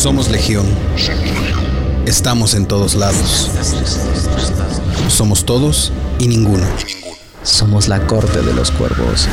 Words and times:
Somos 0.00 0.30
Legión. 0.30 0.64
Estamos 2.06 2.54
en 2.54 2.66
todos 2.66 2.94
lados. 2.94 3.50
Somos 5.10 5.44
todos 5.44 5.92
y 6.18 6.26
ninguno. 6.26 6.64
Somos 7.42 7.86
la 7.86 8.06
corte 8.06 8.40
de 8.40 8.54
los 8.54 8.70
cuervos. 8.70 9.28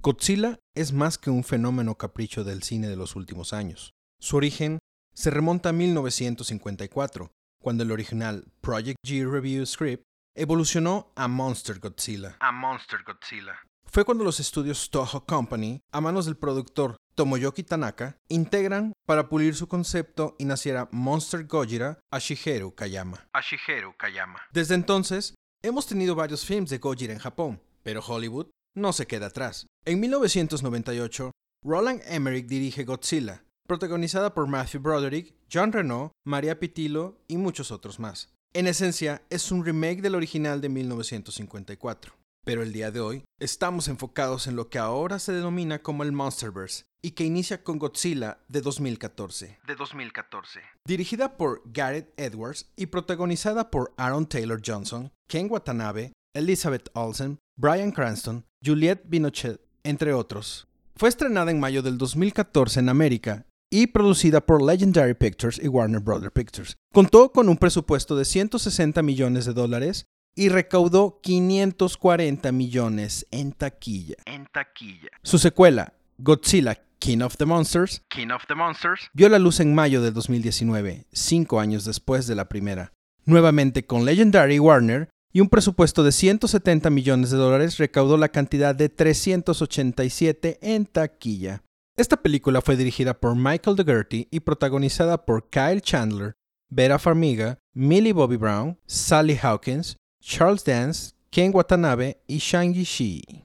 Godzilla 0.00 0.58
es 0.74 0.94
más 0.94 1.18
que 1.18 1.28
un 1.28 1.44
fenómeno 1.44 1.96
capricho 1.96 2.44
del 2.44 2.62
cine 2.62 2.88
de 2.88 2.96
los 2.96 3.16
últimos 3.16 3.52
años. 3.52 3.92
Su 4.18 4.38
origen 4.38 4.78
se 5.12 5.28
remonta 5.28 5.68
a 5.68 5.72
1954, 5.74 7.32
cuando 7.62 7.82
el 7.82 7.92
original 7.92 8.46
Project 8.62 8.96
G 9.06 9.30
Review 9.30 9.66
Script 9.66 10.07
evolucionó 10.38 11.12
a 11.16 11.28
Monster 11.28 11.80
Godzilla. 11.80 12.36
A 12.40 12.52
Monster 12.52 13.00
Godzilla. 13.04 13.58
Fue 13.90 14.04
cuando 14.04 14.22
los 14.22 14.38
estudios 14.38 14.90
Toho 14.90 15.24
Company, 15.24 15.80
a 15.92 16.00
manos 16.00 16.26
del 16.26 16.36
productor 16.36 16.96
Tomoyoki 17.14 17.64
Tanaka, 17.64 18.16
integran 18.28 18.92
para 19.06 19.28
pulir 19.28 19.54
su 19.54 19.66
concepto 19.66 20.36
y 20.38 20.44
naciera 20.44 20.88
Monster 20.92 21.46
Gojira 21.46 21.98
a 22.12 22.18
Shigeru 22.18 22.74
Kayama. 22.74 23.28
A 23.32 23.40
Shigeru 23.40 23.96
Kayama. 23.96 24.40
Desde 24.52 24.74
entonces, 24.74 25.34
hemos 25.62 25.86
tenido 25.86 26.14
varios 26.14 26.44
films 26.44 26.70
de 26.70 26.78
Gojira 26.78 27.12
en 27.12 27.18
Japón, 27.18 27.60
pero 27.82 28.00
Hollywood 28.06 28.50
no 28.76 28.92
se 28.92 29.06
queda 29.06 29.26
atrás. 29.26 29.66
En 29.84 30.00
1998, 30.00 31.32
Roland 31.64 32.02
Emmerich 32.06 32.46
dirige 32.46 32.84
Godzilla, 32.84 33.42
protagonizada 33.66 34.34
por 34.34 34.46
Matthew 34.46 34.82
Broderick, 34.82 35.34
John 35.52 35.72
Renault, 35.72 36.12
Maria 36.24 36.60
Pitillo 36.60 37.18
y 37.26 37.38
muchos 37.38 37.72
otros 37.72 37.98
más. 37.98 38.32
En 38.58 38.66
esencia, 38.66 39.22
es 39.30 39.52
un 39.52 39.64
remake 39.64 40.02
del 40.02 40.16
original 40.16 40.60
de 40.60 40.68
1954. 40.68 42.12
Pero 42.44 42.64
el 42.64 42.72
día 42.72 42.90
de 42.90 42.98
hoy 42.98 43.22
estamos 43.38 43.86
enfocados 43.86 44.48
en 44.48 44.56
lo 44.56 44.68
que 44.68 44.80
ahora 44.80 45.20
se 45.20 45.30
denomina 45.30 45.80
como 45.80 46.02
el 46.02 46.10
Monsterverse 46.10 46.82
y 47.00 47.12
que 47.12 47.22
inicia 47.22 47.62
con 47.62 47.78
Godzilla 47.78 48.40
de 48.48 48.60
2014. 48.60 49.60
De 49.64 49.74
2014. 49.76 50.62
Dirigida 50.84 51.36
por 51.36 51.62
Gareth 51.66 52.12
Edwards 52.16 52.68
y 52.74 52.86
protagonizada 52.86 53.70
por 53.70 53.94
Aaron 53.96 54.26
Taylor 54.26 54.60
Johnson, 54.60 55.12
Ken 55.28 55.46
Watanabe, 55.48 56.12
Elizabeth 56.34 56.90
Olsen, 56.94 57.38
Brian 57.56 57.92
Cranston, 57.92 58.44
Juliette 58.60 59.04
Binochet, 59.04 59.60
entre 59.84 60.12
otros. 60.12 60.66
Fue 60.96 61.08
estrenada 61.08 61.52
en 61.52 61.60
mayo 61.60 61.80
del 61.80 61.96
2014 61.96 62.80
en 62.80 62.88
América 62.88 63.46
y 63.70 63.88
producida 63.88 64.40
por 64.40 64.62
Legendary 64.62 65.14
Pictures 65.14 65.60
y 65.62 65.68
Warner 65.68 66.00
Brothers 66.00 66.32
Pictures. 66.32 66.76
Contó 66.92 67.32
con 67.32 67.48
un 67.48 67.56
presupuesto 67.56 68.16
de 68.16 68.24
160 68.24 69.02
millones 69.02 69.44
de 69.44 69.52
dólares 69.52 70.06
y 70.34 70.48
recaudó 70.48 71.20
540 71.22 72.52
millones 72.52 73.26
en 73.30 73.52
taquilla. 73.52 74.16
En 74.24 74.46
taquilla. 74.46 75.10
Su 75.22 75.38
secuela, 75.38 75.94
Godzilla 76.18 76.78
King 76.98 77.22
of 77.22 77.36
the 77.36 77.46
Monsters, 77.46 78.02
King 78.08 78.30
of 78.30 78.46
the 78.46 78.54
Monsters, 78.54 79.10
vio 79.14 79.28
la 79.28 79.38
luz 79.38 79.60
en 79.60 79.74
mayo 79.74 80.02
de 80.02 80.10
2019, 80.10 81.06
cinco 81.12 81.60
años 81.60 81.84
después 81.84 82.26
de 82.26 82.34
la 82.34 82.48
primera. 82.48 82.92
Nuevamente 83.24 83.84
con 83.86 84.04
Legendary 84.04 84.58
Warner 84.58 85.08
y 85.32 85.40
un 85.40 85.48
presupuesto 85.48 86.02
de 86.02 86.12
170 86.12 86.90
millones 86.90 87.30
de 87.30 87.36
dólares 87.36 87.78
recaudó 87.78 88.16
la 88.16 88.30
cantidad 88.30 88.74
de 88.74 88.88
387 88.88 90.58
en 90.62 90.86
taquilla. 90.86 91.62
Esta 91.98 92.16
película 92.16 92.62
fue 92.62 92.76
dirigida 92.76 93.18
por 93.18 93.34
Michael 93.34 93.74
DeGerty 93.74 94.28
y 94.30 94.38
protagonizada 94.38 95.26
por 95.26 95.50
Kyle 95.50 95.82
Chandler, 95.82 96.36
Vera 96.70 96.96
Farmiga, 96.96 97.58
Millie 97.74 98.12
Bobby 98.12 98.36
Brown, 98.36 98.78
Sally 98.86 99.36
Hawkins, 99.42 99.96
Charles 100.20 100.62
Dance, 100.62 101.16
Ken 101.32 101.50
Watanabe 101.52 102.22
y 102.28 102.38
Shang 102.38 102.72
Shi. 102.72 103.44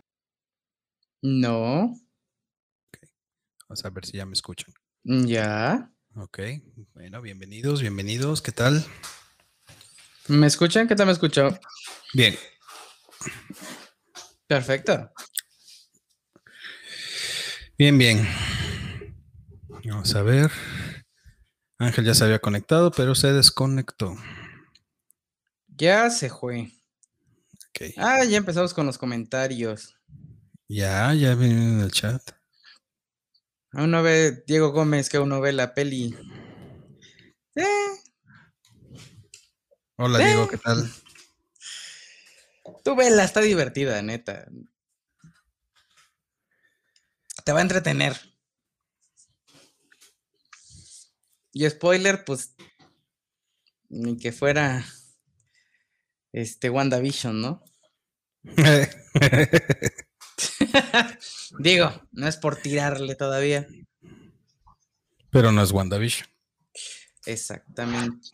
No. 1.23 1.95
Vamos 3.67 3.85
a 3.85 3.89
ver 3.89 4.05
si 4.05 4.17
ya 4.17 4.25
me 4.27 4.33
escuchan. 4.33 4.71
Ya. 5.03 5.91
Ok, 6.15 6.39
bueno, 6.93 7.23
bienvenidos, 7.23 7.81
bienvenidos, 7.81 8.43
¿qué 8.43 8.51
tal? 8.51 8.85
¿Me 10.27 10.45
escuchan? 10.45 10.87
¿Qué 10.87 10.95
tal 10.95 11.07
me 11.07 11.13
escuchó? 11.13 11.57
Bien. 12.13 12.35
Perfecto. 14.45 15.09
Bien, 17.77 17.97
bien. 17.97 18.27
Vamos 19.85 20.13
a 20.15 20.21
ver. 20.21 20.51
Ángel 21.79 22.05
ya 22.05 22.13
se 22.13 22.23
había 22.23 22.39
conectado, 22.39 22.91
pero 22.91 23.15
se 23.15 23.33
desconectó. 23.33 24.15
Ya 25.67 26.09
se 26.09 26.29
fue. 26.29 26.71
Ah, 27.97 28.23
ya 28.23 28.37
empezamos 28.37 28.73
con 28.73 28.85
los 28.85 28.97
comentarios. 28.97 29.95
Ya, 30.67 31.13
ya 31.13 31.35
viene 31.35 31.63
en 31.63 31.79
el 31.81 31.91
chat. 31.91 32.21
Uno 33.73 34.03
ve 34.03 34.43
Diego 34.45 34.71
Gómez 34.71 35.09
que 35.09 35.17
uno 35.17 35.41
ve 35.41 35.51
la 35.51 35.73
peli. 35.73 36.15
Eh, 37.55 37.65
Hola 39.97 40.21
Eh. 40.21 40.25
Diego, 40.25 40.47
¿qué 40.47 40.57
tal? 40.57 40.91
tú 42.83 42.95
vela, 42.95 43.23
está 43.23 43.41
divertida, 43.41 44.01
neta. 44.01 44.45
Te 47.43 47.51
va 47.51 47.59
a 47.59 47.63
entretener. 47.63 48.15
Y 51.51 51.69
spoiler, 51.69 52.23
pues, 52.25 52.55
ni 53.89 54.17
que 54.17 54.31
fuera 54.31 54.83
este 56.31 56.69
WandaVision, 56.69 57.41
¿no? 57.41 57.63
Digo, 61.59 61.91
no 62.11 62.27
es 62.27 62.37
por 62.37 62.55
tirarle 62.55 63.15
todavía. 63.15 63.67
pero 65.29 65.51
no 65.51 65.61
es 65.61 65.71
WandaVision. 65.71 66.27
Exactamente. 67.25 68.29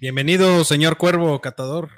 Bienvenido, 0.00 0.64
señor 0.64 0.98
Cuervo, 0.98 1.40
catador. 1.40 1.90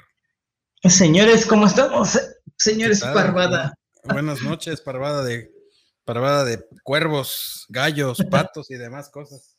Señores, 0.83 1.45
¿cómo 1.45 1.67
estamos? 1.67 2.19
Señores. 2.57 3.01
Parvada. 3.01 3.73
Buenas 4.03 4.41
noches, 4.41 4.81
parvada 4.81 5.23
de 5.23 5.51
parvada 6.05 6.43
de 6.43 6.65
cuervos, 6.83 7.65
gallos, 7.69 8.17
patos 8.31 8.71
y 8.71 8.75
demás 8.75 9.09
cosas. 9.09 9.55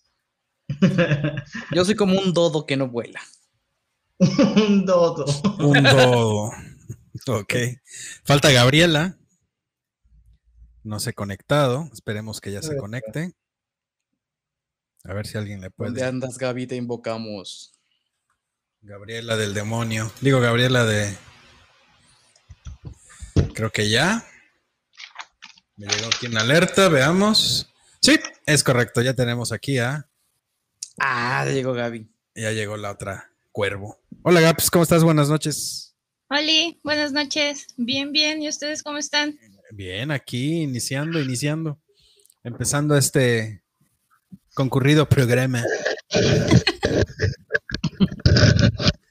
Yo 1.74 1.84
soy 1.84 1.94
como 1.94 2.18
un 2.18 2.32
dodo 2.32 2.66
que 2.66 2.76
no 2.76 2.88
vuela. 2.88 3.20
Un 4.18 4.84
dodo. 4.84 5.24
Un 5.58 5.82
dodo. 5.82 6.50
Ok. 7.28 7.54
Falta 8.24 8.50
Gabriela. 8.50 9.18
No 10.82 10.98
se 10.98 11.10
ha 11.10 11.12
conectado. 11.12 11.88
Esperemos 11.92 12.40
que 12.40 12.52
ya 12.52 12.62
se 12.62 12.76
conecte. 12.76 13.32
A 15.04 15.14
ver 15.14 15.26
si 15.26 15.38
alguien 15.38 15.60
le 15.60 15.70
¿Dónde 15.76 16.00
puede. 16.00 16.04
andas, 16.04 16.38
Gaby? 16.38 16.66
Te 16.66 16.76
invocamos. 16.76 17.72
Gabriela 18.84 19.36
del 19.36 19.54
demonio. 19.54 20.10
Digo, 20.20 20.40
Gabriela 20.40 20.84
de. 20.84 21.16
Creo 23.54 23.70
que 23.70 23.88
ya. 23.88 24.26
Me 25.76 25.86
llegó 25.86 26.08
aquí 26.08 26.26
una 26.26 26.40
alerta, 26.40 26.88
veamos. 26.88 27.72
Sí, 28.00 28.18
es 28.44 28.64
correcto. 28.64 29.00
Ya 29.00 29.14
tenemos 29.14 29.52
aquí 29.52 29.78
a. 29.78 30.08
Ah, 30.98 31.44
ya 31.46 31.52
llegó 31.52 31.72
Gaby. 31.74 32.10
Ya 32.34 32.50
llegó 32.50 32.76
la 32.76 32.90
otra 32.90 33.30
cuervo. 33.52 34.00
Hola, 34.22 34.40
Gaps, 34.40 34.68
¿cómo 34.68 34.82
estás? 34.82 35.04
Buenas 35.04 35.28
noches. 35.28 35.94
Hola, 36.28 36.74
buenas 36.82 37.12
noches. 37.12 37.68
Bien, 37.76 38.10
bien. 38.10 38.42
¿Y 38.42 38.48
ustedes 38.48 38.82
cómo 38.82 38.98
están? 38.98 39.38
Bien, 39.70 40.10
aquí 40.10 40.62
iniciando, 40.62 41.20
iniciando. 41.20 41.80
Empezando 42.42 42.96
este 42.96 43.62
concurrido 44.54 45.08
programa. 45.08 45.64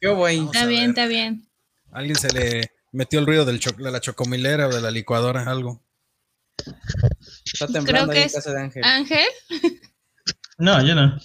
Yo 0.02 0.16
voy. 0.16 0.40
Está 0.46 0.66
bien, 0.66 0.90
está 0.90 1.06
bien. 1.08 1.47
¿Alguien 1.91 2.16
se 2.16 2.32
le 2.32 2.72
metió 2.91 3.20
el 3.20 3.26
ruido 3.26 3.46
del 3.46 3.59
cho- 3.59 3.72
de 3.72 3.91
la 3.91 4.00
chocomilera 4.02 4.67
o 4.67 4.73
de 4.73 4.82
la 4.82 4.91
licuadora? 4.91 5.44
Algo. 5.50 5.84
Está 7.46 7.67
temblando 7.67 8.11
que 8.11 8.17
ahí 8.20 8.23
en 8.23 8.28
es- 8.28 8.34
casa 8.34 8.52
de 8.53 8.61
Ángel. 8.61 8.84
¿Ángel? 8.84 9.26
No, 10.58 10.85
yo 10.85 10.96
no. 10.96 11.17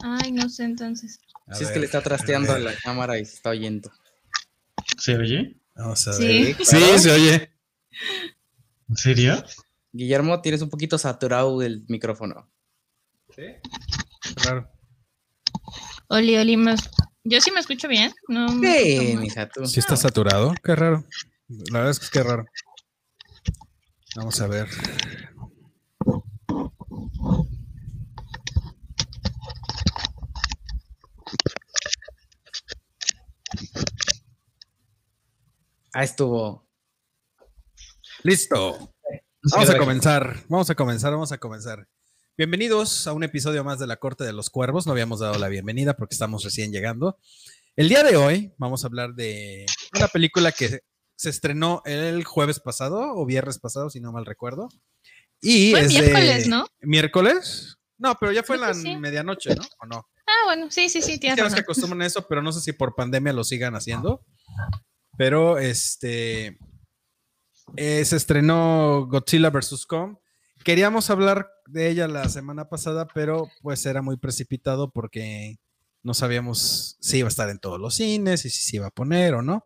Ay, 0.00 0.32
no 0.32 0.48
sé 0.48 0.64
entonces. 0.64 1.18
A 1.46 1.54
Si 1.54 1.62
es 1.64 1.68
ver, 1.68 1.74
que 1.74 1.80
le 1.80 1.86
está 1.86 2.00
trasteando 2.02 2.52
a 2.52 2.58
la 2.58 2.74
cámara 2.76 3.18
y 3.18 3.24
se 3.24 3.34
está 3.34 3.50
oyendo. 3.50 3.90
¿Se 4.98 5.16
oye? 5.16 5.56
Vamos 5.76 6.06
a 6.08 6.12
Sí. 6.12 6.26
ver. 6.26 6.56
Sí, 6.64 6.98
se 6.98 7.10
oye. 7.10 7.50
¿En 8.88 8.96
serio? 8.96 9.44
Guillermo, 9.92 10.40
tienes 10.40 10.62
un 10.62 10.70
poquito 10.70 10.98
saturado 10.98 11.60
el 11.62 11.84
micrófono. 11.88 12.50
Qué 13.34 13.60
Raro. 14.44 14.70
Oli, 16.08 16.36
Oli, 16.38 16.56
me- 16.56 16.74
yo 17.24 17.40
sí 17.40 17.50
me 17.50 17.60
escucho 17.60 17.88
bien. 17.88 18.12
No, 18.28 18.48
me 18.52 18.78
Sí, 18.78 19.16
mija, 19.16 19.48
tú. 19.48 19.66
Sí 19.66 19.80
está 19.80 19.96
saturado. 19.96 20.54
Qué 20.62 20.74
raro. 20.74 21.04
La 21.48 21.78
verdad 21.80 21.90
es 21.90 21.98
que 21.98 22.04
es 22.06 22.10
que 22.10 22.22
raro. 22.22 22.46
Vamos 24.16 24.40
a 24.40 24.46
ver. 24.46 24.68
Ah, 35.92 36.04
estuvo. 36.04 36.66
Listo. 38.22 38.92
Vamos 39.52 39.70
a 39.70 39.78
comenzar, 39.78 40.36
vamos 40.48 40.68
a 40.70 40.74
comenzar, 40.74 41.12
vamos 41.12 41.32
a 41.32 41.38
comenzar. 41.38 41.88
Bienvenidos 42.38 43.08
a 43.08 43.12
un 43.12 43.24
episodio 43.24 43.64
más 43.64 43.80
de 43.80 43.88
La 43.88 43.96
Corte 43.96 44.22
de 44.22 44.32
los 44.32 44.48
Cuervos. 44.48 44.86
No 44.86 44.92
habíamos 44.92 45.18
dado 45.18 45.36
la 45.40 45.48
bienvenida 45.48 45.94
porque 45.94 46.14
estamos 46.14 46.44
recién 46.44 46.70
llegando. 46.70 47.18
El 47.74 47.88
día 47.88 48.04
de 48.04 48.16
hoy 48.16 48.52
vamos 48.58 48.84
a 48.84 48.86
hablar 48.86 49.14
de 49.14 49.66
una 49.96 50.06
película 50.06 50.52
que 50.52 50.80
se 51.16 51.30
estrenó 51.30 51.82
el 51.84 52.22
jueves 52.22 52.60
pasado 52.60 53.12
o 53.16 53.26
viernes 53.26 53.58
pasado, 53.58 53.90
si 53.90 53.98
no 54.00 54.12
mal 54.12 54.24
recuerdo. 54.24 54.68
Y 55.40 55.72
Fue 55.72 55.80
es 55.80 55.92
de- 55.94 56.00
miércoles, 56.00 56.46
¿no? 56.48 56.66
¿Miércoles? 56.80 57.76
No, 57.98 58.14
pero 58.14 58.30
ya 58.30 58.44
fue 58.44 58.56
Creo 58.56 58.68
la 58.68 58.74
sí. 58.74 58.96
medianoche, 58.96 59.56
¿no? 59.56 59.62
¿O 59.80 59.86
no? 59.86 60.08
Ah, 60.24 60.44
bueno, 60.46 60.70
sí, 60.70 60.88
sí, 60.88 61.02
sí, 61.02 61.14
Es 61.14 61.20
tienes 61.20 61.54
que 61.54 61.60
acostumbran 61.60 62.02
a 62.02 62.06
eso, 62.06 62.24
pero 62.28 62.40
no 62.40 62.52
sé 62.52 62.60
si 62.60 62.72
por 62.72 62.94
pandemia 62.94 63.32
lo 63.32 63.42
sigan 63.42 63.74
haciendo. 63.74 64.24
Pero 65.16 65.58
este 65.58 66.56
eh, 67.74 68.04
se 68.04 68.16
estrenó 68.16 69.08
Godzilla 69.10 69.50
vs. 69.50 69.84
Kong. 69.86 70.16
Queríamos 70.68 71.08
hablar 71.08 71.50
de 71.66 71.88
ella 71.88 72.08
la 72.08 72.28
semana 72.28 72.68
pasada, 72.68 73.08
pero 73.14 73.50
pues 73.62 73.86
era 73.86 74.02
muy 74.02 74.18
precipitado 74.18 74.90
porque 74.90 75.56
no 76.02 76.12
sabíamos 76.12 76.98
si 77.00 77.20
iba 77.20 77.26
a 77.26 77.30
estar 77.30 77.48
en 77.48 77.58
todos 77.58 77.80
los 77.80 77.94
cines 77.94 78.44
y 78.44 78.50
si 78.50 78.60
se 78.60 78.76
iba 78.76 78.88
a 78.88 78.90
poner 78.90 79.32
o 79.32 79.40
no. 79.40 79.64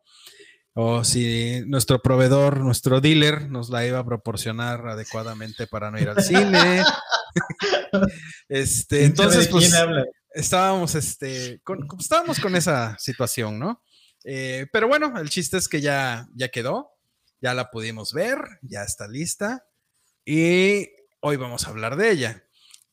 O 0.75 1.03
si 1.03 1.65
nuestro 1.67 2.01
proveedor, 2.01 2.61
nuestro 2.61 3.01
dealer, 3.01 3.51
nos 3.51 3.69
la 3.69 3.85
iba 3.85 3.99
a 3.99 4.05
proporcionar 4.05 4.87
adecuadamente 4.87 5.67
para 5.67 5.91
no 5.91 5.99
ir 5.99 6.09
al 6.09 6.23
cine. 6.23 6.85
este, 8.49 9.05
entonces, 9.05 9.47
¿De 9.47 9.59
quién 9.59 9.73
pues, 9.73 10.05
estábamos, 10.35 10.95
este, 10.95 11.61
con, 11.65 11.85
con- 11.89 11.99
estábamos 11.99 12.39
con 12.39 12.55
esa 12.55 12.97
situación, 13.01 13.59
¿no? 13.59 13.83
Eh, 14.23 14.69
pero 14.73 14.87
bueno, 14.87 15.19
el 15.19 15.31
chiste 15.31 15.57
es 15.57 15.69
que 15.69 15.81
ya, 15.81 16.29
ya 16.37 16.49
quedó, 16.49 16.93
ya 17.41 17.55
la 17.55 17.73
pudimos 17.73 18.13
ver, 18.13 18.39
ya 18.63 18.85
está 18.85 19.09
lista 19.09 19.65
y 20.25 20.89
hoy 21.21 21.37
vamos 21.37 21.67
a 21.67 21.71
hablar 21.71 21.97
de 21.97 22.11
ella. 22.11 22.45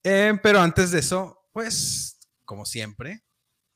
Eh, 0.03 0.33
pero 0.41 0.61
antes 0.61 0.91
de 0.91 0.99
eso, 0.99 1.37
pues, 1.51 2.19
como 2.45 2.65
siempre, 2.65 3.21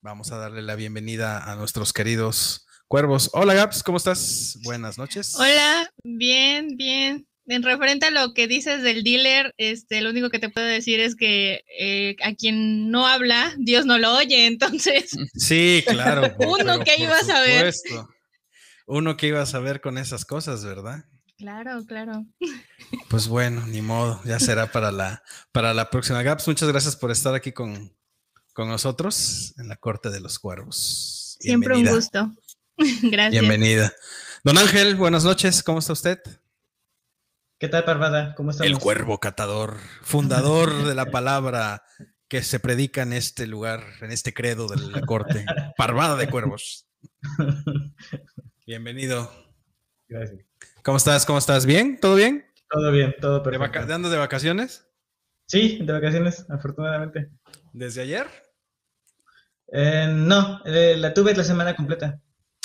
vamos 0.02 0.32
a 0.32 0.38
darle 0.38 0.62
la 0.62 0.76
bienvenida 0.76 1.52
a 1.52 1.56
nuestros 1.56 1.94
queridos 1.94 2.66
cuervos. 2.88 3.30
Hola, 3.34 3.54
Gaps, 3.54 3.84
¿cómo 3.84 3.98
estás? 3.98 4.58
Buenas 4.64 4.98
noches. 4.98 5.36
Hola, 5.38 5.92
bien, 6.04 6.76
bien. 6.78 7.28
En 7.46 7.62
referente 7.62 8.06
a 8.06 8.12
lo 8.12 8.34
que 8.34 8.48
dices 8.48 8.84
del 8.84 9.04
dealer, 9.04 9.54
este, 9.58 10.02
lo 10.02 10.12
único 10.12 10.30
que 10.30 10.40
te 10.40 10.50
puedo 10.50 10.66
decir 10.66 11.02
es 11.02 11.16
que 11.16 11.66
eh, 11.78 12.16
a 12.24 12.34
quien 12.36 12.90
no 12.90 13.06
habla, 13.06 13.54
Dios 13.58 13.86
no 13.86 13.98
lo 13.98 14.16
oye, 14.16 14.46
entonces, 14.46 15.12
Sí, 15.36 15.84
claro. 15.86 16.34
Uno 16.48 16.80
que 16.86 16.96
ibas 16.98 17.28
a 17.30 17.42
ver. 17.42 17.74
supuesto. 17.74 18.10
Uno 18.88 19.18
que 19.18 19.28
iba 19.28 19.42
a 19.42 19.46
saber 19.46 19.82
con 19.82 19.98
esas 19.98 20.24
cosas, 20.24 20.64
¿verdad? 20.64 21.04
Claro, 21.38 21.86
claro. 21.86 22.26
Pues 23.10 23.28
bueno, 23.28 23.66
ni 23.68 23.82
modo, 23.82 24.22
ya 24.26 24.40
será 24.40 24.72
para 24.72 24.92
la, 24.92 25.24
para 25.52 25.74
la 25.74 25.90
próxima. 25.90 26.24
Gaps, 26.24 26.48
muchas 26.48 26.70
gracias 26.70 26.96
por 26.96 27.12
estar 27.12 27.34
aquí 27.34 27.52
con, 27.52 27.96
con 28.54 28.68
nosotros 28.68 29.54
en 29.58 29.68
la 29.68 29.76
Corte 29.76 30.10
de 30.10 30.20
los 30.20 30.40
Cuervos. 30.40 31.38
Siempre 31.40 31.76
un 31.76 31.86
gusto. 31.86 32.32
Gracias. 33.04 33.32
Bienvenida. 33.32 33.94
Don 34.44 34.58
Ángel, 34.58 34.96
buenas 34.96 35.24
noches, 35.24 35.62
¿cómo 35.62 35.80
está 35.80 35.94
usted? 35.94 36.20
¿Qué 37.60 37.70
tal, 37.70 37.86
Parvada? 37.86 38.36
¿Cómo 38.36 38.52
estamos? 38.52 38.72
El 38.72 38.80
cuervo 38.80 39.20
catador, 39.20 39.78
fundador 40.02 40.84
de 40.84 40.96
la 40.96 41.12
palabra 41.12 41.84
que 42.28 42.44
se 42.44 42.60
predica 42.60 43.04
en 43.04 43.14
este 43.14 43.48
lugar, 43.48 43.84
en 44.02 44.12
este 44.12 44.34
credo 44.34 44.68
de 44.68 44.78
la 44.78 45.02
corte. 45.02 45.46
Parvada 45.78 46.16
de 46.16 46.30
cuervos. 46.30 46.88
Bienvenido. 48.66 49.32
Gracias. 50.08 50.42
¿Cómo 50.84 50.98
estás? 50.98 51.26
¿Cómo 51.26 51.40
estás? 51.40 51.66
¿Bien? 51.66 51.98
¿Todo 52.00 52.16
bien? 52.16 52.46
Todo 52.70 52.92
bien, 52.92 53.16
todo 53.22 53.38
¿De 53.40 53.44
perfecto. 53.52 53.80
vaca- 53.80 53.96
¿Andas 53.96 54.12
de 54.12 54.18
vacaciones? 54.18 54.86
Sí, 55.48 55.80
de 55.82 55.94
vacaciones, 55.94 56.46
afortunadamente. 56.50 57.30
¿Desde 57.72 58.02
ayer? 58.02 58.28
Eh, 59.72 60.08
no, 60.12 60.62
eh, 60.66 60.96
la 60.98 61.14
tuve 61.14 61.34
la 61.36 61.44
semana 61.44 61.76
completa. 61.76 62.20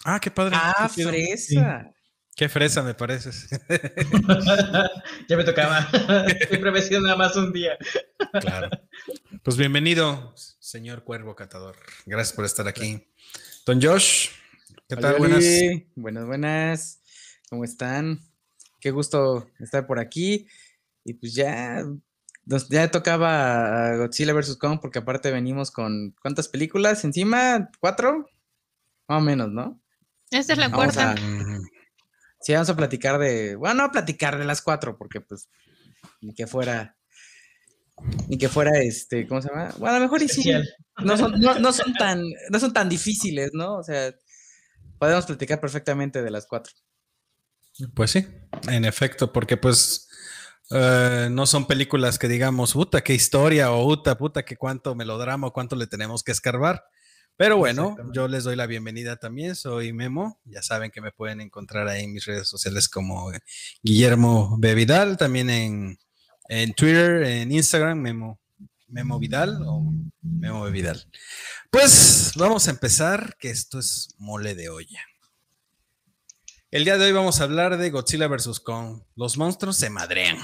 Ah, 0.04 0.18
qué 0.20 0.30
padre. 0.30 0.56
Ah, 0.58 0.90
qué 0.94 1.04
fresa. 1.06 1.92
Qué 2.34 2.48
fresa 2.48 2.82
me 2.82 2.94
pareces. 2.94 3.48
ya 5.28 5.36
me 5.36 5.44
tocaba. 5.44 5.88
Siempre 6.48 6.70
me 6.70 6.82
sido 6.82 7.00
nada 7.00 7.16
más 7.16 7.36
un 7.36 7.52
día. 7.52 7.76
claro. 8.40 8.68
Pues 9.42 9.56
bienvenido, 9.56 10.32
señor 10.36 11.02
Cuervo 11.04 11.34
Catador. 11.34 11.76
Gracias 12.06 12.34
por 12.34 12.44
estar 12.44 12.66
aquí. 12.68 13.12
Don 13.66 13.80
Josh, 13.82 14.28
¿qué 14.88 14.96
tal? 14.96 15.14
Oli, 15.14 15.18
Buenas. 15.20 15.44
Buenas, 15.96 16.26
buenas. 16.26 16.97
¿Cómo 17.50 17.64
están? 17.64 18.20
Qué 18.80 18.90
gusto 18.90 19.48
estar 19.58 19.86
por 19.86 19.98
aquí. 19.98 20.46
Y 21.04 21.14
pues 21.14 21.34
ya, 21.34 21.84
nos- 22.44 22.68
ya 22.68 22.90
tocaba 22.90 23.92
a 23.92 23.96
Godzilla 23.96 24.32
vs. 24.34 24.56
Kong, 24.56 24.78
porque 24.80 24.98
aparte 25.00 25.30
venimos 25.30 25.70
con 25.70 26.14
¿cuántas 26.20 26.48
películas 26.48 27.04
encima? 27.04 27.70
¿Cuatro? 27.80 28.26
Más 29.08 29.18
o 29.18 29.24
menos, 29.24 29.50
¿no? 29.50 29.80
Esta 30.30 30.52
es 30.52 30.58
la 30.58 30.68
Vamos 30.68 30.94
cuarta. 30.94 31.12
a- 31.12 31.58
Sí, 32.40 32.52
vamos 32.52 32.68
a 32.70 32.76
platicar 32.76 33.18
de. 33.18 33.56
Bueno, 33.56 33.74
no 33.76 33.84
a 33.84 33.90
platicar 33.90 34.38
de 34.38 34.44
las 34.44 34.62
cuatro, 34.62 34.96
porque 34.96 35.20
pues 35.20 35.48
ni 36.20 36.32
que 36.34 36.46
fuera. 36.46 36.96
Ni 38.28 38.38
que 38.38 38.48
fuera 38.48 38.78
este, 38.78 39.26
¿cómo 39.26 39.42
se 39.42 39.48
llama? 39.48 39.70
Bueno, 39.78 39.96
a 39.96 39.98
lo 39.98 40.04
mejor 40.04 40.22
y 40.22 40.28
sí. 40.28 40.48
No 41.02 41.16
son, 41.16 41.40
no, 41.40 41.58
no 41.58 41.72
son 41.72 41.92
tan, 41.94 42.22
no 42.50 42.60
son 42.60 42.72
tan 42.72 42.88
difíciles, 42.88 43.50
¿no? 43.54 43.76
O 43.78 43.82
sea, 43.82 44.14
podemos 45.00 45.26
platicar 45.26 45.60
perfectamente 45.60 46.22
de 46.22 46.30
las 46.30 46.46
cuatro. 46.46 46.72
Pues 47.94 48.10
sí, 48.10 48.26
en 48.68 48.84
efecto, 48.84 49.32
porque 49.32 49.56
pues 49.56 50.08
eh, 50.70 51.28
no 51.30 51.46
son 51.46 51.66
películas 51.66 52.18
que 52.18 52.28
digamos, 52.28 52.72
puta, 52.72 53.02
qué 53.02 53.14
historia, 53.14 53.72
o 53.72 53.84
puta, 53.84 54.18
puta, 54.18 54.44
que 54.44 54.56
cuánto 54.56 54.94
melodrama, 54.94 55.46
o 55.46 55.52
cuánto 55.52 55.76
le 55.76 55.86
tenemos 55.86 56.22
que 56.22 56.32
escarbar. 56.32 56.84
Pero 57.36 57.56
bueno, 57.56 57.96
yo 58.12 58.26
les 58.26 58.42
doy 58.42 58.56
la 58.56 58.66
bienvenida 58.66 59.14
también. 59.14 59.54
Soy 59.54 59.92
Memo. 59.92 60.40
Ya 60.44 60.60
saben 60.60 60.90
que 60.90 61.00
me 61.00 61.12
pueden 61.12 61.40
encontrar 61.40 61.86
ahí 61.86 62.02
en 62.02 62.12
mis 62.12 62.24
redes 62.24 62.48
sociales 62.48 62.88
como 62.88 63.32
eh, 63.32 63.38
Guillermo 63.80 64.56
B. 64.58 64.74
Vidal, 64.74 65.16
también 65.16 65.48
en, 65.48 65.98
en 66.48 66.74
Twitter, 66.74 67.22
en 67.22 67.52
Instagram, 67.52 67.96
Memo, 67.96 68.40
Memo 68.88 69.20
Vidal 69.20 69.62
o 69.64 69.94
Memo 70.20 70.62
B. 70.64 70.72
Vidal. 70.72 71.08
Pues 71.70 72.32
vamos 72.34 72.66
a 72.66 72.72
empezar, 72.72 73.36
que 73.38 73.50
esto 73.50 73.78
es 73.78 74.08
mole 74.18 74.56
de 74.56 74.68
olla. 74.68 75.00
El 76.70 76.84
día 76.84 76.98
de 76.98 77.06
hoy 77.06 77.12
vamos 77.12 77.40
a 77.40 77.44
hablar 77.44 77.78
de 77.78 77.88
Godzilla 77.88 78.28
vs. 78.28 78.60
Kong. 78.60 79.00
Los 79.16 79.38
monstruos 79.38 79.78
se 79.78 79.88
madrean. 79.88 80.36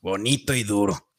Bonito 0.00 0.54
y 0.54 0.62
duro. 0.62 1.12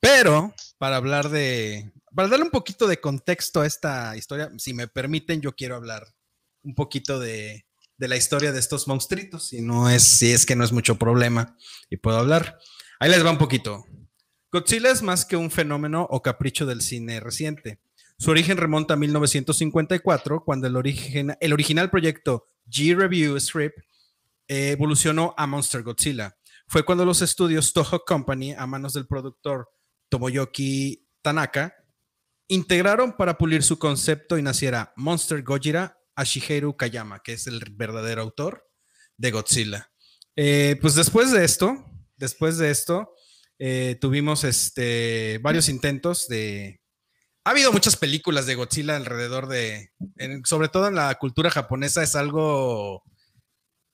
Pero 0.00 0.52
para 0.76 0.96
hablar 0.96 1.30
de, 1.30 1.90
para 2.14 2.28
darle 2.28 2.44
un 2.44 2.50
poquito 2.50 2.86
de 2.86 3.00
contexto 3.00 3.62
a 3.62 3.66
esta 3.66 4.14
historia, 4.18 4.50
si 4.58 4.74
me 4.74 4.86
permiten, 4.86 5.40
yo 5.40 5.56
quiero 5.56 5.76
hablar 5.76 6.06
un 6.62 6.74
poquito 6.74 7.18
de, 7.18 7.64
de 7.96 8.08
la 8.08 8.18
historia 8.18 8.52
de 8.52 8.58
estos 8.58 8.86
monstruitos, 8.86 9.48
si 9.48 9.62
no 9.62 9.88
es, 9.88 10.02
si 10.02 10.30
es 10.30 10.44
que 10.44 10.54
no 10.54 10.62
es 10.62 10.72
mucho 10.72 10.98
problema 10.98 11.56
y 11.88 11.96
puedo 11.96 12.18
hablar. 12.18 12.58
Ahí 13.00 13.10
les 13.10 13.24
va 13.24 13.30
un 13.30 13.38
poquito. 13.38 13.86
Godzilla 14.52 14.90
es 14.90 15.00
más 15.00 15.24
que 15.24 15.36
un 15.38 15.50
fenómeno 15.50 16.06
o 16.10 16.20
capricho 16.20 16.66
del 16.66 16.82
cine 16.82 17.18
reciente. 17.18 17.80
Su 18.18 18.30
origen 18.30 18.58
remonta 18.58 18.92
a 18.92 18.98
1954, 18.98 20.44
cuando 20.44 20.66
el, 20.66 20.76
origen, 20.76 21.34
el 21.40 21.52
original 21.54 21.88
proyecto 21.88 22.44
G-Review 22.68 23.38
Script 23.40 23.78
eh, 24.46 24.70
evolucionó 24.70 25.34
a 25.36 25.46
Monster 25.46 25.82
Godzilla. 25.82 26.36
Fue 26.66 26.84
cuando 26.84 27.04
los 27.04 27.22
estudios 27.22 27.72
Toho 27.72 28.04
Company, 28.04 28.52
a 28.52 28.66
manos 28.66 28.92
del 28.92 29.06
productor 29.06 29.68
Tomoyoki 30.08 31.06
Tanaka, 31.22 31.74
integraron 32.48 33.16
para 33.16 33.36
pulir 33.36 33.62
su 33.62 33.78
concepto 33.78 34.38
y 34.38 34.42
naciera 34.42 34.92
Monster 34.96 35.42
Gojira 35.42 35.98
a 36.14 36.24
Shigeru 36.24 36.76
Kayama, 36.76 37.22
que 37.22 37.34
es 37.34 37.46
el 37.46 37.62
verdadero 37.72 38.22
autor 38.22 38.68
de 39.16 39.30
Godzilla. 39.30 39.90
Eh, 40.34 40.78
pues 40.80 40.94
después 40.94 41.30
de 41.30 41.44
esto, 41.44 41.84
después 42.16 42.58
de 42.58 42.70
esto, 42.70 43.14
eh, 43.58 43.96
tuvimos 44.00 44.44
este, 44.44 45.38
varios 45.42 45.68
intentos 45.68 46.28
de... 46.28 46.80
Ha 47.48 47.52
habido 47.52 47.72
muchas 47.72 47.96
películas 47.96 48.44
de 48.44 48.56
Godzilla 48.56 48.94
alrededor 48.96 49.48
de, 49.48 49.90
en- 50.18 50.44
sobre 50.44 50.68
todo 50.68 50.86
en 50.88 50.96
la 50.96 51.14
cultura 51.14 51.50
japonesa, 51.50 52.02
es 52.02 52.14
algo 52.14 53.02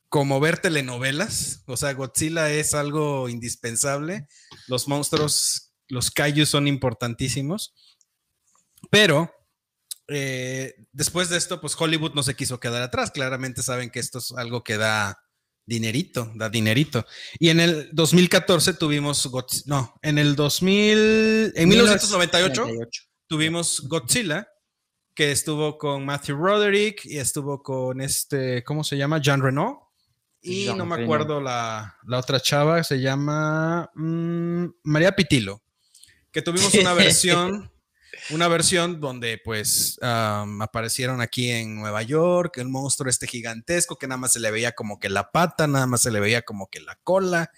como 0.08 0.40
ver 0.40 0.58
telenovelas. 0.58 1.62
O 1.66 1.76
sea, 1.76 1.92
Godzilla 1.94 2.50
es 2.50 2.75
algo 2.75 3.28
indispensable. 3.28 4.26
Los 4.66 4.88
monstruos, 4.88 5.73
los 5.87 6.11
kaiju 6.11 6.46
son 6.46 6.66
importantísimos. 6.66 7.75
Pero 8.90 9.32
eh, 10.08 10.75
después 10.90 11.28
de 11.28 11.37
esto, 11.37 11.61
pues 11.61 11.80
Hollywood 11.80 12.14
no 12.14 12.25
se 12.25 12.34
quiso 12.34 12.58
quedar 12.58 12.82
atrás. 12.82 13.12
Claramente 13.12 13.62
saben 13.62 13.88
que 13.90 14.00
esto 14.00 14.18
es 14.18 14.32
algo 14.37 14.64
que 14.64 14.78
da 14.78 15.16
dinerito, 15.64 16.32
da 16.34 16.50
dinerito. 16.50 17.06
Y 17.38 17.50
en 17.50 17.61
el 17.61 17.88
2014 17.92 18.75
tuvimos, 18.75 19.25
Godz- 19.30 19.62
no, 19.66 19.94
en 20.02 20.18
el 20.18 20.34
2000, 20.34 21.52
en 21.54 21.68
1998 21.68 22.64
tuvimos 23.26 23.86
Godzilla, 23.88 24.48
que 25.14 25.30
estuvo 25.30 25.78
con 25.78 26.04
Matthew 26.04 26.36
Roderick 26.36 27.04
y 27.04 27.18
estuvo 27.18 27.62
con 27.62 28.00
este, 28.00 28.64
¿cómo 28.64 28.82
se 28.84 28.96
llama? 28.96 29.20
Jean 29.20 29.40
Renault. 29.40 29.78
Y 30.40 30.66
Jean 30.66 30.76
no 30.76 30.84
me 30.84 31.02
acuerdo 31.02 31.40
la, 31.40 31.96
la 32.06 32.18
otra 32.18 32.40
chava, 32.40 32.82
se 32.82 33.00
llama 33.00 33.90
mm, 33.94 34.66
María 34.82 35.12
Pitilo. 35.12 35.62
Que 36.30 36.42
tuvimos 36.42 36.74
una 36.74 36.92
versión, 36.94 37.70
una 38.30 38.48
versión 38.48 39.00
donde 39.00 39.40
pues 39.42 39.98
am, 40.02 40.60
aparecieron 40.60 41.20
aquí 41.20 41.50
en 41.50 41.76
Nueva 41.76 42.02
York, 42.02 42.58
el 42.58 42.68
monstruo 42.68 43.08
este 43.08 43.26
gigantesco 43.26 43.96
que 43.96 44.08
nada 44.08 44.18
más 44.18 44.32
se 44.32 44.40
le 44.40 44.50
veía 44.50 44.72
como 44.72 44.98
que 44.98 45.08
la 45.08 45.30
pata, 45.30 45.66
nada 45.66 45.86
más 45.86 46.02
se 46.02 46.10
le 46.10 46.20
veía 46.20 46.42
como 46.42 46.68
que 46.68 46.80
la 46.80 46.98
cola. 47.04 47.50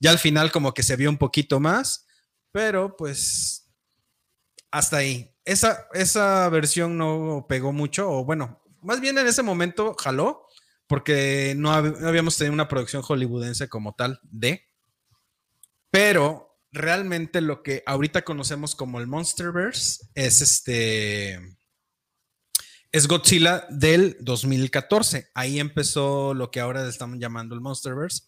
Ya 0.00 0.10
al 0.10 0.18
final 0.18 0.50
como 0.50 0.74
que 0.74 0.82
se 0.82 0.96
vio 0.96 1.08
un 1.08 1.18
poquito 1.18 1.60
más, 1.60 2.06
pero 2.50 2.96
pues 2.96 3.63
hasta 4.74 4.96
ahí. 4.96 5.30
Esa, 5.44 5.86
esa 5.92 6.48
versión 6.48 6.98
no 6.98 7.46
pegó 7.48 7.72
mucho, 7.72 8.10
o 8.10 8.24
bueno, 8.24 8.60
más 8.82 9.00
bien 9.00 9.16
en 9.16 9.28
ese 9.28 9.44
momento 9.44 9.94
jaló, 9.94 10.48
porque 10.88 11.54
no, 11.56 11.80
no 11.80 12.08
habíamos 12.08 12.36
tenido 12.36 12.52
una 12.52 12.66
producción 12.66 13.02
hollywoodense 13.02 13.68
como 13.68 13.94
tal 13.94 14.18
de, 14.24 14.66
pero 15.92 16.58
realmente 16.72 17.40
lo 17.40 17.62
que 17.62 17.84
ahorita 17.86 18.22
conocemos 18.22 18.74
como 18.74 18.98
el 18.98 19.06
Monsterverse 19.06 20.08
es 20.16 20.40
este, 20.40 21.56
es 22.90 23.06
Godzilla 23.06 23.68
del 23.70 24.16
2014. 24.22 25.30
Ahí 25.34 25.60
empezó 25.60 26.34
lo 26.34 26.50
que 26.50 26.58
ahora 26.58 26.88
estamos 26.88 27.20
llamando 27.20 27.54
el 27.54 27.60
Monsterverse. 27.60 28.24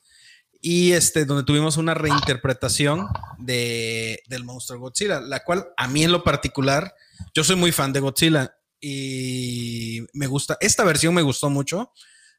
Y 0.69 0.95
este, 0.95 1.27
donde 1.27 1.45
tuvimos 1.45 1.77
una 1.77 1.95
reinterpretación 1.95 3.07
de, 3.39 4.21
del 4.27 4.43
monstruo 4.43 4.81
Godzilla, 4.81 5.21
la 5.21 5.45
cual 5.45 5.69
a 5.77 5.87
mí 5.87 6.03
en 6.03 6.11
lo 6.11 6.25
particular, 6.25 6.93
yo 7.33 7.45
soy 7.45 7.55
muy 7.55 7.71
fan 7.71 7.93
de 7.93 8.01
Godzilla 8.01 8.53
y 8.81 10.05
me 10.13 10.27
gusta, 10.27 10.57
esta 10.59 10.83
versión 10.83 11.15
me 11.15 11.23
gustó 11.23 11.51
mucho, 11.51 11.93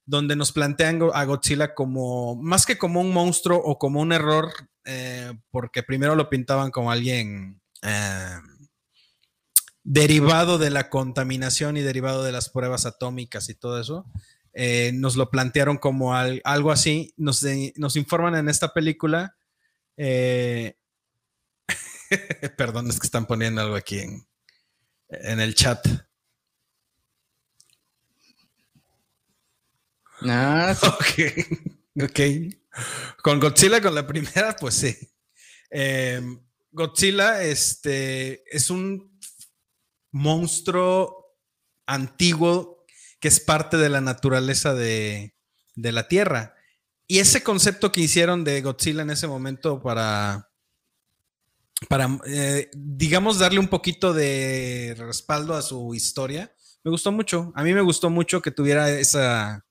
donde 0.05 0.36
nos 0.36 0.51
plantean 0.51 1.01
a 1.13 1.24
Godzilla 1.24 1.74
como, 1.74 2.36
más 2.36 2.65
que 2.65 2.77
como 2.77 3.00
un 3.00 3.13
monstruo 3.13 3.62
o 3.63 3.79
como 3.79 4.01
un 4.01 4.12
error, 4.12 4.51
eh, 4.84 5.31
porque 5.50 5.81
primero 5.81 6.13
lo 6.13 6.29
pintaban 6.29 6.69
como 6.69 6.91
alguien 6.91 7.62
eh, 7.81 8.36
derivado 9.86 10.57
de 10.57 10.69
la 10.69 10.89
contaminación 10.89 11.77
y 11.77 11.81
derivado 11.81 12.25
de 12.25 12.34
las 12.34 12.50
pruebas 12.50 12.86
atómicas 12.86 13.48
y 13.48 13.55
todo 13.55 13.79
eso. 13.79 14.05
Eh, 14.59 14.91
nos 14.93 15.15
lo 15.15 15.29
plantearon 15.29 15.77
como 15.77 16.15
al- 16.15 16.41
algo 16.43 16.71
así. 16.71 17.13
Nos, 17.15 17.41
de- 17.41 17.73
nos 17.77 17.95
informan 17.95 18.35
en 18.35 18.49
esta 18.49 18.73
película. 18.73 19.37
eh, 19.97 20.75
perdón, 22.57 22.89
es 22.89 22.99
que 22.99 23.05
están 23.07 23.25
poniendo 23.27 23.61
algo 23.61 23.75
aquí 23.75 23.99
en, 23.99 24.27
en 25.09 25.39
el 25.39 25.53
chat. 25.55 25.85
Ah, 30.21 30.73
sí. 30.75 30.87
Ok, 30.87 32.03
ok. 32.03 32.19
Con 33.21 33.39
Godzilla, 33.39 33.81
con 33.81 33.93
la 33.95 34.05
primera, 34.07 34.55
pues 34.55 34.75
sí. 34.75 34.95
Eh, 35.69 36.21
Godzilla 36.71 37.43
este, 37.43 38.43
es 38.55 38.69
un 38.69 39.19
monstruo 40.11 41.35
antiguo 41.85 42.76
que 43.19 43.27
es 43.27 43.39
parte 43.39 43.77
de 43.77 43.89
la 43.89 44.01
naturaleza 44.01 44.74
de, 44.74 45.36
de 45.75 45.91
la 45.91 46.07
Tierra. 46.07 46.55
Y 47.07 47.19
ese 47.19 47.41
concepto 47.41 47.91
que 47.91 48.01
hicieron 48.01 48.43
de 48.43 48.62
Godzilla 48.62 49.01
en 49.01 49.12
ese 49.12 49.27
momento 49.27 49.81
para, 49.81 50.50
para 51.88 52.19
eh, 52.25 52.69
digamos, 52.74 53.39
darle 53.39 53.59
un 53.59 53.69
poquito 53.69 54.13
de 54.13 54.93
respaldo 54.97 55.55
a 55.55 55.62
su 55.62 55.93
historia, 55.93 56.53
me 56.83 56.91
gustó 56.91 57.12
mucho. 57.12 57.53
A 57.55 57.63
mí 57.63 57.74
me 57.74 57.81
gustó 57.81 58.09
mucho 58.09 58.41
que 58.41 58.51
tuviera 58.51 58.89
esa, 58.89 59.65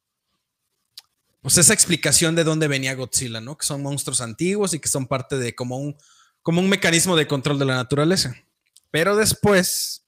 pues 1.42 1.58
esa 1.58 1.74
explicación 1.74 2.34
de 2.34 2.44
dónde 2.44 2.68
venía 2.68 2.94
Godzilla, 2.94 3.40
¿no? 3.40 3.56
Que 3.56 3.66
son 3.66 3.82
monstruos 3.82 4.20
antiguos 4.20 4.72
y 4.72 4.80
que 4.80 4.88
son 4.88 5.06
parte 5.06 5.36
de 5.36 5.54
como 5.54 5.78
un, 5.78 5.96
como 6.42 6.60
un 6.60 6.68
mecanismo 6.68 7.16
de 7.16 7.26
control 7.26 7.58
de 7.58 7.66
la 7.66 7.76
naturaleza. 7.76 8.34
Pero 8.90 9.14
después 9.14 10.06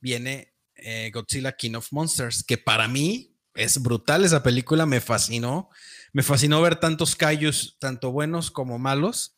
viene 0.00 0.51
eh, 0.82 1.10
Godzilla 1.12 1.52
King 1.52 1.74
of 1.74 1.92
Monsters, 1.92 2.44
que 2.44 2.58
para 2.58 2.88
mí 2.88 3.36
es 3.54 3.80
brutal 3.80 4.24
esa 4.24 4.42
película, 4.42 4.86
me 4.86 5.00
fascinó. 5.00 5.70
Me 6.12 6.22
fascinó 6.22 6.60
ver 6.60 6.76
tantos 6.76 7.16
kaijus, 7.16 7.76
tanto 7.78 8.12
buenos 8.12 8.50
como 8.50 8.78
malos. 8.78 9.36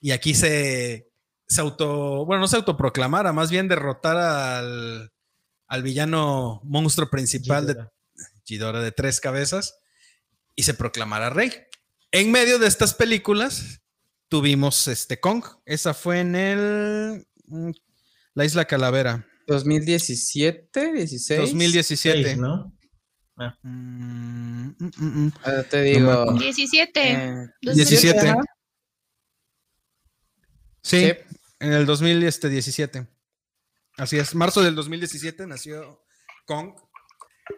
Y 0.00 0.12
aquí 0.12 0.34
se, 0.34 1.10
se 1.46 1.60
auto, 1.60 2.24
bueno, 2.24 2.42
no 2.42 2.48
se 2.48 2.56
autoproclamara, 2.56 3.32
más 3.32 3.50
bien 3.50 3.68
derrotar 3.68 4.16
al, 4.16 5.12
al 5.66 5.82
villano 5.82 6.60
monstruo 6.64 7.10
principal 7.10 7.66
de. 7.66 7.76
Ghidorah 8.46 8.80
de 8.80 8.92
tres 8.92 9.20
cabezas 9.20 9.78
y 10.54 10.62
se 10.64 10.74
proclamara 10.74 11.30
rey. 11.30 11.52
En 12.10 12.30
medio 12.30 12.58
de 12.58 12.66
estas 12.66 12.94
películas 12.94 13.80
tuvimos 14.28 14.86
este 14.88 15.20
Kong. 15.20 15.44
Esa 15.64 15.94
fue 15.94 16.20
en 16.20 16.36
el 16.36 17.26
mm, 17.46 17.70
La 18.34 18.44
Isla 18.44 18.66
Calavera, 18.66 19.26
2017, 19.46 20.92
16. 20.92 21.40
2017. 21.40 22.22
Seis, 22.24 22.38
¿no? 22.38 22.72
Mm, 23.62 24.68
mm, 24.78 24.90
mm, 24.96 25.24
mm. 25.26 25.32
Ah, 25.44 25.62
te 25.68 25.82
digo. 25.82 26.32
17. 26.38 27.12
eh, 27.12 27.48
17. 27.60 28.28
ajá. 28.28 28.40
Sí, 30.82 31.00
Sí. 31.00 31.12
en 31.60 31.72
el 31.72 31.86
2017. 31.86 33.06
Así 33.96 34.18
es, 34.18 34.34
marzo 34.34 34.62
del 34.62 34.74
2017 34.74 35.46
nació 35.46 36.04
Kong, 36.46 36.74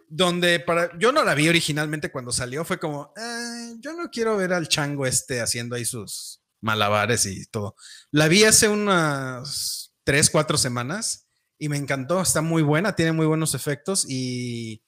donde 0.09 0.61
para 0.61 0.97
yo 0.99 1.11
no 1.13 1.25
la 1.25 1.35
vi 1.35 1.49
originalmente 1.49 2.11
cuando 2.13 2.31
salió, 2.31 2.65
fue 2.65 2.79
como, 2.79 3.13
"Eh, 3.17 3.75
yo 3.81 3.95
no 3.95 4.11
quiero 4.11 4.37
ver 4.37 4.53
al 4.53 4.69
chango 4.69 5.07
este 5.07 5.41
haciendo 5.41 5.77
ahí 5.77 5.85
sus 5.85 6.43
malabares 6.61 7.27
y 7.27 7.47
todo. 7.47 7.75
La 8.11 8.29
vi 8.29 8.45
hace 8.45 8.69
unas 8.69 9.95
tres, 10.05 10.31
cuatro 10.31 10.57
semanas 10.59 11.26
y 11.59 11.69
me 11.69 11.77
encantó, 11.77 12.21
está 12.21 12.43
muy 12.43 12.63
buena, 12.63 12.95
tiene 12.95 13.13
muy 13.13 13.27
buenos 13.27 13.55
efectos 13.55 14.07
y, 14.09 14.83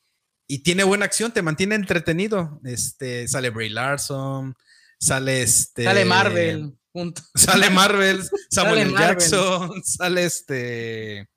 y 0.46 0.62
tiene 0.62 0.84
buena 0.84 1.04
acción, 1.04 1.32
te 1.32 1.42
mantiene 1.42 1.74
entretenido. 1.74 2.60
Este, 2.64 3.26
sale 3.28 3.50
Bray 3.50 3.68
Larson, 3.70 4.54
sale 4.98 5.42
este... 5.42 5.84
Sale 5.84 6.04
Marvel. 6.04 6.74
Punto. 6.90 7.22
Sale 7.34 7.70
Marvel, 7.70 8.22
Samuel 8.50 8.78
Sale. 8.78 8.84
Marvel. 8.86 9.18
Jackson, 9.18 9.84
sale 9.84 10.24
este. 10.24 11.28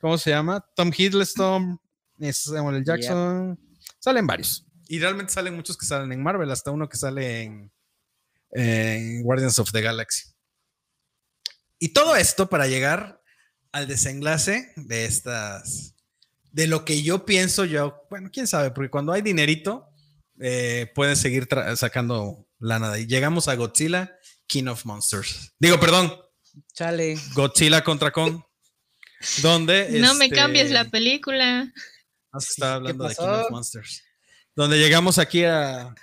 ¿Cómo 0.00 0.18
se 0.18 0.30
llama? 0.30 0.64
Tom 0.74 0.90
Hiddleston, 0.94 1.80
es 2.18 2.38
Samuel 2.38 2.76
L. 2.76 2.84
Jackson. 2.84 3.58
Salen 4.00 4.26
varios. 4.26 4.66
Y 4.88 4.98
realmente 4.98 5.32
salen 5.32 5.54
muchos 5.54 5.78
que 5.78 5.86
salen 5.86 6.12
en 6.12 6.22
Marvel, 6.22 6.50
hasta 6.50 6.72
uno 6.72 6.88
que 6.88 6.96
sale 6.96 7.42
en, 7.42 7.72
en 8.50 9.22
Guardians 9.22 9.58
of 9.58 9.70
the 9.70 9.80
Galaxy. 9.80 10.30
Y 11.78 11.90
todo 11.90 12.16
esto 12.16 12.48
para 12.48 12.66
llegar 12.66 13.17
al 13.72 13.86
desenlace 13.86 14.72
de 14.76 15.04
estas. 15.04 15.94
De 16.50 16.66
lo 16.66 16.84
que 16.84 17.02
yo 17.02 17.24
pienso 17.24 17.64
yo. 17.64 18.02
Bueno, 18.10 18.30
quién 18.32 18.46
sabe, 18.46 18.70
porque 18.70 18.90
cuando 18.90 19.12
hay 19.12 19.22
dinerito, 19.22 19.86
eh, 20.40 20.90
pueden 20.94 21.16
seguir 21.16 21.48
sacando 21.76 22.46
lana. 22.58 22.90
de 22.90 22.98
ahí. 22.98 23.06
Llegamos 23.06 23.48
a 23.48 23.54
Godzilla. 23.54 24.14
King 24.46 24.68
of 24.68 24.86
Monsters. 24.86 25.52
Digo, 25.58 25.78
perdón, 25.78 26.10
Chale. 26.72 27.16
Godzilla 27.34 27.82
contra 27.82 28.10
Kong. 28.10 28.40
Donde. 29.42 29.88
No 30.00 30.14
me 30.14 30.26
este, 30.26 30.36
cambies 30.36 30.70
la 30.70 30.84
película. 30.84 31.64
no 32.32 32.40
se 32.40 32.50
estaba 32.50 32.74
hablando 32.74 33.08
de 33.08 33.14
King 33.14 33.24
of 33.24 33.50
Monsters. 33.50 34.02
Donde 34.54 34.78
llegamos 34.78 35.18
aquí 35.18 35.44
a. 35.44 35.94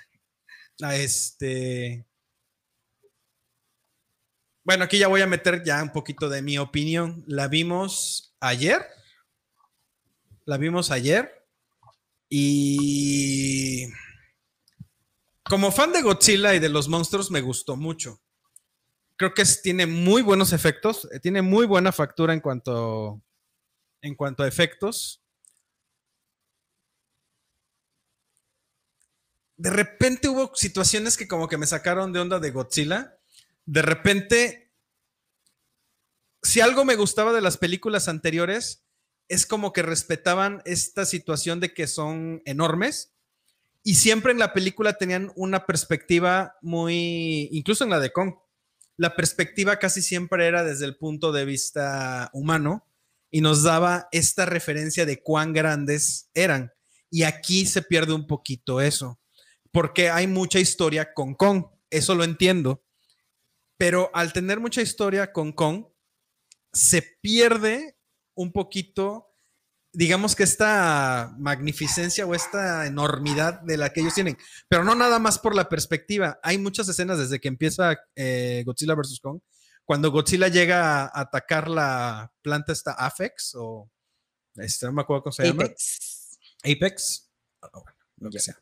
A 0.82 0.96
este. 0.96 2.05
Bueno, 4.66 4.84
aquí 4.84 4.98
ya 4.98 5.08
voy 5.08 5.22
a 5.22 5.26
meter 5.26 5.62
ya 5.64 5.82
un 5.82 5.92
poquito 5.92 6.28
de 6.28 6.42
mi 6.42 6.58
opinión. 6.58 7.24
La 7.26 7.48
vimos 7.48 8.36
ayer. 8.40 8.84
La 10.44 10.58
vimos 10.58 10.90
ayer. 10.90 11.32
Y. 12.28 13.86
Como 15.44 15.72
fan 15.72 15.92
de 15.92 16.02
Godzilla 16.02 16.54
y 16.54 16.58
de 16.58 16.68
los 16.68 16.88
monstruos, 16.88 17.30
me 17.30 17.40
gustó 17.40 17.76
mucho 17.76 18.20
creo 19.16 19.32
que 19.34 19.44
tiene 19.62 19.86
muy 19.86 20.22
buenos 20.22 20.52
efectos, 20.52 21.08
eh, 21.12 21.20
tiene 21.20 21.42
muy 21.42 21.66
buena 21.66 21.92
factura 21.92 22.34
en 22.34 22.40
cuanto, 22.40 23.22
en 24.02 24.14
cuanto 24.14 24.42
a 24.42 24.48
efectos. 24.48 25.22
De 29.56 29.70
repente 29.70 30.28
hubo 30.28 30.54
situaciones 30.54 31.16
que 31.16 31.26
como 31.26 31.48
que 31.48 31.56
me 31.56 31.66
sacaron 31.66 32.12
de 32.12 32.20
onda 32.20 32.38
de 32.38 32.50
Godzilla. 32.50 33.15
De 33.66 33.82
repente, 33.82 34.72
si 36.42 36.60
algo 36.60 36.84
me 36.84 36.96
gustaba 36.96 37.32
de 37.32 37.40
las 37.40 37.58
películas 37.58 38.08
anteriores, 38.08 38.84
es 39.28 39.44
como 39.44 39.72
que 39.72 39.82
respetaban 39.82 40.62
esta 40.64 41.04
situación 41.04 41.60
de 41.60 41.74
que 41.74 41.86
son 41.86 42.42
enormes 42.44 43.12
y 43.82 43.94
siempre 43.94 44.32
en 44.32 44.40
la 44.40 44.52
película 44.52 44.94
tenían 44.94 45.30
una 45.36 45.64
perspectiva 45.64 46.56
muy, 46.60 47.48
incluso 47.52 47.84
en 47.84 47.90
la 47.90 48.00
de 48.00 48.10
Kong, 48.10 48.34
la 48.96 49.14
perspectiva 49.14 49.78
casi 49.78 50.02
siempre 50.02 50.46
era 50.46 50.64
desde 50.64 50.86
el 50.86 50.96
punto 50.96 51.30
de 51.30 51.44
vista 51.44 52.30
humano 52.32 52.84
y 53.30 53.42
nos 53.42 53.62
daba 53.62 54.08
esta 54.10 54.46
referencia 54.46 55.06
de 55.06 55.22
cuán 55.22 55.52
grandes 55.52 56.30
eran. 56.34 56.72
Y 57.10 57.22
aquí 57.24 57.66
se 57.66 57.82
pierde 57.82 58.12
un 58.12 58.26
poquito 58.26 58.80
eso, 58.80 59.20
porque 59.70 60.10
hay 60.10 60.26
mucha 60.26 60.58
historia 60.58 61.12
con 61.14 61.34
Kong, 61.34 61.66
eso 61.90 62.14
lo 62.14 62.24
entiendo, 62.24 62.82
pero 63.76 64.10
al 64.14 64.32
tener 64.32 64.60
mucha 64.60 64.82
historia 64.82 65.32
con 65.32 65.52
Kong, 65.52 65.86
se 66.72 67.02
pierde 67.20 67.96
un 68.34 68.52
poquito, 68.52 69.28
digamos 69.92 70.36
que 70.36 70.42
esta 70.42 71.34
magnificencia 71.38 72.26
o 72.26 72.34
esta 72.34 72.86
enormidad 72.86 73.60
de 73.62 73.78
la 73.78 73.90
que 73.92 74.00
ellos 74.00 74.14
tienen, 74.14 74.36
pero 74.68 74.84
no 74.84 74.94
nada 74.94 75.18
más 75.18 75.38
por 75.38 75.54
la 75.54 75.68
perspectiva. 75.68 76.38
Hay 76.42 76.58
muchas 76.58 76.88
escenas 76.88 77.18
desde 77.18 77.40
que 77.40 77.48
empieza 77.48 77.96
eh, 78.14 78.62
Godzilla 78.66 78.94
vs. 78.94 79.20
Kong, 79.22 79.40
cuando 79.84 80.10
Godzilla 80.10 80.48
llega 80.48 81.04
a 81.04 81.20
atacar 81.20 81.68
la 81.68 82.32
planta 82.42 82.72
esta 82.72 82.92
Afex 82.92 83.54
o 83.54 83.90
este, 84.56 84.86
no 84.86 84.92
me 84.92 85.02
acuerdo 85.02 85.24
cómo 85.24 85.32
se 85.32 85.44
llama. 85.44 85.64
Apex. 85.64 86.38
Apex, 86.64 87.30
bueno, 87.72 87.92
lo 88.18 88.30
que 88.30 88.40
sea. 88.40 88.58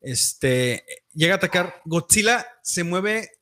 Este 0.00 0.84
llega 1.12 1.34
a 1.34 1.36
atacar. 1.36 1.80
Godzilla 1.84 2.46
se 2.62 2.84
mueve 2.84 3.39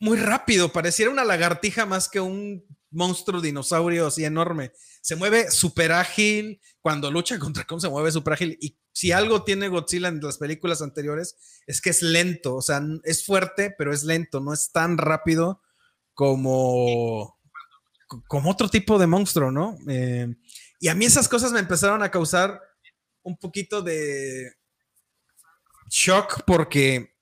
muy 0.00 0.18
rápido, 0.18 0.72
pareciera 0.72 1.10
una 1.10 1.24
lagartija 1.24 1.86
más 1.86 2.08
que 2.08 2.20
un 2.20 2.64
monstruo 2.90 3.40
dinosaurio 3.40 4.06
así 4.06 4.24
enorme. 4.24 4.72
Se 5.02 5.14
mueve 5.14 5.50
súper 5.50 5.92
ágil. 5.92 6.60
Cuando 6.80 7.10
lucha 7.10 7.38
contra 7.38 7.64
Kong 7.64 7.80
se 7.80 7.88
mueve 7.88 8.10
súper 8.10 8.32
ágil. 8.32 8.58
Y 8.60 8.76
si 8.92 9.12
algo 9.12 9.44
tiene 9.44 9.68
Godzilla 9.68 10.08
en 10.08 10.20
las 10.20 10.38
películas 10.38 10.82
anteriores 10.82 11.62
es 11.66 11.80
que 11.80 11.90
es 11.90 12.02
lento. 12.02 12.56
O 12.56 12.62
sea, 12.62 12.82
es 13.04 13.24
fuerte, 13.24 13.74
pero 13.76 13.92
es 13.92 14.02
lento. 14.02 14.40
No 14.40 14.52
es 14.52 14.72
tan 14.72 14.98
rápido 14.98 15.62
como, 16.14 17.38
co- 18.08 18.24
como 18.26 18.50
otro 18.50 18.68
tipo 18.68 18.98
de 18.98 19.06
monstruo, 19.06 19.50
¿no? 19.52 19.78
Eh, 19.88 20.34
y 20.80 20.88
a 20.88 20.94
mí 20.94 21.04
esas 21.04 21.28
cosas 21.28 21.52
me 21.52 21.60
empezaron 21.60 22.02
a 22.02 22.10
causar 22.10 22.60
un 23.22 23.36
poquito 23.36 23.82
de 23.82 24.54
shock 25.90 26.42
porque 26.46 27.14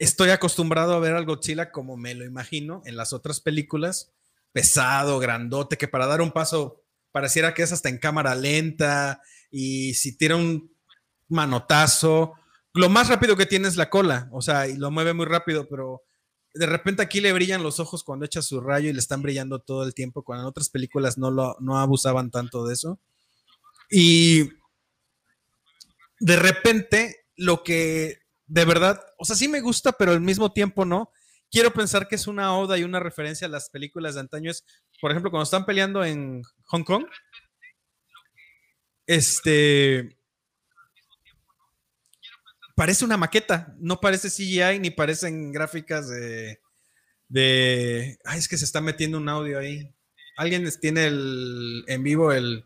estoy 0.00 0.30
acostumbrado 0.30 0.94
a 0.94 0.98
ver 0.98 1.14
al 1.14 1.26
Godzilla 1.26 1.70
como 1.70 1.98
me 1.98 2.14
lo 2.14 2.24
imagino 2.24 2.82
en 2.86 2.96
las 2.96 3.12
otras 3.12 3.40
películas, 3.40 4.10
pesado, 4.50 5.18
grandote, 5.18 5.76
que 5.76 5.88
para 5.88 6.06
dar 6.06 6.22
un 6.22 6.32
paso 6.32 6.82
pareciera 7.12 7.52
que 7.52 7.62
es 7.62 7.70
hasta 7.70 7.90
en 7.90 7.98
cámara 7.98 8.34
lenta 8.34 9.20
y 9.50 9.92
si 9.94 10.16
tira 10.16 10.36
un 10.36 10.74
manotazo, 11.28 12.32
lo 12.72 12.88
más 12.88 13.08
rápido 13.08 13.36
que 13.36 13.44
tiene 13.44 13.68
es 13.68 13.76
la 13.76 13.90
cola, 13.90 14.30
o 14.32 14.40
sea, 14.40 14.66
y 14.66 14.76
lo 14.76 14.90
mueve 14.90 15.12
muy 15.12 15.26
rápido, 15.26 15.68
pero 15.68 16.02
de 16.54 16.66
repente 16.66 17.02
aquí 17.02 17.20
le 17.20 17.34
brillan 17.34 17.62
los 17.62 17.78
ojos 17.78 18.02
cuando 18.02 18.24
echa 18.24 18.40
su 18.40 18.60
rayo 18.60 18.88
y 18.88 18.94
le 18.94 19.00
están 19.00 19.20
brillando 19.20 19.58
todo 19.58 19.84
el 19.84 19.92
tiempo, 19.92 20.22
cuando 20.24 20.44
en 20.44 20.48
otras 20.48 20.70
películas 20.70 21.18
no, 21.18 21.30
lo, 21.30 21.56
no 21.60 21.78
abusaban 21.78 22.30
tanto 22.30 22.66
de 22.66 22.72
eso. 22.72 22.98
Y 23.90 24.48
de 26.20 26.36
repente 26.36 27.26
lo 27.36 27.62
que 27.62 28.20
de 28.50 28.64
verdad, 28.64 29.00
o 29.16 29.24
sea, 29.24 29.36
sí 29.36 29.46
me 29.46 29.60
gusta, 29.60 29.92
pero 29.92 30.10
al 30.10 30.20
mismo 30.20 30.52
tiempo 30.52 30.84
no. 30.84 31.12
Quiero 31.52 31.72
pensar 31.72 32.08
que 32.08 32.16
es 32.16 32.26
una 32.26 32.56
oda 32.56 32.76
y 32.76 32.82
una 32.82 32.98
referencia 32.98 33.46
a 33.46 33.50
las 33.50 33.70
películas 33.70 34.14
de 34.14 34.20
antaño. 34.20 34.50
Es, 34.50 34.64
por 35.00 35.12
ejemplo, 35.12 35.30
cuando 35.30 35.44
están 35.44 35.64
peleando 35.64 36.04
en 36.04 36.42
Hong 36.64 36.82
Kong, 36.82 37.04
este 39.06 40.16
parece 42.74 43.04
una 43.04 43.16
maqueta, 43.16 43.76
no 43.78 44.00
parece 44.00 44.30
CGI 44.30 44.80
ni 44.80 44.90
parecen 44.90 45.52
gráficas 45.52 46.08
de, 46.08 46.60
de, 47.28 48.18
ay, 48.24 48.38
es 48.38 48.48
que 48.48 48.56
se 48.56 48.64
está 48.64 48.80
metiendo 48.80 49.18
un 49.18 49.28
audio 49.28 49.60
ahí. 49.60 49.94
Alguien 50.36 50.68
tiene 50.80 51.06
el 51.06 51.84
en 51.86 52.02
vivo 52.02 52.32
el 52.32 52.64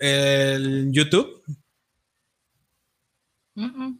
el 0.00 0.90
YouTube 0.92 1.42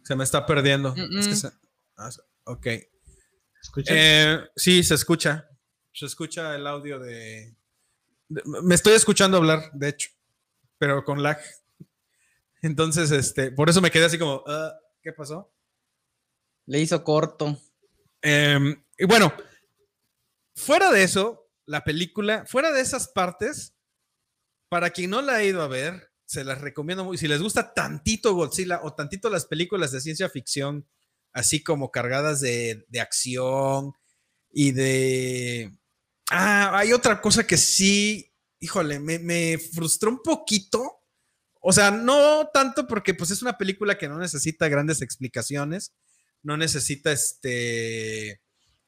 Se 0.03 0.15
me 0.15 0.23
está 0.23 0.45
perdiendo. 0.45 0.93
Es 1.19 1.27
que 1.27 1.35
se- 1.35 1.51
ah, 1.97 2.09
ok. 2.45 2.67
¿Escuchas? 3.61 3.95
Eh, 3.97 4.39
sí, 4.55 4.83
se 4.83 4.95
escucha. 4.95 5.47
Se 5.93 6.05
escucha 6.05 6.55
el 6.55 6.67
audio 6.67 6.99
de, 6.99 7.55
de- 8.27 8.43
Me 8.63 8.75
estoy 8.75 8.93
escuchando 8.93 9.37
hablar, 9.37 9.71
de 9.73 9.89
hecho, 9.89 10.09
pero 10.77 11.03
con 11.03 11.23
lag. 11.23 11.39
Entonces, 12.61 13.11
este, 13.11 13.51
por 13.51 13.69
eso 13.69 13.81
me 13.81 13.91
quedé 13.91 14.05
así 14.05 14.17
como, 14.19 14.43
"Ah, 14.47 14.73
¿qué 15.01 15.13
pasó? 15.13 15.53
Le 16.65 16.79
hizo 16.79 17.03
corto. 17.03 17.57
Em, 18.21 18.83
y 18.97 19.05
bueno, 19.05 19.31
fuera 20.55 20.91
de 20.91 21.03
eso, 21.03 21.49
la 21.65 21.83
película, 21.83 22.45
fuera 22.47 22.71
de 22.71 22.81
esas 22.81 23.07
partes, 23.07 23.75
para 24.69 24.89
quien 24.89 25.11
no 25.11 25.21
la 25.21 25.35
ha 25.35 25.43
ido 25.43 25.61
a 25.61 25.67
ver, 25.67 26.11
se 26.25 26.43
las 26.43 26.61
recomiendo 26.61 27.05
muy. 27.05 27.17
Si 27.17 27.27
les 27.27 27.41
gusta 27.41 27.73
tantito 27.73 28.33
Godzilla 28.33 28.81
o 28.83 28.93
tantito 28.93 29.29
las 29.29 29.45
películas 29.45 29.91
de 29.91 30.01
ciencia 30.01 30.29
ficción, 30.29 30.87
así 31.33 31.63
como 31.63 31.91
cargadas 31.91 32.41
de, 32.41 32.85
de 32.87 32.99
acción 32.99 33.93
y 34.51 34.71
de. 34.71 35.77
Ah, 36.31 36.77
hay 36.77 36.93
otra 36.93 37.21
cosa 37.21 37.45
que 37.45 37.57
sí, 37.57 38.33
híjole, 38.59 38.99
me, 38.99 39.57
frustró 39.57 40.09
un 40.09 40.21
poquito. 40.23 41.01
O 41.61 41.73
sea, 41.73 41.91
no 41.91 42.49
tanto 42.53 42.87
porque 42.87 43.13
pues 43.13 43.31
es 43.31 43.41
una 43.41 43.57
película 43.57 43.97
que 43.97 44.07
no 44.07 44.17
necesita 44.17 44.67
grandes 44.67 45.01
explicaciones, 45.01 45.93
no 46.43 46.57
necesita 46.57 47.11
este, 47.11 48.41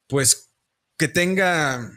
pues 0.06 0.54
que 0.96 1.08
tenga 1.08 1.90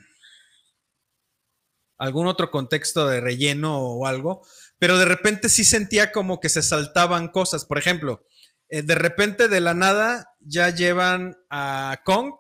algún 1.98 2.26
otro 2.26 2.50
contexto 2.50 3.08
de 3.08 3.22
relleno 3.22 3.80
o 3.80 4.08
algo, 4.08 4.44
pero 4.82 4.98
de 4.98 5.06
repente 5.06 5.48
sí 5.48 5.64
sentía 5.64 6.12
como 6.12 6.40
que 6.40 6.50
se 6.50 6.64
saltaban 6.64 7.28
cosas. 7.28 7.66
Por 7.66 7.78
ejemplo, 7.78 8.26
eh, 8.68 8.82
de 8.82 8.96
repente 8.96 9.48
de 9.48 9.62
la 9.62 9.76
nada 9.76 10.34
ya 10.40 10.72
llevan 10.72 11.38
a 11.52 12.02
Kong 12.04 12.34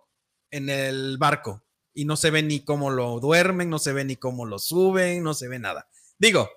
en 0.49 0.71
el 0.71 1.19
barco 1.19 1.63
y 1.93 2.05
no 2.05 2.17
se 2.17 2.31
ve 2.31 2.41
ni 2.41 2.65
cómo 2.65 2.89
lo 2.89 3.19
duermen, 3.19 3.69
no 3.69 3.77
se 3.77 3.93
ve 3.93 4.05
ni 4.05 4.15
cómo 4.15 4.47
lo 4.47 4.57
suben, 4.57 5.21
no 5.21 5.35
se 5.35 5.49
ve 5.49 5.59
nada. 5.59 5.87
Digo, 6.17 6.49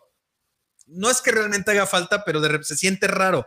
no 0.86 1.10
es 1.10 1.20
que 1.20 1.32
realmente 1.32 1.72
haga 1.72 1.84
falta, 1.84 2.24
pero 2.24 2.40
se 2.62 2.76
siente 2.76 3.06
raro. 3.06 3.46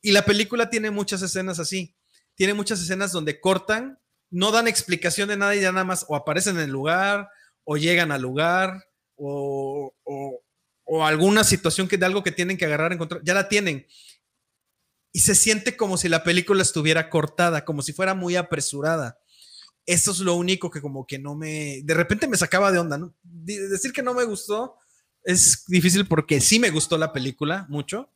Y 0.00 0.10
la 0.10 0.24
película 0.24 0.68
tiene 0.68 0.90
muchas 0.90 1.22
escenas 1.22 1.60
así. 1.60 1.96
Tiene 2.34 2.54
muchas 2.54 2.82
escenas 2.82 3.12
donde 3.12 3.38
cortan, 3.38 4.00
no 4.30 4.50
dan 4.50 4.66
explicación 4.66 5.28
de 5.28 5.36
nada 5.36 5.54
y 5.54 5.60
ya 5.60 5.70
nada 5.70 5.84
más 5.84 6.06
o 6.08 6.16
aparecen 6.16 6.56
en 6.56 6.62
el 6.64 6.70
lugar 6.70 7.28
o 7.62 7.76
llegan 7.76 8.10
al 8.10 8.22
lugar 8.22 8.82
o, 9.14 9.94
o- 10.02 10.41
o 10.84 11.04
alguna 11.04 11.44
situación 11.44 11.88
que 11.88 11.96
de 11.96 12.06
algo 12.06 12.22
que 12.22 12.32
tienen 12.32 12.56
que 12.56 12.64
agarrar, 12.64 12.92
encontrar, 12.92 13.22
ya 13.24 13.34
la 13.34 13.48
tienen. 13.48 13.86
Y 15.12 15.20
se 15.20 15.34
siente 15.34 15.76
como 15.76 15.96
si 15.98 16.08
la 16.08 16.24
película 16.24 16.62
estuviera 16.62 17.10
cortada, 17.10 17.64
como 17.64 17.82
si 17.82 17.92
fuera 17.92 18.14
muy 18.14 18.36
apresurada. 18.36 19.18
Eso 19.84 20.12
es 20.12 20.20
lo 20.20 20.34
único 20.36 20.70
que 20.70 20.80
como 20.80 21.06
que 21.06 21.18
no 21.18 21.34
me, 21.34 21.80
de 21.82 21.94
repente 21.94 22.28
me 22.28 22.36
sacaba 22.36 22.70
de 22.72 22.78
onda, 22.78 22.96
¿no? 22.98 23.14
Di- 23.22 23.56
Decir 23.58 23.92
que 23.92 24.02
no 24.02 24.14
me 24.14 24.24
gustó 24.24 24.76
es 25.24 25.64
difícil 25.66 26.06
porque 26.06 26.40
sí 26.40 26.58
me 26.58 26.70
gustó 26.70 26.96
la 26.98 27.12
película 27.12 27.66
mucho, 27.68 28.10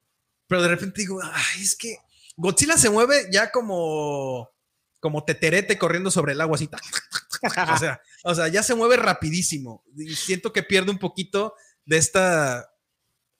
pero 0.49 0.63
de 0.63 0.69
repente 0.69 1.01
digo, 1.03 1.21
ay, 1.23 1.63
es 1.63 1.77
que 1.77 1.99
Godzilla 2.37 2.77
se 2.79 2.91
mueve 2.91 3.29
ya 3.31 3.51
como, 3.53 4.49
como 5.01 5.25
teterete 5.25 5.77
corriendo 5.79 6.11
sobre 6.11 6.33
el 6.33 6.41
agua 6.41 6.57
así. 6.57 6.69
o, 7.75 7.79
sea, 7.79 8.01
o 8.25 8.35
sea, 8.35 8.49
ya 8.49 8.63
se 8.63 8.75
mueve 8.75 8.97
rapidísimo. 8.97 9.85
Y 9.97 10.15
siento 10.17 10.53
que 10.53 10.63
pierde 10.63 10.91
un 10.91 10.99
poquito 10.99 11.55
de 11.87 11.97
esta 11.97 12.71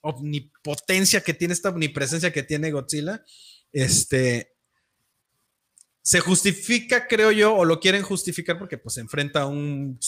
omnipotencia 0.01 1.21
que 1.21 1.33
tiene, 1.33 1.53
esta 1.53 1.69
omnipresencia 1.69 2.33
que 2.33 2.43
tiene 2.43 2.71
Godzilla. 2.71 3.23
Este 3.71 4.53
se 6.01 6.21
justifica, 6.21 7.05
creo 7.05 7.33
yo, 7.33 7.53
o 7.53 7.65
lo 7.65 7.81
quieren 7.81 8.01
justificar 8.01 8.57
porque 8.57 8.77
pues 8.77 8.95
se 8.95 9.01
enfrenta 9.01 9.41
a 9.41 9.45
un 9.47 9.99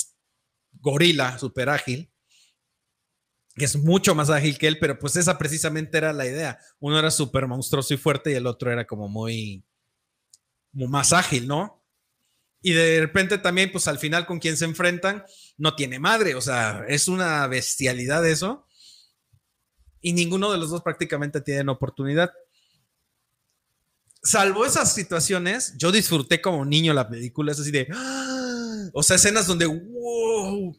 gorila 0.80 1.38
súper 1.38 1.67
ágil, 1.67 2.10
que 3.56 3.65
es 3.65 3.75
mucho 3.75 4.15
más 4.15 4.30
ágil 4.30 4.58
que 4.58 4.67
él, 4.67 4.80
pero 4.80 4.97
pues 4.97 5.17
esa 5.17 5.38
precisamente 5.38 5.97
era 5.97 6.13
la 6.13 6.25
idea. 6.25 6.58
Uno 6.80 6.97
era 6.97 7.12
súper 7.12 7.47
monstruoso 7.47 7.93
y 7.93 7.97
fuerte 7.97 8.32
y 8.32 8.36
el 8.36 8.47
otro 8.47 8.71
era 8.71 8.88
como 8.88 9.10
muy 9.10 9.65
más 10.71 11.12
ágil, 11.12 11.47
¿no? 11.47 11.78
Y 12.61 12.73
de 12.73 12.99
repente 12.99 13.37
también, 13.37 13.71
pues 13.71 13.87
al 13.87 13.99
final 13.99 14.25
con 14.25 14.39
quien 14.39 14.57
se 14.57 14.65
enfrentan, 14.65 15.23
no 15.57 15.75
tiene 15.75 15.99
madre, 15.99 16.35
o 16.35 16.41
sea, 16.41 16.85
es 16.87 17.07
una 17.07 17.47
bestialidad 17.47 18.25
eso. 18.27 18.67
Y 20.01 20.13
ninguno 20.13 20.51
de 20.51 20.57
los 20.57 20.69
dos 20.69 20.81
prácticamente 20.81 21.41
tienen 21.41 21.69
oportunidad. 21.69 22.31
Salvo 24.21 24.65
esas 24.65 24.93
situaciones, 24.93 25.75
yo 25.77 25.91
disfruté 25.91 26.41
como 26.41 26.65
niño 26.65 26.93
la 26.93 27.07
película, 27.07 27.53
es 27.53 27.59
así 27.59 27.71
de, 27.71 27.87
¡ah! 27.93 28.89
o 28.93 29.03
sea, 29.03 29.15
escenas 29.15 29.47
donde, 29.47 29.65
wow, 29.65 30.75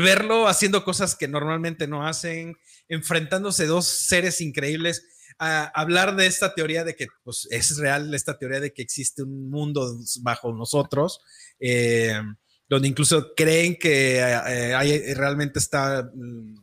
verlo 0.00 0.48
haciendo 0.48 0.84
cosas 0.84 1.14
que 1.14 1.28
normalmente 1.28 1.86
no 1.86 2.06
hacen, 2.06 2.56
enfrentándose 2.88 3.66
dos 3.66 3.86
seres 3.86 4.40
increíbles, 4.40 5.06
a 5.38 5.64
hablar 5.74 6.16
de 6.16 6.26
esta 6.26 6.54
teoría 6.54 6.84
de 6.84 6.94
que 6.94 7.08
pues, 7.22 7.48
es 7.50 7.76
real 7.78 8.14
esta 8.14 8.38
teoría 8.38 8.60
de 8.60 8.72
que 8.72 8.82
existe 8.82 9.22
un 9.22 9.50
mundo 9.50 9.98
bajo 10.20 10.52
nosotros, 10.52 11.20
eh, 11.58 12.20
donde 12.68 12.88
incluso 12.88 13.34
creen 13.34 13.76
que 13.76 14.18
eh, 14.18 14.74
hay, 14.74 15.14
realmente 15.14 15.58
está 15.58 16.10
mm, 16.14 16.54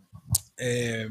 eh, 0.57 1.09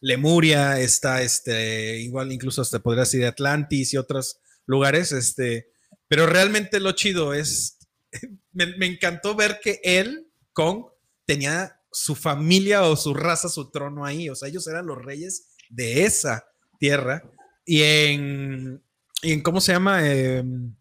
Lemuria, 0.00 0.80
está 0.80 1.22
este, 1.22 1.98
igual 1.98 2.32
incluso 2.32 2.62
hasta 2.62 2.78
podría 2.78 3.04
ser 3.04 3.26
Atlantis 3.26 3.92
y 3.92 3.96
otros 3.96 4.40
lugares, 4.66 5.12
este, 5.12 5.70
pero 6.08 6.26
realmente 6.26 6.80
lo 6.80 6.92
chido 6.92 7.34
es, 7.34 7.78
me, 8.52 8.76
me 8.76 8.86
encantó 8.86 9.34
ver 9.34 9.60
que 9.62 9.80
él, 9.82 10.30
Kong, 10.52 10.86
tenía 11.26 11.80
su 11.90 12.14
familia 12.14 12.82
o 12.84 12.96
su 12.96 13.14
raza, 13.14 13.48
su 13.48 13.70
trono 13.70 14.04
ahí, 14.04 14.28
o 14.28 14.34
sea, 14.34 14.48
ellos 14.48 14.66
eran 14.66 14.86
los 14.86 14.98
reyes 14.98 15.48
de 15.68 16.04
esa 16.04 16.47
tierra. 16.78 17.22
Y 17.64 17.82
en, 17.82 18.82
y 19.22 19.32
en 19.32 19.42
¿cómo 19.42 19.60
se 19.60 19.72
llama? 19.72 20.08
Em, 20.08 20.74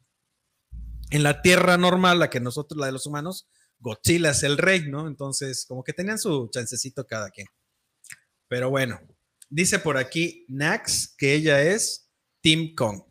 en 1.09 1.23
la 1.23 1.41
tierra 1.41 1.77
normal, 1.77 2.19
la 2.19 2.29
que 2.29 2.39
nosotros, 2.39 2.79
la 2.79 2.87
de 2.87 2.91
los 2.91 3.05
humanos, 3.05 3.47
Godzilla 3.79 4.31
es 4.31 4.43
el 4.43 4.57
rey, 4.57 4.89
¿no? 4.89 5.07
Entonces, 5.07 5.65
como 5.65 5.83
que 5.83 5.93
tenían 5.93 6.17
su 6.17 6.49
chancecito 6.51 7.05
cada 7.05 7.29
quien. 7.29 7.47
Pero 8.47 8.69
bueno, 8.69 8.99
dice 9.49 9.79
por 9.79 9.97
aquí 9.97 10.45
Nax 10.47 11.15
que 11.17 11.33
ella 11.33 11.61
es 11.61 12.09
Team 12.41 12.73
Kong. 12.75 13.03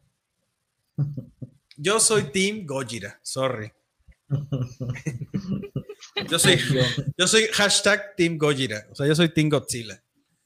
Yo 1.76 2.00
soy 2.00 2.32
Team 2.32 2.66
Gojira, 2.66 3.20
sorry. 3.22 3.70
yo 6.30 6.38
soy, 6.38 6.58
yo 7.16 7.28
soy 7.28 7.46
hashtag 7.52 8.16
Team 8.16 8.38
Gojira, 8.38 8.86
o 8.90 8.94
sea, 8.94 9.06
yo 9.06 9.14
soy 9.14 9.32
Team 9.32 9.48
Godzilla. 9.48 10.02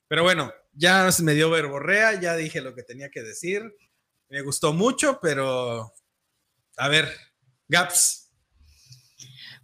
Pero 0.08 0.24
bueno, 0.24 0.52
ya 0.80 1.06
me 1.22 1.34
dio 1.34 1.50
verborrea, 1.50 2.18
ya 2.18 2.34
dije 2.34 2.62
lo 2.62 2.74
que 2.74 2.82
tenía 2.82 3.10
que 3.10 3.22
decir. 3.22 3.62
Me 4.30 4.40
gustó 4.40 4.72
mucho, 4.72 5.18
pero 5.20 5.92
a 6.78 6.88
ver, 6.88 7.06
Gaps. 7.68 8.32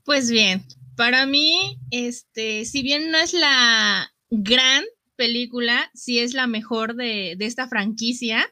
Pues 0.05 0.31
bien, 0.31 0.67
para 0.95 1.25
mí, 1.25 1.81
este, 1.91 2.67
si 2.67 2.83
bien 2.83 3.11
no 3.11 3.19
es 3.19 3.33
la 3.33 4.13
gran 4.29 4.85
película, 5.17 5.91
sí 5.95 6.19
es 6.19 6.35
la 6.35 6.47
mejor 6.47 6.97
de, 6.97 7.35
de 7.39 7.47
esta 7.47 7.67
franquicia 7.67 8.47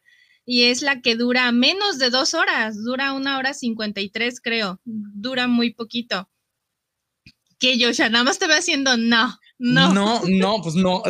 y 0.46 0.64
es 0.64 0.80
la 0.80 1.02
que 1.02 1.16
dura 1.16 1.52
menos 1.52 1.98
de 1.98 2.08
dos 2.08 2.32
horas, 2.32 2.82
dura 2.82 3.12
una 3.12 3.36
hora 3.36 3.52
cincuenta 3.52 4.00
y 4.00 4.08
tres, 4.08 4.40
creo, 4.40 4.80
dura 4.84 5.48
muy 5.48 5.74
poquito. 5.74 6.30
Que 7.58 7.76
yo 7.76 7.90
ya 7.90 8.08
nada 8.08 8.24
más 8.24 8.38
te 8.38 8.46
voy 8.46 8.56
haciendo 8.56 8.96
no, 8.96 9.38
no. 9.58 9.92
No, 9.92 10.22
no, 10.26 10.62
pues 10.62 10.74
no. 10.74 11.02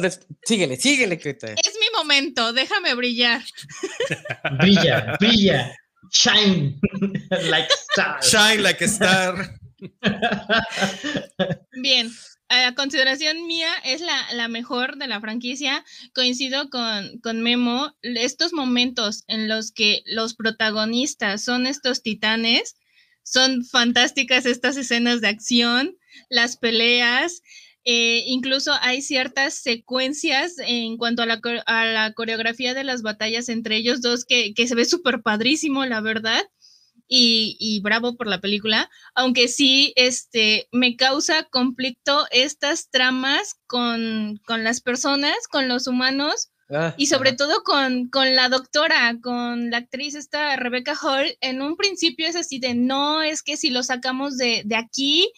Síguele, 0.44 0.76
síguele, 0.76 1.18
Creta. 1.18 1.52
Es 1.52 1.74
mi 1.80 1.86
momento, 1.96 2.52
déjame 2.52 2.94
brillar. 2.94 3.42
brilla, 4.60 5.16
brilla. 5.18 5.74
Shine 6.10 6.78
like 7.50 7.68
star. 7.90 8.20
Shine 8.22 8.62
like 8.62 8.84
a 8.84 8.86
star. 8.86 9.58
Bien, 11.82 12.10
a 12.48 12.74
consideración 12.74 13.46
mía 13.46 13.70
es 13.84 14.00
la, 14.00 14.32
la, 14.32 14.48
mejor 14.48 14.96
de 14.96 15.08
la 15.08 15.20
franquicia. 15.20 15.84
Coincido 16.14 16.70
con, 16.70 17.18
con 17.20 17.42
Memo. 17.42 17.94
Estos 18.02 18.52
momentos 18.52 19.24
en 19.26 19.48
los 19.48 19.72
que 19.72 20.02
los 20.06 20.34
protagonistas 20.34 21.42
son 21.42 21.66
estos 21.66 22.02
titanes, 22.02 22.76
son 23.22 23.64
fantásticas 23.64 24.46
estas 24.46 24.76
escenas 24.76 25.20
de 25.20 25.28
acción, 25.28 25.96
las 26.28 26.56
peleas, 26.56 27.42
eh, 27.86 28.22
incluso 28.26 28.72
hay 28.80 29.02
ciertas 29.02 29.54
secuencias 29.54 30.54
en 30.58 30.96
cuanto 30.96 31.22
a 31.22 31.26
la, 31.26 32.12
coreografía 32.14 32.72
de 32.72 32.82
las 32.82 33.02
batallas 33.02 33.50
entre 33.50 33.76
ellos 33.76 34.00
dos 34.00 34.24
que, 34.24 34.54
se 34.56 34.74
ve 34.74 34.86
súper 34.86 35.20
padrísimo, 35.22 35.84
la 35.84 36.00
verdad. 36.00 36.42
Y, 37.06 37.80
bravo 37.82 38.16
por 38.16 38.26
la 38.26 38.40
película, 38.40 38.90
aunque 39.14 39.46
sí 39.46 39.92
este, 39.94 40.68
me 40.72 40.96
causa 40.96 41.44
conflicto 41.44 42.26
estas 42.32 42.90
tramas 42.90 43.56
con, 43.66 44.40
las 44.48 44.80
personas, 44.80 45.46
con 45.48 45.68
los 45.68 45.86
humanos, 45.86 46.50
ah, 46.70 46.94
y 46.96 47.06
sobre 47.06 47.34
todo 47.34 47.62
con, 47.62 48.08
con, 48.08 48.34
la 48.34 48.48
doctora, 48.48 49.16
con 49.22 49.70
la 49.70 49.76
actriz 49.76 50.16
esta 50.16 50.56
Rebecca 50.56 50.96
Hall, 51.00 51.36
en 51.40 51.62
un 51.62 51.76
principio 51.76 52.26
es 52.26 52.34
así 52.34 52.58
de, 52.58 52.74
no, 52.74 53.22
es 53.22 53.42
que 53.42 53.58
si 53.58 53.70
lo 53.70 53.82
sacamos 53.82 54.36
de, 54.36 54.62
de 54.64 54.74
aquí, 54.74 55.30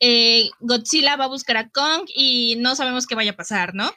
eh, 0.00 0.50
Godzilla 0.60 1.16
va 1.16 1.26
a 1.26 1.28
buscar 1.28 1.56
a 1.56 1.68
Kong 1.68 2.04
y 2.14 2.56
no 2.56 2.74
sabemos 2.74 3.06
qué 3.06 3.14
vaya 3.14 3.32
a 3.32 3.36
pasar, 3.36 3.74
¿no? 3.74 3.92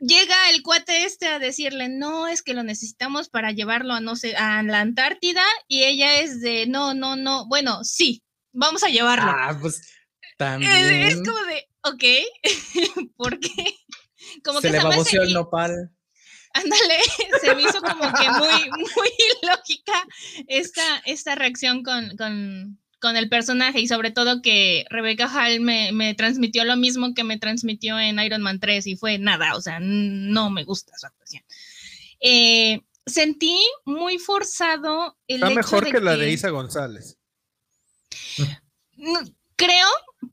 Llega 0.00 0.50
el 0.50 0.62
cuate 0.62 1.04
este 1.04 1.28
a 1.28 1.38
decirle, 1.38 1.88
no, 1.88 2.26
es 2.26 2.42
que 2.42 2.54
lo 2.54 2.62
necesitamos 2.62 3.28
para 3.28 3.52
llevarlo 3.52 3.94
a, 3.94 4.00
no 4.00 4.16
sé, 4.16 4.36
a 4.36 4.62
la 4.62 4.80
Antártida 4.80 5.44
y 5.68 5.84
ella 5.84 6.20
es 6.20 6.40
de, 6.40 6.66
no, 6.66 6.94
no, 6.94 7.16
no, 7.16 7.46
bueno, 7.46 7.84
sí, 7.84 8.22
vamos 8.52 8.82
a 8.82 8.88
llevarlo. 8.88 9.30
Ah, 9.30 9.56
pues 9.60 9.80
también. 10.36 10.70
Es, 10.72 11.16
como 11.16 11.40
de, 11.44 11.68
ok, 11.82 12.04
¿por 13.16 13.38
qué? 13.38 13.76
Como 14.42 14.60
Se 14.60 14.68
que 14.68 14.72
le 14.72 14.82
baboseó 14.82 15.22
el 15.22 15.32
nopal. 15.32 15.90
Ándale, 16.54 16.98
se 17.40 17.54
me 17.54 17.62
hizo 17.62 17.80
como 17.80 18.12
que 18.12 18.30
muy, 18.30 18.70
muy 18.70 19.10
lógica 19.42 20.06
esta, 20.46 21.02
esta 21.04 21.34
reacción 21.34 21.82
con, 21.82 22.16
con, 22.16 22.80
con 23.04 23.18
el 23.18 23.28
personaje 23.28 23.80
y 23.80 23.86
sobre 23.86 24.10
todo 24.10 24.40
que 24.40 24.86
Rebecca 24.88 25.28
Hall 25.28 25.60
me, 25.60 25.92
me, 25.92 26.14
transmitió 26.14 26.64
lo 26.64 26.74
mismo 26.74 27.12
que 27.12 27.22
me 27.22 27.38
transmitió 27.38 28.00
en 28.00 28.18
Iron 28.18 28.40
Man 28.40 28.60
3 28.60 28.86
y 28.86 28.96
fue 28.96 29.18
nada, 29.18 29.54
o 29.56 29.60
sea, 29.60 29.78
no 29.78 30.48
me 30.48 30.64
gusta 30.64 30.96
su 30.96 31.06
actuación. 31.06 31.44
Eh, 32.18 32.80
sentí 33.04 33.60
muy 33.84 34.16
forzado 34.18 35.18
el 35.28 35.42
Está 35.42 35.50
mejor 35.50 35.92
que, 35.92 36.00
la 36.00 36.16
de 36.16 36.32
Isa 36.32 36.48
González. 36.48 37.18
Creo, 39.56 39.88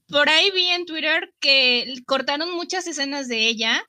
por 0.08 0.30
ahí 0.30 0.50
vi 0.52 0.70
en 0.70 0.86
Twitter 0.86 1.34
que 1.42 1.94
cortaron 2.06 2.56
muchas 2.56 2.88
escenas 2.88 3.28
de 3.28 3.50
ella. 3.50 3.84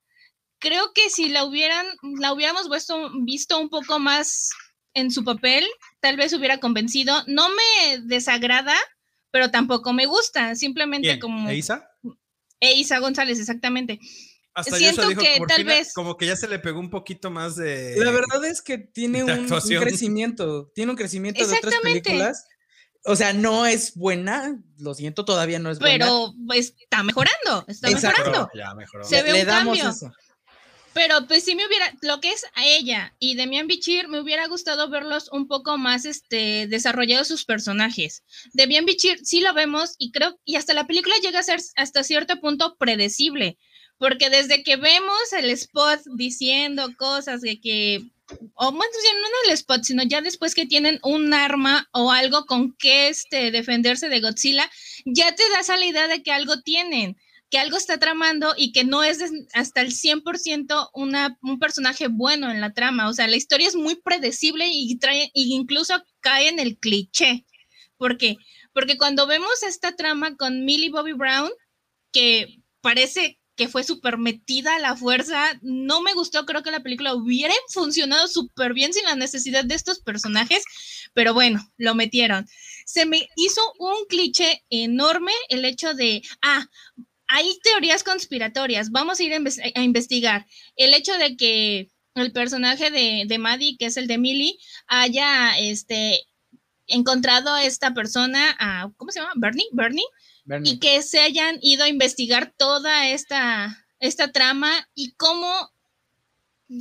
Creo 0.58 0.92
que 0.92 1.08
si 1.08 1.28
la 1.28 1.44
hubieran, 1.44 1.86
la 2.18 2.32
hubiéramos 2.32 2.68
visto, 2.68 3.12
visto 3.20 3.60
un 3.60 3.68
poco 3.68 4.00
más 4.00 4.50
en 4.94 5.12
su 5.12 5.22
papel, 5.22 5.64
tal 6.02 6.16
vez 6.16 6.34
hubiera 6.34 6.58
convencido. 6.58 7.14
No 7.26 7.48
me 7.48 7.98
desagrada, 8.00 8.74
pero 9.30 9.50
tampoco 9.50 9.94
me 9.94 10.04
gusta. 10.04 10.54
Simplemente 10.54 11.18
como. 11.18 11.48
¿Eisa? 11.48 11.88
Eisa 12.60 12.98
González, 12.98 13.40
exactamente. 13.40 13.98
Siento 14.64 15.08
que 15.10 15.40
tal 15.48 15.64
vez. 15.64 15.94
Como 15.94 16.18
que 16.18 16.26
ya 16.26 16.36
se 16.36 16.48
le 16.48 16.58
pegó 16.58 16.80
un 16.80 16.90
poquito 16.90 17.30
más 17.30 17.56
de. 17.56 17.94
La 17.96 18.10
verdad 18.10 18.44
es 18.44 18.60
que 18.60 18.76
tiene 18.76 19.24
un, 19.24 19.48
crecimiento. 19.80 20.70
Tiene 20.74 20.90
un 20.90 20.96
crecimiento 20.96 21.46
de 21.46 21.56
otras 21.56 21.74
películas. 21.80 22.44
O 23.04 23.16
sea, 23.16 23.32
no 23.32 23.66
es 23.66 23.96
buena, 23.96 24.62
lo 24.78 24.94
siento, 24.94 25.24
todavía 25.24 25.58
no 25.58 25.72
es 25.72 25.80
buena. 25.80 26.04
Pero 26.04 26.34
está 26.54 27.02
mejorando, 27.02 27.64
está 27.66 27.90
mejorando. 27.90 28.48
Ya 28.54 28.74
mejoró. 28.74 29.02
Se 29.02 29.22
ve 29.24 29.40
un 29.40 29.46
cambio. 29.46 29.90
Eso. 29.90 30.12
Pero 30.94 31.26
pues 31.26 31.44
sí 31.44 31.54
me 31.54 31.66
hubiera, 31.66 31.94
lo 32.02 32.20
que 32.20 32.30
es 32.30 32.44
a 32.54 32.66
ella 32.66 33.14
y 33.18 33.34
Demian 33.34 33.66
Bichir, 33.66 34.08
me 34.08 34.20
hubiera 34.20 34.46
gustado 34.46 34.90
verlos 34.90 35.30
un 35.32 35.48
poco 35.48 35.78
más 35.78 36.04
este, 36.04 36.66
desarrollados 36.66 37.28
sus 37.28 37.44
personajes. 37.44 38.22
Demian 38.52 38.84
Bichir 38.84 39.18
sí 39.24 39.40
lo 39.40 39.54
vemos 39.54 39.94
y 39.98 40.12
creo, 40.12 40.38
y 40.44 40.56
hasta 40.56 40.74
la 40.74 40.86
película 40.86 41.14
llega 41.22 41.38
a 41.38 41.44
ser 41.44 41.60
hasta 41.76 42.04
cierto 42.04 42.40
punto 42.40 42.76
predecible, 42.76 43.56
porque 43.96 44.28
desde 44.28 44.62
que 44.62 44.76
vemos 44.76 45.32
el 45.32 45.48
spot 45.50 46.00
diciendo 46.16 46.90
cosas 46.98 47.40
de 47.40 47.60
que, 47.60 48.02
o 48.54 48.72
más 48.72 48.88
no 48.88 49.10
en 49.10 49.48
el 49.48 49.52
spot, 49.54 49.84
sino 49.84 50.02
ya 50.02 50.20
después 50.20 50.54
que 50.54 50.66
tienen 50.66 50.98
un 51.02 51.32
arma 51.32 51.88
o 51.92 52.12
algo 52.12 52.44
con 52.44 52.74
que 52.74 53.08
este, 53.08 53.50
defenderse 53.50 54.08
de 54.08 54.20
Godzilla, 54.20 54.70
ya 55.06 55.34
te 55.34 55.48
das 55.50 55.70
a 55.70 55.78
la 55.78 55.86
idea 55.86 56.06
de 56.08 56.22
que 56.22 56.32
algo 56.32 56.60
tienen 56.60 57.16
que 57.52 57.58
algo 57.58 57.76
está 57.76 57.98
tramando 57.98 58.54
y 58.56 58.72
que 58.72 58.82
no 58.82 59.04
es 59.04 59.22
hasta 59.52 59.82
el 59.82 59.92
100% 59.92 60.88
una, 60.94 61.36
un 61.42 61.58
personaje 61.58 62.08
bueno 62.08 62.50
en 62.50 62.62
la 62.62 62.72
trama. 62.72 63.10
O 63.10 63.12
sea, 63.12 63.28
la 63.28 63.36
historia 63.36 63.68
es 63.68 63.76
muy 63.76 63.94
predecible 63.94 64.68
y, 64.72 64.98
trae, 64.98 65.30
y 65.34 65.54
incluso 65.54 66.02
cae 66.20 66.48
en 66.48 66.58
el 66.58 66.78
cliché. 66.78 67.44
¿Por 67.98 68.16
qué? 68.16 68.38
Porque 68.72 68.96
cuando 68.96 69.26
vemos 69.26 69.62
esta 69.64 69.94
trama 69.94 70.34
con 70.36 70.64
Millie 70.64 70.88
Bobby 70.88 71.12
Brown, 71.12 71.50
que 72.10 72.62
parece 72.80 73.38
que 73.54 73.68
fue 73.68 73.84
súper 73.84 74.16
metida 74.16 74.76
a 74.76 74.80
la 74.80 74.96
fuerza, 74.96 75.58
no 75.60 76.00
me 76.00 76.14
gustó, 76.14 76.46
creo 76.46 76.62
que 76.62 76.70
la 76.70 76.82
película 76.82 77.14
hubiera 77.14 77.52
funcionado 77.68 78.28
súper 78.28 78.72
bien 78.72 78.94
sin 78.94 79.04
la 79.04 79.14
necesidad 79.14 79.62
de 79.62 79.74
estos 79.74 80.00
personajes, 80.00 80.64
pero 81.12 81.34
bueno, 81.34 81.62
lo 81.76 81.94
metieron. 81.94 82.46
Se 82.86 83.04
me 83.04 83.28
hizo 83.36 83.60
un 83.78 84.06
cliché 84.08 84.64
enorme 84.70 85.32
el 85.50 85.66
hecho 85.66 85.92
de, 85.92 86.22
ah, 86.40 86.66
hay 87.34 87.58
teorías 87.62 88.04
conspiratorias, 88.04 88.90
vamos 88.90 89.18
a 89.18 89.22
ir 89.22 89.32
a, 89.32 89.80
investigar. 89.80 90.46
El 90.76 90.92
hecho 90.92 91.16
de 91.16 91.34
que 91.34 91.90
el 92.14 92.30
personaje 92.30 92.90
de, 92.90 93.24
de 93.26 93.38
Maddie, 93.38 93.78
que 93.78 93.86
es 93.86 93.96
el 93.96 94.06
de 94.06 94.18
Millie, 94.18 94.58
haya 94.86 95.58
este, 95.58 96.20
encontrado 96.86 97.54
a 97.54 97.64
esta 97.64 97.94
persona, 97.94 98.54
a, 98.60 98.90
¿cómo 98.98 99.12
se 99.12 99.20
llama? 99.20 99.32
Bernie, 99.36 99.66
Bernie, 99.72 100.04
y 100.64 100.78
que 100.78 101.00
se 101.00 101.20
hayan 101.20 101.58
ido 101.62 101.84
a 101.84 101.88
investigar 101.88 102.52
toda 102.54 103.08
esta, 103.08 103.82
esta 103.98 104.30
trama 104.30 104.86
y 104.94 105.12
cómo 105.12 105.70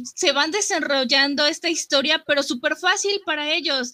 se 0.03 0.33
van 0.33 0.51
desarrollando 0.51 1.45
esta 1.45 1.69
historia, 1.69 2.25
pero 2.27 2.43
súper 2.43 2.75
fácil 2.75 3.21
para 3.25 3.53
ellos. 3.53 3.93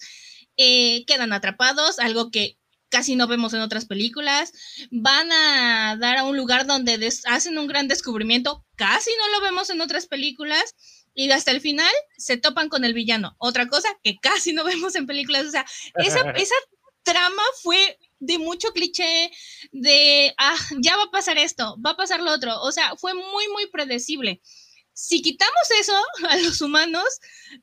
Eh, 0.56 1.04
quedan 1.06 1.32
atrapados, 1.32 2.00
algo 2.00 2.32
que 2.32 2.57
casi 2.88 3.16
no 3.16 3.26
vemos 3.26 3.54
en 3.54 3.60
otras 3.60 3.86
películas. 3.86 4.52
Van 4.90 5.30
a 5.32 5.96
dar 5.98 6.18
a 6.18 6.24
un 6.24 6.36
lugar 6.36 6.66
donde 6.66 7.12
hacen 7.26 7.58
un 7.58 7.66
gran 7.66 7.88
descubrimiento, 7.88 8.64
casi 8.76 9.10
no 9.18 9.38
lo 9.38 9.44
vemos 9.44 9.70
en 9.70 9.80
otras 9.80 10.06
películas. 10.06 10.74
Y 11.14 11.30
hasta 11.30 11.50
el 11.50 11.60
final 11.60 11.90
se 12.16 12.36
topan 12.36 12.68
con 12.68 12.84
el 12.84 12.94
villano. 12.94 13.34
Otra 13.38 13.68
cosa 13.68 13.88
que 14.04 14.18
casi 14.18 14.52
no 14.52 14.64
vemos 14.64 14.94
en 14.94 15.06
películas. 15.06 15.46
O 15.46 15.50
sea, 15.50 15.66
esa, 15.96 16.20
esa 16.36 16.54
trama 17.02 17.42
fue 17.62 17.98
de 18.20 18.38
mucho 18.38 18.72
cliché, 18.72 19.30
de, 19.72 20.34
ah, 20.38 20.56
ya 20.80 20.96
va 20.96 21.04
a 21.04 21.10
pasar 21.10 21.38
esto, 21.38 21.76
va 21.84 21.90
a 21.90 21.96
pasar 21.96 22.20
lo 22.20 22.32
otro. 22.32 22.60
O 22.62 22.72
sea, 22.72 22.96
fue 22.96 23.14
muy, 23.14 23.48
muy 23.48 23.66
predecible. 23.70 24.40
Si 24.92 25.22
quitamos 25.22 25.70
eso 25.80 25.94
a 26.28 26.36
los 26.38 26.60
humanos, 26.60 27.06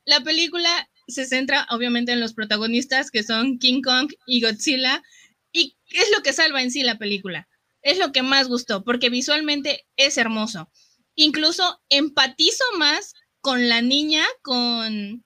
la 0.06 0.22
película 0.22 0.90
se 1.08 1.26
centra 1.26 1.68
obviamente 1.70 2.12
en 2.12 2.20
los 2.20 2.34
protagonistas 2.34 3.12
que 3.12 3.24
son 3.24 3.60
King 3.60 3.82
Kong 3.82 4.12
y 4.26 4.42
Godzilla. 4.42 5.04
¿Y 5.52 5.78
qué 5.88 6.00
es 6.00 6.12
lo 6.16 6.22
que 6.24 6.34
salva 6.34 6.62
en 6.62 6.72
sí 6.72 6.84
la 6.84 6.98
película? 6.98 7.48
Es 7.82 7.98
lo 7.98 8.12
que 8.12 8.24
más 8.24 8.48
gustó, 8.48 8.84
porque 8.84 9.10
visualmente 9.10 9.86
es 9.96 10.18
hermoso. 10.18 10.70
Incluso 11.16 11.82
empatizo 11.90 12.64
más 12.78 13.14
con 13.42 13.70
la 13.70 13.82
niña, 13.82 14.26
con, 14.42 15.24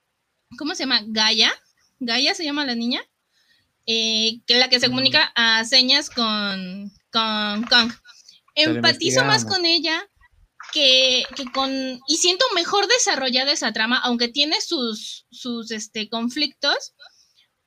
¿cómo 0.58 0.76
se 0.76 0.84
llama? 0.84 1.02
Gaia. 1.08 1.52
Gaia 2.00 2.36
se 2.36 2.44
llama 2.44 2.66
la 2.66 2.76
niña. 2.76 3.02
Eh, 3.86 4.42
que 4.46 4.54
es 4.54 4.60
la 4.60 4.70
que 4.70 4.80
se 4.80 4.88
mm. 4.88 4.92
comunica 4.92 5.32
a 5.36 5.66
señas 5.66 6.10
con, 6.10 6.92
con 7.12 7.64
Kong. 7.64 7.92
Empatizo 8.56 9.24
más 9.24 9.46
con 9.46 9.66
ella 9.66 10.08
que, 10.74 11.24
que, 11.36 11.46
con. 11.54 11.72
Y 12.08 12.18
siento 12.18 12.46
mejor 12.56 12.88
desarrollada 12.88 13.52
esa 13.52 13.72
trama, 13.72 14.00
aunque 14.04 14.28
tiene 14.28 14.62
sus, 14.62 15.26
sus 15.30 15.72
este, 15.72 16.10
conflictos, 16.10 16.94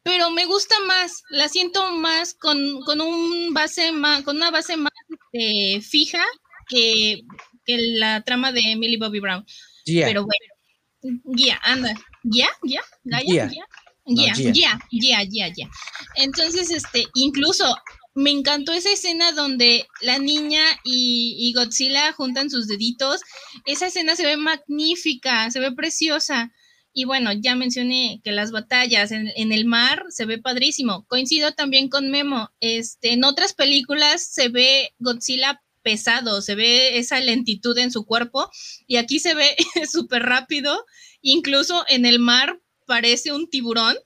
pero 0.03 0.31
me 0.31 0.47
gusta 0.47 0.75
más, 0.87 1.23
la 1.31 1.49
siento 1.49 1.93
más 1.93 2.35
con, 2.35 2.81
con 2.81 3.01
un 3.01 3.55
base 3.55 3.93
más, 3.93 4.23
con 4.23 4.37
una 4.37 4.51
base 4.51 4.77
más 4.77 4.93
eh, 5.33 5.81
fija 5.81 6.25
que, 6.69 7.23
que, 7.65 7.77
la 7.79 8.23
trama 8.23 8.53
de 8.53 8.77
Millie 8.77 8.99
Bobby 8.99 9.21
Brown. 9.21 9.45
Yeah. 9.85 10.07
Pero 10.07 10.25
bueno, 10.25 11.23
guía, 11.25 11.61
anda, 11.63 11.95
guía, 12.23 12.49
guía, 12.63 12.83
guía, 13.05 13.47
guía. 13.47 13.67
Ya, 14.05 14.35
ya, 14.37 14.79
ya, 14.91 15.23
ya, 15.29 15.49
ya. 15.49 15.71
Entonces, 16.17 16.71
este, 16.71 17.07
incluso 17.15 17.77
me 18.15 18.31
encantó 18.31 18.73
esa 18.73 18.93
escena 18.93 19.33
donde 19.33 19.87
la 20.01 20.19
niña 20.19 20.63
y, 20.85 21.53
Godzilla 21.55 22.13
juntan 22.13 22.51
sus 22.51 22.67
deditos. 22.67 23.21
Esa 23.65 23.87
escena 23.87 24.17
se 24.17 24.27
ve 24.27 24.37
magnífica, 24.37 25.51
se 25.51 25.61
ve 25.61 25.73
preciosa. 25.73 26.53
Y 26.93 27.05
bueno, 27.05 27.33
ya 27.33 27.55
mencioné 27.55 28.21
que 28.23 28.33
las 28.33 28.51
batallas 28.51 29.13
en, 29.13 29.53
el 29.53 29.65
mar 29.65 30.05
se 30.11 30.27
ve 30.27 30.39
padrísimo. 30.39 31.07
Coincido 31.07 31.53
también 31.53 31.89
con 31.89 32.11
Memo. 32.11 32.51
Este, 32.61 33.13
en 33.13 33.25
otras 33.25 33.55
películas 33.55 34.27
se 34.27 34.49
ve 34.49 34.93
Godzilla 34.99 35.63
pesado, 35.83 36.43
se 36.43 36.55
ve 36.55 36.99
esa 36.99 37.19
lentitud 37.21 37.77
en 37.79 37.91
su 37.91 38.05
cuerpo 38.05 38.49
y 38.87 38.97
aquí 38.97 39.19
se 39.19 39.35
ve 39.35 39.57
súper 39.91 40.23
rápido. 40.23 40.85
Incluso 41.23 41.85
en 41.89 42.05
el 42.05 42.19
mar 42.19 42.61
parece 42.87 43.33
un 43.33 43.49
tiburón 43.49 43.97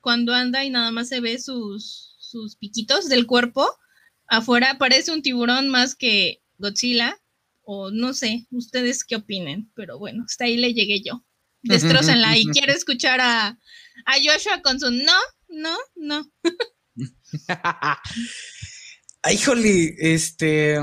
cuando 0.00 0.32
anda 0.32 0.64
y 0.64 0.70
nada 0.70 0.90
más 0.92 1.08
se 1.08 1.20
ve 1.20 1.38
sus, 1.38 2.09
sus 2.30 2.56
piquitos 2.56 3.08
del 3.08 3.26
cuerpo. 3.26 3.68
Afuera 4.28 4.76
parece 4.78 5.12
un 5.12 5.22
tiburón 5.22 5.68
más 5.68 5.94
que 5.94 6.42
Godzilla, 6.58 7.18
o 7.62 7.90
no 7.90 8.14
sé, 8.14 8.46
ustedes 8.50 9.04
qué 9.04 9.16
opinen, 9.16 9.70
pero 9.74 9.98
bueno, 9.98 10.24
hasta 10.26 10.44
ahí 10.44 10.56
le 10.56 10.72
llegué 10.72 11.02
yo. 11.02 11.24
Destrócenla 11.62 12.38
y 12.38 12.46
quiero 12.46 12.72
escuchar 12.72 13.20
a, 13.20 13.48
a 13.48 14.14
Joshua 14.24 14.62
con 14.62 14.80
su 14.80 14.90
no, 14.90 15.18
no, 15.48 15.76
no. 15.94 16.30
Ay, 19.22 19.36
joli, 19.36 19.94
este, 19.98 20.76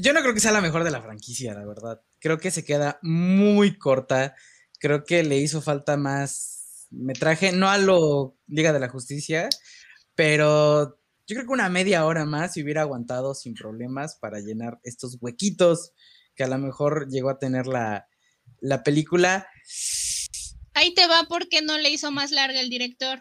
yo 0.00 0.12
no 0.12 0.20
creo 0.20 0.34
que 0.34 0.40
sea 0.40 0.52
la 0.52 0.60
mejor 0.60 0.84
de 0.84 0.92
la 0.92 1.02
franquicia, 1.02 1.54
la 1.54 1.66
verdad. 1.66 2.00
Creo 2.20 2.38
que 2.38 2.52
se 2.52 2.64
queda 2.64 3.00
muy 3.02 3.76
corta. 3.76 4.36
Creo 4.78 5.04
que 5.04 5.24
le 5.24 5.38
hizo 5.38 5.60
falta 5.60 5.96
más 5.96 6.86
metraje, 6.90 7.52
no 7.52 7.68
a 7.68 7.78
lo 7.78 8.36
Liga 8.46 8.72
de 8.72 8.80
la 8.80 8.88
Justicia, 8.88 9.48
pero 10.20 10.98
yo 11.26 11.34
creo 11.34 11.46
que 11.46 11.52
una 11.52 11.70
media 11.70 12.04
hora 12.04 12.26
más 12.26 12.52
si 12.52 12.62
hubiera 12.62 12.82
aguantado 12.82 13.34
sin 13.34 13.54
problemas 13.54 14.18
para 14.20 14.38
llenar 14.40 14.78
estos 14.84 15.16
huequitos 15.18 15.92
que 16.34 16.44
a 16.44 16.46
lo 16.46 16.58
mejor 16.58 17.08
llegó 17.10 17.30
a 17.30 17.38
tener 17.38 17.66
la, 17.66 18.06
película. 18.84 19.48
Ahí 20.74 20.92
te 20.92 21.06
va 21.06 21.24
porque 21.26 21.62
no 21.62 21.78
le 21.78 21.88
hizo 21.88 22.10
más 22.10 22.32
larga 22.32 22.60
el 22.60 22.68
director. 22.68 23.20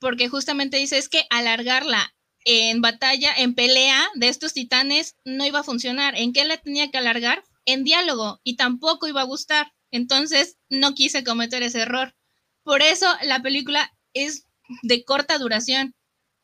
Porque 0.00 0.28
justamente 0.28 0.76
dice 0.76 0.98
es 0.98 1.08
que 1.08 1.22
alargarla 1.30 2.16
en 2.44 2.80
batalla, 2.80 3.32
en 3.36 3.54
pelea 3.54 4.08
de 4.16 4.26
estos 4.26 4.52
titanes, 4.52 5.14
no 5.24 5.46
iba 5.46 5.60
a 5.60 5.64
funcionar. 5.64 6.16
¿En 6.16 6.32
qué 6.32 6.44
la 6.44 6.56
tenía 6.56 6.90
que 6.90 6.98
alargar? 6.98 7.44
En 7.64 7.84
diálogo 7.84 8.40
y 8.42 8.56
tampoco 8.56 9.06
iba 9.06 9.20
a 9.20 9.24
gustar. 9.32 9.72
Entonces 9.92 10.56
no 10.68 10.94
quise 10.94 11.22
cometer 11.22 11.62
ese 11.62 11.82
error. 11.82 12.16
Por 12.64 12.82
eso 12.82 13.06
la 13.22 13.40
película 13.40 13.96
es 14.14 14.48
de 14.82 15.04
corta 15.04 15.38
duración. 15.38 15.94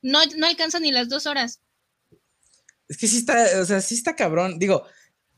No, 0.07 0.21
no 0.37 0.47
alcanza 0.47 0.79
ni 0.79 0.93
las 0.93 1.09
dos 1.09 1.27
horas. 1.27 1.61
Es 2.89 2.97
que 2.97 3.09
sí 3.09 3.19
está, 3.19 3.61
o 3.61 3.65
sea, 3.65 3.81
sí 3.81 3.97
está 3.97 4.15
cabrón. 4.15 4.57
Digo, 4.57 4.87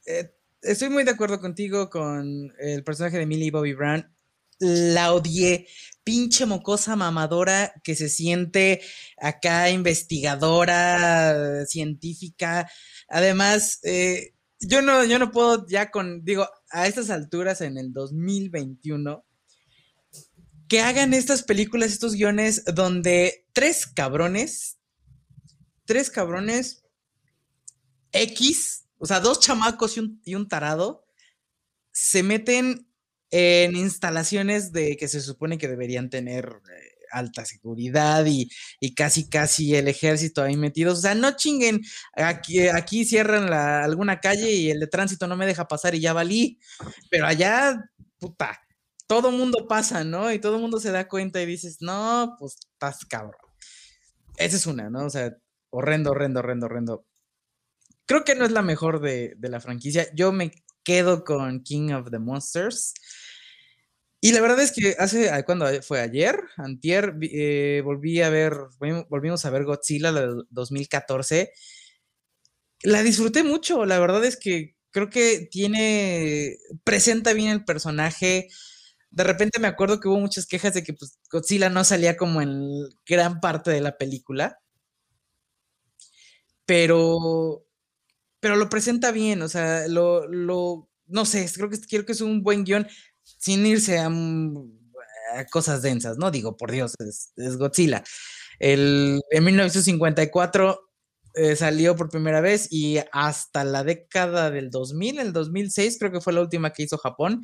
eh, 0.05 0.31
estoy 0.61 0.91
muy 0.91 1.05
de 1.05 1.13
acuerdo 1.13 1.41
contigo 1.41 1.89
con 1.89 2.53
el 2.59 2.85
personaje 2.85 3.17
de 3.17 3.25
Millie 3.25 3.51
Bobby 3.51 3.73
Brown. 3.73 4.07
La 4.59 5.15
odié. 5.15 5.67
Pinche 6.05 6.45
mocosa 6.45 6.97
mamadora 6.97 7.73
que 7.83 7.95
se 7.95 8.11
siente 8.11 8.83
acá 9.17 9.71
investigadora, 9.71 11.65
científica. 11.65 12.71
Además, 13.09 13.79
eh, 13.85 14.35
yo 14.61 14.83
no, 14.83 15.03
yo 15.03 15.19
no 15.19 15.31
puedo 15.31 15.67
ya 15.67 15.91
con, 15.91 16.27
digo, 16.27 16.47
a 16.71 16.87
estas 16.87 17.09
alturas 17.09 17.63
en 17.63 17.79
el 17.79 17.95
2021, 17.95 19.25
que 20.69 20.81
hagan 20.81 21.15
estas 21.15 21.43
películas, 21.43 21.93
estos 21.93 22.15
guiones, 22.15 22.65
donde 22.67 23.47
tres 23.53 23.87
cabrones, 23.87 24.79
tres 25.87 26.11
cabrones 26.11 26.85
X, 28.13 28.85
o 28.99 29.07
sea, 29.07 29.21
dos 29.21 29.41
chamacos 29.41 29.97
y 30.25 30.35
un, 30.35 30.49
tarado, 30.49 31.07
se 31.91 32.23
meten 32.23 32.87
en 33.31 33.77
instalaciones 33.77 34.73
de 34.73 34.97
que 34.97 35.09
se 35.09 35.21
supone 35.21 35.59
que 35.59 35.69
deberían 35.69 36.11
tener 36.11 36.45
eh, 36.47 36.99
alta 37.13 37.45
seguridad 37.45 38.27
y, 38.27 38.51
casi 38.95 39.29
casi 39.29 39.75
el 39.75 39.89
ejército 39.89 40.43
ahí 40.43 40.57
metidos. 40.57 40.99
O 40.99 41.03
sea, 41.03 41.15
no 41.15 41.37
chinguen, 41.37 41.81
aquí, 42.15 42.69
aquí 42.69 43.07
cierran 43.07 43.53
alguna 43.53 44.21
calle 44.21 44.53
y 44.53 44.71
el 44.71 44.81
de 44.81 44.87
tránsito 44.87 45.27
no 45.27 45.37
me 45.37 45.47
deja 45.47 45.69
pasar 45.69 45.95
y 45.95 46.01
ya 46.01 46.13
valí. 46.13 46.59
Pero 47.11 47.27
allá, 47.27 47.91
puta, 48.19 48.61
todo 49.09 49.33
mundo 49.33 49.67
pasa, 49.67 50.05
¿no? 50.05 50.31
Y 50.33 50.39
todo 50.39 50.59
mundo 50.61 50.79
se 50.79 50.93
da 50.93 51.09
cuenta 51.09 51.43
y 51.43 51.47
dices, 51.47 51.79
no, 51.81 52.37
pues 52.39 52.57
estás 52.75 53.05
cabrón. 53.07 53.41
Esa 54.37 54.57
es 54.57 54.67
una, 54.67 54.91
¿no? 54.91 55.07
O 55.07 55.11
sea, 55.11 55.35
horrendo, 55.71 56.11
horrendo, 56.13 56.41
horrendo, 56.41 56.67
horrendo. 56.67 57.07
Creo 58.07 58.25
que 58.25 58.35
no 58.35 58.45
es 58.45 58.53
la 58.53 58.63
mejor 58.63 59.01
de, 59.01 59.35
la 59.41 59.61
franquicia. 59.61 60.07
Yo 60.15 60.31
me 60.31 60.53
quedo 60.85 61.25
con 61.25 61.63
King 61.63 61.93
of 61.93 62.11
the 62.11 62.19
Monsters. 62.19 62.93
Y 64.21 64.33
la 64.33 64.43
verdad 64.43 64.61
es 64.61 64.73
que 64.73 64.95
hace, 64.99 65.31
cuando 65.47 65.67
fue 65.83 66.01
ayer, 66.01 66.39
antier, 66.59 67.17
eh, 67.23 67.81
volví 67.85 68.21
a 68.21 68.29
ver, 68.29 68.55
volvimos 69.09 69.45
a 69.47 69.51
ver 69.51 69.65
Godzilla 69.65 70.13
de 70.13 70.43
2014. 70.51 71.53
La 72.83 73.03
disfruté 73.03 73.43
mucho, 73.43 73.87
la 73.87 73.99
verdad 73.99 74.25
es 74.25 74.37
que 74.37 74.77
creo 74.91 75.09
que 75.09 75.49
tiene, 75.51 76.59
presenta 76.85 77.33
bien 77.33 77.51
el 77.51 77.65
personaje, 77.65 78.49
de 79.11 79.25
repente 79.25 79.59
me 79.59 79.69
acuerdo 79.69 80.01
que 80.01 80.09
hubo 80.09 80.21
muchas 80.21 80.47
quejas 80.47 80.75
de 80.75 80.83
que 80.83 80.93
pues, 80.93 81.19
Godzilla 81.31 81.71
no 81.71 81.85
salía 81.85 82.17
como 82.17 82.43
en 82.43 82.89
gran 83.07 83.41
parte 83.41 83.71
de 83.71 83.81
la 83.81 83.97
película. 83.97 84.59
Pero, 86.67 87.65
pero 88.41 88.57
lo 88.57 88.69
presenta 88.69 89.11
bien, 89.11 89.41
o 89.43 89.49
sea, 89.49 89.89
lo, 89.89 90.27
lo 90.29 90.89
no 91.07 91.25
sé, 91.25 91.51
creo 91.55 91.71
que, 91.71 91.81
creo 91.81 92.05
que 92.07 92.13
es 92.13 92.21
un 92.21 92.43
buen 92.43 92.65
guion 92.65 92.87
sin 93.23 93.67
irse 93.67 93.99
a, 93.99 94.11
cosas 95.51 95.83
densas, 95.83 96.19
¿no? 96.19 96.31
Digo, 96.31 96.57
por 96.57 96.71
Dios, 96.71 96.95
es, 96.99 97.57
Godzilla. 97.59 98.03
El, 98.59 99.21
en 99.31 99.45
1954 99.45 100.81
eh, 101.35 101.57
salió 101.57 101.97
por 101.97 102.11
primera 102.11 102.41
vez 102.41 102.69
y 102.71 102.99
hasta 103.13 103.65
la 103.65 103.85
década 103.85 104.51
del 104.51 104.71
2000, 104.71 105.21
el 105.21 105.33
2006 105.33 105.99
creo 105.99 106.13
que 106.13 106.21
fue 106.21 106.33
la 106.33 106.41
última 106.41 106.73
que 106.73 106.83
hizo 106.83 106.99
Japón, 106.99 107.43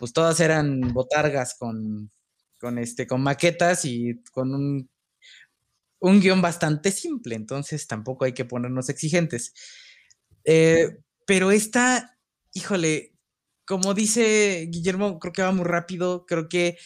pues 0.00 0.14
todas 0.14 0.40
eran 0.40 0.80
botargas 0.94 1.56
con, 1.58 2.10
con, 2.58 2.78
este, 2.78 3.06
con 3.06 3.20
maquetas 3.22 3.84
y 3.84 4.22
con 4.32 4.54
un, 4.54 4.90
un 5.98 6.20
guion 6.22 6.40
bastante 6.40 6.90
simple, 6.90 7.34
entonces 7.34 7.86
tampoco 7.86 8.24
hay 8.24 8.32
que 8.32 8.46
ponernos 8.46 8.88
exigentes. 8.88 9.52
Eh, 10.44 10.96
pero 11.26 11.50
esta, 11.50 12.16
híjole, 12.54 13.12
como 13.66 13.92
dice 13.92 14.68
Guillermo, 14.70 15.18
creo 15.18 15.34
que 15.34 15.42
va 15.42 15.52
muy 15.52 15.66
rápido, 15.66 16.24
creo 16.24 16.48
que 16.48 16.78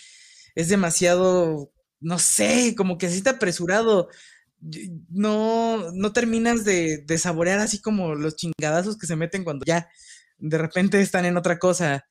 es 0.57 0.69
demasiado, 0.69 1.73
no 2.01 2.19
sé, 2.19 2.75
como 2.77 2.99
que 2.99 3.07
así 3.07 3.19
está 3.19 3.31
apresurado. 3.31 4.09
no, 5.09 5.93
no 5.93 6.13
terminas 6.13 6.65
de, 6.65 7.05
saborear 7.17 7.61
así 7.61 7.81
como 7.81 8.17
los 8.17 8.35
chingadazos 8.35 8.99
que 8.99 9.07
se 9.07 9.15
meten 9.15 9.45
cuando 9.45 9.65
ya 9.65 9.89
de 10.39 10.59
repente 10.59 11.01
están 11.01 11.27
en 11.27 11.37
otra 11.37 11.61
cosa. 11.61 12.05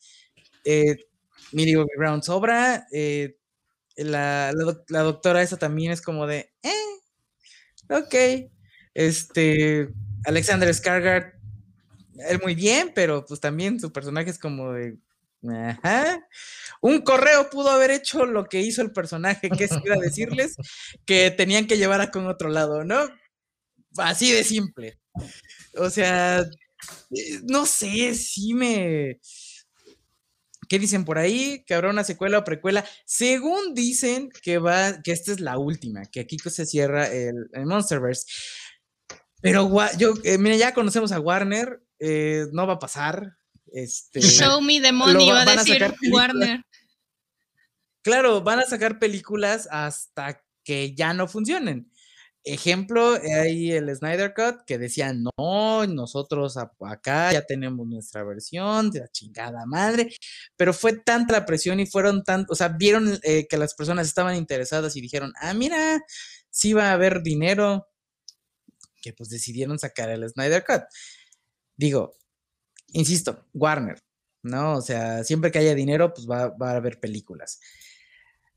Eh, 0.64 0.98
Millie 1.52 1.76
Bobby 1.76 1.92
Brown 1.98 2.24
sobra. 2.24 2.88
Eh, 2.92 3.38
la, 3.96 4.52
doctora 4.54 5.42
esa 5.42 5.58
también 5.58 5.92
es 5.92 6.02
como 6.02 6.26
de, 6.28 6.52
eh, 6.64 7.90
ok. 7.90 8.52
Este, 8.94 9.90
Alexander 10.26 10.74
Skargard, 10.74 11.34
él 12.28 12.40
muy 12.42 12.56
bien, 12.56 12.92
pero 12.94 13.26
pues 13.26 13.40
también 13.40 13.80
su 13.80 13.92
personaje 13.92 14.30
es 14.30 14.40
como 14.40 14.74
de, 14.74 14.98
ajá. 15.50 16.28
Un 16.82 17.02
correo 17.02 17.50
pudo 17.50 17.70
haber 17.70 17.92
hecho 17.92 18.26
lo 18.26 18.46
que 18.46 18.62
hizo 18.62 18.82
el 18.82 18.92
personaje, 18.92 19.50
que 19.50 19.66
es 19.66 19.72
ir 19.72 19.92
a 19.92 20.00
decirles 20.00 20.56
que 21.06 21.32
tenían 21.32 21.68
que 21.68 21.78
llevar 21.78 22.02
a 22.02 22.12
con 22.12 22.28
otro 22.28 22.50
lado, 22.50 22.84
¿no? 22.84 23.10
Así 23.98 24.32
de 24.32 24.44
simple. 24.44 25.00
O 25.76 25.90
sea, 25.90 26.40
eh, 26.40 27.40
no 27.44 27.66
sé, 27.66 28.14
sí 28.16 28.54
me... 28.54 29.20
¿Qué 30.74 30.80
dicen 30.80 31.06
por 31.06 31.20
ahí? 31.20 31.64
Que 31.68 31.76
habrá 31.76 31.92
una 31.92 32.04
secuela 32.04 32.40
o 32.40 32.44
precuela. 32.44 32.84
Según 33.06 33.76
dicen 33.76 34.32
que 34.42 34.58
va, 34.58 35.04
que 35.04 35.12
esta 35.12 35.32
es 35.32 35.40
la 35.40 35.60
última, 35.60 36.08
que 36.08 36.22
aquí 36.22 36.40
se 36.40 36.66
cierra 36.66 37.06
el, 37.06 37.48
Monsterverse. 37.64 38.26
Pero 39.40 39.70
yo, 40.00 40.16
eh, 40.24 40.40
mira, 40.40 40.56
ya 40.56 40.74
conocemos 40.74 41.12
a 41.12 41.20
Warner, 41.20 41.80
eh, 42.00 42.48
no 42.54 42.66
va 42.66 42.74
a 42.74 42.80
pasar. 42.80 43.38
Este, 43.68 44.20
Show 44.20 44.62
me 44.62 44.82
the 44.82 44.92
money, 44.92 45.30
va 45.30 45.44
a 45.44 45.58
decir 45.58 45.94
Warner. 46.12 46.64
Claro, 48.02 48.42
van 48.42 48.62
a 48.62 48.66
sacar 48.66 48.98
películas 48.98 49.68
hasta 49.70 50.44
que 50.64 50.96
ya 50.96 51.14
no 51.14 51.28
funcionen. 51.28 51.92
Ejemplo, 52.46 53.18
hay 53.24 53.72
el 53.72 53.96
Snyder 53.96 54.34
Cut 54.34 54.66
que 54.66 54.78
decía, 54.78 55.14
no, 55.14 55.88
nosotros 55.88 56.58
acá 56.58 57.32
ya 57.32 57.46
tenemos 57.46 57.88
nuestra 57.88 58.24
versión 58.26 58.92
de 58.92 59.00
la 59.00 59.08
chingada 59.08 59.66
madre, 59.66 60.10
pero 60.58 60.74
fue 60.74 60.94
tanta 60.94 61.34
la 61.34 61.46
presión 61.46 61.80
y 61.80 61.86
fueron 61.86 62.24
tan, 62.24 62.46
o 62.50 62.56
sea, 62.56 62.68
vieron 62.68 63.18
eh, 63.24 63.48
que 63.48 63.58
las 63.58 63.74
personas 63.76 64.08
estaban 64.08 64.36
interesadas 64.36 64.96
y 64.98 65.02
dijeron, 65.02 65.32
ah, 65.40 65.54
mira, 65.54 66.02
sí 66.50 66.74
va 66.74 66.90
a 66.90 66.94
haber 66.94 67.24
dinero, 67.24 67.88
que 69.02 69.14
pues 69.14 69.30
decidieron 69.30 69.80
sacar 69.80 70.10
el 70.10 70.28
Snyder 70.30 70.66
Cut. 70.66 70.84
Digo, 71.78 72.18
insisto, 72.90 73.46
Warner, 73.54 74.00
¿no? 74.44 74.78
O 74.78 74.82
sea, 74.82 75.24
siempre 75.24 75.52
que 75.52 75.60
haya 75.60 75.76
dinero, 75.76 76.14
pues 76.14 76.28
va, 76.30 76.50
va 76.50 76.72
a 76.72 76.76
haber 76.78 77.00
películas. 77.00 77.60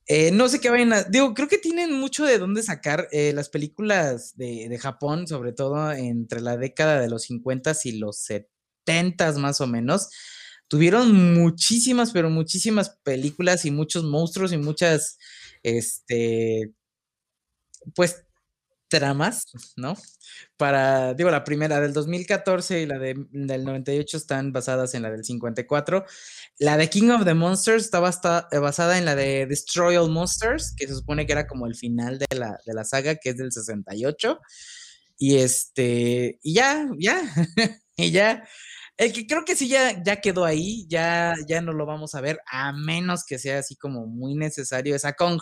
Eh, 0.08 0.30
no 0.30 0.48
sé 0.48 0.60
qué 0.60 0.70
vayan 0.70 0.92
a. 0.92 1.02
Digo, 1.02 1.34
creo 1.34 1.48
que 1.48 1.58
tienen 1.58 1.92
mucho 1.92 2.24
de 2.24 2.38
dónde 2.38 2.62
sacar 2.62 3.08
eh, 3.10 3.32
las 3.34 3.48
películas 3.48 4.36
de, 4.36 4.78
Japón, 4.80 5.26
sobre 5.26 5.52
todo 5.52 5.90
entre 5.92 6.40
la 6.40 6.56
década 6.56 7.00
de 7.00 7.08
los 7.10 7.22
50 7.22 7.72
y 7.84 7.92
los 7.92 8.18
70 8.18 9.32
más 9.38 9.60
o 9.60 9.66
menos. 9.66 10.10
Tuvieron 10.68 11.34
muchísimas, 11.34 12.12
pero 12.12 12.30
muchísimas 12.30 12.90
películas 13.02 13.64
y 13.64 13.70
muchos 13.70 14.04
monstruos 14.04 14.52
y 14.52 14.58
muchas, 14.58 15.18
este, 15.62 16.72
pues, 17.94 18.25
tramas, 18.98 19.46
¿no? 19.76 19.94
Para, 20.56 21.14
digo, 21.14 21.30
la 21.30 21.44
primera 21.44 21.80
del 21.80 21.92
2014 21.92 22.80
y 22.80 22.86
la 22.86 22.98
de, 22.98 23.14
del 23.30 23.64
98 23.64 24.16
están 24.16 24.52
basadas 24.52 24.94
en 24.94 25.02
la 25.02 25.10
del 25.10 25.24
54. 25.24 26.04
La 26.58 26.76
de 26.76 26.88
King 26.88 27.10
of 27.10 27.24
the 27.24 27.34
Monsters 27.34 27.84
estaba 27.84 28.10
eh, 28.50 28.58
basada 28.58 28.96
en 28.98 29.04
la 29.04 29.14
de 29.14 29.46
Destroy 29.46 29.96
All 29.96 30.10
Monsters, 30.10 30.74
que 30.76 30.86
se 30.86 30.94
supone 30.94 31.26
que 31.26 31.32
era 31.32 31.46
como 31.46 31.66
el 31.66 31.74
final 31.74 32.18
de 32.18 32.36
la, 32.36 32.58
de 32.64 32.74
la 32.74 32.84
saga, 32.84 33.16
que 33.16 33.30
es 33.30 33.36
del 33.36 33.52
68. 33.52 34.40
Y 35.18 35.36
este, 35.36 36.38
y 36.42 36.54
ya, 36.54 36.88
ya, 36.98 37.22
y 37.96 38.10
ya. 38.10 38.44
El 38.96 39.12
que 39.12 39.26
creo 39.26 39.44
que 39.44 39.56
sí 39.56 39.68
ya, 39.68 40.02
ya 40.02 40.20
quedó 40.22 40.44
ahí, 40.46 40.86
ya, 40.88 41.34
ya 41.46 41.60
no 41.60 41.72
lo 41.72 41.84
vamos 41.84 42.14
a 42.14 42.22
ver, 42.22 42.40
a 42.50 42.72
menos 42.72 43.24
que 43.26 43.38
sea 43.38 43.58
así 43.58 43.76
como 43.76 44.06
muy 44.06 44.34
necesario 44.34 44.96
esa 44.96 45.12
Kong. 45.12 45.40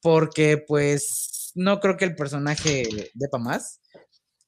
Porque 0.00 0.58
pues 0.58 1.31
no 1.54 1.80
creo 1.80 1.96
que 1.96 2.04
el 2.04 2.14
personaje 2.14 3.10
depa 3.14 3.38
más. 3.38 3.80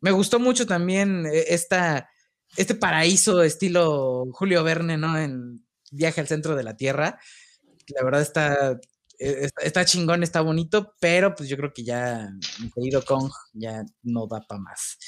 Me 0.01 0.11
gustó 0.11 0.38
mucho 0.38 0.67
también 0.67 1.27
eh, 1.27 1.45
esta, 1.49 2.09
este 2.57 2.75
paraíso 2.75 3.43
estilo 3.43 4.27
Julio 4.33 4.62
Verne, 4.62 4.97
¿no? 4.97 5.19
En 5.19 5.67
Viaje 5.90 6.21
al 6.21 6.29
Centro 6.29 6.57
de 6.57 6.64
la 6.64 6.77
Tierra. 6.77 7.19
La 7.88 8.05
verdad 8.05 8.23
está, 8.23 8.79
eh, 9.19 9.49
está, 9.62 9.85
chingón, 9.85 10.23
está 10.23 10.40
bonito, 10.40 10.95
pero 11.01 11.35
pues 11.35 11.49
yo 11.49 11.57
creo 11.57 11.73
que 11.73 11.85
ya 11.85 12.31
mi 12.61 12.71
querido 12.71 13.05
Kong 13.05 13.31
ya 13.53 13.85
no 14.03 14.27
da 14.27 14.40
para 14.40 14.61
más. 14.61 14.99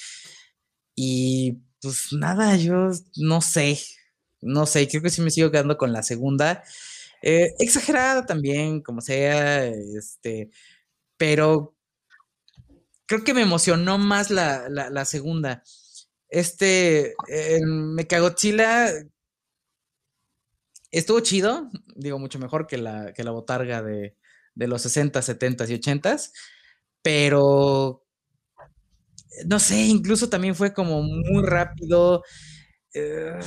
Y 0.95 1.59
pues 1.81 2.09
nada, 2.13 2.57
yo 2.57 2.91
no 3.17 3.41
sé, 3.41 3.79
no 4.41 4.67
sé, 4.67 4.89
creo 4.89 5.03
que 5.03 5.11
sí 5.11 5.21
me 5.23 5.31
sigo 5.31 5.51
quedando 5.51 5.77
con 5.77 5.93
la 5.93 6.03
segunda. 6.03 6.63
Eh, 7.23 7.55
exagerada 7.59 8.25
también, 8.27 8.83
como 8.83 9.01
sea, 9.01 9.67
este, 9.67 10.51
pero 11.17 11.76
creo 13.07 13.25
que 13.25 13.35
me 13.35 13.43
emocionó 13.43 13.99
más 13.99 14.31
la, 14.31 15.05
segunda. 15.05 15.63
Este, 16.29 17.15
me 17.65 17.67
Mechagodzilla 17.95 18.91
estuvo 20.91 21.21
chido, 21.21 21.69
digo, 21.95 22.19
mucho 22.19 22.39
mejor 22.39 22.67
que 22.67 22.79
la, 22.79 23.13
que 23.13 23.25
la 23.25 23.31
botarga 23.31 23.83
de, 23.83 24.17
los 24.55 24.83
60, 24.83 25.21
70 25.21 25.67
y 25.69 25.75
80, 25.75 26.17
pero 27.03 28.05
no 29.47 29.59
sé, 29.59 29.77
incluso 29.87 30.29
también 30.29 30.55
fue 30.55 30.73
como 30.73 31.03
muy 31.03 31.45
rápido. 31.45 32.23
Eh, 32.95 33.39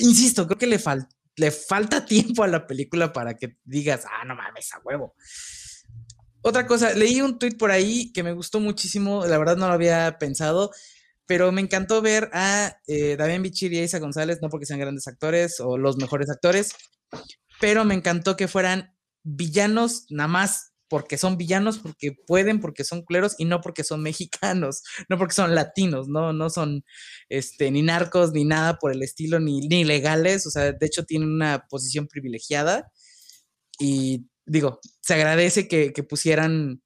insisto, 0.00 0.46
creo 0.46 0.58
que 0.58 0.66
le, 0.66 0.80
le 1.36 1.50
falta 1.50 2.04
tiempo 2.06 2.44
a 2.44 2.48
la 2.48 2.66
película 2.66 3.12
para 3.12 3.34
que 3.34 3.56
digas, 3.64 4.04
ah, 4.06 4.24
no 4.24 4.36
mames, 4.36 4.72
a 4.72 4.80
huevo. 4.84 5.14
Otra 6.48 6.64
cosa, 6.64 6.94
leí 6.94 7.20
un 7.20 7.40
tweet 7.40 7.56
por 7.58 7.72
ahí 7.72 8.12
que 8.12 8.22
me 8.22 8.32
gustó 8.32 8.60
muchísimo, 8.60 9.26
la 9.26 9.36
verdad 9.36 9.56
no 9.56 9.66
lo 9.66 9.72
había 9.72 10.16
pensado, 10.20 10.70
pero 11.26 11.50
me 11.50 11.60
encantó 11.60 12.00
ver 12.02 12.30
a 12.32 12.76
eh, 12.86 13.16
David 13.16 13.40
Bichir 13.40 13.72
y 13.72 13.80
Isa 13.80 13.98
González, 13.98 14.38
no 14.40 14.48
porque 14.48 14.64
sean 14.64 14.78
grandes 14.78 15.08
actores 15.08 15.58
o 15.58 15.76
los 15.76 15.96
mejores 15.96 16.30
actores, 16.30 16.70
pero 17.60 17.84
me 17.84 17.96
encantó 17.96 18.36
que 18.36 18.46
fueran 18.46 18.94
villanos 19.24 20.06
nada 20.08 20.28
más 20.28 20.70
porque 20.86 21.18
son 21.18 21.36
villanos, 21.36 21.78
porque 21.78 22.12
pueden, 22.12 22.60
porque 22.60 22.84
son 22.84 23.02
culeros 23.02 23.34
y 23.38 23.44
no 23.44 23.60
porque 23.60 23.82
son 23.82 24.00
mexicanos, 24.04 24.84
no 25.08 25.18
porque 25.18 25.34
son 25.34 25.52
latinos, 25.52 26.06
no, 26.06 26.32
no 26.32 26.48
son 26.48 26.84
este, 27.28 27.72
ni 27.72 27.82
narcos 27.82 28.30
ni 28.30 28.44
nada 28.44 28.78
por 28.78 28.92
el 28.92 29.02
estilo, 29.02 29.40
ni, 29.40 29.66
ni 29.66 29.82
legales, 29.82 30.46
o 30.46 30.50
sea, 30.50 30.70
de 30.70 30.86
hecho 30.86 31.04
tienen 31.06 31.28
una 31.28 31.66
posición 31.68 32.06
privilegiada 32.06 32.92
y 33.80 34.28
digo, 34.46 34.80
se 35.06 35.14
agradece 35.14 35.68
que, 35.68 35.92
pusieran 36.02 36.82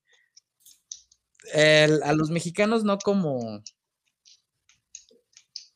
a 1.55 2.13
los 2.13 2.29
mexicanos 2.29 2.85
no 2.85 2.99
como, 2.99 3.63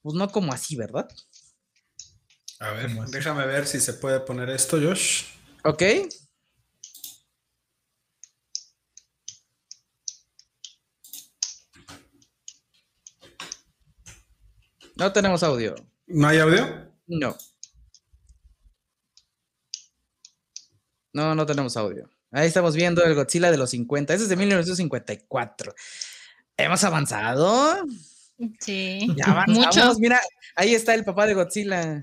pues 0.03 0.15
no 0.15 0.29
como 0.29 0.53
así, 0.53 0.77
¿verdad? 0.77 1.09
A 2.61 2.73
ver, 2.73 2.91
déjame 3.09 3.47
ver 3.47 3.67
si 3.67 3.81
se 3.81 3.95
puede 3.95 4.21
poner 4.21 4.51
esto, 4.51 4.77
Josh. 4.79 5.25
Ok. 5.65 5.83
No 14.97 15.13
tenemos 15.15 15.43
audio. 15.43 15.75
¿No 16.07 16.29
hay 16.29 16.41
audio? 16.41 16.93
No. 17.07 17.35
No, 21.15 21.35
no 21.35 21.47
tenemos 21.47 21.75
audio. 21.79 22.14
Ahí 22.35 22.49
estamos 22.49 22.75
viendo 22.75 23.05
el 23.05 23.15
Godzilla 23.15 23.53
de 23.53 23.57
los 23.57 23.71
50. 23.71 24.13
Ese 24.13 24.25
es 24.25 24.29
de 24.29 24.35
1954. 24.35 25.73
Hemos 26.57 26.83
avanzado. 26.83 27.85
Sí. 28.59 29.07
Ya 29.17 29.25
avanzamos. 29.31 30.01
Mira, 30.01 30.21
ahí 30.57 30.75
está 30.75 30.95
el 30.95 31.05
papá 31.05 31.27
de 31.27 31.35
Godzilla. 31.35 32.03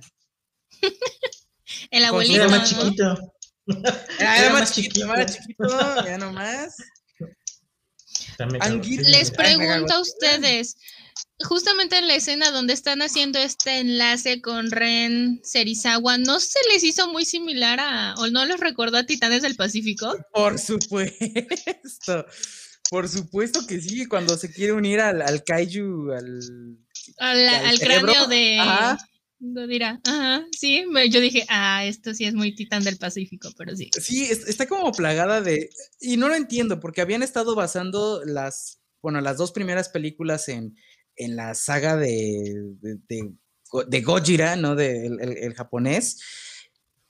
el 1.91 2.06
abuelito. 2.06 2.36
Era 2.36 2.47
más 2.47 2.70
chiquito. 2.70 3.34
Era, 4.20 4.53
más, 4.53 4.74
chiquito, 4.74 5.14
era 5.14 5.26
chiquito, 5.26 6.06
ya 6.06 6.18
nomás. 6.18 6.78
Les 8.38 9.32
pregunto 9.32 9.94
a 9.94 10.02
ustedes, 10.02 10.78
justamente 11.44 11.98
en 11.98 12.08
la 12.08 12.16
escena 12.16 12.52
donde 12.52 12.74
están 12.74 13.02
haciendo 13.02 13.40
este 13.40 13.80
enlace 13.80 14.42
con 14.42 14.72
Ren 14.72 15.40
Serizawa, 15.44 16.18
¿no 16.18 16.40
se 16.40 16.60
les 16.72 16.84
hizo 16.84 17.08
muy 17.12 17.26
similar 17.26 17.80
a, 17.80 18.16
o 18.16 18.28
no 18.28 18.46
les 18.46 18.60
recordó 18.60 18.98
a 18.98 19.06
Titanes 19.06 19.42
del 19.42 19.56
Pacífico? 19.56 20.16
Por 20.34 20.60
supuesto, 20.60 22.26
por 22.90 23.08
supuesto 23.08 23.66
que 23.68 23.82
sí, 23.82 24.06
cuando 24.06 24.38
se 24.38 24.52
quiere 24.52 24.74
unir 24.74 25.00
al, 25.00 25.22
al 25.22 25.44
kaiju, 25.44 26.12
al... 26.12 26.78
Al, 27.18 27.80
cráneo 27.80 28.28
de... 28.28 28.60
lo 29.42 29.68
dirá. 29.68 30.00
Ajá, 30.06 30.46
sí, 30.58 30.86
yo 31.10 31.20
dije, 31.20 31.46
ah, 31.50 31.84
esto 31.86 32.14
sí 32.14 32.26
es 32.26 32.34
muy 32.34 32.56
titán 32.56 32.84
del 32.84 32.98
Pacífico, 32.98 33.50
pero 33.58 33.76
sí. 33.76 33.89
Sí, 34.00 34.24
está 34.26 34.68
como 34.68 34.92
plagada 34.92 35.42
de. 35.42 35.70
Y 36.00 36.18
no 36.18 36.28
lo 36.30 36.36
entiendo, 36.36 36.80
porque 36.80 37.02
habían 37.02 37.24
estado 37.24 37.56
basando 37.56 38.24
las, 38.24 38.82
bueno, 39.02 39.20
las 39.20 39.38
dos 39.38 39.52
primeras 39.52 39.89
películas 39.89 40.48
en, 40.48 40.76
en 41.16 41.36
la 41.36 41.56
saga 41.56 41.98
de, 41.98 42.54
de, 42.82 43.32
de, 43.88 44.02
Gojira, 44.02 44.56
¿no? 44.56 44.76
De 44.76 45.08
el, 45.08 45.54
japonés. 45.56 46.20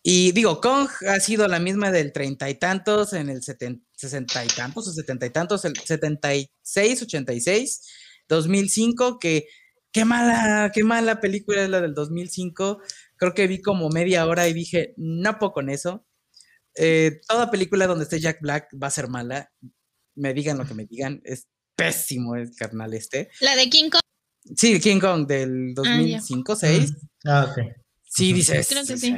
Y 0.03 0.31
digo, 0.31 0.61
Kong 0.61 0.89
ha 1.07 1.19
sido 1.19 1.47
la 1.47 1.59
misma 1.59 1.91
del 1.91 2.11
treinta 2.11 2.49
y 2.49 2.55
tantos, 2.55 3.13
en 3.13 3.29
el 3.29 3.43
sesenta 3.43 4.43
y 4.43 4.47
tantos, 4.47 4.87
o 4.87 4.93
setenta 4.93 5.25
y 5.25 5.29
tantos, 5.29 5.63
el 5.65 5.75
setenta 5.77 6.33
y 6.33 6.49
seis, 6.63 7.03
ochenta 7.03 7.33
y 7.33 7.41
seis, 7.41 7.87
dos 8.27 8.47
mil 8.47 8.69
cinco, 8.69 9.19
que 9.19 9.45
qué 9.91 10.05
mala, 10.05 10.71
qué 10.73 10.83
mala 10.83 11.19
película 11.19 11.63
es 11.63 11.69
la 11.69 11.81
del 11.81 11.93
2005. 11.93 12.81
Creo 13.15 13.33
que 13.33 13.47
vi 13.47 13.61
como 13.61 13.89
media 13.89 14.25
hora 14.25 14.47
y 14.47 14.53
dije, 14.53 14.93
no 14.97 15.37
puedo 15.37 15.53
con 15.53 15.69
eso. 15.69 16.05
Eh, 16.75 17.19
toda 17.27 17.51
película 17.51 17.87
donde 17.87 18.03
esté 18.03 18.19
Jack 18.19 18.39
Black 18.41 18.69
va 18.81 18.87
a 18.87 18.91
ser 18.91 19.09
mala. 19.09 19.51
Me 20.15 20.33
digan 20.33 20.57
lo 20.57 20.65
que 20.65 20.73
me 20.73 20.85
digan. 20.85 21.21
Es 21.23 21.47
pésimo 21.75 22.35
el 22.35 22.53
carnal 22.55 22.93
este. 22.93 23.29
¿La 23.41 23.55
de 23.55 23.69
King 23.69 23.89
Kong? 23.89 24.01
Sí, 24.55 24.79
King 24.79 24.99
Kong 24.99 25.27
del 25.27 25.73
2005, 25.73 26.53
ah, 26.53 26.55
6. 26.55 26.93
Ah, 27.25 27.47
ok. 27.49 27.65
Sí, 28.05 28.33
dice. 28.33 28.65
Creo 28.67 28.85
que 28.85 28.97
sí. 28.97 29.15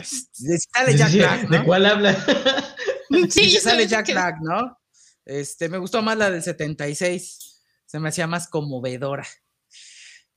Sale 0.74 0.98
Jack 0.98 1.14
Black. 1.14 1.50
¿De 1.50 1.64
cuál 1.64 1.86
habla? 1.86 2.16
sí, 3.30 3.50
sale 3.52 3.88
Jack 3.88 4.12
Black, 4.12 4.36
¿no? 4.42 4.78
Este, 5.26 5.70
me 5.70 5.78
gustó 5.78 6.02
más 6.02 6.18
la 6.18 6.30
del 6.30 6.44
76. 6.44 7.64
Se 7.86 8.00
me 8.00 8.10
hacía 8.10 8.28
más 8.28 8.48
conmovedora. 8.48 9.26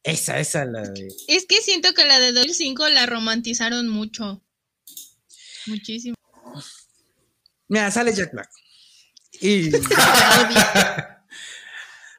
Esa, 0.06 0.38
esa 0.38 0.64
la 0.64 0.82
de... 0.82 1.08
Es 1.26 1.46
que 1.46 1.60
siento 1.60 1.92
que 1.92 2.04
la 2.04 2.20
de 2.20 2.30
2005 2.30 2.88
la 2.90 3.06
romantizaron 3.06 3.88
mucho. 3.88 4.40
Muchísimo. 5.66 6.14
Mira, 7.66 7.90
sale 7.90 8.14
Jack 8.14 8.30
Black. 8.32 8.48
Y... 9.40 9.70
la 9.70 11.18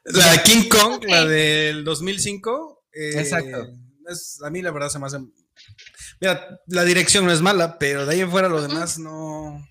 de 0.04 0.42
King 0.44 0.68
Kong, 0.68 1.02
la 1.08 1.24
del 1.24 1.82
2005. 1.82 2.84
Eh, 2.92 3.20
Exacto. 3.20 3.72
a 4.44 4.50
mí 4.50 4.60
la 4.60 4.70
verdad 4.70 4.90
se 4.90 4.98
me 4.98 5.06
hace... 5.06 5.20
Mira, 6.20 6.60
la 6.66 6.84
dirección 6.84 7.24
no 7.24 7.32
es 7.32 7.40
mala, 7.40 7.78
pero 7.78 8.04
de 8.04 8.12
ahí 8.12 8.20
en 8.20 8.30
fuera 8.30 8.50
lo 8.50 8.60
demás 8.60 8.98
no... 8.98 9.66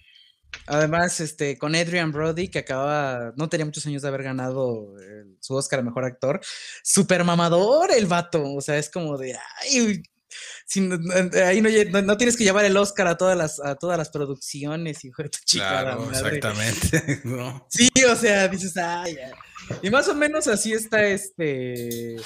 Además, 0.66 1.20
este, 1.20 1.58
con 1.58 1.76
Adrian 1.76 2.12
Brody, 2.12 2.49
que 2.49 2.60
acababa, 2.60 3.34
no 3.36 3.49
tenía 3.49 3.66
muchos 3.66 3.86
años 3.86 4.01
de 4.01 4.08
haber 4.08 4.24
ganado 4.24 4.93
su 5.39 5.55
Oscar 5.55 5.80
a 5.80 5.84
Mejor 5.84 6.05
Actor, 6.05 6.41
super 6.84 7.24
mamador 7.24 7.91
el 7.95 8.05
vato, 8.05 8.53
o 8.53 8.62
sea, 8.62 8.78
es 8.78 8.89
como 8.89 9.18
de, 9.18 9.38
ay, 9.62 10.03
ahí 11.45 11.62
no, 11.62 12.18
tienes 12.18 12.36
que 12.36 12.43
llevar 12.43 12.66
el 12.66 12.76
Oscar 12.78 13.08
a 13.08 13.18
todas 13.18 13.38
las, 13.38 13.60
a 13.60 13.76
todas 13.76 13.97
las 13.97 14.10
producciones, 14.10 15.05
hijo 15.05 15.24
de 15.24 15.30
tu 15.30 15.39
chica. 15.45 15.82
Claro, 15.82 16.10
exactamente. 16.10 17.22
Sí, 17.70 17.89
o 18.10 18.16
sea, 18.16 18.47
dices, 18.47 18.76
ay, 18.78 19.18
y 19.82 19.89
más 19.89 20.08
o 20.08 20.16
menos 20.16 20.47
así 20.47 20.74
está 20.74 21.05
este 21.08 22.18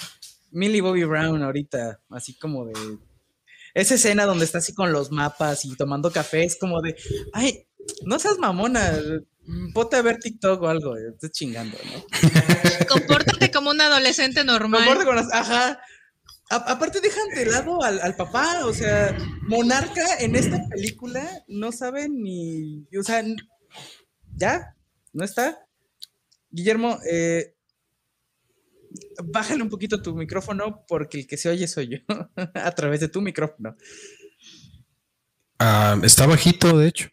Millie 0.52 0.82
Bobby 0.82 1.04
Brown 1.04 1.42
ahorita, 1.42 2.00
así 2.10 2.34
como 2.38 2.66
de 2.66 2.74
esa 3.74 3.96
escena 3.96 4.26
donde 4.26 4.46
está 4.46 4.58
así 4.58 4.74
con 4.74 4.92
los 4.92 5.12
mapas 5.12 5.66
y 5.66 5.76
tomando 5.76 6.12
café, 6.12 6.44
es 6.44 6.58
como 6.58 6.82
de, 6.82 6.96
ay, 7.34 7.66
no 8.06 8.20
seas 8.20 8.38
mamona, 8.38 8.98
ponte 9.74 9.96
a 9.96 10.02
ver 10.02 10.18
TikTok 10.18 10.62
o 10.62 10.68
algo, 10.68 10.96
estás 10.98 11.32
chingando, 11.32 11.78
¿no? 11.86 12.06
Compórtate 12.88 13.52
como 13.52 13.72
un 13.72 13.82
adolescente 13.82 14.44
normal. 14.44 14.86
Compórtate 14.86 15.06
con 15.06 15.16
las, 15.16 15.34
ajá. 15.34 15.82
aparte 16.50 17.02
dejan 17.02 17.30
de 17.30 17.46
lado 17.46 17.84
al, 17.84 18.16
papá, 18.16 18.66
o 18.66 18.74
sea, 18.74 19.18
Monarca 19.44 20.18
en 20.20 20.36
esta 20.36 20.60
película 20.70 21.44
no 21.48 21.72
sabe 21.72 22.10
ni, 22.10 22.88
o 22.98 23.04
sea, 23.04 23.24
ya, 24.36 24.76
no 25.14 25.24
está. 25.24 25.66
Guillermo, 26.50 27.00
eh, 27.10 27.56
bájale 29.24 29.64
un 29.64 29.70
poquito 29.70 30.02
tu 30.02 30.16
micrófono 30.16 30.86
porque 30.88 31.20
el 31.20 31.28
que 31.28 31.38
se 31.38 31.50
oye 31.50 31.68
soy 31.68 31.90
yo 31.90 31.98
a 32.56 32.72
través 32.72 33.00
de 33.00 33.08
tu 33.08 33.22
micrófono. 33.22 33.76
Ah, 35.60 35.96
está 36.04 36.26
bajito, 36.26 36.78
de 36.78 36.88
hecho. 36.88 37.10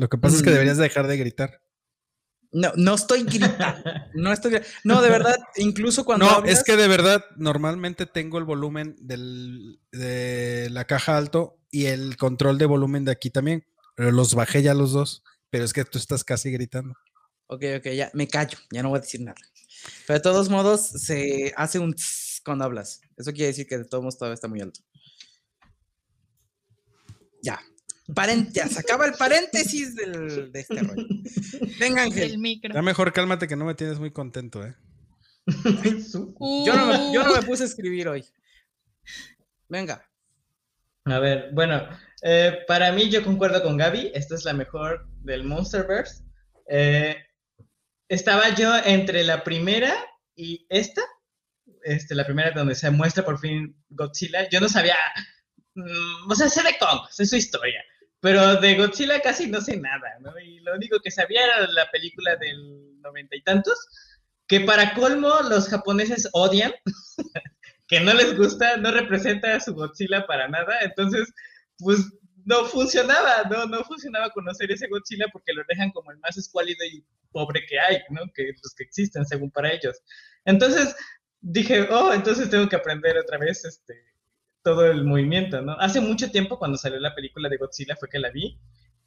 Lo 0.00 0.08
que 0.08 0.16
pasa 0.16 0.36
es 0.36 0.42
que 0.42 0.50
deberías 0.50 0.78
dejar 0.78 1.06
de 1.06 1.18
gritar. 1.18 1.60
No, 2.52 2.72
no 2.74 2.94
estoy 2.94 3.24
gritando. 3.24 3.84
No 4.14 4.32
estoy. 4.32 4.60
No, 4.82 5.02
de 5.02 5.10
verdad, 5.10 5.36
incluso 5.56 6.04
cuando. 6.04 6.24
No, 6.24 6.44
es 6.44 6.64
que 6.64 6.76
de 6.76 6.88
verdad, 6.88 7.22
normalmente 7.36 8.06
tengo 8.06 8.38
el 8.38 8.44
volumen 8.44 8.96
de 9.00 10.68
la 10.70 10.86
caja 10.86 11.18
alto 11.18 11.60
y 11.70 11.86
el 11.86 12.16
control 12.16 12.56
de 12.56 12.66
volumen 12.66 13.04
de 13.04 13.12
aquí 13.12 13.28
también. 13.28 13.66
Pero 13.94 14.10
los 14.10 14.34
bajé 14.34 14.62
ya 14.62 14.72
los 14.72 14.92
dos. 14.92 15.22
Pero 15.50 15.64
es 15.64 15.72
que 15.72 15.84
tú 15.84 15.98
estás 15.98 16.24
casi 16.24 16.50
gritando. 16.50 16.94
Ok, 17.46 17.64
ok, 17.78 17.88
ya 17.88 18.10
me 18.14 18.26
callo, 18.26 18.56
ya 18.72 18.82
no 18.82 18.88
voy 18.88 18.98
a 18.98 19.02
decir 19.02 19.20
nada. 19.20 19.36
Pero 20.06 20.18
de 20.18 20.22
todos 20.22 20.48
modos, 20.48 20.80
se 20.86 21.52
hace 21.56 21.78
un 21.78 21.94
cuando 22.42 22.64
hablas. 22.64 23.02
Eso 23.16 23.32
quiere 23.32 23.48
decir 23.48 23.66
que 23.66 23.76
de 23.76 23.84
todos 23.84 24.02
modos 24.02 24.16
todavía 24.16 24.34
está 24.34 24.48
muy 24.48 24.60
alto. 24.60 24.80
Ya, 27.42 27.60
se 28.14 28.78
acaba 28.78 29.06
el 29.06 29.14
paréntesis 29.14 29.94
del, 29.94 30.52
de 30.52 30.60
este 30.60 30.80
rollo. 30.80 31.06
Venga, 31.78 32.02
Ángel. 32.02 32.40
Ya 32.72 32.82
mejor 32.82 33.12
cálmate 33.12 33.48
que 33.48 33.56
no 33.56 33.64
me 33.64 33.74
tienes 33.74 33.98
muy 33.98 34.10
contento, 34.10 34.64
¿eh? 34.64 34.74
yo, 35.46 36.74
no 36.76 36.86
me, 36.86 37.12
yo, 37.12 37.24
no 37.24 37.34
me, 37.34 37.42
puse 37.42 37.64
a 37.64 37.66
escribir 37.66 38.08
hoy. 38.08 38.24
Venga. 39.68 40.06
A 41.06 41.18
ver, 41.18 41.50
bueno, 41.52 41.88
eh, 42.22 42.58
para 42.66 42.92
mí 42.92 43.08
yo 43.08 43.24
concuerdo 43.24 43.62
con 43.62 43.76
Gaby, 43.76 44.12
esta 44.14 44.34
es 44.34 44.44
la 44.44 44.52
mejor 44.52 45.06
del 45.22 45.44
Monsterverse. 45.44 46.22
Eh, 46.68 47.16
estaba 48.08 48.54
yo 48.54 48.72
entre 48.84 49.24
la 49.24 49.42
primera 49.42 49.94
y 50.34 50.66
esta, 50.68 51.02
este, 51.82 52.14
la 52.14 52.26
primera 52.26 52.50
donde 52.50 52.74
se 52.74 52.90
muestra 52.90 53.24
por 53.24 53.38
fin 53.38 53.76
Godzilla. 53.88 54.48
Yo 54.50 54.60
no 54.60 54.68
sabía, 54.68 54.96
mm, 55.74 56.30
o 56.30 56.34
sea, 56.34 56.48
sé 56.48 56.62
de 56.62 56.76
Kong, 56.78 57.08
sé 57.10 57.24
su 57.24 57.36
historia, 57.36 57.82
pero 58.20 58.56
de 58.56 58.74
Godzilla 58.76 59.20
casi 59.20 59.48
no 59.48 59.60
sé 59.60 59.76
nada, 59.78 60.18
¿no? 60.20 60.38
Y 60.38 60.60
lo 60.60 60.74
único 60.74 61.00
que 61.00 61.10
sabía 61.10 61.44
era 61.44 61.66
la 61.72 61.90
película 61.90 62.36
del 62.36 63.00
noventa 63.00 63.36
y 63.36 63.42
tantos, 63.42 63.78
que 64.46 64.60
para 64.60 64.94
colmo 64.94 65.32
los 65.48 65.68
japoneses 65.68 66.28
odian, 66.32 66.72
que 67.88 68.00
no 68.00 68.12
les 68.12 68.36
gusta, 68.36 68.76
no 68.76 68.90
representa 68.90 69.54
a 69.54 69.60
su 69.60 69.74
Godzilla 69.74 70.26
para 70.26 70.48
nada, 70.48 70.80
entonces, 70.82 71.32
pues 71.78 71.98
no 72.44 72.64
funcionaba, 72.64 73.44
no, 73.50 73.66
no 73.66 73.84
funcionaba 73.84 74.30
conocer 74.30 74.70
ese 74.70 74.88
Godzilla 74.88 75.26
porque 75.32 75.52
lo 75.52 75.62
dejan 75.68 75.90
como 75.92 76.10
el 76.10 76.18
más 76.18 76.36
escuálido 76.36 76.84
y 76.84 77.04
pobre 77.32 77.64
que 77.66 77.78
hay, 77.78 77.98
¿no? 78.10 78.22
Que 78.34 78.52
los 78.62 78.74
que 78.74 78.84
existen 78.84 79.24
según 79.24 79.50
para 79.50 79.72
ellos. 79.72 80.00
Entonces 80.44 80.94
dije, 81.40 81.88
oh, 81.90 82.12
entonces 82.12 82.50
tengo 82.50 82.68
que 82.68 82.76
aprender 82.76 83.16
otra 83.18 83.38
vez 83.38 83.64
este, 83.64 83.94
todo 84.62 84.86
el 84.86 85.04
movimiento, 85.04 85.62
¿no? 85.62 85.72
Hace 85.78 86.00
mucho 86.00 86.30
tiempo 86.30 86.58
cuando 86.58 86.78
salió 86.78 86.98
la 87.00 87.14
película 87.14 87.48
de 87.48 87.56
Godzilla 87.56 87.96
fue 87.96 88.08
que 88.08 88.18
la 88.18 88.30
vi 88.30 88.58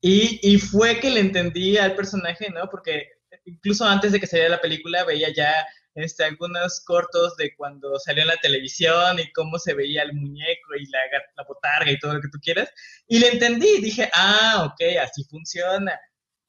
y, 0.02 0.40
y 0.42 0.58
fue 0.58 1.00
que 1.00 1.10
le 1.10 1.20
entendí 1.20 1.78
al 1.78 1.96
personaje, 1.96 2.50
¿no? 2.50 2.70
Porque 2.70 3.10
incluso 3.46 3.86
antes 3.86 4.12
de 4.12 4.20
que 4.20 4.28
saliera 4.28 4.50
la 4.50 4.62
película 4.62 5.04
veía 5.04 5.34
ya 5.34 5.66
este, 5.96 6.24
algunos 6.24 6.82
cortos 6.82 7.36
de 7.38 7.56
cuando 7.56 8.00
salió 8.00 8.24
en 8.24 8.30
la 8.30 8.38
televisión 8.38 9.20
y 9.20 9.32
cómo 9.32 9.60
se 9.60 9.74
veía 9.74 10.04
el 10.04 10.14
muñeco 10.14 10.76
y 10.80 10.88
la, 10.88 11.00
la 11.36 11.44
botarga 11.48 11.92
y 11.92 12.00
todo 12.00 12.16
lo 12.16 12.22
que 12.22 12.30
tú 12.30 12.40
quieras. 12.42 12.72
Y 13.08 13.20
le 13.20 13.30
entendí, 13.30 13.80
dije, 13.80 14.10
ah, 14.14 14.66
ok, 14.66 14.98
así 15.02 15.24
funciona. 15.26 16.00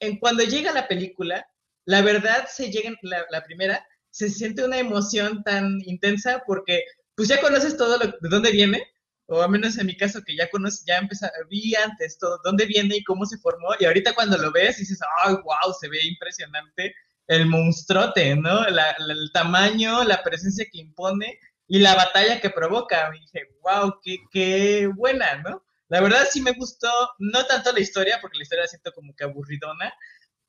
En 0.00 0.18
cuando 0.18 0.44
llega 0.44 0.72
la 0.72 0.88
película, 0.88 1.46
la 1.84 2.02
verdad 2.02 2.46
se 2.48 2.70
llega, 2.70 2.92
la, 3.02 3.26
la 3.30 3.44
primera, 3.44 3.86
se 4.10 4.30
siente 4.30 4.64
una 4.64 4.78
emoción 4.78 5.42
tan 5.42 5.78
intensa 5.84 6.42
porque 6.46 6.84
pues 7.14 7.28
ya 7.28 7.40
conoces 7.40 7.76
todo 7.76 7.98
lo, 7.98 8.06
de 8.06 8.28
dónde 8.28 8.50
viene, 8.50 8.82
o 9.26 9.42
al 9.42 9.50
menos 9.50 9.78
en 9.78 9.86
mi 9.86 9.96
caso 9.96 10.22
que 10.24 10.36
ya 10.36 10.48
conocí, 10.50 10.84
ya 10.86 10.98
empecé, 10.98 11.30
vi 11.48 11.74
antes 11.76 12.18
todo, 12.18 12.38
dónde 12.44 12.66
viene 12.66 12.96
y 12.96 13.04
cómo 13.04 13.24
se 13.24 13.38
formó, 13.38 13.68
y 13.78 13.84
ahorita 13.84 14.14
cuando 14.14 14.36
lo 14.38 14.52
ves 14.52 14.78
dices, 14.78 15.00
ay, 15.24 15.34
wow, 15.34 15.74
se 15.80 15.88
ve 15.88 15.98
impresionante 16.04 16.94
el 17.26 17.46
monstruote, 17.46 18.36
¿no? 18.36 18.66
el 18.66 19.30
tamaño, 19.32 20.04
la 20.04 20.22
presencia 20.22 20.66
que 20.70 20.80
impone 20.80 21.38
y 21.66 21.78
la 21.78 21.94
batalla 21.94 22.40
que 22.40 22.50
provoca. 22.50 23.10
Me 23.10 23.20
dije, 23.20 23.48
wow, 23.62 23.94
qué, 24.02 24.18
qué 24.30 24.90
buena, 24.94 25.36
¿no? 25.36 25.64
La 25.88 26.00
verdad 26.00 26.26
sí 26.30 26.40
me 26.40 26.52
gustó, 26.52 26.90
no 27.18 27.44
tanto 27.46 27.72
la 27.72 27.80
historia, 27.80 28.18
porque 28.20 28.38
la 28.38 28.42
historia 28.42 28.64
la 28.64 28.68
siento 28.68 28.92
como 28.92 29.14
que 29.14 29.24
aburridona, 29.24 29.92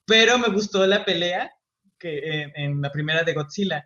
pero 0.06 0.38
me 0.38 0.50
gustó 0.50 0.86
la 0.86 1.06
pelea 1.06 1.52
que 1.98 2.52
en 2.56 2.82
la 2.82 2.92
primera 2.92 3.24
de 3.24 3.34
Godzilla 3.34 3.86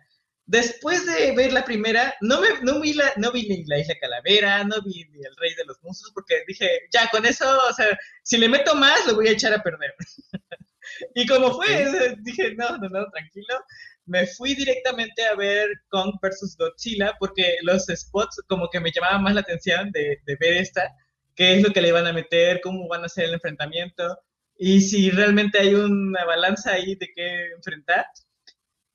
después 0.50 1.06
de 1.06 1.32
ver 1.32 1.52
la 1.52 1.64
primera, 1.64 2.14
no, 2.20 2.40
me, 2.40 2.48
no, 2.62 2.80
vi, 2.80 2.92
la, 2.92 3.12
no 3.16 3.30
vi 3.30 3.48
ni 3.48 3.64
la 3.64 3.78
Isla 3.78 3.94
Calavera, 4.00 4.64
no 4.64 4.82
vi 4.82 5.04
ni 5.10 5.20
el 5.24 5.36
Rey 5.36 5.54
de 5.54 5.64
los 5.64 5.80
Monstruos, 5.82 6.12
porque 6.12 6.42
dije, 6.46 6.68
ya, 6.92 7.08
con 7.10 7.24
eso, 7.24 7.46
o 7.68 7.72
sea, 7.72 7.86
si 8.24 8.36
le 8.36 8.48
meto 8.48 8.74
más, 8.74 9.06
lo 9.06 9.14
voy 9.14 9.28
a 9.28 9.32
echar 9.32 9.54
a 9.54 9.62
perder. 9.62 9.94
y 11.14 11.24
como 11.26 11.54
fue, 11.54 12.16
dije, 12.20 12.54
no, 12.56 12.76
no, 12.78 12.88
no, 12.88 13.06
tranquilo. 13.10 13.64
Me 14.06 14.26
fui 14.26 14.54
directamente 14.54 15.24
a 15.24 15.36
ver 15.36 15.68
Kong 15.88 16.14
vs. 16.20 16.56
Godzilla 16.58 17.14
porque 17.20 17.58
los 17.62 17.86
spots 17.86 18.42
como 18.48 18.68
que 18.68 18.80
me 18.80 18.90
llamaban 18.90 19.22
más 19.22 19.34
la 19.34 19.42
atención 19.42 19.92
de, 19.92 20.18
de 20.26 20.36
ver 20.40 20.54
esta, 20.54 20.92
qué 21.36 21.54
es 21.54 21.62
lo 21.62 21.72
que 21.72 21.80
le 21.80 21.92
van 21.92 22.08
a 22.08 22.12
meter, 22.12 22.60
cómo 22.60 22.88
van 22.88 23.02
a 23.02 23.06
hacer 23.06 23.26
el 23.26 23.34
enfrentamiento 23.34 24.18
y 24.58 24.82
si 24.82 25.10
realmente 25.10 25.58
hay 25.58 25.74
una 25.74 26.24
balanza 26.26 26.72
ahí 26.72 26.94
de 26.96 27.10
qué 27.14 27.52
enfrentar. 27.56 28.04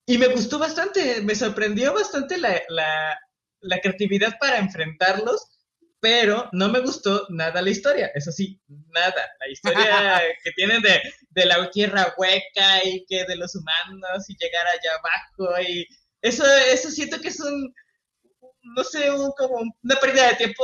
Y 0.06 0.18
me 0.18 0.28
gustó 0.28 0.60
bastante, 0.60 1.22
me 1.22 1.36
sorprendió 1.36 1.94
bastante 1.94 2.38
la, 2.38 2.62
la, 2.70 3.20
la 3.62 3.80
creatividad 3.80 4.38
para 4.40 4.60
enfrentarlos 4.60 5.56
pero 6.06 6.48
no 6.52 6.70
me 6.70 6.82
gustó 6.82 7.26
nada 7.30 7.64
la 7.64 7.72
historia, 7.72 8.12
eso 8.14 8.32
sí, 8.32 8.62
nada. 8.68 9.28
La 9.40 9.50
historia 9.50 10.22
que 10.44 10.52
tienen 10.52 10.80
de, 10.84 11.02
de, 11.32 11.46
la 11.48 11.68
tierra 11.72 12.14
hueca 12.16 12.84
y 12.84 13.04
que 13.08 13.26
de 13.26 13.36
los 13.36 13.56
humanos 13.56 14.30
y 14.30 14.38
llegar 14.38 14.68
allá 14.68 14.92
abajo 15.00 15.62
y 15.68 15.88
eso, 16.22 16.46
eso 16.72 16.92
siento 16.92 17.20
que 17.20 17.30
es 17.30 17.40
un, 17.40 17.74
no 18.76 18.84
sé, 18.84 19.10
un, 19.10 19.32
como 19.32 19.64
una 19.82 19.96
pérdida 20.00 20.30
de 20.30 20.36
tiempo 20.36 20.64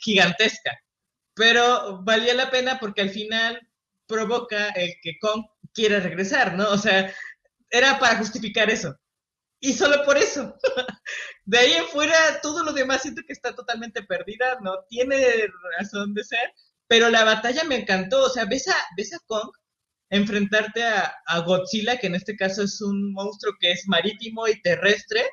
gigantesca, 0.00 0.78
pero 1.34 2.02
valía 2.02 2.34
la 2.34 2.50
pena 2.50 2.78
porque 2.78 3.00
al 3.00 3.10
final 3.10 3.58
provoca 4.06 4.68
el 4.70 4.92
que 5.00 5.18
Kong 5.20 5.42
quiera 5.72 6.00
regresar, 6.00 6.52
¿no? 6.54 6.68
O 6.68 6.76
sea, 6.76 7.10
era 7.70 7.98
para 7.98 8.16
justificar 8.16 8.70
eso 8.70 8.96
y 9.60 9.72
solo 9.72 10.04
por 10.04 10.16
eso. 10.18 10.54
De 11.44 11.58
ahí 11.58 11.72
en 11.72 11.86
fuera, 11.86 12.40
todo 12.42 12.62
lo 12.62 12.72
demás 12.72 13.02
siento 13.02 13.22
que 13.26 13.32
está 13.32 13.54
totalmente 13.54 14.02
perdida, 14.02 14.58
no 14.62 14.84
tiene 14.88 15.18
razón 15.78 16.14
de 16.14 16.24
ser, 16.24 16.52
pero 16.88 17.08
la 17.08 17.24
batalla 17.24 17.64
me 17.64 17.76
encantó, 17.76 18.24
o 18.24 18.28
sea, 18.28 18.44
ves 18.44 18.68
a, 18.68 18.76
ves 18.96 19.14
a 19.14 19.18
Kong 19.26 19.50
enfrentarte 20.10 20.84
a, 20.84 21.14
a 21.26 21.40
Godzilla, 21.40 21.98
que 21.98 22.06
en 22.06 22.14
este 22.14 22.36
caso 22.36 22.62
es 22.62 22.80
un 22.80 23.12
monstruo 23.12 23.54
que 23.60 23.72
es 23.72 23.84
marítimo 23.86 24.46
y 24.46 24.60
terrestre, 24.62 25.24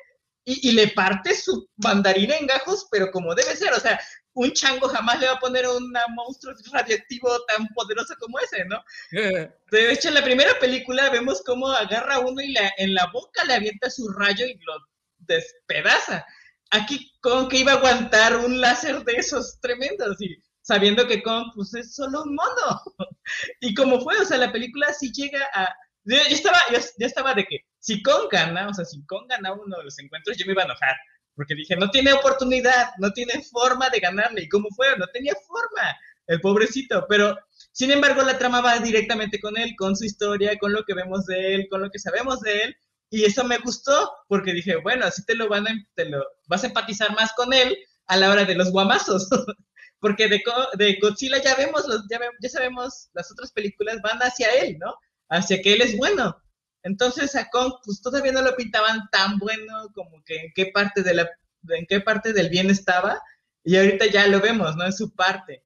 y, 0.44 0.68
y, 0.68 0.72
le 0.72 0.88
parte 0.88 1.34
su 1.34 1.68
mandarina 1.76 2.36
en 2.36 2.46
gajos, 2.46 2.86
pero 2.90 3.10
como 3.10 3.34
debe 3.34 3.56
ser, 3.56 3.72
o 3.72 3.80
sea, 3.80 3.98
un 4.34 4.52
chango 4.52 4.88
jamás 4.88 5.20
le 5.20 5.26
va 5.26 5.34
a 5.34 5.38
poner 5.38 5.66
un 5.66 5.92
monstruo 6.14 6.54
radioactivo 6.72 7.28
tan 7.46 7.66
poderoso 7.68 8.14
como 8.20 8.38
ese, 8.40 8.64
¿no? 8.66 8.82
De 9.70 9.92
hecho, 9.92 10.08
en 10.08 10.14
la 10.14 10.24
primera 10.24 10.58
película 10.58 11.10
vemos 11.10 11.42
cómo 11.44 11.68
agarra 11.68 12.18
uno 12.18 12.40
y 12.40 12.52
la, 12.52 12.72
en 12.78 12.94
la 12.94 13.06
boca 13.12 13.44
le 13.44 13.54
avienta 13.54 13.90
su 13.90 14.08
rayo 14.08 14.46
y 14.46 14.58
lo 14.58 14.74
despedaza. 15.18 16.24
Aquí 16.70 17.12
con 17.20 17.48
que 17.48 17.58
iba 17.58 17.72
a 17.72 17.76
aguantar 17.76 18.36
un 18.36 18.60
láser 18.60 19.04
de 19.04 19.12
esos 19.14 19.60
tremendos 19.60 20.20
y 20.20 20.36
sabiendo 20.62 21.06
que 21.06 21.22
Kong 21.22 21.52
pues 21.54 21.74
es 21.74 21.94
solo 21.94 22.22
un 22.24 22.34
mono. 22.34 22.82
y 23.60 23.74
como 23.74 24.00
fue, 24.00 24.18
o 24.18 24.24
sea, 24.24 24.38
la 24.38 24.52
película 24.52 24.92
sí 24.92 25.12
llega 25.12 25.46
a... 25.54 25.72
Yo, 26.06 26.16
estaba, 26.16 26.58
yo, 26.70 26.78
yo 26.98 27.06
estaba 27.06 27.34
de 27.34 27.44
que 27.44 27.60
si 27.78 28.02
Kong 28.02 28.28
gana, 28.30 28.68
o 28.68 28.74
sea, 28.74 28.84
si 28.84 29.04
Kong 29.06 29.26
gana 29.28 29.52
uno 29.52 29.78
de 29.78 29.84
los 29.84 29.98
encuentros, 29.98 30.36
yo 30.36 30.44
me 30.46 30.52
iba 30.52 30.62
a 30.62 30.66
enojar 30.66 30.96
porque 31.34 31.54
dije, 31.54 31.76
no 31.76 31.90
tiene 31.90 32.12
oportunidad, 32.12 32.90
no 32.98 33.12
tiene 33.12 33.42
forma 33.42 33.90
de 33.90 34.00
ganarle. 34.00 34.42
¿Y 34.42 34.48
cómo 34.48 34.68
fue? 34.74 34.96
No 34.96 35.06
tenía 35.12 35.34
forma, 35.46 35.96
el 36.26 36.40
pobrecito. 36.40 37.06
Pero, 37.08 37.36
sin 37.72 37.90
embargo, 37.90 38.22
la 38.22 38.38
trama 38.38 38.60
va 38.60 38.78
directamente 38.78 39.40
con 39.40 39.56
él, 39.58 39.74
con 39.76 39.96
su 39.96 40.04
historia, 40.04 40.56
con 40.58 40.72
lo 40.72 40.84
que 40.84 40.94
vemos 40.94 41.26
de 41.26 41.54
él, 41.54 41.66
con 41.70 41.82
lo 41.82 41.90
que 41.90 41.98
sabemos 41.98 42.40
de 42.40 42.62
él. 42.62 42.76
Y 43.10 43.24
eso 43.24 43.44
me 43.44 43.58
gustó, 43.58 44.10
porque 44.28 44.52
dije, 44.52 44.76
bueno, 44.76 45.06
así 45.06 45.24
te 45.24 45.34
lo, 45.34 45.48
van 45.48 45.68
a, 45.68 45.72
te 45.94 46.06
lo 46.06 46.24
vas 46.46 46.64
a 46.64 46.68
empatizar 46.68 47.14
más 47.14 47.32
con 47.34 47.52
él 47.52 47.76
a 48.06 48.16
la 48.16 48.30
hora 48.30 48.44
de 48.44 48.54
los 48.54 48.70
guamazos. 48.70 49.28
porque 50.00 50.28
de, 50.28 50.42
de 50.76 50.98
Godzilla 51.00 51.42
ya 51.42 51.54
vemos, 51.54 51.86
los, 51.86 52.06
ya, 52.10 52.20
ya 52.40 52.48
sabemos, 52.48 53.08
las 53.14 53.30
otras 53.32 53.52
películas 53.52 54.00
van 54.02 54.18
hacia 54.18 54.50
él, 54.50 54.76
¿no? 54.78 54.94
Hacia 55.30 55.62
que 55.62 55.74
él 55.74 55.82
es 55.82 55.96
bueno. 55.96 56.36
Entonces 56.84 57.34
a 57.34 57.50
Kong 57.50 57.72
pues 57.84 58.00
todavía 58.00 58.30
no 58.30 58.42
lo 58.42 58.54
pintaban 58.54 59.08
tan 59.10 59.38
bueno 59.38 59.90
como 59.94 60.22
que 60.24 60.36
en 60.36 60.52
qué 60.54 60.66
parte 60.66 61.02
de 61.02 61.14
la 61.14 61.28
en 61.70 61.86
qué 61.86 62.00
parte 62.00 62.32
del 62.32 62.50
bien 62.50 62.70
estaba 62.70 63.20
y 63.64 63.76
ahorita 63.76 64.06
ya 64.06 64.26
lo 64.28 64.40
vemos, 64.40 64.76
¿no? 64.76 64.84
En 64.84 64.92
su 64.92 65.14
parte. 65.14 65.64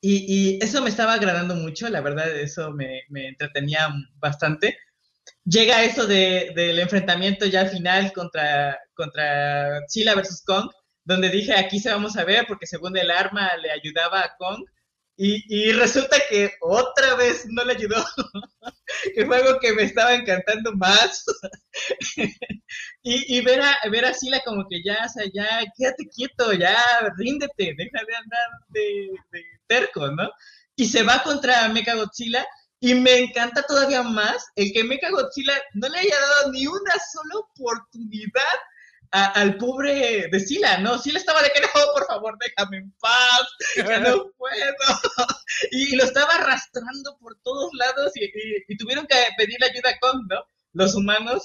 Y, 0.00 0.62
eso 0.62 0.82
me 0.82 0.90
estaba 0.90 1.14
agradando 1.14 1.54
mucho, 1.56 1.88
la 1.88 2.00
verdad, 2.00 2.30
eso 2.36 2.70
me, 2.72 3.02
entretenía 3.10 3.88
bastante. 4.16 4.78
Llega 5.44 5.82
eso 5.84 6.06
de, 6.06 6.52
del 6.54 6.78
enfrentamiento 6.78 7.46
ya 7.46 7.66
final 7.66 8.12
contra, 8.12 8.78
contra 8.94 9.80
Silla 9.88 10.14
versus 10.14 10.42
Kong, 10.44 10.70
donde 11.04 11.30
dije, 11.30 11.54
aquí 11.54 11.80
se 11.80 11.90
vamos 11.90 12.16
a 12.16 12.24
ver, 12.24 12.46
porque 12.46 12.66
según 12.66 12.96
el 12.96 13.10
arma 13.10 13.56
le 13.56 13.70
ayudaba 13.72 14.20
a 14.20 14.36
Kong, 14.36 14.64
y, 15.18 15.72
resulta 15.72 16.18
que 16.28 16.52
otra 16.60 17.14
vez 17.14 17.46
no 17.48 17.64
le 17.64 17.72
ayudó, 17.72 18.04
que 19.14 19.24
fue 19.24 19.36
algo 19.38 19.58
que 19.60 19.72
me 19.72 19.84
estaba 19.84 20.14
encantando 20.14 20.72
más. 20.74 21.24
y, 23.02 23.40
ver, 23.40 23.62
a, 23.62 23.76
ver 23.90 24.04
a 24.04 24.12
Sila 24.12 24.42
como 24.44 24.66
que 24.68 24.82
ya, 24.84 25.06
ya, 25.32 25.64
quédate 25.76 26.06
quieto, 26.14 26.52
ya, 26.52 26.76
ríndete, 27.16 27.74
deja 27.76 28.04
de 28.06 28.16
andar 28.16 28.50
de, 28.68 29.10
terco, 29.66 30.08
¿no? 30.08 30.30
Y 30.76 30.86
se 30.86 31.02
va 31.02 31.22
contra 31.22 31.68
Mecha 31.70 31.94
Godzilla 31.94 32.46
y 32.78 32.94
me 32.94 33.16
encanta 33.18 33.62
todavía 33.62 34.02
más 34.02 34.46
el 34.54 34.70
que 34.72 34.84
Mecha 34.84 35.08
Godzilla 35.10 35.54
no 35.72 35.88
le 35.88 35.98
haya 35.98 36.20
dado 36.20 36.52
ni 36.52 36.66
una 36.66 36.94
sola 37.12 37.40
oportunidad 37.40 38.42
al 39.10 39.56
pobre 39.56 40.28
de 40.30 40.40
Sila, 40.40 40.78
¿no? 40.78 40.98
Sila 40.98 41.18
estaba 41.18 41.42
de 41.42 41.50
que 41.50 41.60
no, 41.60 41.68
por 41.94 42.06
favor, 42.06 42.36
déjame 42.38 42.78
en 42.78 42.92
paz, 42.98 43.48
ya 43.76 44.00
no 44.00 44.30
puedo. 44.38 44.54
Y 45.70 45.96
lo 45.96 46.04
estaba 46.04 46.34
arrastrando 46.34 47.16
por 47.18 47.38
todos 47.42 47.70
lados 47.74 48.12
y, 48.16 48.76
tuvieron 48.76 49.06
que 49.06 49.16
pedirle 49.38 49.66
ayuda 49.66 49.90
a 49.90 49.98
Kong, 50.00 50.26
¿no? 50.28 50.44
Los 50.72 50.94
humanos 50.94 51.44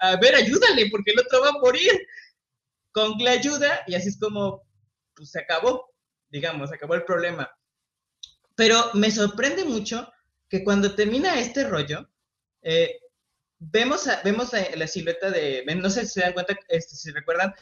a, 0.00 0.16
ver, 0.16 0.34
ayúdale, 0.34 0.88
porque 0.90 1.10
el 1.10 1.20
otro 1.20 1.42
va 1.42 1.48
a 1.48 1.60
morir. 1.60 2.06
Kong 2.92 3.20
le 3.20 3.30
ayuda 3.30 3.82
y 3.86 3.94
así 3.94 4.08
es 4.08 4.18
como 4.18 4.62
pues, 5.14 5.30
se 5.30 5.40
acabó, 5.40 5.90
digamos, 6.30 6.70
se 6.70 6.76
acabó 6.76 6.94
el 6.94 7.04
problema. 7.04 7.50
Pero 8.54 8.90
me 8.94 9.10
sorprende 9.10 9.64
mucho 9.64 10.10
que 10.48 10.64
cuando 10.64 10.94
termina 10.94 11.38
este 11.40 11.68
rollo, 11.68 12.08
eh, 12.62 12.98
vemos, 13.70 14.08
vemos 14.24 14.50
la, 14.52 14.86
silueta 14.86 15.30
de, 15.30 15.64
no 15.76 15.90
sé 15.90 16.02
si 16.06 16.12
se 16.12 16.20
dan 16.20 16.32
cuenta, 16.32 16.56
este, 16.68 16.96
si 16.96 17.10
recuerdan, 17.10 17.54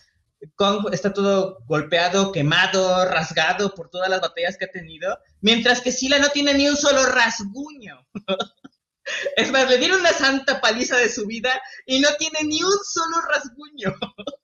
Kong 0.56 0.88
está 0.92 1.12
todo 1.12 1.58
golpeado, 1.66 2.32
quemado, 2.32 3.04
rasgado 3.06 3.74
por 3.74 3.90
todas 3.90 4.08
las 4.08 4.20
batallas 4.20 4.56
que 4.56 4.64
ha 4.64 4.70
tenido, 4.70 5.18
mientras 5.40 5.80
que 5.80 5.92
Sila 5.92 6.18
no 6.18 6.30
tiene 6.30 6.54
ni 6.54 6.68
un 6.68 6.76
solo 6.76 7.06
rasguño. 7.06 8.06
es 9.36 9.52
más, 9.52 9.68
le 9.68 9.78
dieron 9.78 10.00
una 10.00 10.12
santa 10.12 10.60
paliza 10.60 10.96
de 10.96 11.08
su 11.08 11.26
vida 11.26 11.62
y 11.86 12.00
no 12.00 12.08
tiene 12.18 12.40
ni 12.44 12.62
un 12.62 12.78
solo 12.84 13.20
rasguño. 13.28 13.94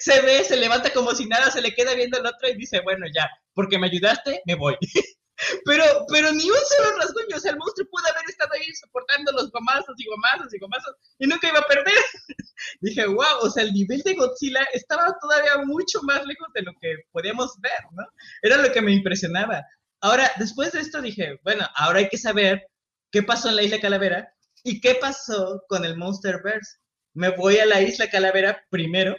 se 0.00 0.20
ve, 0.22 0.42
se 0.44 0.56
levanta 0.56 0.92
como 0.92 1.14
si 1.14 1.26
nada, 1.26 1.50
se 1.50 1.60
le 1.60 1.74
queda 1.74 1.94
viendo 1.94 2.18
al 2.18 2.26
otro 2.26 2.48
y 2.48 2.56
dice, 2.56 2.80
bueno, 2.80 3.06
ya, 3.14 3.28
porque 3.54 3.78
me 3.78 3.86
ayudaste, 3.86 4.42
me 4.46 4.54
voy. 4.54 4.76
Pero, 5.64 5.84
pero 6.10 6.32
ni 6.32 6.48
un 6.48 6.56
solo 6.56 6.96
rasguño, 6.98 7.36
o 7.36 7.40
sea, 7.40 7.52
el 7.52 7.58
monstruo 7.58 7.86
pudo 7.90 8.06
haber 8.06 8.24
estado 8.28 8.52
ahí 8.54 8.74
soportando 8.74 9.32
los 9.32 9.50
gomazos 9.50 9.94
y 9.98 10.06
gomazos 10.06 10.54
y 10.54 10.58
gomazos 10.58 10.96
y 11.18 11.26
nunca 11.26 11.48
iba 11.48 11.58
a 11.58 11.66
perder. 11.66 11.94
Dije, 12.80 13.06
wow, 13.06 13.40
o 13.42 13.50
sea, 13.50 13.64
el 13.64 13.72
nivel 13.72 14.00
de 14.02 14.14
Godzilla 14.14 14.66
estaba 14.72 15.14
todavía 15.20 15.58
mucho 15.64 16.02
más 16.02 16.24
lejos 16.24 16.48
de 16.54 16.62
lo 16.62 16.72
que 16.80 16.96
podíamos 17.12 17.60
ver, 17.60 17.80
¿no? 17.92 18.02
Era 18.42 18.56
lo 18.56 18.72
que 18.72 18.80
me 18.80 18.92
impresionaba. 18.92 19.62
Ahora, 20.00 20.30
después 20.38 20.72
de 20.72 20.80
esto 20.80 21.02
dije, 21.02 21.38
bueno, 21.42 21.66
ahora 21.74 21.98
hay 22.00 22.08
que 22.08 22.18
saber 22.18 22.66
qué 23.10 23.22
pasó 23.22 23.48
en 23.48 23.56
la 23.56 23.62
Isla 23.62 23.80
Calavera 23.80 24.32
y 24.62 24.80
qué 24.80 24.94
pasó 24.94 25.62
con 25.68 25.84
el 25.84 25.96
Monsterverse. 25.96 26.78
Me 27.14 27.30
voy 27.30 27.58
a 27.58 27.66
la 27.66 27.80
Isla 27.82 28.08
Calavera 28.08 28.64
primero, 28.70 29.16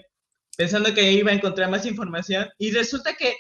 pensando 0.56 0.94
que 0.94 1.12
iba 1.12 1.32
a 1.32 1.36
encontrar 1.36 1.70
más 1.70 1.86
información 1.86 2.50
y 2.58 2.72
resulta 2.72 3.16
que 3.16 3.36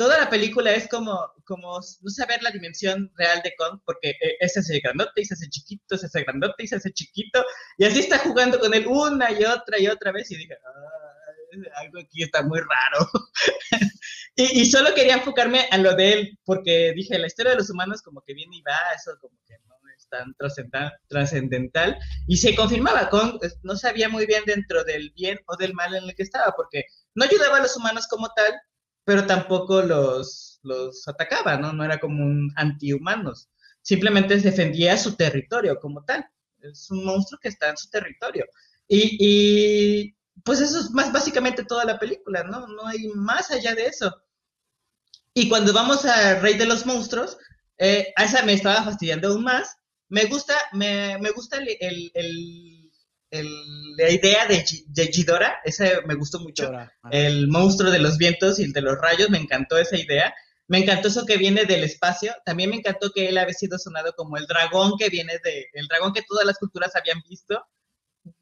toda 0.00 0.16
la 0.16 0.30
película 0.30 0.72
es 0.72 0.88
como, 0.88 1.30
como 1.44 1.78
no 2.00 2.10
saber 2.10 2.42
la 2.42 2.50
dimensión 2.50 3.12
real 3.16 3.42
de 3.44 3.54
Kong, 3.58 3.82
porque 3.84 4.08
eh, 4.12 4.36
ese 4.40 4.60
es 4.60 4.70
el 4.70 4.80
grandote 4.80 5.20
y 5.20 5.26
se 5.26 5.34
hace 5.34 5.50
chiquito, 5.50 5.98
se 5.98 6.06
hace 6.06 6.22
grandote 6.22 6.62
y 6.62 6.68
se 6.68 6.76
hace 6.76 6.90
chiquito, 6.90 7.44
y 7.76 7.84
así 7.84 7.98
está 7.98 8.16
jugando 8.16 8.58
con 8.58 8.72
él 8.72 8.86
una 8.86 9.30
y 9.30 9.44
otra 9.44 9.78
y 9.78 9.88
otra 9.88 10.10
vez, 10.10 10.30
y 10.30 10.38
dije, 10.38 10.56
algo 11.74 11.98
aquí 11.98 12.22
está 12.22 12.42
muy 12.42 12.60
raro. 12.60 13.10
y, 14.36 14.62
y, 14.62 14.64
solo 14.70 14.94
quería 14.94 15.16
enfocarme 15.16 15.66
a 15.70 15.76
lo 15.76 15.94
de 15.94 16.12
él, 16.14 16.38
porque 16.46 16.94
dije, 16.96 17.18
la 17.18 17.26
historia 17.26 17.52
de 17.52 17.58
los 17.58 17.68
humanos 17.68 18.00
como 18.00 18.22
que 18.22 18.32
viene 18.32 18.56
y 18.56 18.62
va, 18.62 18.78
eso 18.96 19.18
como 19.20 19.38
que 19.46 19.58
no 19.66 19.74
es 19.94 20.08
tan 20.08 20.34
trascendental, 21.10 21.98
y 22.26 22.38
se 22.38 22.56
confirmaba, 22.56 23.10
Kong 23.10 23.38
no 23.64 23.76
sabía 23.76 24.08
muy 24.08 24.24
bien 24.24 24.44
dentro 24.46 24.82
del 24.82 25.10
bien 25.10 25.40
o 25.44 25.58
del 25.58 25.74
mal 25.74 25.94
en 25.94 26.04
el 26.04 26.14
que 26.14 26.22
estaba, 26.22 26.54
porque 26.56 26.86
no 27.14 27.26
ayudaba 27.26 27.58
a 27.58 27.62
los 27.62 27.76
humanos 27.76 28.06
como 28.08 28.30
tal, 28.34 28.54
pero 29.04 29.26
tampoco 29.26 29.82
los, 29.82 30.60
los 30.62 31.06
atacaba, 31.08 31.56
¿no? 31.58 31.72
No 31.72 31.84
era 31.84 31.98
como 32.00 32.24
un 32.24 32.52
antihumanos. 32.56 33.48
Simplemente 33.82 34.36
defendía 34.38 34.96
su 34.96 35.16
territorio 35.16 35.78
como 35.80 36.04
tal. 36.04 36.26
Es 36.60 36.90
un 36.90 37.04
monstruo 37.04 37.38
que 37.40 37.48
está 37.48 37.70
en 37.70 37.76
su 37.76 37.88
territorio. 37.90 38.46
Y, 38.88 39.16
y 39.20 40.16
pues 40.44 40.60
eso 40.60 40.80
es 40.80 40.90
más 40.90 41.12
básicamente 41.12 41.64
toda 41.64 41.84
la 41.84 41.98
película, 41.98 42.44
¿no? 42.44 42.66
No 42.66 42.86
hay 42.86 43.08
más 43.14 43.50
allá 43.50 43.74
de 43.74 43.86
eso. 43.86 44.14
Y 45.34 45.48
cuando 45.48 45.72
vamos 45.72 46.04
a 46.04 46.38
Rey 46.40 46.54
de 46.58 46.66
los 46.66 46.86
Monstruos, 46.86 47.36
eh, 47.78 48.12
a 48.16 48.24
esa 48.24 48.42
me 48.44 48.52
estaba 48.54 48.82
fastidiando 48.84 49.28
aún 49.28 49.44
más, 49.44 49.76
Me 50.08 50.24
gusta, 50.26 50.54
me, 50.72 51.18
me 51.18 51.30
gusta 51.30 51.58
el, 51.58 51.68
el, 51.80 52.10
el, 52.14 52.79
la 53.30 54.10
idea 54.10 54.46
de, 54.46 54.64
de 54.86 55.06
Ghidorah, 55.06 55.60
ese 55.64 56.02
me 56.06 56.14
gustó 56.14 56.40
mucho. 56.40 56.70
El 57.10 57.48
monstruo 57.48 57.90
de 57.90 57.98
los 57.98 58.18
vientos 58.18 58.58
y 58.58 58.64
el 58.64 58.72
de 58.72 58.82
los 58.82 58.98
rayos, 58.98 59.30
me 59.30 59.38
encantó 59.38 59.78
esa 59.78 59.96
idea. 59.96 60.34
Me 60.66 60.78
encantó 60.78 61.08
eso 61.08 61.26
que 61.26 61.36
viene 61.36 61.64
del 61.64 61.84
espacio. 61.84 62.32
También 62.44 62.70
me 62.70 62.76
encantó 62.76 63.10
que 63.10 63.28
él 63.28 63.38
había 63.38 63.54
sido 63.54 63.78
sonado 63.78 64.12
como 64.16 64.36
el 64.36 64.46
dragón 64.46 64.94
que 64.98 65.08
viene 65.08 65.38
de, 65.42 65.66
el 65.72 65.86
dragón 65.88 66.12
que 66.12 66.22
todas 66.22 66.46
las 66.46 66.58
culturas 66.58 66.94
habían 66.94 67.20
visto 67.28 67.64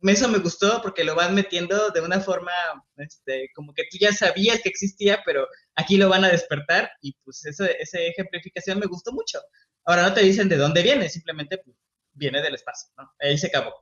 eso 0.02 0.28
me 0.28 0.38
gustó 0.38 0.80
porque 0.82 1.04
lo 1.04 1.14
van 1.14 1.34
metiendo 1.34 1.90
de 1.90 2.00
una 2.00 2.20
forma, 2.20 2.52
este, 2.96 3.50
como 3.54 3.72
que 3.74 3.84
tú 3.90 3.98
ya 4.00 4.12
sabías 4.12 4.60
que 4.60 4.68
existía, 4.68 5.22
pero 5.24 5.46
aquí 5.74 5.96
lo 5.96 6.08
van 6.08 6.24
a 6.24 6.30
despertar 6.30 6.90
y 7.00 7.12
pues 7.24 7.44
eso, 7.46 7.64
esa 7.64 7.98
ejemplificación 8.00 8.78
me 8.78 8.86
gustó 8.86 9.12
mucho. 9.12 9.40
Ahora 9.84 10.02
no 10.02 10.14
te 10.14 10.22
dicen 10.22 10.48
de 10.48 10.56
dónde 10.56 10.82
viene, 10.82 11.08
simplemente 11.08 11.58
pues, 11.58 11.76
viene 12.12 12.42
del 12.42 12.54
espacio, 12.54 12.90
¿no? 12.96 13.10
Ahí 13.20 13.38
se 13.38 13.48
acabó, 13.48 13.72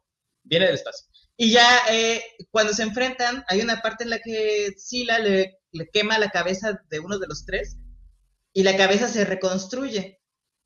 viene 0.47 0.66
del 0.66 0.74
espacio. 0.74 1.07
Y 1.36 1.53
ya 1.53 1.68
eh, 1.90 2.22
cuando 2.51 2.72
se 2.72 2.82
enfrentan, 2.82 3.44
hay 3.49 3.61
una 3.61 3.82
parte 3.82 4.05
en 4.05 4.11
la 4.11 4.18
que 4.18 4.72
Sila 4.78 5.18
le, 5.18 5.59
le 5.72 5.88
quema 5.90 6.18
la 6.18 6.30
cabeza 6.30 6.80
de 6.88 7.01
uno 7.01 7.18
de 7.18 7.26
los 7.26 7.44
tres 7.44 7.76
y 8.53 8.62
la 8.62 8.76
cabeza 8.76 9.09
se 9.09 9.24
reconstruye. 9.24 10.18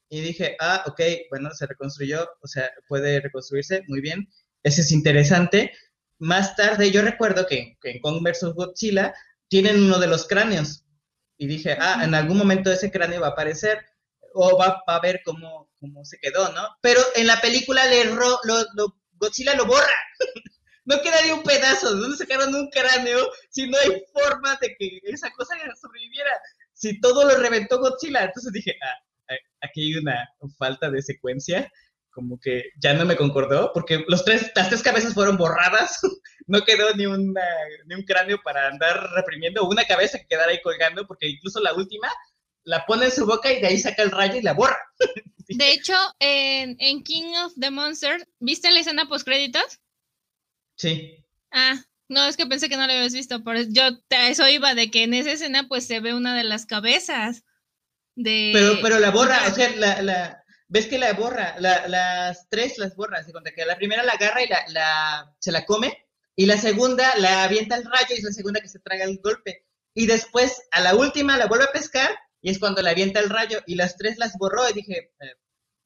Y 0.08 0.20
dije, 0.20 0.56
ah, 0.60 0.84
ok, 0.86 1.00
bueno, 1.28 1.50
se 1.52 1.66
reconstruyó, 1.66 2.28
o 2.40 2.46
sea, 2.46 2.70
puede 2.88 3.20
reconstruirse, 3.20 3.82
muy 3.88 4.00
bien. 4.00 4.28
Ese 4.62 4.82
es 4.82 4.92
interesante. 4.92 5.72
Más 6.18 6.56
tarde, 6.56 6.90
yo 6.90 7.02
recuerdo 7.02 7.46
que, 7.46 7.76
en 7.82 8.00
Kong 8.00 8.22
vs. 8.22 8.54
Godzilla 8.54 9.14
tienen 9.48 9.82
uno 9.82 9.98
de 9.98 10.06
los 10.06 10.26
cráneos. 10.26 10.84
Y 11.36 11.46
dije, 11.46 11.76
ah, 11.80 12.02
en 12.04 12.14
algún 12.14 12.38
momento 12.38 12.70
ese 12.70 12.90
cráneo 12.90 13.20
va 13.20 13.28
a 13.28 13.30
aparecer 13.30 13.84
o 14.34 14.56
va, 14.56 14.82
a 14.86 15.00
ver 15.00 15.22
cómo, 15.24 15.70
cómo, 15.80 16.04
se 16.04 16.18
quedó, 16.18 16.52
¿no? 16.52 16.68
Pero 16.80 17.00
en 17.16 17.26
la 17.26 17.40
película 17.40 17.86
le 17.86 18.04
lo, 18.04 18.99
Godzilla 19.20 19.54
lo 19.54 19.66
borra. 19.66 19.96
no 20.84 21.00
queda 21.02 21.22
ni 21.24 21.30
un 21.30 21.42
pedazo. 21.42 21.94
¿De 21.94 22.00
dónde 22.00 22.16
sacaron 22.16 22.54
un 22.54 22.68
cráneo 22.70 23.30
si 23.50 23.68
no 23.68 23.78
hay 23.78 24.02
forma 24.12 24.58
de 24.60 24.74
que 24.76 25.00
esa 25.04 25.30
cosa 25.32 25.54
sobreviviera? 25.80 26.32
Si 26.72 27.00
todo 27.00 27.28
lo 27.28 27.36
reventó 27.36 27.78
Godzilla. 27.78 28.24
Entonces 28.24 28.52
dije, 28.52 28.74
ah, 28.82 29.34
aquí 29.60 29.82
hay 29.82 29.94
una 29.96 30.28
falta 30.58 30.90
de 30.90 31.02
secuencia 31.02 31.70
como 32.12 32.38
que 32.40 32.64
ya 32.76 32.92
no 32.94 33.04
me 33.04 33.16
concordó, 33.16 33.72
porque 33.72 34.04
los 34.08 34.24
tres, 34.24 34.50
las 34.54 34.68
tres 34.68 34.82
cabezas 34.82 35.14
fueron 35.14 35.36
borradas, 35.36 36.00
no 36.46 36.62
quedó 36.62 36.92
ni, 36.94 37.06
una, 37.06 37.44
ni 37.86 37.94
un 37.94 38.02
cráneo 38.02 38.40
para 38.42 38.68
andar 38.68 39.10
reprimiendo, 39.14 39.66
una 39.68 39.84
cabeza 39.84 40.18
que 40.18 40.26
quedara 40.26 40.50
ahí 40.50 40.60
colgando, 40.60 41.06
porque 41.06 41.28
incluso 41.28 41.60
la 41.60 41.72
última 41.72 42.08
la 42.64 42.84
pone 42.86 43.06
en 43.06 43.12
su 43.12 43.26
boca 43.26 43.52
y 43.52 43.60
de 43.60 43.68
ahí 43.68 43.78
saca 43.78 44.02
el 44.02 44.10
rayo 44.10 44.36
y 44.36 44.42
la 44.42 44.54
borra. 44.54 44.78
De 45.48 45.72
hecho, 45.72 45.94
en, 46.20 46.76
King 47.02 47.34
of 47.44 47.52
the 47.58 47.70
Monsters, 47.70 48.24
¿viste 48.38 48.70
la 48.70 48.80
escena 48.80 49.08
post 49.08 49.24
créditos? 49.24 49.80
Sí. 50.76 51.24
Ah, 51.50 51.82
no, 52.08 52.24
es 52.26 52.36
que 52.36 52.46
pensé 52.46 52.68
que 52.68 52.76
no 52.76 52.86
la 52.86 52.92
habías 52.92 53.12
visto, 53.12 53.42
pero 53.42 53.60
yo 53.62 53.82
a 54.10 54.28
eso 54.28 54.48
iba 54.48 54.74
de 54.74 54.90
que 54.90 55.04
en 55.04 55.14
esa 55.14 55.32
escena 55.32 55.66
pues 55.68 55.86
se 55.86 56.00
ve 56.00 56.14
una 56.14 56.36
de 56.36 56.44
las 56.44 56.66
cabezas 56.66 57.44
de... 58.14 58.50
Pero, 58.52 58.78
pero 58.80 58.98
la 59.00 59.10
borra, 59.10 59.40
o 59.48 59.54
sea, 59.54 59.74
la, 59.76 60.02
la, 60.02 60.44
ves 60.70 60.86
que 60.86 60.98
la 60.98 61.12
borra, 61.14 61.56
las 61.58 62.48
tres 62.48 62.78
las 62.78 62.94
borra, 62.94 63.22
se 63.24 63.32
cuenta 63.32 63.52
que 63.52 63.66
la 63.66 63.76
primera 63.76 64.04
la 64.04 64.12
agarra 64.12 64.42
y 64.42 64.48
la, 64.48 65.34
se 65.40 65.50
la 65.50 65.66
come, 65.66 66.06
y 66.36 66.46
la 66.46 66.56
segunda 66.56 67.12
la 67.16 67.42
avienta 67.42 67.74
el 67.74 67.84
rayo 67.84 68.06
y 68.10 68.14
es 68.14 68.22
la 68.22 68.32
segunda 68.32 68.60
que 68.60 68.68
se 68.68 68.78
traga 68.78 69.04
el 69.04 69.20
golpe. 69.22 69.66
Y 69.94 70.06
después 70.06 70.62
a 70.70 70.80
la 70.80 70.94
última 70.94 71.36
la 71.36 71.46
vuelve 71.46 71.64
a 71.64 71.72
pescar 71.72 72.16
y 72.42 72.50
es 72.50 72.58
cuando 72.58 72.82
la 72.82 72.90
avienta 72.90 73.20
el 73.20 73.28
rayo 73.28 73.60
y 73.66 73.74
las 73.74 73.96
tres 73.96 74.18
las 74.18 74.36
borró 74.38 74.68
y 74.68 74.72
dije, 74.72 75.12
eh, 75.20 75.34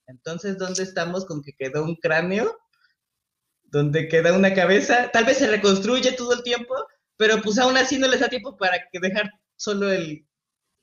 entonces, 0.06 0.58
¿dónde 0.58 0.82
estamos 0.82 1.24
con 1.24 1.42
que 1.42 1.52
quedó 1.52 1.84
un 1.84 1.96
cráneo? 1.96 2.56
¿Dónde 3.64 4.08
queda 4.08 4.36
una 4.36 4.54
cabeza? 4.54 5.10
Tal 5.10 5.24
vez 5.24 5.38
se 5.38 5.48
reconstruye 5.48 6.12
todo 6.12 6.32
el 6.34 6.42
tiempo, 6.42 6.74
pero 7.16 7.40
pues 7.42 7.58
aún 7.58 7.76
así 7.76 7.98
no 7.98 8.06
les 8.06 8.20
da 8.20 8.28
tiempo 8.28 8.56
para 8.56 8.78
que 8.92 9.00
dejar 9.00 9.30
solo 9.56 9.90
el, 9.90 10.26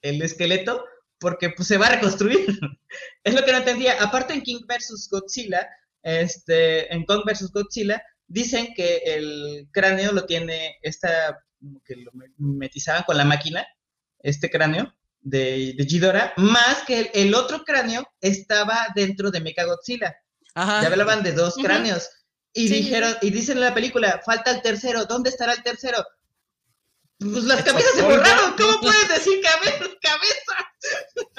el 0.02 0.22
esqueleto 0.22 0.84
porque 1.20 1.52
pues, 1.52 1.68
se 1.68 1.78
va 1.78 1.88
a 1.88 1.96
reconstruir. 1.96 2.40
es 3.24 3.34
lo 3.34 3.46
que 3.46 3.52
no 3.52 3.60
entendía. 3.60 4.02
Aparte 4.02 4.34
en 4.34 4.42
King 4.42 4.62
vs. 4.68 5.08
Godzilla, 5.10 5.70
este, 6.02 6.94
en 6.94 7.06
Kong 7.06 7.22
vs. 7.26 7.52
Godzilla, 7.54 8.04
dicen 8.28 8.74
que 8.76 8.98
el 9.06 9.70
cráneo 9.72 10.12
lo 10.12 10.26
tiene 10.26 10.78
esta, 10.82 11.40
que 11.86 11.96
lo 11.96 12.12
metizaban 12.38 13.04
con 13.04 13.18
la 13.18 13.24
máquina, 13.26 13.66
este 14.20 14.50
cráneo 14.50 14.94
de, 15.22 15.74
de 15.78 15.86
Ghidorah, 15.86 16.34
más 16.38 16.84
que 16.84 17.12
el, 17.14 17.34
otro 17.36 17.64
cráneo 17.64 18.04
estaba 18.20 18.88
dentro 18.96 19.32
de 19.32 19.42
Mecha 19.42 19.66
Godzilla. 19.66 20.16
Ya 20.56 20.88
hablaban 20.88 21.24
de 21.24 21.32
dos 21.32 21.56
cráneos. 21.56 22.10
Y 22.54 22.68
dijeron, 22.68 23.16
y 23.22 23.30
dicen 23.30 23.58
en 23.58 23.64
la 23.64 23.74
película, 23.74 24.22
falta 24.26 24.52
el 24.52 24.62
tercero, 24.62 25.06
¿dónde 25.06 25.30
estará 25.30 25.54
el 25.54 25.64
tercero? 25.64 26.06
Pues 27.18 27.44
las 27.44 27.64
cabezas 27.64 27.94
se 27.96 28.02
borraron, 28.02 28.56
¿cómo 28.58 28.82
puedes 28.82 29.08
decir 29.08 29.42
cabeza? 29.42 29.86
cabeza? 30.02 31.38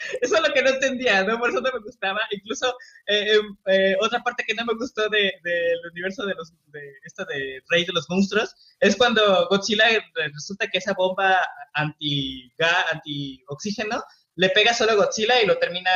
Eso 0.20 0.36
es 0.36 0.42
lo 0.42 0.52
que 0.52 0.62
no 0.62 0.70
entendía, 0.70 1.22
¿no? 1.24 1.38
Por 1.38 1.50
eso 1.50 1.60
no 1.60 1.70
me 1.72 1.80
gustaba. 1.80 2.20
Incluso 2.30 2.74
eh, 3.06 3.34
em, 3.34 3.56
eh, 3.66 3.96
otra 4.00 4.20
parte 4.20 4.44
que 4.46 4.54
no 4.54 4.64
me 4.64 4.74
gustó 4.74 5.08
del 5.08 5.32
de, 5.42 5.74
universo 5.92 6.24
de 6.26 6.34
los 6.34 6.52
de 6.66 6.92
esto 7.04 7.24
de 7.26 7.62
Rey 7.68 7.84
de 7.84 7.92
los 7.92 8.08
Monstruos 8.08 8.54
es 8.80 8.96
cuando 8.96 9.48
Godzilla 9.48 9.90
eh, 9.90 10.02
resulta 10.32 10.68
que 10.68 10.78
esa 10.78 10.94
bomba 10.94 11.38
anti 11.74 12.50
anti 12.92 13.42
oxígeno 13.48 14.02
le 14.36 14.48
pega 14.50 14.74
solo 14.74 14.92
a 14.92 14.94
Godzilla 14.96 15.40
y 15.42 15.46
lo 15.46 15.58
termina 15.58 15.90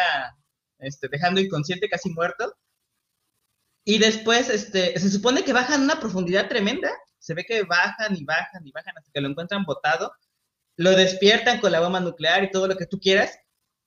este, 0.78 1.08
dejando 1.08 1.40
inconsciente, 1.40 1.88
casi 1.88 2.10
muerto. 2.10 2.54
Y 3.84 3.98
después 3.98 4.48
este, 4.48 4.98
se 4.98 5.10
supone 5.10 5.44
que 5.44 5.52
bajan 5.52 5.82
a 5.82 5.84
una 5.84 6.00
profundidad 6.00 6.48
tremenda 6.48 6.90
se 7.24 7.32
ve 7.32 7.44
que 7.44 7.62
bajan 7.62 8.14
y 8.14 8.22
bajan 8.24 8.66
y 8.66 8.70
bajan 8.70 8.98
hasta 8.98 9.10
que 9.10 9.20
lo 9.22 9.28
encuentran 9.28 9.64
botado, 9.64 10.12
lo 10.76 10.90
despiertan 10.90 11.58
con 11.58 11.72
la 11.72 11.80
bomba 11.80 12.00
nuclear 12.00 12.44
y 12.44 12.50
todo 12.50 12.68
lo 12.68 12.76
que 12.76 12.84
tú 12.84 13.00
quieras, 13.00 13.38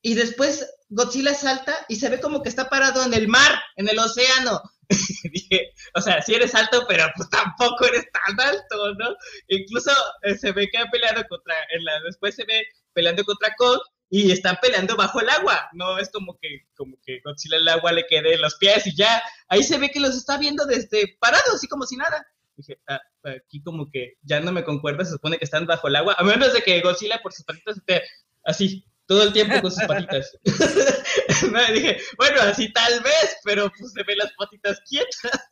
y 0.08 0.14
después 0.14 0.66
Godzilla 0.88 1.34
salta 1.34 1.86
y 1.90 1.98
se 1.98 2.08
ve 2.08 2.22
como 2.22 2.42
que 2.42 2.48
está 2.48 2.70
parado 2.70 3.04
en 3.04 3.14
el 3.14 3.28
mar, 3.28 3.62
en 3.76 3.90
el 3.90 4.00
océano. 4.00 4.62
Dije, 5.34 5.74
o 5.96 6.00
sea, 6.00 6.22
si 6.22 6.34
eres 6.34 6.56
alto, 6.56 6.86
pero 6.88 7.04
pues 7.18 7.30
tampoco 7.30 7.86
eres 7.88 8.06
tan 8.14 8.40
alto, 8.40 8.94
¿no? 8.94 9.18
Incluso 9.50 9.92
eh, 10.22 10.38
se 10.38 10.54
ve 10.54 10.70
que 10.72 10.78
ha 10.78 10.86
peleado 10.90 11.26
contra, 11.28 11.56
en 11.72 11.84
la, 11.84 12.00
después 12.06 12.36
se 12.36 12.46
ve 12.46 12.68
peleando 12.94 13.26
contra 13.26 13.54
Kong 13.58 13.82
y 14.10 14.32
están 14.32 14.58
peleando 14.62 14.96
bajo 14.96 15.20
el 15.20 15.28
agua, 15.28 15.68
no 15.74 16.00
es 16.00 16.10
como 16.10 16.40
que, 16.40 16.62
como 16.78 16.96
que 17.06 17.20
Godzilla 17.26 17.58
el 17.58 17.68
agua 17.68 17.92
le 17.92 18.08
quede 18.08 18.36
en 18.36 18.42
los 18.42 18.56
pies 18.56 18.88
y 18.88 18.96
ya, 18.96 19.22
ahí 19.50 19.62
se 19.62 19.78
ve 19.78 19.90
que 19.90 20.00
los 20.00 20.16
está 20.16 20.38
viendo 20.38 20.66
desde 20.66 21.18
parado, 21.20 21.54
así 21.54 21.68
como 21.68 21.86
si 21.86 21.98
nada. 21.98 22.26
Dije, 22.56 22.80
ah, 22.88 23.02
aquí 23.26 23.62
como 23.62 23.92
que 23.92 24.14
ya 24.22 24.40
no 24.40 24.54
me 24.54 24.64
concuerda, 24.64 25.04
se 25.04 25.12
supone 25.12 25.38
que 25.38 25.44
están 25.44 25.66
bajo 25.66 25.90
el 25.90 25.98
agua, 25.98 26.16
a 26.18 26.24
menos 26.24 26.54
de 26.54 26.62
que 26.62 26.80
Godzilla 26.80 27.22
por 27.22 27.34
sus 27.34 27.44
patitas 27.44 27.76
esté 27.76 28.04
así, 28.46 28.86
todo 29.08 29.24
el 29.24 29.34
tiempo 29.34 29.62
con 29.62 29.72
sus 29.72 29.84
patitas. 29.86 30.38
dije, 31.74 31.98
bueno, 32.18 32.42
así 32.42 32.72
tal 32.74 33.02
vez, 33.02 33.38
pero 33.44 33.72
pues 33.78 33.94
se 33.94 34.04
ven 34.04 34.18
las 34.18 34.34
patitas 34.34 34.80
quietas. 34.88 35.50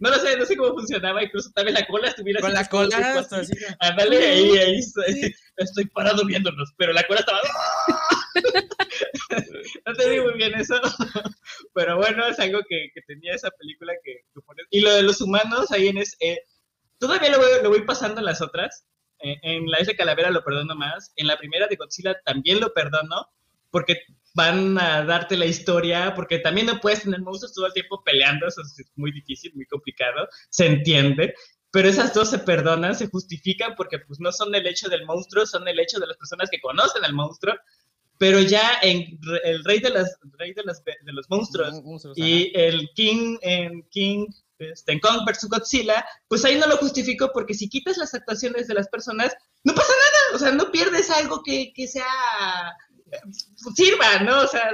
No 0.00 0.10
lo 0.10 0.16
sé, 0.16 0.36
no 0.36 0.44
sé 0.44 0.56
cómo 0.56 0.74
funcionaba, 0.74 1.22
incluso 1.22 1.50
también 1.54 1.74
la 1.74 1.86
cola 1.86 2.08
estuviera 2.08 2.40
Con 2.40 2.52
la 2.52 2.68
cola, 2.68 3.24
así. 3.30 3.52
Ándale, 3.78 4.26
ahí, 4.26 4.56
ahí 4.58 4.80
estoy, 5.56 5.86
parado 5.86 6.26
viéndonos, 6.26 6.72
pero 6.76 6.92
la 6.92 7.06
cola 7.06 7.20
estaba... 7.20 7.40
no 9.86 9.94
te 9.94 10.10
digo 10.10 10.24
muy 10.24 10.34
bien 10.34 10.54
eso, 10.54 10.80
pero 11.74 11.96
bueno, 11.96 12.26
es 12.26 12.40
algo 12.40 12.58
que, 12.68 12.88
que 12.92 13.02
tenía 13.02 13.34
esa 13.34 13.50
película 13.50 13.92
que, 14.02 14.24
Y 14.70 14.80
lo 14.80 14.92
de 14.94 15.02
los 15.02 15.20
humanos, 15.20 15.70
ahí 15.70 15.88
en 15.88 15.98
es... 15.98 16.16
Eh, 16.20 16.40
todavía 16.98 17.30
lo 17.30 17.38
voy, 17.38 17.48
lo 17.62 17.70
voy 17.70 17.82
pasando 17.82 18.18
en 18.18 18.26
las 18.26 18.42
otras, 18.42 18.84
en 19.42 19.70
la 19.70 19.78
S 19.78 19.94
Calavera 19.96 20.30
lo 20.30 20.44
perdono 20.44 20.74
más, 20.74 21.12
en 21.16 21.26
la 21.26 21.36
primera 21.36 21.66
de 21.66 21.76
Godzilla 21.76 22.18
también 22.24 22.60
lo 22.60 22.72
perdono, 22.72 23.28
porque 23.70 24.02
van 24.34 24.78
a 24.78 25.04
darte 25.04 25.36
la 25.36 25.46
historia, 25.46 26.14
porque 26.14 26.38
también 26.38 26.66
no 26.66 26.80
puedes 26.80 27.02
tener 27.02 27.20
monstruos 27.20 27.54
todo 27.54 27.66
el 27.66 27.72
tiempo 27.72 28.02
peleando, 28.04 28.46
eso 28.46 28.60
es 28.62 28.86
muy 28.96 29.12
difícil, 29.12 29.52
muy 29.54 29.66
complicado, 29.66 30.28
se 30.48 30.66
entiende, 30.66 31.34
pero 31.70 31.88
esas 31.88 32.14
dos 32.14 32.30
se 32.30 32.38
perdonan, 32.38 32.94
se 32.94 33.08
justifican 33.08 33.74
porque 33.76 33.98
pues 33.98 34.20
no 34.20 34.32
son 34.32 34.54
el 34.54 34.66
hecho 34.66 34.88
del 34.88 35.04
monstruo, 35.04 35.44
son 35.44 35.66
el 35.68 35.78
hecho 35.80 35.98
de 35.98 36.06
las 36.06 36.16
personas 36.16 36.48
que 36.50 36.60
conocen 36.60 37.04
al 37.04 37.12
monstruo, 37.12 37.54
pero 38.16 38.40
ya 38.40 38.78
en 38.82 39.18
el 39.44 39.64
rey 39.64 39.80
de 39.80 39.90
las 39.90 40.18
rey 40.38 40.52
de, 40.52 40.62
de 40.62 41.12
los 41.12 41.28
monstruos, 41.28 41.82
y 42.16 42.52
el 42.54 42.88
king 42.94 43.38
en 43.42 43.82
King 43.90 44.26
este, 44.58 44.92
en 44.92 45.00
Kong 45.00 45.24
vs 45.26 45.48
Godzilla, 45.48 46.04
pues 46.28 46.44
ahí 46.44 46.56
no 46.58 46.66
lo 46.66 46.76
justifico 46.76 47.30
porque 47.32 47.54
si 47.54 47.68
quitas 47.68 47.96
las 47.96 48.14
actuaciones 48.14 48.66
de 48.66 48.74
las 48.74 48.88
personas, 48.88 49.36
no 49.64 49.74
pasa 49.74 49.92
nada, 49.92 50.36
o 50.36 50.38
sea, 50.38 50.52
no 50.52 50.70
pierdes 50.70 51.10
algo 51.10 51.42
que, 51.42 51.72
que 51.74 51.86
sea 51.86 52.06
sirva, 53.74 54.20
¿no? 54.20 54.42
O 54.42 54.46
sea, 54.46 54.70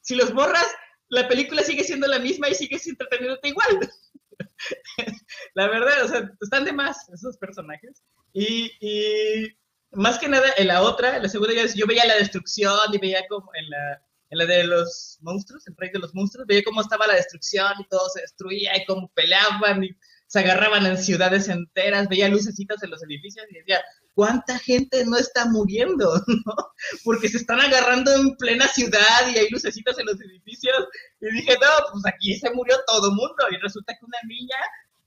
si 0.00 0.14
los 0.14 0.32
borras, 0.32 0.66
la 1.08 1.28
película 1.28 1.62
sigue 1.62 1.84
siendo 1.84 2.06
la 2.06 2.18
misma 2.18 2.48
y 2.48 2.54
sigues 2.54 2.86
entreteniéndote 2.86 3.48
igual. 3.48 3.90
la 5.54 5.68
verdad, 5.68 6.04
o 6.04 6.08
sea, 6.08 6.30
están 6.40 6.64
de 6.64 6.72
más 6.72 7.08
esos 7.10 7.36
personajes. 7.36 8.02
Y, 8.32 8.70
y, 8.80 9.56
más 9.92 10.18
que 10.18 10.28
nada, 10.28 10.48
en 10.56 10.68
la 10.68 10.82
otra, 10.82 11.16
en 11.16 11.22
la 11.22 11.28
segunda, 11.28 11.52
yo 11.74 11.86
veía 11.86 12.04
la 12.04 12.16
destrucción 12.16 12.78
y 12.92 12.98
veía 12.98 13.26
como 13.28 13.50
en 13.54 13.70
la, 13.70 14.02
en 14.30 14.38
la 14.38 14.46
de 14.46 14.64
los 14.64 15.18
monstruos, 15.20 15.66
el 15.66 15.76
rey 15.76 15.90
de 15.92 15.98
los 15.98 16.14
monstruos, 16.14 16.46
veía 16.46 16.62
cómo 16.64 16.80
estaba 16.80 17.06
la 17.06 17.14
destrucción 17.14 17.72
y 17.78 17.88
todo 17.88 18.08
se 18.08 18.20
destruía 18.22 18.76
y 18.76 18.84
cómo 18.86 19.10
peleaban 19.14 19.84
y 19.84 19.90
se 20.30 20.38
agarraban 20.38 20.86
en 20.86 20.96
ciudades 20.96 21.48
enteras, 21.48 22.08
veía 22.08 22.28
lucecitas 22.28 22.80
en 22.84 22.90
los 22.90 23.02
edificios 23.02 23.44
y 23.50 23.58
decía, 23.58 23.82
¿cuánta 24.14 24.56
gente 24.60 25.04
no 25.04 25.16
está 25.16 25.46
muriendo? 25.46 26.22
Porque 27.04 27.28
se 27.28 27.38
están 27.38 27.60
agarrando 27.60 28.14
en 28.14 28.36
plena 28.36 28.68
ciudad 28.68 29.28
y 29.34 29.38
hay 29.38 29.48
lucecitas 29.50 29.98
en 29.98 30.06
los 30.06 30.20
edificios. 30.20 30.76
Y 31.20 31.32
dije, 31.32 31.54
no, 31.54 31.68
pues 31.92 32.04
aquí 32.06 32.38
se 32.38 32.48
murió 32.52 32.76
todo 32.86 33.10
mundo. 33.10 33.44
Y 33.50 33.56
resulta 33.56 33.92
que 33.98 34.04
una 34.04 34.18
niña 34.28 34.56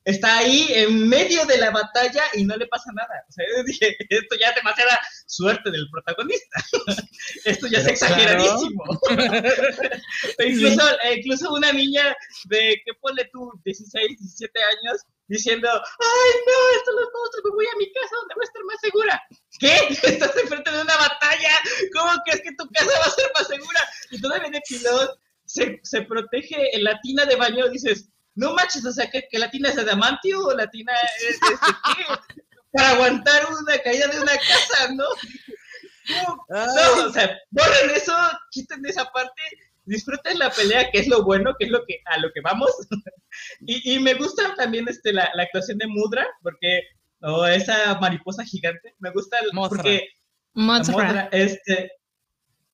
está 0.06 0.38
ahí 0.40 0.68
en 0.70 1.08
medio 1.08 1.46
de 1.46 1.58
la 1.58 1.72
batalla 1.72 2.24
y 2.34 2.44
no 2.44 2.56
le 2.58 2.68
pasa 2.68 2.92
nada. 2.94 3.26
O 3.30 3.32
sea, 3.32 3.46
yo 3.56 3.64
dije, 3.64 3.96
esto 4.10 4.36
ya 4.40 4.50
es 4.50 4.56
demasiada 4.56 5.00
suerte 5.28 5.72
del 5.72 5.90
protagonista. 5.90 6.64
esto 7.46 7.68
ya 7.68 7.80
es 7.80 7.88
exageradísimo. 7.88 8.84
incluso, 10.46 10.84
incluso 11.16 11.54
una 11.54 11.72
niña 11.72 12.16
de, 12.46 12.82
¿qué 12.86 12.94
pone 13.00 13.24
tú? 13.32 13.52
16, 13.64 14.20
17 14.20 14.60
años, 14.60 15.02
diciendo, 15.28 15.70
ay, 15.72 16.32
no, 16.46 16.78
esto 16.78 16.92
los 16.92 17.10
monstruos, 17.14 17.46
me 17.46 17.56
voy 17.56 17.66
a 17.66 17.78
mi 17.78 17.92
casa 17.94 18.16
donde 18.16 18.36
voy 18.36 18.44
a 18.44 18.48
estar 18.48 18.64
más 18.66 18.82
segura. 18.82 19.24
¿Qué? 19.60 20.14
Estás 20.14 20.38
enfrente 20.38 20.72
de 20.72 20.82
una 20.82 20.98
batalla. 20.98 21.52
¿Cómo 21.94 22.12
crees 22.26 22.42
que 22.42 22.56
tu 22.56 22.68
casa 22.72 23.00
va 23.00 23.06
a 23.06 23.12
ser 23.12 23.32
más 23.34 23.48
segura? 23.48 23.80
Y 24.12 24.22
todavía 24.22 24.50
de 24.50 24.62
pilot 24.68 25.18
se, 25.46 25.80
se 25.84 26.02
protege 26.02 26.76
en 26.76 26.84
la 26.84 27.00
tina 27.02 27.26
de 27.26 27.36
baño, 27.36 27.70
dices, 27.70 28.10
no 28.36 28.54
manches, 28.54 28.86
o 28.86 28.92
sea, 28.92 29.10
que, 29.10 29.28
que 29.30 29.40
la 29.40 29.50
tina 29.50 29.70
es 29.70 29.78
adamantio 29.78 30.46
o 30.46 30.54
la 30.56 30.70
tina 30.70 30.94
es, 31.30 31.40
¿qué? 31.40 32.44
Para 32.72 32.90
aguantar 32.92 33.46
una 33.52 33.78
caída 33.80 34.08
de 34.08 34.20
una 34.20 34.34
casa, 34.34 34.94
¿no? 34.94 35.06
No, 36.10 37.06
o 37.06 37.12
sea, 37.12 37.38
borren 37.52 37.90
eso, 37.96 38.14
quiten 38.52 38.86
esa 38.86 39.06
parte, 39.12 39.42
disfruten 39.86 40.40
la 40.40 40.50
pelea, 40.52 40.90
que 40.92 41.00
es 41.00 41.08
lo 41.08 41.24
bueno, 41.24 41.54
que 41.58 41.66
es 41.66 41.72
lo 41.72 41.86
que 41.86 42.02
a 42.06 42.18
lo 42.20 42.32
que 42.34 42.42
vamos. 42.42 42.72
y, 43.62 43.94
y, 43.94 44.00
me 44.00 44.16
gusta 44.16 44.56
también 44.56 44.88
este, 44.88 45.14
la, 45.14 45.30
la 45.36 45.44
actuación 45.44 45.78
de 45.78 45.88
Mudra, 45.88 46.28
porque, 46.42 46.82
o 47.22 47.46
esa 47.46 47.98
mariposa 48.00 48.44
gigante, 48.44 48.96
me 49.00 49.12
gusta 49.12 49.38
porque... 49.68 50.08
Mudra. 50.56 51.30
este, 51.32 51.92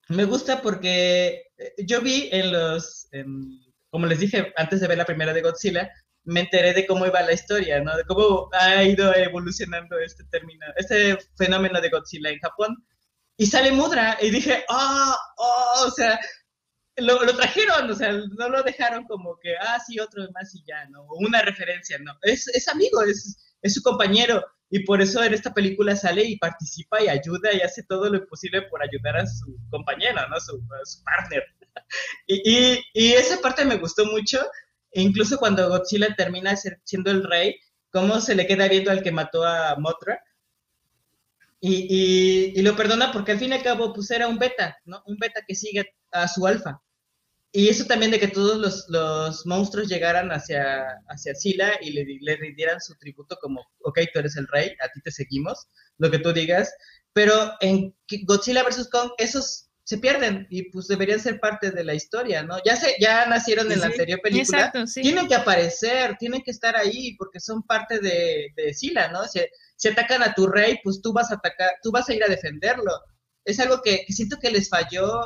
me 0.10 0.26
gusta 0.26 0.62
porque 0.62 1.44
eh, 1.58 1.74
yo 1.86 2.02
vi 2.02 2.30
en 2.32 2.52
los... 2.52 3.08
En, 3.12 3.69
como 3.90 4.06
les 4.06 4.20
dije 4.20 4.54
antes 4.58 4.82
de 4.82 4.88
ver 4.88 4.98
la 4.98 5.06
primera 5.06 5.34
de 5.34 5.42
Godzilla, 5.42 5.92
me 6.24 6.42
enteré 6.42 6.74
de 6.74 6.86
cómo 6.86 7.06
iba 7.06 7.22
la 7.22 7.34
historia, 7.34 7.82
¿no? 7.82 7.96
De 7.98 8.04
cómo 8.04 8.50
ha 8.54 8.84
ido 8.84 9.14
evolucionando 9.16 9.98
este 10.00 10.24
término, 10.26 10.66
este 10.76 11.18
fenómeno 11.38 11.82
de 11.82 11.90
Godzilla 11.90 12.30
en 12.30 12.40
Japón. 12.40 12.76
Y 13.38 13.46
sale 13.46 13.72
Mudra 13.72 14.18
y 14.22 14.30
dije, 14.30 14.66
oh, 14.68 15.16
oh, 15.38 15.86
o 15.88 15.92
sea, 15.92 16.20
lo, 16.98 17.24
lo, 17.24 17.36
trajeron, 17.36 17.90
o 17.90 17.96
sea, 17.96 18.12
no 18.12 18.50
lo 18.50 18.64
dejaron 18.64 19.06
como 19.06 19.40
que, 19.42 19.56
ah, 19.58 19.80
sí, 19.86 20.00
otro 20.00 20.28
más 20.34 20.54
y 20.54 20.64
ya, 20.68 20.86
¿no? 20.90 21.06
Una 21.20 21.42
referencia, 21.42 21.98
¿no? 22.00 22.14
Es, 22.22 22.48
es 22.50 22.68
amigo, 22.68 23.02
es, 23.04 23.56
es 23.62 23.74
su 23.74 23.82
compañero. 23.82 24.46
Y 24.70 24.84
por 24.84 25.02
eso 25.02 25.24
en 25.24 25.34
esta 25.34 25.54
película 25.54 25.96
sale 25.96 26.24
y 26.24 26.38
participa 26.38 27.02
y 27.02 27.08
ayuda 27.08 27.54
y 27.54 27.62
hace 27.62 27.84
todo 27.84 28.10
lo 28.10 28.26
posible 28.28 28.64
por 28.64 28.84
ayudar 28.84 29.18
a 29.18 29.26
su 29.26 29.58
compañero, 29.70 30.28
¿no? 30.30 30.40
Su, 30.40 30.56
a 30.58 30.86
su 30.86 31.04
partner. 31.04 31.44
Y, 32.28 32.80
y, 32.94 33.14
esa 33.14 33.40
parte 33.42 33.66
me 33.66 33.78
gustó 33.78 34.06
mucho, 34.06 34.40
e 34.92 35.02
incluso 35.02 35.38
cuando 35.38 35.70
Godzilla 35.70 36.16
termina 36.16 36.56
siendo 36.84 37.12
el 37.12 37.24
rey, 37.24 37.56
cómo 37.92 38.22
se 38.22 38.36
le 38.36 38.48
queda 38.48 38.68
viendo 38.68 38.92
al 38.92 39.04
que 39.04 39.12
mató 39.12 39.44
a 39.44 39.76
Mothra. 39.78 40.22
Y, 41.62 42.54
y, 42.58 42.62
lo 42.62 42.76
perdona 42.76 43.12
porque 43.12 43.34
al 43.34 43.40
fin 43.40 43.52
y 43.52 43.56
al 43.56 43.64
cabo 43.64 43.94
pues 43.94 44.10
era 44.12 44.28
un 44.28 44.40
beta, 44.40 44.78
¿no? 44.86 45.04
Un 45.06 45.18
beta 45.18 45.42
que 45.46 45.56
sigue 45.56 45.94
a 46.12 46.28
su 46.28 46.48
alfa. 46.48 46.82
Y 47.52 47.68
eso 47.68 47.86
también 47.86 48.12
de 48.12 48.20
que 48.20 48.28
todos 48.28 48.58
los, 48.58 48.86
los 48.90 49.46
monstruos 49.46 49.88
llegaran 49.88 50.30
hacia, 50.32 50.86
hacia 51.08 51.34
Sila 51.34 51.80
y 51.82 51.92
le, 51.92 52.06
le, 52.22 52.36
rindieran 52.38 52.80
su 52.80 52.96
tributo 52.96 53.38
como, 53.42 53.66
ok, 53.82 54.02
tú 54.14 54.20
eres 54.20 54.38
el 54.38 54.48
rey, 54.48 54.70
a 54.84 54.90
ti 54.90 55.02
te 55.02 55.12
seguimos, 55.12 55.68
lo 55.98 56.12
que 56.12 56.20
tú 56.20 56.32
digas. 56.32 56.72
Pero 57.12 57.34
en 57.62 57.96
Godzilla 58.26 58.64
vs. 58.64 58.90
Kong, 58.92 59.12
esos 59.18 59.69
se 59.90 59.98
pierden 59.98 60.46
y 60.52 60.70
pues 60.70 60.88
deberían 60.88 61.20
ser 61.20 61.40
parte 61.40 61.72
de 61.72 61.84
la 61.84 61.96
historia, 61.96 62.44
¿no? 62.44 62.58
Ya 62.64 62.76
se, 62.76 62.96
ya 63.00 63.26
nacieron 63.26 63.72
en 63.72 63.80
la 63.80 63.88
anterior 63.88 64.22
película, 64.22 64.60
Exacto, 64.60 64.86
sí. 64.86 65.02
tienen 65.02 65.28
que 65.28 65.34
aparecer, 65.34 66.16
tienen 66.20 66.44
que 66.44 66.52
estar 66.52 66.76
ahí 66.76 67.16
porque 67.16 67.40
son 67.40 67.64
parte 67.64 67.98
de, 67.98 68.50
de 68.56 68.72
Sila, 68.76 69.08
¿no? 69.08 69.24
Si, 69.24 69.40
si, 69.78 69.88
atacan 69.88 70.22
a 70.22 70.36
tu 70.36 70.46
rey, 70.46 70.78
pues 70.84 71.02
tú 71.02 71.12
vas 71.12 71.32
a 71.32 71.38
atacar, 71.38 71.72
tú 71.82 71.92
vas 71.92 72.08
a 72.08 72.14
ir 72.14 72.24
a 72.24 72.28
defenderlo. 72.28 72.92
Es 73.44 73.60
algo 73.60 73.82
que, 73.82 74.04
que 74.06 74.14
siento 74.14 74.38
que 74.40 74.52
les 74.52 74.70
falló, 74.70 75.22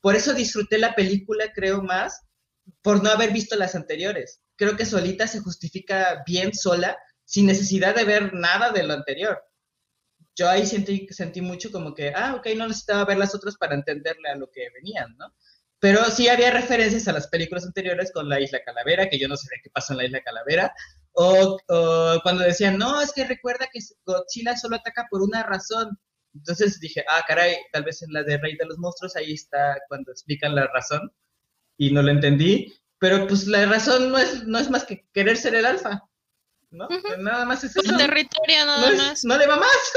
por 0.00 0.16
eso 0.16 0.34
disfruté 0.34 0.78
la 0.78 0.96
película, 0.96 1.52
creo 1.54 1.80
más, 1.80 2.20
por 2.82 3.04
no 3.04 3.10
haber 3.10 3.32
visto 3.32 3.54
las 3.54 3.76
anteriores. 3.76 4.40
Creo 4.56 4.76
que 4.76 4.86
solita 4.86 5.28
se 5.28 5.38
justifica 5.38 6.24
bien 6.26 6.52
sola, 6.52 6.98
sin 7.24 7.46
necesidad 7.46 7.94
de 7.94 8.02
ver 8.02 8.34
nada 8.34 8.72
de 8.72 8.82
lo 8.82 8.92
anterior 8.94 9.40
yo 10.36 10.48
ahí 10.48 10.66
sentí, 10.66 11.06
sentí 11.10 11.40
mucho 11.40 11.70
como 11.70 11.94
que, 11.94 12.12
ah, 12.14 12.34
ok, 12.36 12.48
no 12.56 12.68
necesitaba 12.68 13.04
ver 13.04 13.18
las 13.18 13.34
otras 13.34 13.56
para 13.56 13.74
entenderle 13.74 14.28
a 14.28 14.36
lo 14.36 14.50
que 14.50 14.68
venían, 14.74 15.16
¿no? 15.16 15.34
Pero 15.78 16.04
sí 16.04 16.28
había 16.28 16.50
referencias 16.50 17.08
a 17.08 17.12
las 17.12 17.28
películas 17.28 17.64
anteriores 17.64 18.12
con 18.12 18.28
la 18.28 18.40
Isla 18.40 18.60
Calavera, 18.64 19.08
que 19.08 19.18
yo 19.18 19.28
no 19.28 19.36
sé 19.36 19.48
qué 19.62 19.70
pasó 19.70 19.92
en 19.92 19.98
la 19.98 20.04
Isla 20.04 20.22
Calavera, 20.22 20.74
o, 21.12 21.58
o, 21.68 22.20
cuando 22.22 22.44
decían, 22.44 22.78
no, 22.78 23.00
es 23.00 23.12
que 23.12 23.24
recuerda 23.24 23.68
que 23.72 23.80
Godzilla 24.04 24.56
solo 24.56 24.76
ataca 24.76 25.06
por 25.10 25.22
una 25.22 25.42
razón. 25.42 25.98
Entonces 26.34 26.78
dije, 26.80 27.04
ah, 27.08 27.24
caray, 27.26 27.56
tal 27.72 27.84
vez 27.84 28.02
en 28.02 28.12
la 28.12 28.22
de 28.22 28.38
Rey 28.38 28.56
de 28.56 28.66
los 28.66 28.78
Monstruos 28.78 29.16
ahí 29.16 29.32
está 29.32 29.78
cuando 29.88 30.12
explican 30.12 30.54
la 30.54 30.66
razón, 30.68 31.10
y 31.80 31.90
no 31.90 32.02
lo 32.02 32.10
entendí, 32.10 32.74
pero 32.98 33.26
pues 33.26 33.46
la 33.46 33.64
razón 33.64 34.10
no 34.10 34.18
es, 34.18 34.46
no 34.46 34.58
es 34.58 34.68
más 34.68 34.84
que 34.84 35.06
querer 35.14 35.38
ser 35.38 35.54
el 35.54 35.64
alfa, 35.64 36.02
¿no? 36.70 36.86
Uh 36.86 36.90
-huh. 36.90 37.18
Nada 37.18 37.44
más 37.44 37.64
es 37.64 37.76
eso. 37.76 37.96
Territorio 37.96 38.66
nada 38.66 38.80
no 38.80 38.88
es, 38.88 38.98
más. 38.98 39.24
No 39.24 39.36
le 39.38 39.46
va 39.46 39.56
más. 39.56 39.92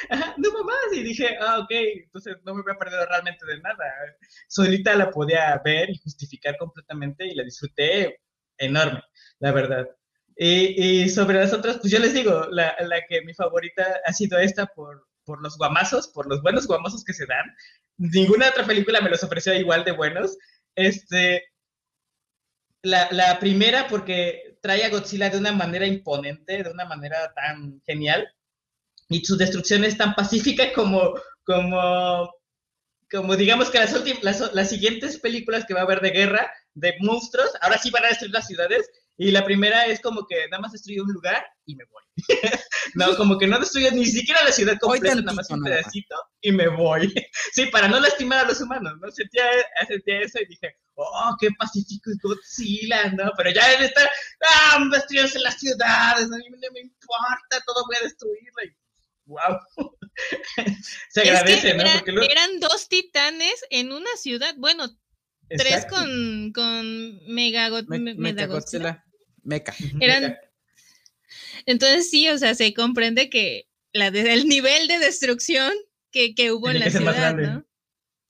no 0.36 0.52
mamá, 0.52 0.74
y 0.92 1.02
dije, 1.02 1.36
ah, 1.40 1.58
ok, 1.58 1.70
entonces 1.70 2.36
no 2.44 2.54
me 2.54 2.62
voy 2.62 2.72
a 2.72 2.78
perder 2.78 3.08
realmente 3.08 3.44
de 3.46 3.60
nada. 3.60 3.84
Solita 4.48 4.94
la 4.94 5.10
podía 5.10 5.60
ver 5.64 5.90
y 5.90 5.98
justificar 5.98 6.56
completamente 6.58 7.26
y 7.26 7.34
la 7.34 7.44
disfruté 7.44 8.20
enorme, 8.58 9.02
la 9.38 9.52
verdad. 9.52 9.88
Y, 10.36 11.02
y 11.02 11.08
sobre 11.08 11.38
las 11.38 11.52
otras, 11.52 11.78
pues 11.78 11.92
yo 11.92 11.98
les 11.98 12.14
digo, 12.14 12.46
la, 12.50 12.74
la, 12.80 13.04
que 13.06 13.20
mi 13.22 13.34
favorita 13.34 14.00
ha 14.06 14.12
sido 14.12 14.38
esta 14.38 14.66
por, 14.66 15.06
por 15.24 15.42
los 15.42 15.58
guamazos, 15.58 16.08
por 16.08 16.26
los 16.28 16.40
buenos 16.40 16.66
guamazos 16.66 17.04
que 17.04 17.12
se 17.12 17.26
dan. 17.26 17.44
Ninguna 17.98 18.48
otra 18.48 18.64
película 18.64 19.00
me 19.00 19.10
los 19.10 19.22
ofreció 19.22 19.54
igual 19.54 19.84
de 19.84 19.92
buenos. 19.92 20.38
Este, 20.74 21.44
la, 22.82 23.08
la 23.10 23.38
primera 23.38 23.86
porque 23.88 24.49
trae 24.60 24.84
a 24.84 24.90
Godzilla 24.90 25.30
de 25.30 25.38
una 25.38 25.52
manera 25.52 25.86
imponente, 25.86 26.62
de 26.62 26.70
una 26.70 26.84
manera 26.84 27.32
tan 27.34 27.80
genial 27.86 28.28
y 29.10 29.24
su 29.24 29.36
destrucción 29.36 29.84
es 29.84 29.98
tan 29.98 30.14
pacífica 30.14 30.72
como, 30.72 31.14
como, 31.44 32.32
como 33.10 33.36
digamos 33.36 33.70
que 33.70 33.78
las, 33.78 33.92
últimas, 33.92 34.22
las, 34.22 34.54
las, 34.54 34.70
siguientes 34.70 35.18
películas 35.18 35.64
que 35.66 35.74
va 35.74 35.80
a 35.80 35.82
haber 35.82 36.00
de 36.00 36.10
guerra, 36.10 36.52
de 36.74 36.94
monstruos, 37.00 37.50
ahora 37.60 37.76
sí 37.76 37.90
van 37.90 38.04
a 38.04 38.08
destruir 38.08 38.32
las 38.32 38.46
ciudades, 38.46 38.88
y 39.18 39.32
la 39.32 39.44
primera 39.44 39.84
es 39.84 40.00
como 40.00 40.26
que 40.26 40.48
nada 40.48 40.62
más 40.62 40.72
destruye 40.72 41.02
un 41.02 41.12
lugar 41.12 41.44
y 41.66 41.74
me 41.74 41.84
voy. 41.84 42.02
no, 42.94 43.16
como 43.16 43.36
que 43.36 43.46
no 43.46 43.58
destruye 43.58 43.90
ni 43.90 44.06
siquiera 44.06 44.42
la 44.44 44.52
ciudad 44.52 44.78
completa, 44.78 45.16
nada 45.16 45.34
más 45.34 45.50
un 45.50 45.62
pedacito 45.62 46.14
y 46.40 46.52
me 46.52 46.68
voy. 46.68 47.12
sí, 47.52 47.66
para 47.66 47.88
no 47.88 48.00
lastimar 48.00 48.44
a 48.44 48.48
los 48.48 48.60
humanos, 48.60 48.94
¿no? 48.98 49.10
Sentía, 49.10 49.44
sentía 49.88 50.20
eso 50.20 50.38
y 50.40 50.46
dije, 50.46 50.74
oh, 51.04 51.36
qué 51.40 51.48
pacífico 51.58 52.10
es 52.10 52.18
Godzilla, 52.18 53.10
¿no? 53.12 53.32
Pero 53.36 53.50
ya 53.50 53.72
en 53.74 53.84
estar, 53.84 54.08
ah, 54.42 54.84
destruyendo 54.92 55.40
las 55.40 55.58
ciudades, 55.58 56.26
a 56.26 56.36
mí 56.36 56.44
no 56.50 56.72
me 56.72 56.80
importa, 56.80 57.62
todo 57.66 57.84
voy 57.86 57.96
a 58.00 58.04
destruirlo. 58.04 58.64
Y 58.64 58.76
wow. 59.26 59.58
Se 61.10 61.20
agradece, 61.22 61.68
es 61.68 61.74
que 61.74 61.74
¿no? 61.74 61.82
Eran, 61.82 62.02
luego... 62.06 62.30
eran, 62.30 62.60
dos 62.60 62.88
titanes 62.88 63.64
en 63.70 63.92
una 63.92 64.10
ciudad, 64.16 64.54
bueno, 64.58 64.84
Exacto. 65.48 65.64
tres 65.64 65.86
con, 65.86 66.52
con 66.52 67.26
Mega, 67.26 67.70
Me, 67.88 68.14
Mega 68.14 68.46
Godzilla. 68.46 69.04
Eran, 70.00 70.36
entonces 71.66 72.10
sí, 72.10 72.28
o 72.28 72.38
sea, 72.38 72.54
se 72.54 72.74
comprende 72.74 73.30
que 73.30 73.68
la 73.92 74.08
el 74.08 74.46
nivel 74.46 74.86
de 74.88 74.98
destrucción 74.98 75.72
que, 76.10 76.34
que 76.34 76.52
hubo 76.52 76.70
Tiene 76.70 76.86
en 76.86 76.92
la 76.92 76.98
ciudad, 76.98 77.34
¿no? 77.34 77.66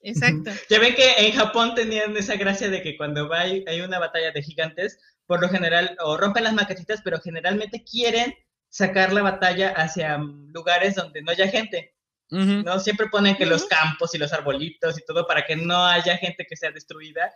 Exacto. 0.03 0.51
Ya 0.69 0.79
ven 0.79 0.95
que 0.95 1.13
en 1.19 1.33
Japón 1.33 1.75
tenían 1.75 2.17
esa 2.17 2.37
gracia 2.37 2.71
de 2.71 2.83
que 2.83 2.97
cuando 2.97 3.29
va, 3.29 3.41
hay, 3.41 3.65
hay 3.67 3.81
una 3.81 3.99
batalla 3.99 4.33
de 4.33 4.43
gigantes, 4.43 4.99
por 5.27 5.41
lo 5.41 5.49
general, 5.49 5.97
o 6.03 6.17
rompen 6.17 6.45
las 6.45 6.55
maquetitas, 6.55 7.01
pero 7.03 7.21
generalmente 7.21 7.85
quieren 7.85 8.35
sacar 8.69 9.13
la 9.13 9.23
batalla 9.23 9.71
hacia 9.71 10.19
lugares 10.19 10.95
donde 10.95 11.23
no 11.23 11.33
haya 11.33 11.49
gente. 11.49 11.95
¿No? 12.31 12.81
Siempre 12.81 13.09
ponen 13.09 13.37
que 13.37 13.47
los 13.47 13.65
campos 13.65 14.15
y 14.15 14.19
los 14.19 14.33
arbolitos 14.33 14.99
y 14.99 15.05
todo 15.05 15.27
para 15.27 15.45
que 15.45 15.57
no 15.57 15.85
haya 15.85 16.17
gente 16.17 16.47
que 16.49 16.57
sea 16.57 16.71
destruida. 16.71 17.31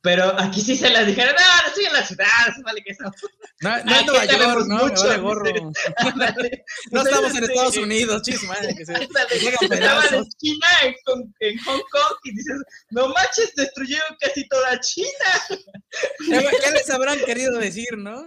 Pero 0.00 0.32
aquí 0.38 0.60
sí 0.60 0.76
se 0.76 0.90
las 0.90 1.08
dijeron, 1.08 1.34
no, 1.34 1.62
no 1.62 1.68
estoy 1.68 1.86
en 1.86 1.92
la 1.92 2.06
ciudad, 2.06 2.54
vale 2.62 2.82
que 2.84 2.92
eso. 2.92 3.04
No, 3.60 3.70
no 3.84 3.98
en 3.98 4.06
Nueva 4.06 4.24
York, 4.26 4.66
no, 4.68 4.86
mucho, 4.86 5.22
gorro. 5.22 5.44
no 6.92 7.02
estamos 7.02 7.34
en 7.34 7.44
Estados 7.44 7.76
Unidos, 7.76 8.22
chis, 8.22 8.42
madre, 8.44 8.76
que 8.76 8.86
se 8.86 8.92
Estaba 8.92 9.26
en 10.06 10.24
China, 10.38 10.66
en, 10.84 10.94
en, 11.40 11.58
Hong 11.58 11.80
Kong, 11.90 12.18
y 12.24 12.36
dices, 12.36 12.62
no 12.90 13.08
manches, 13.08 13.52
destruyeron 13.56 14.16
casi 14.20 14.46
toda 14.48 14.78
China. 14.80 15.08
¿Qué 16.28 16.70
les 16.70 16.90
habrán 16.90 17.18
querido 17.24 17.58
decir, 17.58 17.98
no? 17.98 18.24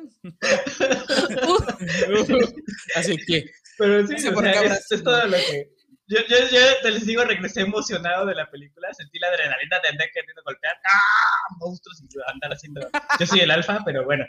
Así 2.95 3.15
que... 3.25 3.45
Pero 3.77 4.05
sí, 4.05 4.27
o 4.27 4.39
sea, 4.39 4.61
es, 4.63 4.91
es 4.91 5.03
todo 5.03 5.25
lo 5.25 5.37
que 5.37 5.71
yo, 6.11 6.19
yo, 6.27 6.37
yo 6.83 6.89
les 6.89 7.05
digo, 7.05 7.23
regresé 7.23 7.61
emocionado 7.61 8.25
de 8.25 8.35
la 8.35 8.49
película, 8.51 8.93
sentí 8.93 9.17
la 9.17 9.29
adrenalina 9.29 9.79
de 9.79 9.89
andar 9.89 10.09
queriendo 10.13 10.41
golpear 10.43 10.75
¡ah! 10.83 11.55
monstruos 11.59 12.01
y 12.01 12.31
andar 12.31 12.51
haciendo. 12.51 12.81
Yo 13.19 13.25
soy 13.25 13.39
el 13.39 13.51
alfa, 13.51 13.81
pero 13.85 14.03
bueno. 14.03 14.25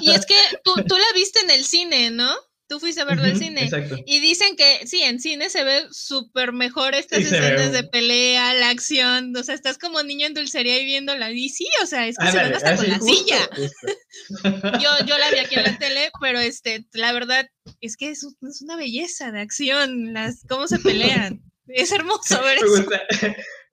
Y 0.00 0.12
es 0.12 0.24
que 0.24 0.36
tú, 0.62 0.74
tú 0.86 0.96
la 0.96 1.12
viste 1.14 1.40
en 1.40 1.50
el 1.50 1.64
cine, 1.64 2.10
¿no? 2.10 2.32
Tú 2.72 2.80
fuiste 2.80 3.02
a 3.02 3.04
verlo 3.04 3.24
al 3.24 3.36
cine. 3.36 3.68
Y 4.06 4.20
dicen 4.20 4.56
que 4.56 4.86
sí, 4.86 5.02
en 5.02 5.20
cine 5.20 5.50
se 5.50 5.62
ve 5.62 5.82
súper 5.90 6.52
mejor 6.52 6.94
estas 6.94 7.18
escenas 7.18 7.70
de 7.70 7.84
pelea, 7.84 8.54
la 8.54 8.70
acción. 8.70 9.36
O 9.36 9.42
sea, 9.42 9.54
estás 9.54 9.76
como 9.76 10.02
niño 10.02 10.26
en 10.26 10.32
dulcería 10.32 10.80
y 10.80 10.86
viéndola. 10.86 11.30
Y 11.30 11.50
sí, 11.50 11.68
o 11.82 11.86
sea, 11.86 12.06
es 12.06 12.16
que 12.16 12.28
se 12.28 12.38
ven 12.38 12.54
hasta 12.54 12.76
con 12.76 12.88
la 12.88 12.98
silla. 12.98 13.50
yo, 14.80 15.04
yo 15.04 15.18
la 15.18 15.30
vi 15.32 15.40
aquí 15.40 15.56
en 15.56 15.64
la 15.64 15.78
tele, 15.78 16.10
pero 16.18 16.38
este, 16.38 16.86
la 16.94 17.12
verdad 17.12 17.46
es 17.82 17.98
que 17.98 18.08
es, 18.08 18.26
una 18.62 18.76
belleza 18.76 19.30
de 19.32 19.40
acción, 19.40 20.14
las, 20.14 20.42
cómo 20.48 20.66
se 20.66 20.78
pelean. 20.78 21.42
Es 21.68 21.92
hermoso 21.92 22.42
ver 22.42 22.58
me 22.60 22.68
Gusta, 22.68 23.02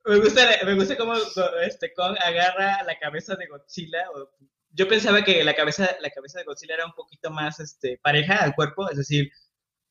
me 0.06 0.20
gusta, 0.20 0.50
me 0.64 0.76
gusta 0.76 0.96
cómo 0.96 1.14
este 1.66 1.92
Kong 1.94 2.18
agarra 2.20 2.84
la 2.84 3.00
cabeza 3.00 3.36
de 3.36 3.48
Godzilla 3.48 4.00
o 4.14 4.30
yo 4.72 4.88
pensaba 4.88 5.24
que 5.24 5.44
la 5.44 5.56
cabeza, 5.56 5.98
la 6.02 6.10
cabeza 6.10 6.40
de 6.40 6.46
Godzilla 6.46 6.76
era 6.76 6.86
un 6.86 6.94
poquito 6.94 7.32
más 7.32 7.60
este, 7.60 8.00
pareja 8.02 8.38
al 8.38 8.56
cuerpo, 8.56 8.90
es 8.90 8.98
decir, 8.98 9.32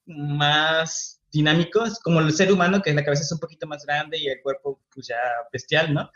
más 0.07 1.21
dinámico, 1.31 1.85
es 1.85 1.99
como 2.01 2.21
el 2.21 2.33
ser 2.33 2.53
humano, 2.53 2.81
que 2.83 2.95
la 2.95 3.05
cabeza 3.05 3.23
es 3.23 3.33
un 3.33 3.39
poquito 3.39 3.67
más 3.67 3.85
grande 3.85 4.19
y 4.19 4.29
el 4.29 4.41
cuerpo 4.43 4.81
pues 4.93 5.09
ya 5.09 5.19
bestial, 5.53 5.93
¿no? 5.93 6.11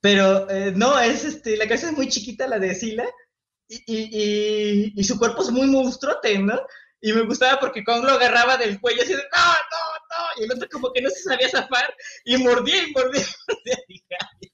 Pero 0.00 0.48
eh, 0.50 0.72
no, 0.74 0.98
es 0.98 1.24
este, 1.24 1.56
la 1.56 1.66
cabeza 1.66 1.90
es 1.90 1.96
muy 1.96 2.08
chiquita, 2.08 2.46
la 2.46 2.58
de 2.58 2.74
Sila, 2.74 3.04
y, 3.68 3.82
y, 3.86 4.92
y, 4.94 5.04
su 5.04 5.18
cuerpo 5.18 5.42
es 5.42 5.50
muy 5.50 5.66
monstruote, 5.66 6.38
¿no? 6.38 6.60
Y 7.06 7.12
me 7.12 7.22
gustaba 7.22 7.60
porque 7.60 7.84
Kong 7.84 8.02
lo 8.02 8.14
agarraba 8.14 8.56
del 8.56 8.80
cuello 8.80 9.00
así 9.00 9.12
de, 9.12 9.18
no, 9.18 9.22
no, 9.22 9.28
no, 10.10 10.24
y 10.40 10.44
el 10.44 10.52
otro 10.52 10.68
como 10.68 10.92
que 10.92 11.00
no 11.00 11.08
se 11.08 11.22
sabía 11.22 11.48
zafar, 11.48 11.94
y 12.24 12.36
mordía 12.36 12.82
y 12.82 12.90
mordía 12.90 13.22
y 13.22 13.26
mordía. 13.46 13.78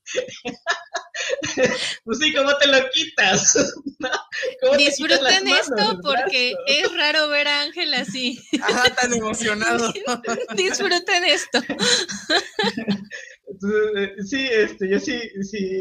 pues 2.04 2.18
sí, 2.18 2.34
¿cómo 2.34 2.54
te 2.58 2.66
lo 2.66 2.90
quitas? 2.90 3.56
Disfruten 4.76 5.48
esto 5.48 5.98
porque 6.02 6.54
es 6.66 6.94
raro 6.94 7.28
ver 7.28 7.48
a 7.48 7.62
Ángel 7.62 7.94
así. 7.94 8.38
Ajá, 8.60 8.94
tan 8.96 9.14
emocionado. 9.14 9.90
Disfruten 10.54 11.24
esto. 11.24 11.58
Eh, 13.96 14.14
sí, 14.26 14.46
este, 14.50 14.90
yo 14.90 15.00
sí, 15.00 15.18
sí, 15.40 15.80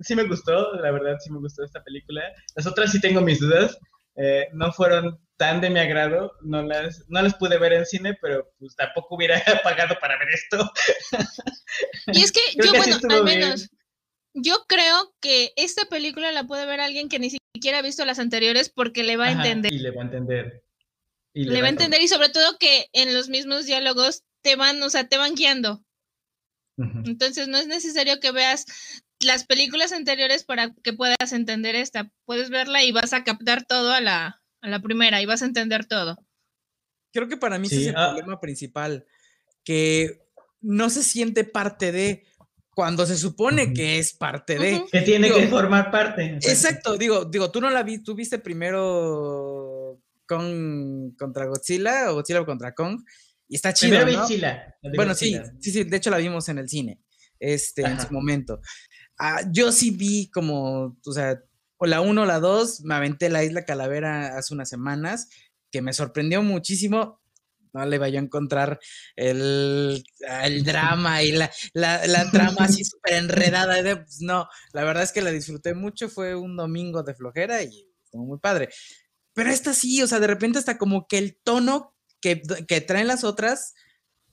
sí 0.00 0.16
me 0.16 0.24
gustó, 0.24 0.72
la 0.80 0.90
verdad 0.90 1.16
sí 1.24 1.30
me 1.30 1.38
gustó 1.38 1.62
esta 1.62 1.80
película. 1.84 2.22
Las 2.56 2.66
otras 2.66 2.90
sí 2.90 3.00
tengo 3.00 3.20
mis 3.20 3.38
dudas. 3.38 3.78
Eh, 4.16 4.48
no 4.52 4.72
fueron 4.72 5.16
tan 5.42 5.60
de 5.60 5.70
mi 5.70 5.80
agrado, 5.80 6.36
no 6.42 6.62
las, 6.62 7.04
no 7.08 7.20
las 7.20 7.34
pude 7.34 7.58
ver 7.58 7.72
en 7.72 7.84
cine, 7.84 8.16
pero 8.22 8.48
pues 8.60 8.76
tampoco 8.76 9.16
hubiera 9.16 9.42
pagado 9.64 9.98
para 10.00 10.16
ver 10.16 10.28
esto. 10.28 10.70
Y 12.06 12.22
es 12.22 12.30
que 12.30 12.40
yo, 12.64 12.70
bueno, 12.72 12.96
al 13.10 13.24
menos, 13.24 13.68
yo 14.34 14.64
creo 14.68 15.12
que 15.20 15.52
esta 15.56 15.86
película 15.86 16.30
la 16.30 16.46
puede 16.46 16.64
ver 16.64 16.78
alguien 16.78 17.08
que 17.08 17.18
ni 17.18 17.30
siquiera 17.30 17.78
ha 17.78 17.82
visto 17.82 18.04
las 18.04 18.20
anteriores 18.20 18.70
porque 18.70 19.02
le 19.02 19.16
va 19.16 19.26
a 19.26 19.32
entender. 19.32 19.72
Y 19.72 19.80
le 19.80 19.90
va 19.90 20.02
a 20.02 20.04
entender. 20.04 20.62
le, 21.34 21.60
va 21.60 21.66
a 21.66 21.70
entender 21.70 22.00
y 22.00 22.06
sobre 22.06 22.28
todo 22.28 22.56
que 22.56 22.86
en 22.92 23.12
los 23.12 23.28
mismos 23.28 23.66
diálogos 23.66 24.22
te 24.42 24.54
van, 24.54 24.80
o 24.80 24.90
sea, 24.90 25.08
te 25.08 25.16
van 25.16 25.34
guiando. 25.34 25.84
Entonces 27.04 27.48
no 27.48 27.58
es 27.58 27.66
necesario 27.66 28.20
que 28.20 28.30
veas 28.30 28.64
las 29.20 29.44
películas 29.44 29.92
anteriores 29.92 30.44
para 30.44 30.72
que 30.84 30.92
puedas 30.92 31.32
entender 31.32 31.74
esta. 31.74 32.12
Puedes 32.26 32.48
verla 32.48 32.84
y 32.84 32.92
vas 32.92 33.12
a 33.12 33.24
captar 33.24 33.64
todo 33.64 33.92
a 33.92 34.00
la, 34.00 34.41
a 34.62 34.68
la 34.68 34.80
primera 34.80 35.20
y 35.20 35.26
vas 35.26 35.42
a 35.42 35.46
entender 35.46 35.86
todo. 35.86 36.16
Creo 37.12 37.28
que 37.28 37.36
para 37.36 37.58
mí 37.58 37.66
ese 37.66 37.82
es 37.82 37.86
el 37.88 37.96
ah. 37.96 38.12
problema 38.12 38.40
principal, 38.40 39.04
que 39.64 40.22
no 40.60 40.88
se 40.88 41.02
siente 41.02 41.44
parte 41.44 41.92
de, 41.92 42.24
cuando 42.74 43.04
se 43.04 43.18
supone 43.18 43.74
que 43.74 43.98
es 43.98 44.14
parte 44.14 44.58
de. 44.58 44.84
Que 44.90 45.02
tiene 45.02 45.30
que 45.30 45.48
formar 45.48 45.90
parte. 45.90 46.38
Exacto, 46.42 46.96
digo, 46.96 47.24
digo, 47.26 47.50
tú 47.50 47.60
no 47.60 47.68
la 47.68 47.82
vi, 47.82 48.02
tú 48.02 48.14
viste 48.14 48.38
primero 48.38 50.00
Kong 50.26 51.14
contra 51.18 51.46
Godzilla 51.46 52.10
o 52.10 52.14
Godzilla 52.14 52.44
contra 52.44 52.74
Kong 52.74 53.02
y 53.48 53.56
está 53.56 53.74
chido. 53.74 53.98
Primero 53.98 54.20
Godzilla. 54.20 54.74
Bueno, 54.94 55.14
sí, 55.14 55.38
sí, 55.60 55.70
sí, 55.70 55.84
de 55.84 55.96
hecho 55.96 56.10
la 56.10 56.16
vimos 56.16 56.48
en 56.48 56.58
el 56.58 56.68
cine, 56.68 57.00
este, 57.38 57.82
en 57.82 58.00
su 58.00 58.12
momento. 58.12 58.60
Ah, 59.18 59.42
yo 59.50 59.70
sí 59.70 59.90
vi 59.90 60.30
como, 60.30 60.96
o 61.04 61.12
sea, 61.12 61.38
o 61.82 61.86
la 61.86 62.00
1 62.00 62.22
o 62.22 62.26
la 62.26 62.38
2, 62.38 62.82
me 62.84 62.94
aventé 62.94 63.28
la 63.28 63.42
Isla 63.42 63.64
Calavera 63.64 64.38
hace 64.38 64.54
unas 64.54 64.68
semanas, 64.68 65.28
que 65.72 65.82
me 65.82 65.92
sorprendió 65.92 66.40
muchísimo 66.40 67.20
no 67.72 67.86
le 67.86 67.96
vaya 67.98 68.20
a 68.20 68.22
encontrar 68.22 68.78
el, 69.16 70.04
el 70.44 70.62
drama 70.62 71.22
y 71.22 71.32
la, 71.32 71.50
la, 71.72 72.06
la 72.06 72.30
trama 72.30 72.66
así 72.66 72.84
súper 72.84 73.14
enredada. 73.14 73.82
Pues 74.04 74.20
no, 74.20 74.46
la 74.74 74.84
verdad 74.84 75.02
es 75.02 75.10
que 75.10 75.22
la 75.22 75.30
disfruté 75.30 75.74
mucho, 75.74 76.10
fue 76.10 76.34
un 76.34 76.54
domingo 76.54 77.02
de 77.02 77.14
flojera 77.14 77.62
y 77.62 77.88
estuvo 78.04 78.26
muy 78.26 78.38
padre. 78.38 78.68
Pero 79.32 79.48
esta 79.48 79.72
sí, 79.72 80.02
o 80.02 80.06
sea, 80.06 80.20
de 80.20 80.26
repente 80.26 80.58
hasta 80.58 80.76
como 80.76 81.08
que 81.08 81.16
el 81.16 81.38
tono 81.42 81.96
que, 82.20 82.42
que 82.68 82.82
traen 82.82 83.06
las 83.06 83.24
otras 83.24 83.72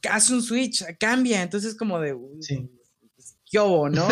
hace 0.10 0.34
un 0.34 0.44
switch, 0.44 0.84
cambia, 1.00 1.42
entonces 1.42 1.76
como 1.76 2.00
de... 2.00 2.16
Sí. 2.42 2.70
¿Qué 3.50 3.58
¿no? 3.58 4.08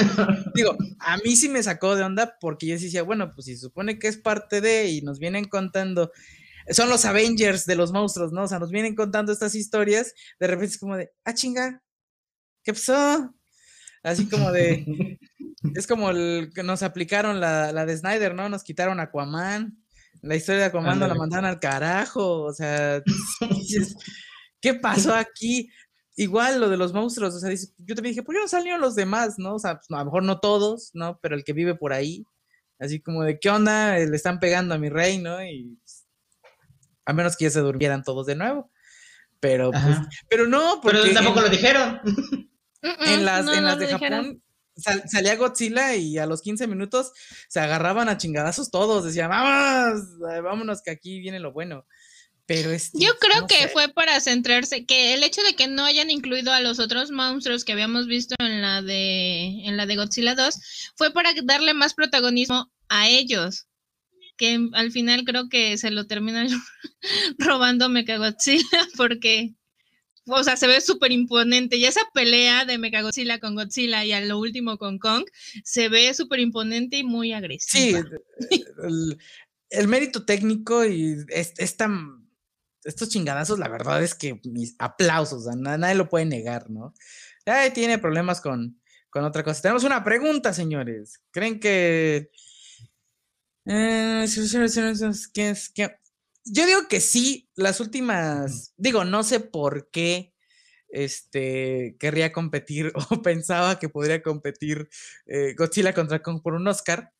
Digo, 0.55 0.75
a 0.99 1.17
mí 1.17 1.35
sí 1.35 1.47
me 1.47 1.61
sacó 1.61 1.95
de 1.95 2.03
onda 2.03 2.37
porque 2.39 2.65
yo 2.67 2.77
sí 2.77 2.85
decía, 2.85 3.03
bueno, 3.03 3.31
pues 3.33 3.45
si 3.45 3.55
se 3.55 3.61
supone 3.61 3.99
que 3.99 4.07
es 4.07 4.17
parte 4.17 4.61
de 4.61 4.87
y 4.89 5.01
nos 5.01 5.19
vienen 5.19 5.45
contando 5.45 6.11
son 6.69 6.89
los 6.89 7.05
Avengers 7.05 7.65
de 7.65 7.75
los 7.75 7.91
monstruos, 7.91 8.31
¿no? 8.31 8.43
O 8.43 8.47
sea, 8.47 8.59
nos 8.59 8.71
vienen 8.71 8.95
contando 8.95 9.31
estas 9.31 9.55
historias, 9.55 10.13
de 10.39 10.47
repente 10.47 10.73
es 10.73 10.77
como 10.77 10.97
de, 10.97 11.11
ah, 11.23 11.33
chinga, 11.33 11.81
¿qué 12.63 12.73
pasó? 12.73 13.33
Así 14.03 14.27
como 14.27 14.51
de, 14.51 15.17
es 15.75 15.87
como 15.87 16.09
el 16.09 16.51
que 16.53 16.63
nos 16.63 16.83
aplicaron 16.83 17.39
la, 17.39 17.71
la 17.71 17.85
de 17.85 17.97
Snyder, 17.97 18.35
¿no? 18.35 18.49
Nos 18.49 18.63
quitaron 18.63 18.99
Aquaman, 18.99 19.77
la 20.21 20.35
historia 20.35 20.61
de 20.61 20.67
Aquaman 20.67 20.99
la 20.99 21.15
mandaron 21.15 21.45
al 21.45 21.59
carajo, 21.59 22.43
o 22.43 22.53
sea, 22.53 23.01
¿qué 24.59 24.73
pasó 24.73 25.13
aquí? 25.13 25.69
Igual 26.19 26.59
lo 26.59 26.67
de 26.67 26.77
los 26.77 26.93
monstruos, 26.93 27.35
o 27.35 27.39
sea, 27.39 27.51
yo 27.51 27.93
también 27.93 28.13
dije, 28.13 28.23
¿por 28.23 28.33
qué 28.33 28.41
no 28.41 28.47
salieron 28.47 28.81
los 28.81 28.95
demás, 28.95 29.35
no? 29.37 29.53
O 29.53 29.59
sea, 29.59 29.75
pues, 29.75 29.85
a 29.91 29.99
lo 29.99 30.05
mejor 30.05 30.23
no 30.23 30.39
todos, 30.39 30.89
¿no? 30.93 31.19
Pero 31.21 31.35
el 31.35 31.43
que 31.43 31.53
vive 31.53 31.75
por 31.75 31.93
ahí, 31.93 32.25
así 32.79 32.99
como 32.99 33.23
de, 33.23 33.39
¿qué 33.39 33.51
onda? 33.51 33.95
Le 33.95 34.15
están 34.15 34.39
pegando 34.39 34.73
a 34.73 34.79
mi 34.79 34.89
rey, 34.89 35.19
¿no? 35.19 35.43
Y 35.45 35.77
a 37.05 37.13
menos 37.13 37.37
que 37.37 37.45
ya 37.45 37.51
se 37.51 37.59
durmieran 37.59 38.03
todos 38.03 38.25
de 38.25 38.35
nuevo. 38.35 38.71
Pero, 39.39 39.69
pues, 39.71 39.97
pero 40.27 40.47
no, 40.47 40.81
porque. 40.81 40.99
Pero 41.03 41.13
tampoco 41.13 41.41
lo 41.41 41.49
dijeron. 41.49 42.01
En 42.81 43.23
las, 43.23 43.47
en 43.47 43.63
las 43.63 43.77
de 43.77 43.87
Japón 43.87 44.41
salía 44.75 45.35
Godzilla 45.35 45.95
y 45.95 46.17
a 46.17 46.25
los 46.25 46.41
15 46.41 46.67
minutos 46.67 47.11
se 47.47 47.59
agarraban 47.59 48.09
a 48.09 48.17
chingadazos 48.17 48.71
todos. 48.71 49.05
Decían, 49.05 49.29
vamos, 49.29 50.03
vámonos, 50.19 50.81
que 50.81 50.91
aquí 50.91 51.19
viene 51.19 51.39
lo 51.39 51.51
bueno. 51.53 51.85
Pero 52.47 52.71
es. 52.71 52.91
Yo 52.93 53.11
creo 53.19 53.45
que 53.45 53.67
fue 53.67 53.89
para 53.89 54.19
centrarse, 54.19 54.85
que 54.85 55.13
el 55.13 55.23
hecho 55.23 55.41
de 55.43 55.53
que 55.53 55.67
no 55.67 55.83
hayan 55.83 56.09
incluido 56.09 56.51
a 56.53 56.61
los 56.61 56.79
otros 56.79 57.11
monstruos 57.11 57.65
que 57.65 57.73
habíamos 57.73 58.07
visto 58.07 58.35
en 58.39 58.61
la 58.61 58.81
de, 58.81 59.65
en 59.65 59.77
la 59.77 59.85
de 59.85 59.97
Godzilla 59.97 60.33
2, 60.33 60.93
fue 60.95 61.11
para 61.11 61.31
darle 61.43 61.73
más 61.73 61.93
protagonismo 61.93 62.71
a 62.87 63.09
ellos 63.09 63.67
que 64.37 64.69
al 64.73 64.91
final 64.91 65.25
creo 65.25 65.49
que 65.49 65.77
se 65.77 65.91
lo 65.91 66.05
terminan 66.05 66.47
robando 67.39 67.89
Mechagodzilla 67.89 68.63
porque, 68.95 69.55
o 70.27 70.43
sea, 70.43 70.55
se 70.55 70.67
ve 70.67 70.79
súper 70.79 71.11
imponente. 71.11 71.75
Y 71.75 71.85
esa 71.85 72.01
pelea 72.13 72.63
de 72.63 72.77
Mechagodzilla 72.77 73.39
con 73.39 73.55
Godzilla 73.55 74.05
y 74.05 74.13
a 74.13 74.21
lo 74.21 74.39
último 74.39 74.77
con 74.77 74.99
Kong 74.99 75.25
se 75.63 75.89
ve 75.89 76.13
súper 76.13 76.39
imponente 76.39 76.97
y 76.97 77.03
muy 77.03 77.33
agresiva. 77.33 78.03
Sí, 78.49 78.63
el, 79.69 79.87
mérito 79.87 80.23
técnico 80.23 80.85
y 80.85 81.17
es, 81.29 81.53
estos 82.87 83.09
chingadazos, 83.09 83.59
la 83.59 83.69
verdad 83.69 84.01
es 84.01 84.15
que 84.15 84.39
mis 84.45 84.75
aplausos, 84.79 85.45
nadie 85.55 85.95
lo 85.95 86.09
puede 86.09 86.25
negar, 86.25 86.69
¿no? 86.69 86.93
tiene 87.73 87.97
problemas 87.97 88.41
con, 88.41 88.81
con 89.09 89.23
otra 89.23 89.43
cosa. 89.43 89.61
Tenemos 89.61 89.83
una 89.85 90.03
pregunta, 90.03 90.53
señores. 90.53 91.21
¿Creen 91.31 91.59
que 91.59 92.29
eh, 93.69 94.25
yo 96.45 96.65
digo 96.65 96.87
que 96.87 97.01
sí, 97.01 97.49
las 97.55 97.81
últimas, 97.81 98.73
digo, 98.77 99.03
no 99.03 99.23
sé 99.23 99.41
por 99.41 99.89
qué 99.91 100.33
este, 100.87 101.97
querría 101.99 102.31
competir 102.31 102.93
o 103.11 103.21
pensaba 103.21 103.77
que 103.79 103.89
podría 103.89 104.23
competir 104.23 104.89
eh, 105.25 105.53
Godzilla 105.57 105.93
contra 105.93 106.21
Kong 106.21 106.41
por 106.41 106.53
un 106.53 106.67
Oscar, 106.67 107.11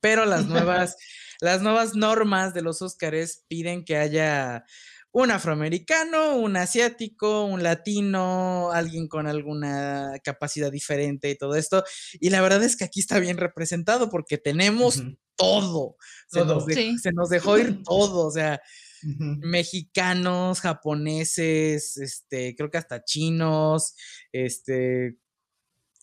pero 0.00 0.24
las 0.24 0.46
nuevas, 0.46 0.96
las 1.40 1.62
nuevas 1.62 1.94
normas 1.94 2.54
de 2.54 2.62
los 2.62 2.82
Oscars 2.82 3.44
piden 3.48 3.84
que 3.84 3.96
haya 3.96 4.64
un 5.12 5.30
afroamericano, 5.30 6.36
un 6.36 6.56
asiático, 6.56 7.44
un 7.44 7.62
latino, 7.62 8.70
alguien 8.72 9.08
con 9.08 9.26
alguna 9.26 10.12
capacidad 10.22 10.70
diferente 10.70 11.30
y 11.30 11.36
todo 11.36 11.56
esto. 11.56 11.82
Y 12.20 12.30
la 12.30 12.40
verdad 12.40 12.62
es 12.62 12.76
que 12.76 12.84
aquí 12.84 13.00
está 13.00 13.18
bien 13.18 13.36
representado 13.36 14.08
porque 14.08 14.38
tenemos 14.38 15.02
todo. 15.36 15.96
Se, 16.28 17.12
Nos 17.12 17.28
dejó 17.28 17.58
ir 17.58 17.82
todo, 17.82 18.26
o 18.26 18.30
sea, 18.30 18.60
mexicanos, 19.02 20.60
japoneses, 20.60 21.96
este, 21.96 22.54
creo 22.54 22.70
que 22.70 22.78
hasta 22.78 23.02
chinos, 23.02 23.94
este, 24.30 25.16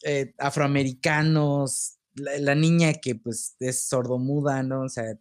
eh, 0.04 0.34
afroamericanos, 0.38 1.98
la, 2.16 2.56
niña 2.56 2.94
que 2.94 3.16
pues 3.16 3.56
es 3.60 3.88
sordomuda, 3.88 4.64
¿no? 4.64 4.82
O 4.84 4.90
sea, 4.90 5.18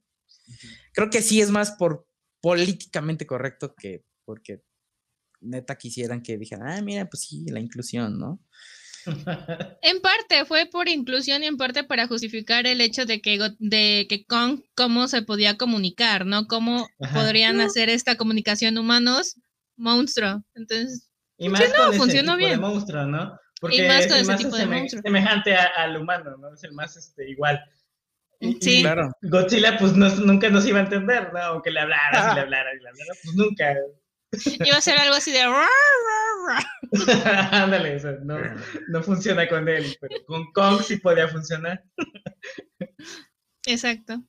creo 0.93 1.11
que 1.11 1.23
sí 1.23 1.41
es 1.41 1.51
más 1.51 1.73
por 1.73 2.07
políticamente 2.41 3.27
correcto 3.27 3.75
que 3.75 4.05
porque 4.25 4.63
neta 5.41 5.77
quisieran 5.77 6.23
que 6.23 6.39
dijeran, 6.39 6.69
ah, 6.69 6.83
mira, 6.83 7.07
pues 7.07 7.23
sí, 7.23 7.47
la 7.49 7.61
inclusión, 7.61 8.19
¿no? 8.19 8.41
En 9.83 10.01
parte 10.01 10.45
fue 10.45 10.67
por 10.67 10.89
inclusión 10.89 11.43
y 11.43 11.47
en 11.47 11.57
parte 11.57 11.85
para 11.85 12.09
justificar 12.09 12.67
el 12.67 12.81
hecho 12.81 13.07
de 13.07 13.21
que, 13.21 13.39
de 13.59 14.07
que 14.09 14.25
con 14.27 14.65
cómo 14.75 15.07
se 15.09 15.23
podía 15.23 15.57
comunicar, 15.57 16.27
¿no? 16.27 16.47
Cómo 16.47 16.89
podrían 17.13 17.61
hacer 17.61 17.89
esta 17.89 18.17
comunicación 18.17 18.79
humanos 18.79 19.37
monstruo. 19.77 20.43
Entonces, 20.55 21.09
y 21.39 21.49
más 21.49 21.63
con 21.75 21.95
funcionó 21.95 22.37
bien. 22.37 22.61
monstruo, 22.61 23.07
¿no? 23.07 23.39
Porque 23.61 23.85
y 23.85 23.89
más 23.89 24.07
con 24.07 24.17
ese 24.17 24.37
tipo 24.37 24.57
de 24.57 24.67
monstruo. 24.67 25.03
Semejante 25.03 25.55
al 25.55 25.97
humano, 25.97 26.37
¿no? 26.39 26.53
Es 26.55 26.65
el 26.65 26.73
más 26.73 26.97
este, 26.97 27.31
igual. 27.31 27.61
Sí, 28.61 28.83
claro. 28.83 29.11
Godzilla, 29.23 29.79
pues 29.79 29.95
nunca 29.95 30.51
nos 30.51 30.67
iba 30.67 30.79
a 30.79 30.83
entender, 30.83 31.33
¿no? 31.33 31.41
Aunque 31.41 31.71
le 31.71 31.81
hablara, 31.81 32.29
si 32.29 32.35
le 32.35 32.41
hablara, 32.43 32.75
y 32.75 32.81
le 32.81 32.89
hablara, 32.89 33.13
pues 33.23 33.35
nunca. 33.35 33.75
Iba 34.65 34.77
a 34.77 34.81
ser 34.81 34.99
algo 34.99 35.15
así 35.15 35.33
de. 35.33 35.41
Ándale, 37.53 38.01
no, 38.23 38.39
no 38.89 39.03
funciona 39.03 39.49
con 39.49 39.69
él, 39.69 39.97
pero 40.01 40.25
con 40.27 40.53
Kong 40.53 40.81
sí 40.83 40.99
podía 40.99 41.29
funcionar. 41.29 41.83
Exacto. 43.67 44.23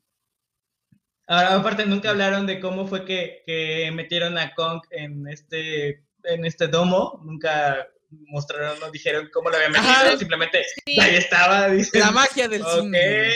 Ahora, 1.28 1.56
aparte, 1.56 1.86
nunca 1.86 2.10
hablaron 2.10 2.48
de 2.48 2.60
cómo 2.60 2.88
fue 2.88 3.04
que, 3.04 3.44
que 3.46 3.92
metieron 3.94 4.38
a 4.38 4.54
Kong 4.54 4.82
en 4.92 5.28
este, 5.28 6.06
en 6.24 6.46
este 6.46 6.68
domo. 6.68 7.22
Nunca 7.24 7.88
mostraron, 8.10 8.80
no 8.80 8.90
dijeron 8.92 9.30
cómo 9.34 9.50
lo 9.50 9.58
habían 9.58 9.72
metido, 9.72 10.18
simplemente 10.18 10.64
ahí 11.00 11.16
estaba. 11.16 11.68
la 11.94 12.12
magia 12.12 12.48
del 12.48 12.64
cine. 12.64 13.30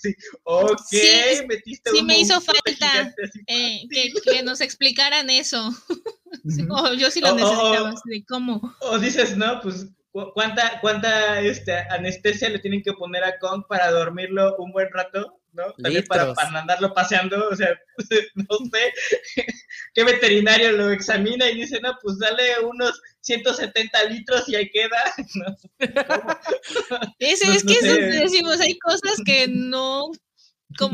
Sí, 0.00 0.14
ok, 0.44 0.80
sí, 0.88 1.46
metiste 1.46 1.90
sí 1.90 2.02
me 2.02 2.18
hizo 2.18 2.40
falta 2.40 3.14
eh, 3.46 3.80
que, 3.90 4.12
que, 4.24 4.42
nos 4.42 4.60
explicaran 4.60 5.30
eso. 5.30 5.70
yo 6.98 7.10
sí 7.10 7.20
lo 7.20 7.34
necesitaba, 7.34 7.94
de 8.04 8.24
cómo. 8.24 8.76
O 8.80 8.98
dices, 8.98 9.36
no, 9.36 9.60
pues 9.60 9.86
¿Cuánta, 10.34 10.80
cuánta 10.80 11.40
este, 11.40 11.72
anestesia 11.90 12.48
le 12.48 12.58
tienen 12.58 12.82
que 12.82 12.94
poner 12.94 13.22
a 13.24 13.38
Kong 13.38 13.64
para 13.68 13.90
dormirlo 13.90 14.56
un 14.56 14.72
buen 14.72 14.90
rato? 14.90 15.40
¿no? 15.56 15.72
También 15.82 16.04
para, 16.06 16.32
para, 16.34 16.60
andarlo 16.60 16.92
paseando, 16.92 17.48
o 17.48 17.56
sea, 17.56 17.70
no 18.34 18.56
sé, 18.70 18.92
qué 19.94 20.04
veterinario 20.04 20.72
lo 20.72 20.90
examina 20.90 21.50
y 21.50 21.56
dice, 21.56 21.80
no, 21.80 21.96
pues 22.02 22.18
dale 22.18 22.60
unos 22.62 23.00
170 23.20 24.04
litros 24.04 24.48
y 24.48 24.56
ahí 24.56 24.70
queda. 24.70 25.02
es, 27.18 27.42
es 27.42 27.64
que 27.64 27.80
decimos, 27.82 28.60
hay 28.60 28.78
cosas 28.78 29.18
que 29.24 29.48
no, 29.48 30.10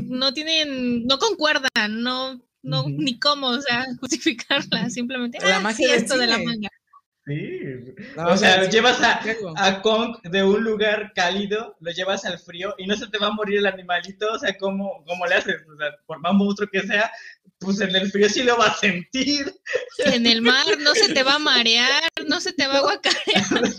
no 0.04 0.32
tienen, 0.32 1.06
no 1.06 1.18
concuerdan, 1.18 2.02
no, 2.02 2.40
no, 2.62 2.84
ni 2.88 3.18
cómo, 3.18 3.48
o 3.48 3.60
sea, 3.60 3.84
justificarla, 4.00 4.88
simplemente, 4.90 5.38
la 5.40 5.56
ah, 5.56 5.60
magia 5.60 5.94
esto 5.94 6.16
de 6.16 6.26
la 6.28 6.38
manga. 6.38 6.68
Sí. 7.24 7.60
o 8.16 8.36
sea, 8.36 8.68
llevas 8.68 9.00
a, 9.00 9.22
a, 9.56 9.80
Kong 9.80 10.16
de 10.24 10.42
un 10.42 10.64
lugar 10.64 11.12
cálido, 11.14 11.76
lo 11.78 11.92
llevas 11.92 12.24
al 12.24 12.36
frío 12.40 12.74
y 12.78 12.86
no 12.86 12.96
se 12.96 13.06
te 13.06 13.18
va 13.18 13.28
a 13.28 13.32
morir 13.32 13.58
el 13.58 13.66
animalito. 13.66 14.32
O 14.32 14.38
sea, 14.40 14.56
¿cómo, 14.58 15.04
cómo 15.06 15.26
le 15.26 15.36
haces? 15.36 15.56
O 15.72 15.76
sea, 15.76 15.96
por 16.06 16.18
más 16.18 16.34
monstruo 16.34 16.68
que 16.68 16.80
sea, 16.80 17.12
pues 17.60 17.80
en 17.80 17.94
el 17.94 18.10
frío 18.10 18.28
sí 18.28 18.42
lo 18.42 18.56
va 18.56 18.66
a 18.66 18.74
sentir. 18.74 19.54
En 19.98 20.26
el 20.26 20.42
mar 20.42 20.66
no 20.80 20.94
se 20.94 21.14
te 21.14 21.22
va 21.22 21.34
a 21.34 21.38
marear, 21.38 22.02
no 22.26 22.40
se 22.40 22.52
te 22.52 22.66
va 22.66 22.78
a 22.78 22.82
guacarear. 22.82 23.72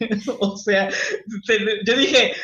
o 0.40 0.56
sea, 0.56 0.88
yo 1.84 1.96
dije, 1.96 2.34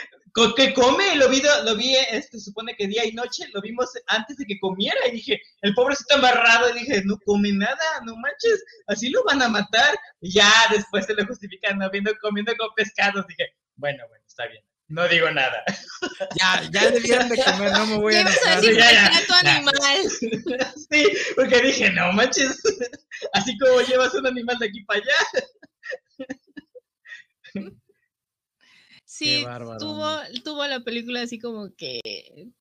que 0.55 0.75
come, 0.75 1.17
lo 1.17 1.29
vi, 1.29 1.43
lo 1.65 1.77
vi, 1.77 1.97
este, 2.11 2.39
supone 2.39 2.75
que 2.77 2.87
día 2.87 3.07
y 3.07 3.13
noche, 3.13 3.49
lo 3.55 3.61
vimos 3.63 3.91
antes 4.09 4.37
de 4.37 4.45
que 4.45 4.59
comiera 4.61 4.99
y 5.09 5.13
dije, 5.13 5.41
el 5.63 5.75
pobrecito 5.75 6.15
embarrado, 6.15 6.71
y 6.71 6.81
dije, 6.81 7.03
no 7.05 7.19
come 7.25 7.53
nada, 7.53 7.77
no 8.05 8.15
manches, 8.17 8.63
así 8.87 9.09
lo 9.09 9.25
van 9.25 9.41
a 9.43 9.49
matar. 9.49 9.97
Y 10.21 10.33
ya 10.35 10.51
después 10.71 11.07
se 11.07 11.15
lo 11.15 11.27
justifican, 11.27 11.79
¿no? 11.79 11.91
Viendo, 11.91 12.13
comiendo 12.21 12.55
con 12.57 12.69
pescados, 12.77 13.27
dije, 13.27 13.47
bueno, 13.77 14.05
bueno, 14.09 14.25
está 14.27 14.47
bien. 14.47 14.63
No 14.89 15.09
digo 15.09 15.31
nada. 15.31 15.65
Ya, 16.39 16.63
ya 16.71 16.91
debieron 16.91 17.29
de 17.29 17.37
comer, 17.43 17.73
no 17.73 17.87
me 17.87 17.97
voy 17.99 18.15
a 18.15 18.25
dejar. 18.25 18.61
Sí, 18.61 18.75
ya, 18.75 18.93
ya, 18.93 19.27
tu 19.27 19.35
animal. 19.35 19.75
Sí, 20.91 21.05
porque 21.35 21.61
dije, 21.61 21.91
no 21.91 22.13
manches, 22.13 22.59
así 23.33 23.57
como 23.59 23.81
llevas 23.81 24.15
un 24.15 24.27
animal 24.27 24.57
de 24.59 24.67
aquí 24.67 24.85
para 24.85 25.01
allá. 25.01 25.15
Sí, 29.17 29.47
tuvo, 29.79 30.15
tuvo 30.45 30.67
la 30.67 30.81
película 30.81 31.23
así 31.23 31.39
como 31.39 31.75
que 31.75 32.03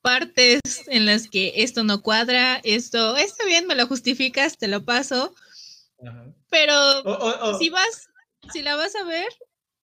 partes 0.02 0.62
en 0.88 1.06
las 1.06 1.28
que 1.28 1.52
esto 1.58 1.84
no 1.84 2.02
cuadra, 2.02 2.62
esto 2.64 3.18
está 3.18 3.46
bien, 3.46 3.68
me 3.68 3.76
lo 3.76 3.88
justificas, 3.88 4.58
te 4.58 4.70
lo 4.70 4.86
paso. 4.86 5.36
Pero 6.50 7.58
si 7.60 7.70
vas, 7.70 8.08
si 8.54 8.62
la 8.62 8.78
vas 8.78 8.96
a 8.96 9.04
ver, 9.04 9.28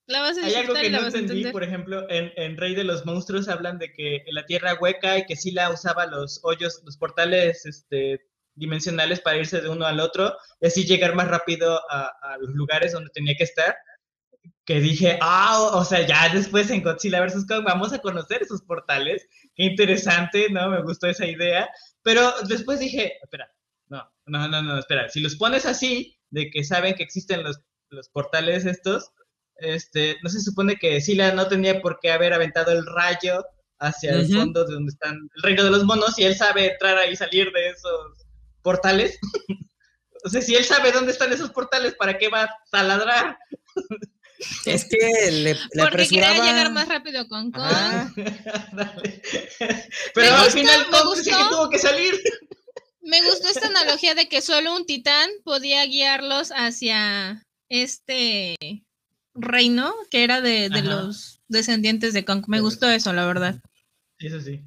la 0.06 0.22
vas 0.22 0.38
a 0.38 0.46
Hay 0.46 0.54
algo 0.54 0.72
que 0.72 0.88
no 0.88 1.06
entendí, 1.06 1.44
por 1.52 1.62
ejemplo, 1.62 2.08
en, 2.08 2.32
en, 2.36 2.56
Rey 2.56 2.74
de 2.74 2.84
los 2.84 3.04
Monstruos 3.04 3.50
hablan 3.50 3.78
de 3.78 3.92
que 3.92 4.24
la 4.28 4.46
tierra 4.46 4.78
hueca 4.80 5.18
y 5.18 5.26
que 5.26 5.36
sí 5.36 5.50
la 5.50 5.68
usaba 5.68 6.06
los 6.06 6.40
hoyos, 6.42 6.80
los 6.86 6.96
portales 6.96 7.66
este, 7.66 8.24
dimensionales 8.54 9.20
para 9.20 9.36
irse 9.36 9.60
de 9.60 9.68
uno 9.68 9.84
al 9.84 10.00
otro 10.00 10.34
y 10.62 10.68
así 10.68 10.86
llegar 10.86 11.14
más 11.14 11.28
rápido 11.28 11.82
a, 11.90 12.10
a 12.22 12.38
los 12.38 12.48
lugares 12.54 12.92
donde 12.92 13.10
tenía 13.10 13.34
que 13.36 13.44
estar 13.44 13.76
que 14.64 14.80
dije, 14.80 15.18
ah, 15.20 15.70
o 15.72 15.84
sea, 15.84 16.06
ya 16.06 16.32
después 16.32 16.70
en 16.70 16.82
Godzilla 16.82 17.24
vs. 17.24 17.46
Kong 17.46 17.64
vamos 17.64 17.92
a 17.92 17.98
conocer 17.98 18.42
esos 18.42 18.62
portales. 18.62 19.26
Qué 19.54 19.64
interesante, 19.64 20.48
¿no? 20.50 20.70
Me 20.70 20.82
gustó 20.82 21.08
esa 21.08 21.26
idea. 21.26 21.68
Pero 22.02 22.32
después 22.48 22.78
dije, 22.78 23.14
espera, 23.22 23.50
no, 23.88 24.08
no, 24.26 24.48
no, 24.48 24.62
no, 24.62 24.78
espera. 24.78 25.08
Si 25.08 25.20
los 25.20 25.36
pones 25.36 25.66
así, 25.66 26.16
de 26.30 26.50
que 26.50 26.64
saben 26.64 26.94
que 26.94 27.02
existen 27.02 27.42
los, 27.42 27.60
los 27.90 28.08
portales 28.08 28.64
estos, 28.64 29.10
este, 29.56 30.16
no 30.22 30.30
se 30.30 30.40
supone 30.40 30.76
que 30.76 31.00
Sila 31.00 31.32
no 31.32 31.48
tenía 31.48 31.80
por 31.80 31.98
qué 32.00 32.10
haber 32.10 32.32
aventado 32.32 32.72
el 32.72 32.86
rayo 32.86 33.44
hacia 33.78 34.12
el 34.12 34.32
fondo 34.32 34.64
de 34.64 34.74
donde 34.74 34.90
están 34.90 35.14
el 35.36 35.42
reino 35.42 35.64
de 35.64 35.70
los 35.70 35.84
monos 35.84 36.16
y 36.16 36.22
él 36.22 36.36
sabe 36.36 36.72
entrar 36.72 36.96
ahí 36.98 37.12
y 37.12 37.16
salir 37.16 37.50
de 37.52 37.68
esos 37.70 38.26
portales. 38.62 39.18
o 40.24 40.28
sea, 40.28 40.40
si 40.40 40.54
él 40.54 40.64
sabe 40.64 40.92
dónde 40.92 41.12
están 41.12 41.32
esos 41.32 41.50
portales, 41.50 41.94
¿para 41.94 42.16
qué 42.16 42.28
va 42.28 42.44
a 42.44 42.56
taladrar? 42.70 43.36
Es 44.66 44.84
que 44.84 44.96
le, 45.30 45.54
le 45.54 45.60
Porque 45.78 46.08
quería 46.08 46.32
llegar 46.32 46.72
más 46.72 46.88
rápido 46.88 47.28
con 47.28 47.52
Kong. 47.52 47.64
Pero 50.14 50.34
al 50.36 50.50
final 50.50 50.86
Kong 50.90 51.16
sí 51.16 51.30
que 51.30 51.36
tuvo 51.50 51.70
que 51.70 51.78
salir. 51.78 52.14
Me 53.02 53.22
gustó 53.22 53.48
esta 53.48 53.66
analogía 53.66 54.14
de 54.14 54.28
que 54.28 54.40
solo 54.40 54.74
un 54.76 54.86
titán 54.86 55.28
podía 55.44 55.84
guiarlos 55.86 56.52
hacia 56.54 57.44
este 57.68 58.56
reino 59.34 59.94
que 60.10 60.24
era 60.24 60.40
de, 60.40 60.68
de 60.68 60.82
los 60.82 61.40
descendientes 61.48 62.12
de 62.12 62.24
Kong. 62.24 62.44
Me 62.46 62.60
gustó 62.60 62.90
eso, 62.90 63.12
la 63.12 63.26
verdad. 63.26 63.60
Eso 64.18 64.40
sí. 64.40 64.62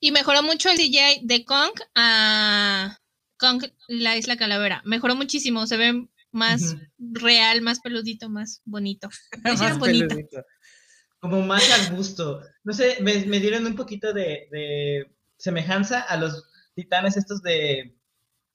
Y 0.00 0.12
mejoró 0.12 0.42
mucho 0.42 0.68
el 0.68 0.76
DJ 0.76 1.20
de 1.22 1.44
Kong 1.44 1.72
a 1.94 2.98
Kong, 3.38 3.64
la 3.88 4.16
isla 4.16 4.36
Calavera. 4.36 4.82
Mejoró 4.84 5.14
muchísimo. 5.14 5.66
Se 5.66 5.76
ve 5.76 6.06
más 6.32 6.76
real, 6.98 7.62
más 7.62 7.80
peludito, 7.80 8.28
más 8.28 8.60
bonito. 8.64 9.08
más 9.44 9.78
bonito. 9.78 10.16
Como 11.20 11.42
más 11.42 11.70
al 11.70 11.96
gusto. 11.96 12.42
No 12.64 12.72
sé, 12.72 12.98
me, 13.00 13.40
dieron 13.40 13.66
un 13.66 13.76
poquito 13.76 14.12
de, 14.12 15.10
semejanza 15.38 16.00
a 16.00 16.16
los 16.16 16.44
titanes 16.74 17.16
estos 17.16 17.42
de, 17.42 17.96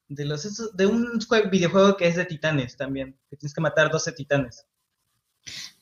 de 0.08 0.26
los 0.26 0.76
de 0.76 0.86
un 0.86 1.20
videojuego 1.52 1.98
que 1.98 2.08
es 2.08 2.16
de 2.16 2.26
titanes 2.26 2.78
también, 2.78 3.18
que 3.30 3.38
tienes 3.38 3.54
que 3.54 3.62
matar 3.62 3.92
12 3.92 4.12
titanes. 4.14 4.66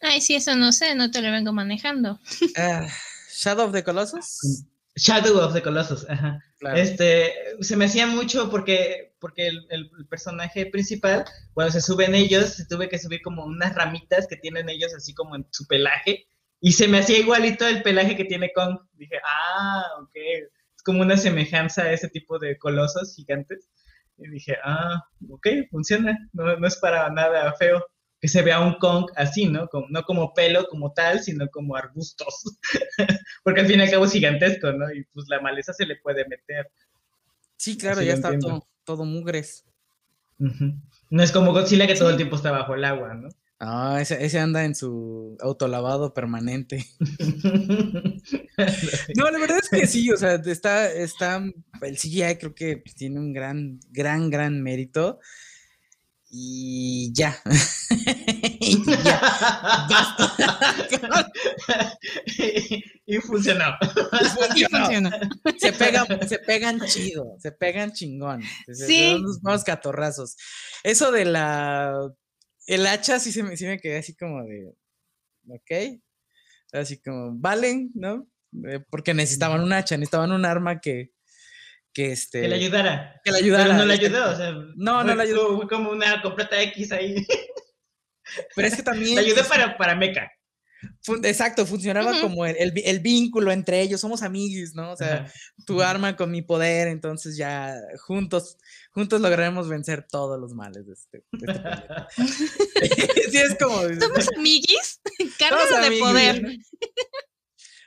Ay, 0.02 0.22
sí, 0.22 0.36
eso 0.36 0.56
no 0.56 0.72
sé, 0.72 0.96
no 0.96 1.12
te 1.12 1.22
lo 1.22 1.32
vengo 1.32 1.52
manejando. 1.52 2.20
Ah, 2.58 2.88
Shadow 3.32 3.68
of 3.68 3.74
the 3.74 3.84
Colossus. 3.84 4.66
Shadow 4.96 5.40
of 5.40 5.54
the 5.54 5.62
Colossus, 5.62 6.06
ajá. 6.10 6.44
Este, 6.76 7.34
se 7.62 7.76
me 7.78 7.86
hacía 7.86 8.06
mucho 8.08 8.50
porque, 8.50 9.09
porque 9.20 9.48
el, 9.48 9.90
personaje 10.10 10.66
principal, 10.66 11.26
cuando 11.54 11.72
se 11.72 11.82
suben 11.82 12.16
ellos, 12.16 12.54
se 12.54 12.66
tuve 12.66 12.90
que 12.90 13.00
subir 13.00 13.22
como 13.22 13.46
unas 13.46 13.76
ramitas 13.76 14.28
que 14.28 14.38
tienen 14.38 14.70
ellos 14.70 14.94
así 14.96 15.14
como 15.14 15.36
en 15.36 15.46
su 15.52 15.68
pelaje, 15.68 16.26
y 16.62 16.74
se 16.74 16.88
me 16.88 17.00
hacía 17.00 17.20
igualito 17.20 17.68
el 17.68 17.82
pelaje 17.84 18.18
que 18.18 18.26
tiene 18.26 18.52
Kong. 18.54 18.80
Dije, 18.94 19.16
ah, 19.24 19.84
ok, 20.02 20.16
es 20.16 20.84
como 20.84 21.02
una 21.02 21.16
semejanza 21.16 21.84
a 21.84 21.94
ese 21.94 22.10
tipo 22.10 22.38
de 22.38 22.58
colosos 22.58 23.16
gigantes. 23.16 23.70
Y 24.18 24.28
dije, 24.30 24.58
ah, 24.64 25.02
ok, 25.30 25.48
funciona, 25.72 26.18
no, 26.34 26.58
no 26.58 26.68
es 26.68 26.76
para 26.78 27.10
nada 27.12 27.54
feo 27.54 27.82
que 28.20 28.28
se 28.28 28.42
vea 28.42 28.60
un 28.60 28.74
Kong 28.76 29.10
así, 29.16 29.46
¿no? 29.46 29.68
Como, 29.68 29.88
no 29.90 30.04
como 30.04 30.34
pelo 30.34 30.68
como 30.68 30.92
tal, 30.94 31.22
sino 31.22 31.48
como 31.50 31.76
arbustos. 31.76 32.44
Porque 33.44 33.62
al 33.62 33.68
fin 33.68 33.80
y 33.80 33.84
al 33.84 33.90
cabo 33.90 34.06
es 34.06 34.12
gigantesco, 34.12 34.72
¿no? 34.74 34.92
Y 34.92 35.06
pues 35.14 35.28
la 35.30 35.40
maleza 35.40 35.74
se 35.74 35.86
le 35.86 35.96
puede 35.98 36.26
meter. 36.28 36.70
Sí, 37.60 37.78
claro, 37.78 38.02
ya 38.02 38.14
está 38.14 38.32
todo, 38.86 39.04
mugres. 39.04 39.66
No 40.38 41.22
es 41.22 41.34
como 41.34 41.52
Godzilla 41.52 41.88
que 41.88 41.96
todo 41.96 42.10
el 42.10 42.16
tiempo 42.16 42.38
está 42.38 42.52
bajo 42.52 42.74
el 42.74 42.86
agua, 42.86 43.14
¿no? 43.14 43.28
Ah, 43.60 43.98
ese, 44.00 44.40
anda 44.40 44.64
en 44.64 44.74
su 44.74 45.36
autolavado 45.42 46.14
permanente. 46.14 46.86
no, 49.18 49.30
la 49.30 49.40
verdad 49.40 49.60
es 49.62 49.70
que 49.70 49.86
sí, 49.88 50.10
o 50.10 50.16
sea, 50.16 50.36
está, 50.36 50.90
está, 50.90 51.44
el 51.82 51.98
CGI 51.98 52.38
creo 52.40 52.56
que 52.56 52.82
tiene 52.96 53.20
un 53.20 53.34
gran, 53.34 53.82
gran, 53.90 54.30
gran 54.30 54.64
mérito 54.64 55.20
y 56.30 57.12
ya. 57.14 57.42
y 58.60 58.86
ya. 58.86 59.20
Basta. 59.90 60.36
y, 63.06 63.18
funcionó. 63.18 63.76
Y 64.56 64.64
funcionó. 64.66 65.10
Se 65.58 65.74
pegan, 65.74 66.30
se 66.30 66.40
pegan 66.40 66.80
chido, 66.82 67.36
se 67.40 67.52
pegan 67.52 67.92
chingón. 67.92 68.42
Sí. 68.72 69.12
Son 69.12 69.26
unos 69.44 69.64
catorrazos. 69.64 70.36
Eso 70.84 71.12
de 71.12 71.26
la. 71.26 72.12
El 72.68 72.86
hacha 72.86 73.20
sí, 73.20 73.32
se 73.32 73.42
me, 73.42 73.58
sí 73.58 73.66
me 73.66 73.80
quedé 73.80 73.98
así 73.98 74.16
como 74.16 74.44
de. 74.44 74.72
Ok. 75.48 76.00
Así 76.72 77.02
como, 77.02 77.32
valen, 77.34 77.92
¿no? 77.96 78.28
Eh, 78.68 78.80
porque 78.90 79.14
necesitaban 79.14 79.62
un 79.62 79.74
hacha, 79.74 79.98
necesitaban 79.98 80.32
un 80.32 80.46
arma 80.46 80.80
que, 80.80 81.12
que 81.94 82.12
este 82.12 82.42
que 82.42 82.48
le 82.48 82.56
ayudara. 82.56 83.22
que 83.24 83.32
le 83.32 83.38
ayudara 83.38 83.66
pero 83.66 83.78
no 83.78 83.86
le 83.86 83.94
ayudó 83.94 84.32
o 84.32 84.36
sea 84.36 84.52
no 84.76 85.04
no 85.04 85.16
le 85.16 85.24
ayudó. 85.24 85.58
fue 85.58 85.68
como 85.68 85.92
una 85.92 86.22
completa 86.22 86.62
X 86.62 86.92
ahí. 86.92 87.26
Pero 88.56 88.68
es 88.68 88.76
que 88.76 88.84
también 88.84 89.16
le 89.16 89.22
ayudó 89.22 89.44
para 89.48 89.76
para 89.76 89.96
Mecha 89.96 90.30
Exacto, 91.24 91.66
funcionaba 91.66 92.22
como 92.22 92.46
el, 92.46 92.74
el, 92.86 93.00
vínculo 93.00 93.52
entre 93.52 93.82
ellos, 93.82 94.00
somos 94.00 94.22
amigos, 94.22 94.76
¿no? 94.76 94.92
O 94.92 94.96
sea, 94.96 95.30
tu 95.66 95.82
arma 95.82 96.16
con 96.16 96.32
mi 96.32 96.42
poder, 96.42 96.88
entonces 96.88 97.36
ya 97.36 97.76
juntos, 98.06 98.58
juntos 98.92 99.20
lograremos 99.20 99.68
vencer 99.68 100.06
todos 100.10 100.40
los 100.40 100.54
males 100.54 100.86
de 100.86 100.94
este, 100.94 101.24
sí, 103.32 103.38
es 103.38 103.58
como... 103.60 103.82
Somos 104.00 104.30
amiguis, 104.38 105.02
cargas 105.38 105.90
de 105.90 106.00
poder. 106.00 106.58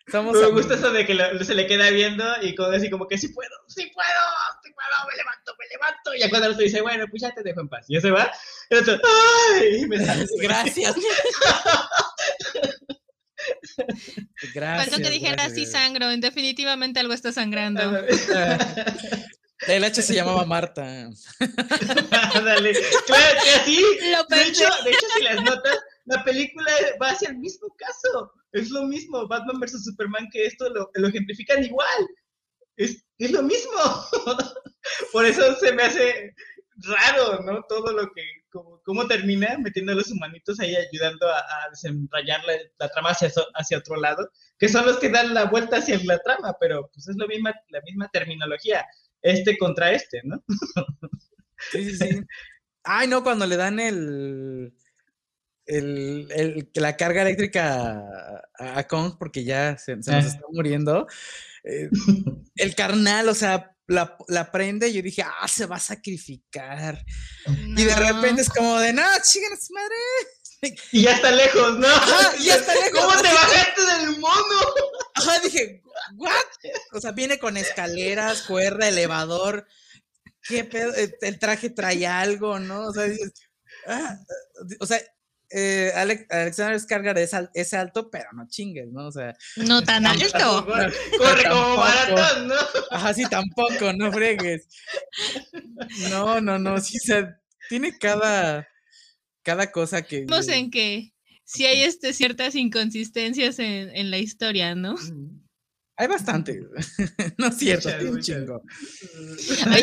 Me 0.06 0.50
gusta 0.50 0.74
eso 0.74 0.90
de 0.92 1.06
que 1.06 1.44
se 1.44 1.54
le 1.54 1.66
queda 1.66 1.90
viendo 1.90 2.24
y 2.42 2.54
con 2.54 2.74
así 2.74 2.90
como 2.90 3.06
que 3.06 3.18
sí 3.18 3.28
puedo, 3.28 3.54
sí 3.68 3.90
puedo, 3.94 4.08
sí 4.62 4.72
puedo, 4.72 5.06
me 5.10 5.16
levanto, 5.16 5.54
me 5.58 5.66
levanto. 5.68 6.14
Y 6.14 6.28
cuando 6.28 6.46
el 6.46 6.52
otro 6.52 6.64
dice, 6.64 6.80
bueno, 6.80 7.06
pues 7.08 7.22
ya 7.22 7.32
te 7.32 7.42
dejo 7.42 7.60
en 7.60 7.68
paz. 7.68 7.86
Y 7.88 7.94
ya 7.94 8.00
se 8.00 8.10
va. 8.10 8.32
Y 8.70 8.74
el 8.74 8.80
otro, 8.80 9.00
¡ay! 9.60 9.86
Me 9.86 10.04
sale. 10.04 10.26
Gracias. 10.40 10.94
Gracias. 14.54 14.90
Faltó 14.90 15.02
que 15.02 15.10
dijera 15.10 15.50
sí 15.50 15.66
sangro, 15.66 16.08
definitivamente 16.08 17.00
algo 17.00 17.12
está 17.12 17.32
sangrando. 17.32 18.04
El 19.66 19.84
H 19.84 20.02
se 20.02 20.14
llamaba 20.14 20.44
Marta. 20.44 20.82
Dale. 22.44 22.72
Claro 23.06 23.40
que 23.44 23.50
así. 23.50 23.82
de, 24.00 24.42
hecho, 24.42 24.64
de 24.84 24.90
hecho, 24.90 25.06
si 25.16 25.22
las 25.22 25.42
notas, 25.42 25.78
la 26.04 26.24
película 26.24 26.70
va 27.00 27.10
hacia 27.10 27.30
el 27.30 27.38
mismo 27.38 27.68
caso. 27.76 28.32
Es 28.52 28.70
lo 28.70 28.84
mismo, 28.84 29.26
Batman 29.28 29.60
vs. 29.60 29.84
Superman, 29.84 30.28
que 30.32 30.46
esto 30.46 30.68
lo, 30.70 30.90
lo 30.94 31.08
ejemplifican 31.08 31.64
igual. 31.64 32.06
Es, 32.76 33.04
es 33.18 33.30
lo 33.30 33.42
mismo. 33.42 33.78
Por 35.12 35.24
eso 35.26 35.54
se 35.56 35.72
me 35.72 35.82
hace 35.84 36.34
raro, 36.76 37.42
¿no? 37.42 37.62
Todo 37.68 37.92
lo 37.92 38.10
que, 38.12 38.22
cómo 38.84 39.06
termina 39.06 39.56
metiendo 39.58 39.92
a 39.92 39.94
los 39.94 40.10
humanitos 40.10 40.58
ahí 40.60 40.74
ayudando 40.74 41.28
a, 41.28 41.38
a 41.38 41.70
desenrayar 41.70 42.40
la, 42.78 42.88
trama 42.88 43.10
hacia, 43.10 43.30
hacia 43.54 43.78
otro 43.78 43.96
lado, 43.96 44.28
que 44.58 44.68
son 44.68 44.86
los 44.86 44.98
que 44.98 45.08
dan 45.08 45.34
la 45.34 45.44
vuelta 45.44 45.76
hacia 45.76 45.98
la 46.04 46.18
trama, 46.18 46.56
pero 46.60 46.90
pues 46.92 47.08
es 47.08 47.16
lo 47.16 47.26
misma, 47.28 47.54
la 47.68 47.80
misma 47.82 48.08
terminología, 48.12 48.84
este 49.20 49.56
contra 49.58 49.92
este, 49.92 50.20
¿no? 50.24 50.42
sí, 51.70 51.90
sí, 51.90 51.96
sí. 51.96 52.20
Ay, 52.84 53.06
no, 53.06 53.22
cuando 53.22 53.46
le 53.46 53.56
dan 53.56 53.78
el, 53.78 54.74
el, 55.66 56.28
el, 56.30 56.70
la 56.74 56.96
carga 56.96 57.22
eléctrica 57.22 58.02
a, 58.58 58.86
Kong 58.86 59.14
porque 59.18 59.44
ya 59.44 59.76
se, 59.78 59.96
nos 59.96 60.08
ah. 60.08 60.18
está 60.18 60.44
muriendo. 60.50 61.06
Eh, 61.64 61.88
el 62.56 62.74
carnal, 62.74 63.28
o 63.28 63.34
sea, 63.34 63.76
la, 63.86 64.16
la, 64.28 64.50
prende 64.50 64.88
y 64.88 64.94
yo 64.94 65.02
dije, 65.02 65.22
ah, 65.22 65.48
se 65.48 65.66
va 65.66 65.76
a 65.76 65.80
sacrificar. 65.80 67.04
Y 67.46 67.84
de 67.84 67.94
repente 67.94 68.42
es 68.42 68.48
como 68.48 68.78
de, 68.78 68.92
no, 68.92 69.02
chigan 69.22 69.52
a 69.52 69.56
su 69.56 69.72
madre. 69.72 69.94
Y 70.92 71.02
ya 71.02 71.14
está 71.14 71.32
lejos, 71.32 71.78
¿no? 71.78 71.88
ya 72.40 72.54
está 72.54 72.72
lejos. 72.74 73.00
¿Cómo 73.00 73.20
te 73.20 73.32
bajaste 73.32 73.82
del 73.84 74.18
mono? 74.18 74.60
Ajá, 75.14 75.40
dije, 75.40 75.82
¿what? 76.14 76.32
O 76.92 77.00
sea, 77.00 77.10
viene 77.10 77.38
con 77.38 77.56
escaleras, 77.56 78.42
cuerda, 78.42 78.88
elevador. 78.88 79.66
¿Qué 80.42 80.64
pedo? 80.64 80.94
Eh, 80.94 81.16
el 81.22 81.38
traje 81.38 81.70
trae 81.70 82.06
algo, 82.06 82.60
¿no? 82.60 82.86
O 82.86 82.92
sea, 82.92 83.06
ah, 83.88 84.16
o 84.78 84.86
sea 84.86 85.00
eh, 85.52 85.92
Alexander 85.94 86.78
Skargar 86.78 87.18
es, 87.18 87.74
alto, 87.74 88.10
pero 88.10 88.26
no 88.32 88.46
chingues, 88.48 88.90
¿no? 88.90 89.06
O 89.06 89.12
sea. 89.12 89.34
No 89.56 89.82
tan 89.84 90.06
alto. 90.06 90.66
Corre 91.18 91.48
como 91.48 91.76
maratón, 91.76 92.48
¿no? 92.48 92.54
Ajá, 92.90 93.14
sí, 93.14 93.24
tampoco, 93.28 93.92
no 93.92 94.12
fregues. 94.12 94.66
No, 96.10 96.40
no, 96.40 96.58
no, 96.58 96.80
sí, 96.80 96.98
se 96.98 97.28
tiene 97.68 97.96
cada, 97.98 98.68
cada 99.42 99.70
cosa 99.70 100.02
que. 100.02 100.20
Vemos 100.20 100.48
en 100.48 100.70
que 100.70 101.12
sí 101.44 101.66
hay 101.66 101.82
este, 101.82 102.12
ciertas 102.12 102.54
inconsistencias 102.54 103.58
en, 103.58 103.94
en 103.94 104.10
la 104.10 104.18
historia, 104.18 104.74
¿no? 104.74 104.96
Hay 106.02 106.08
bastante. 106.08 106.60
no 107.38 107.46
es 107.46 107.56
cierto, 107.56 107.88
un 108.10 108.20
chingo. 108.20 108.60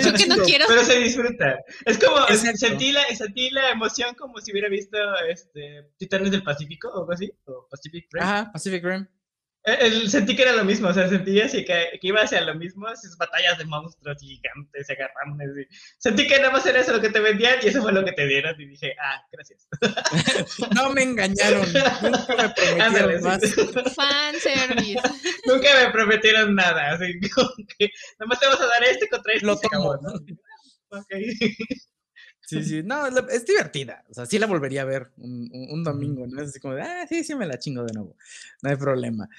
Yo 0.04 0.14
que 0.14 0.28
no 0.28 0.36
quiero. 0.44 0.66
Pero 0.68 0.84
se 0.84 1.00
disfruta. 1.00 1.60
Es 1.86 1.98
como, 1.98 2.28
sentí 2.58 2.92
la, 2.92 3.04
sentí 3.16 3.50
la 3.52 3.70
emoción 3.70 4.14
como 4.16 4.38
si 4.40 4.52
hubiera 4.52 4.68
visto 4.68 4.98
este, 5.30 5.92
Titanes 5.96 6.32
del 6.32 6.44
Pacífico 6.44 6.90
o 6.90 7.00
algo 7.00 7.14
así. 7.14 7.32
O 7.46 7.66
Pacific 7.72 8.06
Rim. 8.12 8.22
Ajá, 8.22 8.52
Pacific 8.52 8.84
Rim. 8.84 9.08
Eh, 9.74 10.10
sentí 10.10 10.36
que 10.36 10.44
era 10.44 10.54
lo 10.54 10.64
mismo, 10.64 10.88
o 10.88 10.94
sea, 10.94 11.08
sentí 11.10 11.40
así 11.42 11.66
que, 11.66 12.00
que, 12.00 12.08
iba 12.08 12.22
hacia 12.22 12.42
lo 12.42 12.56
mismo, 12.56 12.88
esas 12.88 13.18
batallas 13.18 13.58
de 13.58 13.66
monstruos 13.66 14.18
gigantes 14.20 14.90
y 14.90 14.94
agarrones. 14.94 15.68
sentí 15.98 16.28
que 16.28 16.38
nada 16.38 16.52
más 16.52 16.66
era 16.66 16.80
eso 16.80 16.94
lo 16.94 17.02
que 17.02 17.10
te 17.10 17.20
vendían 17.20 17.58
y 17.62 17.68
eso 17.68 17.82
fue 17.82 17.92
lo 17.92 18.04
que 18.04 18.14
te 18.14 18.28
dieron. 18.28 18.60
Y 18.60 18.68
dije, 18.68 18.96
ah, 19.02 19.22
gracias. 19.32 19.68
no 20.76 20.92
me 20.92 21.04
engañaron, 21.04 21.62
nunca 22.02 22.36
me 22.38 22.50
prometieron 22.50 23.24
más. 23.24 23.42
Fan 23.96 24.36
service. 24.40 25.02
nunca 25.46 25.68
me 25.84 25.92
prometieron 25.92 26.56
nada, 26.56 26.94
así 26.94 27.20
que 27.78 27.90
nada 28.20 28.28
más 28.28 28.40
te 28.40 28.48
vas 28.48 28.62
a 28.62 28.68
dar 28.68 28.84
este 28.84 29.08
contra 29.10 29.34
este. 29.34 29.46
Lo 29.46 29.60
tomo. 29.60 29.98
¿no? 30.02 31.00
Okay. 31.02 31.36
Sí, 32.50 32.64
sí, 32.64 32.82
no, 32.84 33.06
es 33.06 33.46
divertida. 33.46 34.04
O 34.10 34.14
sea, 34.16 34.26
sí 34.26 34.40
la 34.40 34.48
volvería 34.48 34.82
a 34.82 34.86
ver 34.86 35.12
un, 35.18 35.52
un, 35.70 35.84
domingo, 35.84 36.26
¿no? 36.26 36.42
Es 36.42 36.50
así 36.50 36.60
como 36.60 36.74
de, 36.74 36.82
ah, 36.82 37.06
sí, 37.08 37.24
sí 37.24 37.36
me 37.36 37.46
la 37.46 37.60
chingo 37.60 37.84
de 37.84 37.94
nuevo. 37.94 38.16
No 38.64 38.72
hay 38.72 38.76
problema. 38.76 39.30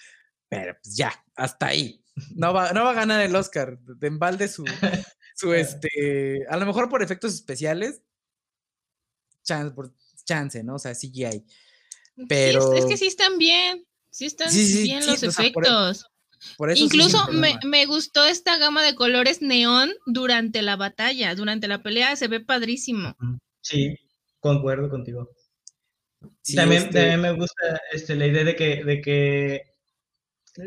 Pero 0.50 0.76
pues 0.82 0.96
ya, 0.96 1.24
hasta 1.36 1.68
ahí. 1.68 2.04
No 2.34 2.52
va, 2.52 2.72
no 2.72 2.84
va 2.84 2.90
a 2.90 2.94
ganar 2.94 3.22
el 3.22 3.34
Oscar. 3.34 3.78
De 3.78 4.08
embalde 4.08 4.48
su, 4.48 4.64
su 5.34 5.54
este, 5.54 6.44
a 6.50 6.58
lo 6.58 6.66
mejor 6.66 6.90
por 6.90 7.02
efectos 7.02 7.32
especiales, 7.32 8.02
chance, 9.44 9.74
por 9.74 9.94
chance, 10.24 10.62
¿no? 10.62 10.74
O 10.74 10.78
sea, 10.78 10.92
CGI. 10.92 11.46
Pero... 12.28 12.74
es, 12.74 12.84
que 12.84 12.96
sí 12.96 13.06
están 13.06 13.38
bien. 13.38 13.86
Sí 14.10 14.26
están 14.26 14.52
bien 14.52 15.06
los 15.06 15.22
efectos. 15.22 16.04
Incluso 16.74 17.18
me, 17.30 17.86
gustó 17.86 18.26
esta 18.26 18.58
gama 18.58 18.82
de 18.82 18.96
colores 18.96 19.40
neón 19.40 19.92
durante 20.06 20.62
la 20.62 20.74
batalla, 20.74 21.34
durante 21.36 21.68
la 21.68 21.82
pelea, 21.82 22.16
se 22.16 22.28
ve 22.28 22.40
padrísimo. 22.40 23.14
Sí, 23.60 23.94
concuerdo 24.40 24.88
contigo. 24.88 25.30
también, 26.56 26.82
este 26.82 27.16
me 27.18 27.32
gusta 27.32 27.80
este, 27.92 28.16
la 28.16 28.26
idea 28.26 28.42
de 28.42 28.56
que, 28.56 28.84
de 28.84 29.00
que 29.00 29.69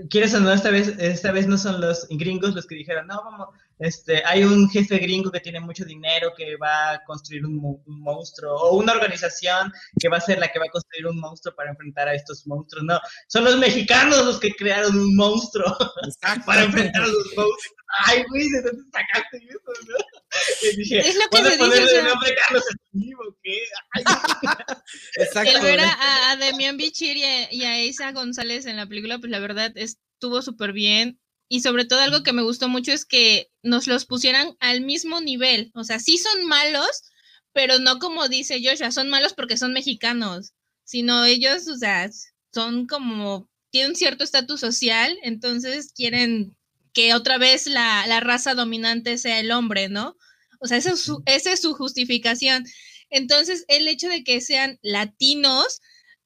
quieres 0.10 0.34
o 0.34 0.40
no, 0.40 0.52
esta 0.52 0.70
vez, 0.70 0.88
esta 1.00 1.32
vez 1.32 1.48
no 1.48 1.58
son 1.58 1.82
los 1.82 2.08
gringos 2.10 2.56
los 2.56 2.66
que 2.66 2.76
dijeron, 2.76 3.08
no, 3.08 3.22
vamos, 3.24 3.50
este, 3.84 4.24
hay 4.26 4.46
un 4.46 4.70
jefe 4.70 4.98
gringo 4.98 5.30
que 5.30 5.42
tiene 5.42 5.60
mucho 5.60 5.84
dinero 5.84 6.32
que 6.38 6.56
va 6.56 6.92
a 6.92 7.04
construir 7.04 7.46
un, 7.46 7.82
monstruo, 7.86 8.56
o 8.56 8.78
una 8.78 8.94
organización 8.94 9.74
que 10.00 10.08
va 10.08 10.18
a 10.18 10.22
ser 10.22 10.40
la 10.40 10.48
que 10.48 10.58
va 10.58 10.66
a 10.66 10.72
construir 10.72 11.08
un 11.08 11.20
monstruo 11.20 11.54
para 11.54 11.72
enfrentar 11.72 12.08
a 12.08 12.14
estos 12.14 12.48
monstruos. 12.48 12.86
No, 12.86 12.98
son 13.28 13.44
los 13.44 13.58
mexicanos 13.58 14.26
los 14.26 14.40
que 14.40 14.54
crearon 14.54 14.98
un 14.98 15.14
monstruo 15.18 15.66
para 16.46 16.64
enfrentar 16.64 17.04
a 17.04 17.08
los 17.08 17.26
monstruos. 17.36 17.76
Ay, 18.06 18.24
güey, 18.30 18.50
¿de 18.50 18.62
dónde 18.62 18.84
sacaste 18.90 19.38
eso, 19.50 19.60
no? 19.88 20.72
Y 20.72 20.78
dije, 20.78 21.00
es 21.00 21.16
lo 21.16 21.30
que 21.30 21.38
se 21.44 21.82
dice. 21.82 22.00
El 22.00 22.06
nombre 22.06 22.36
Carlos 22.42 22.64
Slim, 22.92 23.18
¿qué? 23.44 23.64
Exacto. 25.22 25.52
El 25.52 25.62
ver 25.62 25.82
a, 25.82 26.32
a 26.32 26.38
Demian 26.38 26.78
Bichir 26.78 27.18
y 27.18 27.24
a, 27.26 27.54
y 27.54 27.66
a 27.66 27.84
Isa 27.84 28.14
González 28.14 28.66
en 28.66 28.78
la 28.78 28.88
película, 28.88 29.20
pues 29.20 29.30
la 29.30 29.40
verdad 29.40 29.74
estuvo 29.76 30.42
súper 30.42 30.72
bien 30.72 31.20
y 31.54 31.60
sobre 31.60 31.86
todo 31.86 32.00
algo 32.00 32.24
que 32.24 32.34
me 32.34 32.42
gustó 32.42 32.68
mucho 32.68 32.92
es 32.92 33.06
que 33.06 33.52
nos 33.62 33.86
los 33.86 34.08
pusieran 34.08 34.58
al 34.60 34.82
mismo 34.82 35.22
nivel. 35.22 35.70
O 35.76 35.84
sea, 35.84 36.00
sí 36.00 36.18
son 36.18 36.46
malos, 36.46 37.04
pero 37.52 37.78
no 37.78 38.00
como 38.00 38.28
dice 38.28 38.60
Joshua, 38.60 38.90
son 38.90 39.08
malos 39.08 39.36
porque 39.36 39.56
son 39.56 39.72
mexicanos, 39.72 40.54
sino 40.84 41.26
ellos, 41.26 41.68
o 41.68 41.78
sea, 41.78 42.10
son 42.52 42.88
como, 42.88 43.52
tienen 43.70 43.96
cierto 43.96 44.24
estatus 44.24 44.62
social, 44.62 45.16
entonces 45.22 45.94
quieren 45.96 46.58
que 46.92 47.14
otra 47.14 47.38
vez 47.38 47.68
la, 47.68 48.08
la, 48.08 48.20
raza 48.20 48.56
dominante 48.56 49.20
sea 49.20 49.40
el 49.40 49.52
hombre, 49.52 49.90
¿no? 49.90 50.18
O 50.60 50.66
sea, 50.66 50.78
esa 50.78 50.94
es, 50.94 51.02
su, 51.02 51.22
esa 51.28 51.52
es 51.54 51.62
su 51.62 51.76
justificación. 51.76 52.66
Entonces, 53.12 53.64
el 53.68 53.88
hecho 53.88 54.10
de 54.10 54.24
que 54.24 54.42
sean 54.42 54.80
latinos 54.82 55.82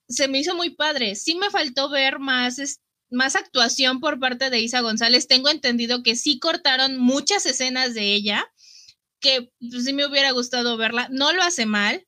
se 0.07 0.29
me 0.29 0.39
hizo 0.39 0.55
muy 0.55 0.69
padre. 0.69 1.15
Sí 1.15 1.35
me 1.35 1.49
faltó 1.49 1.89
ver 1.89 2.17
más, 2.19 2.59
más 3.09 3.35
actuación 3.35 3.99
por 3.99 4.19
parte 4.19 4.49
de 4.49 4.59
Isa 4.59 4.81
González. 4.81 5.27
Tengo 5.27 5.49
entendido 5.49 6.03
que 6.03 6.15
sí 6.15 6.39
cortaron 6.39 6.97
muchas 6.97 7.45
escenas 7.45 7.93
de 7.93 8.13
ella, 8.13 8.45
que 9.19 9.51
pues, 9.59 9.85
sí 9.85 9.93
me 9.93 10.05
hubiera 10.05 10.31
gustado 10.31 10.77
verla. 10.77 11.07
No 11.11 11.33
lo 11.33 11.43
hace 11.43 11.65
mal. 11.65 12.05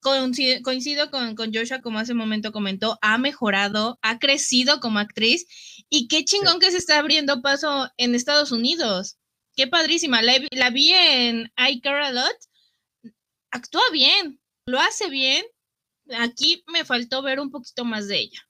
Coincido, 0.00 1.10
con, 1.10 1.34
con, 1.34 1.52
Joshua, 1.52 1.80
como 1.80 1.98
hace 1.98 2.12
un 2.12 2.18
momento 2.18 2.52
comentó, 2.52 2.98
ha 3.00 3.16
mejorado, 3.18 3.98
ha 4.02 4.18
crecido 4.18 4.80
como 4.80 4.98
actriz 4.98 5.46
y 5.88 6.08
qué 6.08 6.24
chingón 6.24 6.60
que 6.60 6.70
se 6.70 6.76
está 6.78 6.98
abriendo 6.98 7.40
paso 7.42 7.88
en 7.96 8.14
Estados 8.14 8.52
Unidos. 8.52 9.18
Qué 9.56 9.66
padrísima. 9.66 10.22
La, 10.22 10.34
la 10.50 10.70
vi 10.70 10.92
en 10.92 11.52
I 11.56 11.80
Care 11.80 12.06
A 12.06 12.12
Lot. 12.12 12.36
Actúa 13.50 13.82
bien, 13.92 14.40
lo 14.66 14.78
hace 14.78 15.08
bien. 15.08 15.44
Aquí 16.18 16.64
me 16.68 16.84
faltó 16.84 17.22
ver 17.22 17.40
un 17.40 17.50
poquito 17.50 17.84
más 17.84 18.08
de 18.08 18.18
ella. 18.18 18.47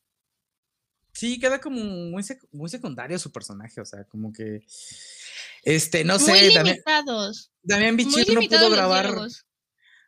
Sí, 1.18 1.40
queda 1.40 1.60
como 1.60 1.80
muy, 1.80 2.24
muy 2.52 2.70
secundario 2.70 3.18
su 3.18 3.32
personaje, 3.32 3.80
o 3.80 3.84
sea, 3.84 4.04
como 4.04 4.32
que. 4.32 4.64
Este, 5.64 6.04
no 6.04 6.16
sé. 6.16 6.30
Muy 6.30 6.54
limitados. 6.54 7.50
Damián 7.60 7.96
Bichir 7.96 8.32
no 8.32 8.40
pudo 8.40 8.70
grabar. 8.70 9.16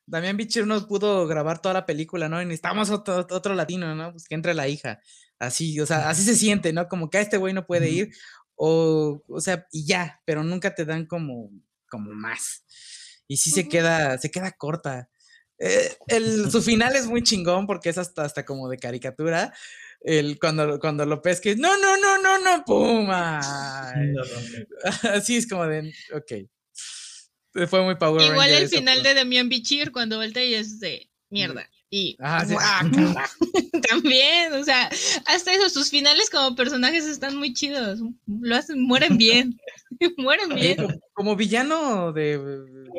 Damián 0.07 0.37
Bichir 0.37 0.69
no 0.69 0.87
pudo 0.87 1.27
grabar 1.27 1.61
toda 1.61 1.75
la 1.75 1.85
película, 1.85 2.29
¿no? 2.29 2.41
Y 2.41 2.45
necesitamos 2.45 2.91
otro, 2.91 3.27
otro 3.29 3.55
latino, 3.57 3.93
¿no? 3.97 4.13
Pues 4.13 4.29
que 4.29 4.37
entre 4.37 4.55
la 4.55 4.69
hija. 4.69 5.01
Así, 5.41 5.81
o 5.81 5.87
sea, 5.87 6.11
así 6.11 6.23
se 6.23 6.37
siente, 6.37 6.73
¿no? 6.73 6.87
Como 6.87 7.11
que 7.11 7.19
a 7.19 7.23
este 7.23 7.39
güey 7.39 7.55
no 7.55 7.67
puede 7.67 7.91
ir. 7.91 8.11
O, 8.55 9.21
o 9.27 9.41
sea, 9.41 9.67
y 9.73 9.87
ya, 9.87 10.23
pero 10.25 10.45
nunca 10.45 10.77
te 10.77 10.85
dan 10.85 11.07
como, 11.07 11.51
como 11.89 12.13
más. 12.13 12.65
Y 13.27 13.39
sí 13.39 13.51
se 13.51 13.69
queda, 13.69 14.17
se 14.19 14.31
queda 14.31 14.53
corta. 14.53 15.11
Eh, 15.59 15.93
el, 16.07 16.51
su 16.53 16.63
final 16.63 16.95
es 16.95 17.07
muy 17.07 17.25
chingón 17.25 17.67
porque 17.67 17.89
es 17.89 17.99
hasta, 17.99 18.23
hasta 18.23 18.45
como 18.45 18.69
de 18.69 18.79
caricatura, 18.79 19.53
el, 20.01 20.39
cuando, 20.39 20.79
cuando 20.79 21.05
lo 21.07 21.21
pesques, 21.23 21.59
no, 21.59 21.77
no, 21.77 21.97
no, 21.99 22.23
no, 22.23 22.39
no, 22.39 22.65
puma. 22.65 23.41
Así 25.03 25.37
es 25.37 25.47
como 25.47 25.67
de, 25.67 25.93
ok. 26.13 26.49
Fue 27.69 27.83
muy 27.83 27.97
Power 27.97 28.31
Igual 28.31 28.51
el 28.51 28.69
final 28.69 29.03
de 29.03 29.15
Demian 29.15 29.49
Bichir 29.49 29.91
cuando 29.91 30.19
voltea 30.19 30.45
y 30.45 30.55
es 30.55 30.79
de 30.79 31.11
mierda. 31.31 31.69
Y 31.93 32.17
ah, 32.21 32.45
también, 33.91 34.53
o 34.53 34.63
sea, 34.63 34.89
hasta 35.27 35.53
eso, 35.53 35.69
sus 35.69 35.91
finales 35.91 36.31
como 36.31 36.55
personajes 36.55 37.05
están 37.05 37.37
muy 37.37 37.53
chidos. 37.53 37.99
Lo 38.27 38.55
hacen, 38.55 38.81
mueren 38.83 39.19
bien. 39.19 39.59
mueren 40.17 40.55
bien. 40.55 41.01
Como, 41.15 41.35
villano 41.35 42.13
de. 42.13 42.39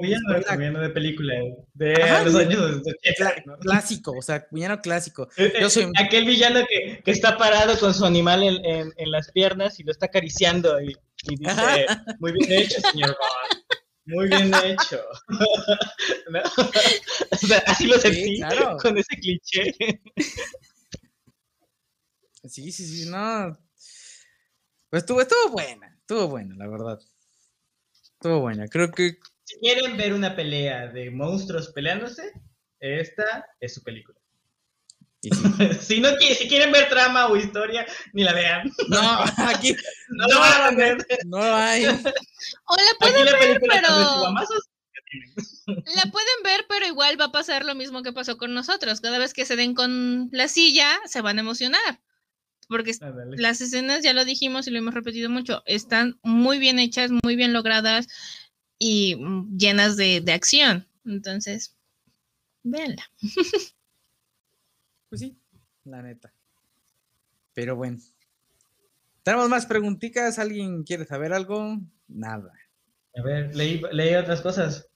villano, 0.02 0.82
de, 0.82 0.90
película. 0.90 1.34
De 1.74 1.94
los 2.26 2.36
años 2.36 2.82
Clásico, 3.62 4.12
o 4.12 4.22
sea, 4.22 4.46
villano 4.52 4.82
clásico. 4.82 5.30
Eh, 5.38 5.54
Yo 5.62 5.70
soy... 5.70 5.84
Eh, 5.84 5.92
aquel 5.98 6.26
villano 6.26 6.60
que, 6.68 6.81
que, 7.04 7.12
está 7.12 7.38
parado 7.38 7.78
con 7.80 7.94
su 7.94 8.06
animal 8.06 8.44
en, 8.44 8.66
en, 8.66 8.94
en, 8.96 9.12
las 9.12 9.32
piernas 9.32 9.80
y 9.80 9.84
lo 9.84 9.92
está 9.92 10.08
acariciando 10.08 10.82
y, 10.82 10.96
y 11.24 11.36
dice: 11.36 11.86
Muy 12.20 12.34
bien 12.34 12.52
hecho, 12.52 12.82
señor 12.92 13.18
Bond. 13.18 13.82
Muy 14.06 14.28
bien 14.28 14.52
hecho. 14.66 15.00
así 17.68 17.88
lo 17.88 18.00
sentí 18.00 18.42
con 18.82 18.98
ese 18.98 19.16
cliché. 19.16 19.76
Sí, 22.44 22.72
sí, 22.72 22.86
sí, 22.86 23.10
no. 23.10 23.58
Pues 24.90 25.04
estuvo, 25.04 25.22
estuvo 25.22 25.52
buena, 25.52 25.96
estuvo 26.00 26.28
buena, 26.28 26.56
la 26.56 26.68
verdad. 26.68 27.00
Estuvo 28.04 28.42
buena, 28.42 28.68
creo 28.68 28.92
que. 28.92 29.20
Si 29.44 29.60
quieren 29.60 29.96
ver 29.98 30.14
una 30.14 30.36
pelea 30.36 30.88
de 30.88 31.12
monstruos 31.12 31.72
peleándose, 31.72 32.32
esta 32.80 33.46
es 33.60 33.76
su 33.76 33.84
película. 33.84 34.20
si, 35.82 36.00
no, 36.00 36.10
si 36.18 36.48
quieren 36.48 36.72
ver 36.72 36.90
trama 36.90 37.28
o 37.28 37.38
historia, 37.38 37.86
ni 38.14 38.24
la 38.24 38.34
vean. 38.34 38.72
No, 38.88 39.20
aquí 39.48 39.76
no, 40.10 40.28
no, 40.28 40.40
van 40.40 40.62
a 40.62 40.78
ver. 40.78 41.08
No 41.26 41.44
hay. 41.44 41.86
O 41.86 41.92
la 41.92 42.94
pueden 43.00 43.26
ver, 43.26 43.62
pero. 43.62 44.34
La 45.68 46.12
pueden 46.12 46.44
ver, 46.44 46.66
pero 46.68 46.88
igual 46.88 47.20
va 47.20 47.26
a 47.26 47.32
pasar 47.32 47.66
lo 47.66 47.76
mismo 47.76 48.02
que 48.02 48.14
pasó 48.14 48.38
con 48.38 48.54
nosotros. 48.54 49.00
Cada 49.00 49.20
vez 49.20 49.34
que 49.34 49.46
se 49.46 49.56
den 49.56 49.76
con 49.76 50.30
la 50.32 50.48
silla, 50.48 50.88
se 51.06 51.22
van 51.22 51.38
a 51.38 51.42
emocionar. 51.42 52.02
Porque 52.68 52.94
las 53.38 53.62
escenas, 53.62 54.02
ya 54.02 54.14
lo 54.14 54.26
dijimos 54.26 54.66
y 54.66 54.72
lo 54.72 54.80
hemos 54.80 54.94
repetido 54.94 55.30
mucho, 55.30 55.62
están 55.66 56.18
muy 56.24 56.58
bien 56.58 56.80
hechas, 56.80 57.12
muy 57.12 57.36
bien 57.36 57.52
logradas 57.52 58.08
y 58.80 59.18
mm, 59.18 59.58
llenas 59.58 59.98
de, 59.98 60.22
de 60.22 60.32
acción. 60.32 60.88
Entonces, 61.06 61.76
véanla. 62.64 63.12
Pues 65.12 65.20
sí, 65.20 65.38
la 65.84 66.02
neta. 66.02 66.34
Pero 67.54 67.76
bueno. 67.76 67.98
¿Tenemos 69.24 69.50
más 69.50 69.66
preguntitas? 69.66 70.40
¿Alguien 70.40 70.84
quiere 70.84 71.06
saber 71.06 71.34
algo? 71.34 71.82
Nada. 72.08 72.54
A 73.18 73.22
ver, 73.22 73.54
leí, 73.54 73.82
leí 73.92 74.16
otras 74.16 74.40
cosas. 74.40 74.88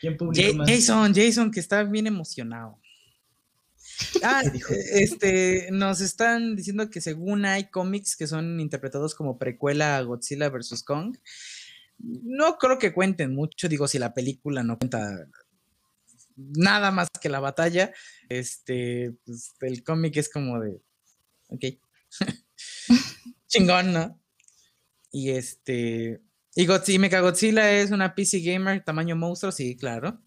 ¿Quién 0.00 0.16
publicó 0.16 0.64
Jason, 0.64 1.12
Jason, 1.12 1.50
que 1.50 1.58
está 1.58 1.82
bien 1.82 2.06
emocionado. 2.06 2.78
Ah, 4.22 4.42
este, 4.92 5.68
nos 5.70 6.00
están 6.00 6.56
diciendo 6.56 6.88
que 6.88 7.00
según 7.00 7.44
hay 7.44 7.68
cómics 7.70 8.16
que 8.16 8.26
son 8.26 8.58
interpretados 8.60 9.14
como 9.14 9.38
precuela 9.38 9.96
a 9.96 10.02
Godzilla 10.02 10.48
vs. 10.48 10.82
Kong. 10.84 11.16
No 11.98 12.56
creo 12.58 12.78
que 12.78 12.92
cuenten 12.92 13.34
mucho, 13.34 13.68
digo, 13.68 13.88
si 13.88 13.98
la 13.98 14.14
película 14.14 14.62
no 14.62 14.78
cuenta 14.78 15.26
nada 16.36 16.90
más 16.90 17.08
que 17.20 17.28
la 17.28 17.40
batalla, 17.40 17.92
este, 18.28 19.14
pues 19.24 19.54
el 19.60 19.82
cómic 19.84 20.16
es 20.16 20.30
como 20.30 20.60
de, 20.60 20.80
ok, 21.48 21.64
chingón, 23.48 23.92
¿no? 23.92 24.20
Y 25.10 25.30
este, 25.30 26.22
y 26.54 26.66
Godzilla, 26.66 27.20
Godzilla 27.20 27.72
es 27.72 27.90
una 27.90 28.14
PC 28.14 28.40
gamer 28.40 28.84
tamaño 28.84 29.16
monstruo, 29.16 29.52
sí, 29.52 29.76
claro. 29.76 30.20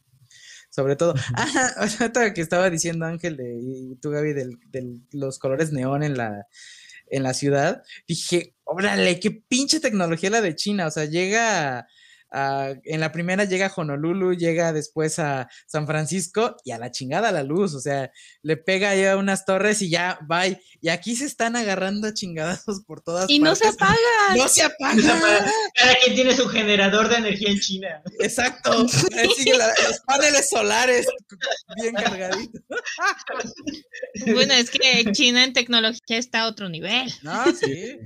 Sobre 0.69 0.95
todo, 0.95 1.13
ah, 1.35 1.87
que 2.35 2.41
estaba 2.41 2.69
diciendo 2.69 3.05
Ángel 3.05 3.37
de, 3.37 3.57
y 3.61 3.95
tú 3.95 4.09
Gaby 4.09 4.33
de 4.33 4.99
los 5.11 5.39
colores 5.39 5.71
neón 5.71 6.03
en 6.03 6.17
la, 6.17 6.47
en 7.07 7.23
la 7.23 7.33
ciudad, 7.33 7.83
dije, 8.07 8.55
órale, 8.63 9.19
qué 9.19 9.31
pinche 9.31 9.79
tecnología 9.79 10.29
la 10.29 10.41
de 10.41 10.55
China, 10.55 10.87
o 10.87 10.91
sea, 10.91 11.05
llega 11.05 11.87
en 12.35 12.99
la 12.99 13.11
primera 13.11 13.45
llega 13.45 13.67
a 13.67 13.73
Honolulu, 13.73 14.33
llega 14.33 14.73
después 14.73 15.19
a 15.19 15.47
San 15.67 15.87
Francisco 15.87 16.57
y 16.65 16.71
a 16.71 16.77
la 16.77 16.91
chingada 16.91 17.31
la 17.31 17.43
luz, 17.43 17.73
o 17.73 17.79
sea, 17.79 18.11
le 18.41 18.57
pega 18.57 18.93
ya 18.95 19.15
unas 19.15 19.45
torres 19.45 19.81
y 19.81 19.89
ya, 19.89 20.19
bye. 20.27 20.61
Y 20.81 20.89
aquí 20.89 21.15
se 21.15 21.25
están 21.25 21.55
agarrando 21.55 22.07
a 22.07 22.13
chingadazos 22.13 22.81
por 22.81 23.01
todas 23.01 23.29
y 23.29 23.39
partes. 23.39 23.39
Y 23.39 23.39
no 23.39 23.55
se 23.55 23.67
apaga. 23.67 23.95
No 24.35 24.47
se 24.49 24.63
apaga. 24.65 25.45
Cada 25.75 25.95
quien 26.03 26.15
tiene 26.15 26.35
su 26.35 26.47
generador 26.47 27.09
de 27.09 27.15
energía 27.15 27.49
en 27.49 27.59
China. 27.59 28.01
Exacto. 28.19 28.83
los 28.83 29.99
paneles 30.05 30.49
solares 30.49 31.07
bien 31.81 31.95
cargaditos. 31.95 32.61
Bueno, 34.27 34.53
es 34.53 34.69
que 34.69 35.11
China 35.13 35.43
en 35.43 35.53
tecnología 35.53 36.17
está 36.17 36.41
a 36.41 36.47
otro 36.47 36.69
nivel. 36.69 37.13
No, 37.21 37.45
sí. 37.55 37.97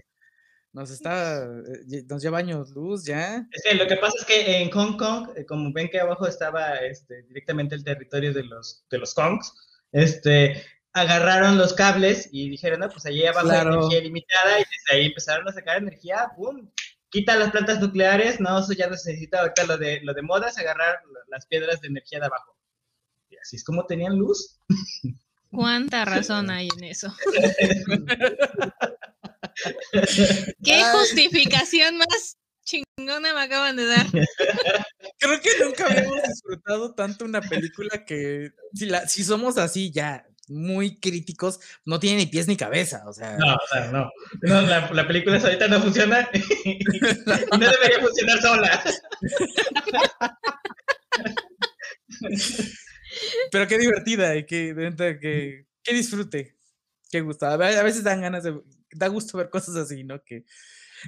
Nos 0.71 0.91
está, 0.91 1.43
eh, 1.45 2.03
nos 2.07 2.21
lleva 2.21 2.37
años 2.37 2.69
luz 2.71 3.03
ya. 3.03 3.47
Es 3.51 3.63
que 3.63 3.75
lo 3.75 3.87
que 3.87 3.97
pasa 3.97 4.13
es 4.19 4.25
que 4.25 4.61
en 4.61 4.69
Hong 4.69 4.97
Kong, 4.97 5.29
eh, 5.35 5.45
como 5.45 5.73
ven 5.73 5.89
que 5.89 5.99
abajo 5.99 6.27
estaba 6.27 6.75
este, 6.77 7.23
directamente 7.23 7.75
el 7.75 7.83
territorio 7.83 8.33
de 8.33 8.43
los, 8.43 8.85
de 8.91 8.99
los 8.99 9.15
Kongs, 9.15 9.51
este, 9.91 10.63
agarraron 10.93 11.57
los 11.57 11.73
cables 11.73 12.29
y 12.31 12.49
dijeron, 12.49 12.81
no, 12.81 12.89
pues 12.89 13.05
allí 13.07 13.25
abajo 13.25 13.49
hay 13.49 13.61
energía 13.61 13.99
ilimitada 13.99 14.59
y 14.59 14.63
desde 14.63 14.99
ahí 14.99 15.05
empezaron 15.07 15.47
a 15.47 15.53
sacar 15.53 15.77
energía, 15.77 16.31
¡pum! 16.35 16.69
Quita 17.09 17.35
las 17.35 17.49
plantas 17.49 17.79
nucleares, 17.79 18.39
no, 18.39 18.59
eso 18.59 18.73
ya 18.73 18.87
no 18.87 18.95
se 18.95 19.11
necesita 19.11 19.39
ahorita 19.39 19.63
lo 19.65 19.77
de, 19.79 20.01
lo 20.01 20.13
de 20.13 20.21
moda 20.21 20.49
es 20.49 20.57
agarrar 20.59 20.99
las 21.29 21.47
piedras 21.47 21.81
de 21.81 21.87
energía 21.87 22.19
de 22.19 22.27
abajo. 22.27 22.55
Y 23.31 23.37
así 23.37 23.55
es 23.55 23.63
como 23.63 23.87
tenían 23.87 24.15
luz. 24.15 24.59
¿Cuánta 25.49 26.05
razón 26.05 26.51
hay 26.51 26.69
en 26.77 26.83
eso? 26.83 27.11
¿Qué 30.63 30.83
justificación 30.93 31.97
más 31.97 32.37
chingona 32.63 33.33
me 33.33 33.41
acaban 33.41 33.75
de 33.75 33.85
dar? 33.85 34.05
Creo 35.19 35.41
que 35.41 35.49
nunca 35.63 35.85
habíamos 35.85 36.21
disfrutado 36.23 36.93
tanto 36.93 37.25
una 37.25 37.41
película 37.41 38.05
que 38.05 38.51
si, 38.73 38.85
la, 38.85 39.07
si 39.07 39.23
somos 39.23 39.57
así 39.57 39.91
ya 39.91 40.25
muy 40.47 40.99
críticos, 40.99 41.59
no 41.85 41.99
tiene 41.99 42.17
ni 42.17 42.25
pies 42.25 42.47
ni 42.47 42.57
cabeza, 42.57 43.03
o 43.07 43.13
sea. 43.13 43.37
No, 43.37 43.53
o 43.53 43.67
sea, 43.71 43.91
no. 43.91 44.09
no 44.41 44.61
la, 44.61 44.89
la, 44.91 45.07
película 45.07 45.37
ahorita 45.37 45.67
no 45.67 45.81
funciona 45.81 46.29
y 46.63 46.79
no 47.51 47.69
debería 47.69 47.99
funcionar 48.01 48.41
sola. 48.41 48.83
Pero 53.51 53.67
qué 53.67 53.77
divertida 53.77 54.35
y 54.35 54.45
qué, 54.45 54.73
que, 55.21 55.65
qué 55.83 55.93
disfrute, 55.93 56.55
qué 57.09 57.21
gusto. 57.21 57.45
A 57.45 57.57
veces 57.57 58.03
dan 58.03 58.21
ganas 58.21 58.43
de, 58.43 58.59
da 58.91 59.07
gusto 59.07 59.37
ver 59.37 59.49
cosas 59.49 59.75
así, 59.75 60.03
¿no? 60.03 60.23
Que, 60.23 60.45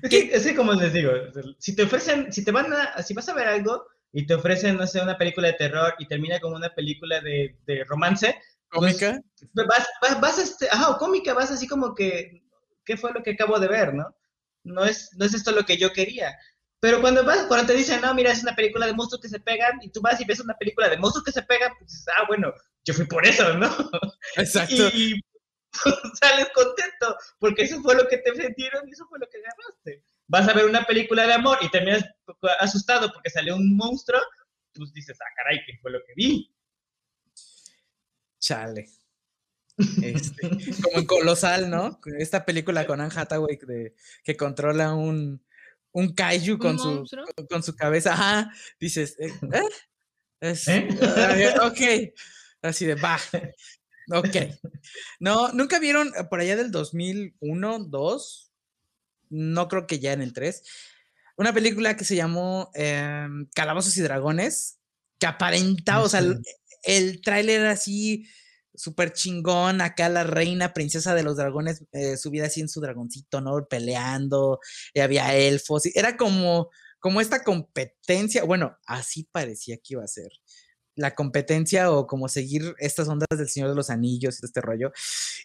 es 0.01 0.43
que, 0.43 0.55
como 0.55 0.73
les 0.73 0.93
digo, 0.93 1.11
si 1.59 1.75
te 1.75 1.83
ofrecen, 1.83 2.31
si 2.31 2.43
te 2.45 2.51
van 2.51 2.71
a, 2.73 3.01
si 3.03 3.13
vas 3.13 3.27
a 3.29 3.33
ver 3.33 3.47
algo 3.47 3.85
y 4.13 4.25
te 4.25 4.35
ofrecen, 4.35 4.77
no 4.77 4.87
sé, 4.87 5.01
una 5.01 5.17
película 5.17 5.47
de 5.47 5.53
terror 5.53 5.93
y 5.99 6.07
termina 6.07 6.39
como 6.39 6.55
una 6.55 6.73
película 6.73 7.19
de, 7.21 7.57
de 7.65 7.83
romance, 7.83 8.35
pues, 8.71 8.97
¿Cómica? 8.97 9.21
Pues, 9.53 9.67
vas, 9.67 9.87
vas, 10.01 10.21
vas 10.21 10.39
este, 10.39 10.67
ajá, 10.69 10.91
o 10.91 10.97
cómica, 10.97 11.33
vas 11.33 11.51
así 11.51 11.67
como 11.67 11.93
que, 11.93 12.41
¿qué 12.85 12.95
fue 12.95 13.11
lo 13.11 13.21
que 13.21 13.31
acabo 13.31 13.59
de 13.59 13.67
ver, 13.67 13.93
no? 13.93 14.15
No 14.63 14.85
es, 14.85 15.09
no 15.17 15.25
es 15.25 15.33
esto 15.33 15.51
lo 15.51 15.65
que 15.65 15.77
yo 15.77 15.91
quería. 15.91 16.37
Pero 16.79 17.01
cuando 17.01 17.23
vas, 17.25 17.45
cuando 17.47 17.67
te 17.67 17.73
dicen, 17.73 18.01
no, 18.01 18.13
mira, 18.13 18.31
es 18.31 18.43
una 18.43 18.55
película 18.55 18.85
de 18.85 18.93
monstruos 18.93 19.21
que 19.21 19.29
se 19.29 19.39
pegan, 19.41 19.77
y 19.81 19.89
tú 19.91 20.01
vas 20.01 20.21
y 20.21 20.25
ves 20.25 20.39
una 20.39 20.57
película 20.57 20.87
de 20.87 20.97
monstruos 20.97 21.25
que 21.25 21.33
se 21.33 21.43
pegan, 21.43 21.71
pues 21.77 21.91
dices, 21.91 22.07
ah, 22.17 22.23
bueno, 22.27 22.53
yo 22.85 22.93
fui 22.93 23.05
por 23.05 23.25
eso, 23.25 23.57
¿no? 23.57 23.69
Exacto. 24.37 24.87
Y, 24.93 25.21
sales 26.21 26.49
contento, 26.53 27.17
porque 27.39 27.63
eso 27.63 27.81
fue 27.81 27.95
lo 27.95 28.07
que 28.07 28.17
te 28.17 28.31
vendieron 28.31 28.87
y 28.87 28.91
eso 28.91 29.05
fue 29.07 29.19
lo 29.19 29.27
que 29.29 29.37
agarraste. 29.37 30.03
Vas 30.27 30.47
a 30.47 30.53
ver 30.53 30.65
una 30.65 30.85
película 30.85 31.27
de 31.27 31.33
amor 31.33 31.57
y 31.61 31.69
terminas 31.69 32.05
asustado 32.59 33.11
porque 33.11 33.29
salió 33.29 33.55
un 33.55 33.75
monstruo, 33.75 34.21
pues 34.73 34.93
dices, 34.93 35.17
ah, 35.21 35.33
caray, 35.35 35.59
¿qué 35.65 35.77
fue 35.81 35.91
lo 35.91 35.99
que 36.05 36.13
vi? 36.15 36.53
Chale. 38.39 38.89
Este, 40.01 40.49
como 40.81 40.99
en 40.99 41.05
Colosal, 41.05 41.69
¿no? 41.69 41.99
Esta 42.17 42.45
película 42.45 42.85
con 42.85 43.01
Anne 43.01 43.13
Hathaway 43.15 43.57
de, 43.57 43.95
que 44.23 44.37
controla 44.37 44.93
un, 44.93 45.43
un 45.91 46.13
kaiju 46.13 46.57
con, 46.57 46.77
su, 46.77 47.05
con, 47.49 47.63
su 47.63 47.75
cabeza. 47.75 48.13
Ajá, 48.13 48.51
dices, 48.79 49.17
¿eh? 49.19 49.33
¿Eh? 50.41 50.59
¿Eh? 50.67 51.53
ok, 51.61 52.13
así 52.61 52.85
de, 52.85 52.95
va, 52.95 53.17
ok. 54.09 54.35
No, 55.19 55.51
¿nunca 55.53 55.79
vieron 55.79 56.11
eh, 56.17 56.23
por 56.29 56.39
allá 56.39 56.55
del 56.55 56.71
2001, 56.71 57.79
2? 57.85 58.51
No 59.29 59.67
creo 59.67 59.87
que 59.87 59.99
ya 59.99 60.13
en 60.13 60.21
el 60.21 60.33
3. 60.33 60.63
Una 61.37 61.53
película 61.53 61.95
que 61.95 62.05
se 62.05 62.15
llamó 62.15 62.71
em, 62.73 63.47
Calabozos 63.55 63.95
y 63.97 64.01
Dragones, 64.01 64.79
que 65.19 65.27
aparentaba, 65.27 66.03
o 66.03 66.09
sea, 66.09 66.21
el 66.83 67.21
tráiler 67.21 67.65
así 67.67 68.27
súper 68.73 69.13
chingón, 69.13 69.81
acá 69.81 70.09
la 70.09 70.23
reina 70.23 70.73
princesa 70.73 71.13
de 71.13 71.23
los 71.23 71.37
dragones 71.37 71.85
eh, 71.91 72.17
subida 72.17 72.45
así 72.47 72.61
en 72.61 72.69
su 72.69 72.81
dragoncito, 72.81 73.41
¿no? 73.41 73.65
Peleando, 73.67 74.59
y 74.93 74.99
había 74.99 75.35
elfos, 75.35 75.85
y 75.85 75.91
era 75.95 76.17
como, 76.17 76.69
como 76.99 77.21
esta 77.21 77.43
competencia, 77.43 78.43
bueno, 78.43 78.77
así 78.85 79.27
parecía 79.31 79.77
que 79.77 79.93
iba 79.93 80.03
a 80.03 80.07
ser. 80.07 80.31
La 81.01 81.15
competencia 81.15 81.91
o 81.91 82.05
como 82.05 82.29
seguir 82.29 82.75
estas 82.77 83.07
ondas 83.07 83.27
del 83.35 83.49
Señor 83.49 83.69
de 83.69 83.75
los 83.75 83.89
Anillos 83.89 84.39
y 84.41 84.45
este 84.45 84.61
rollo. 84.61 84.91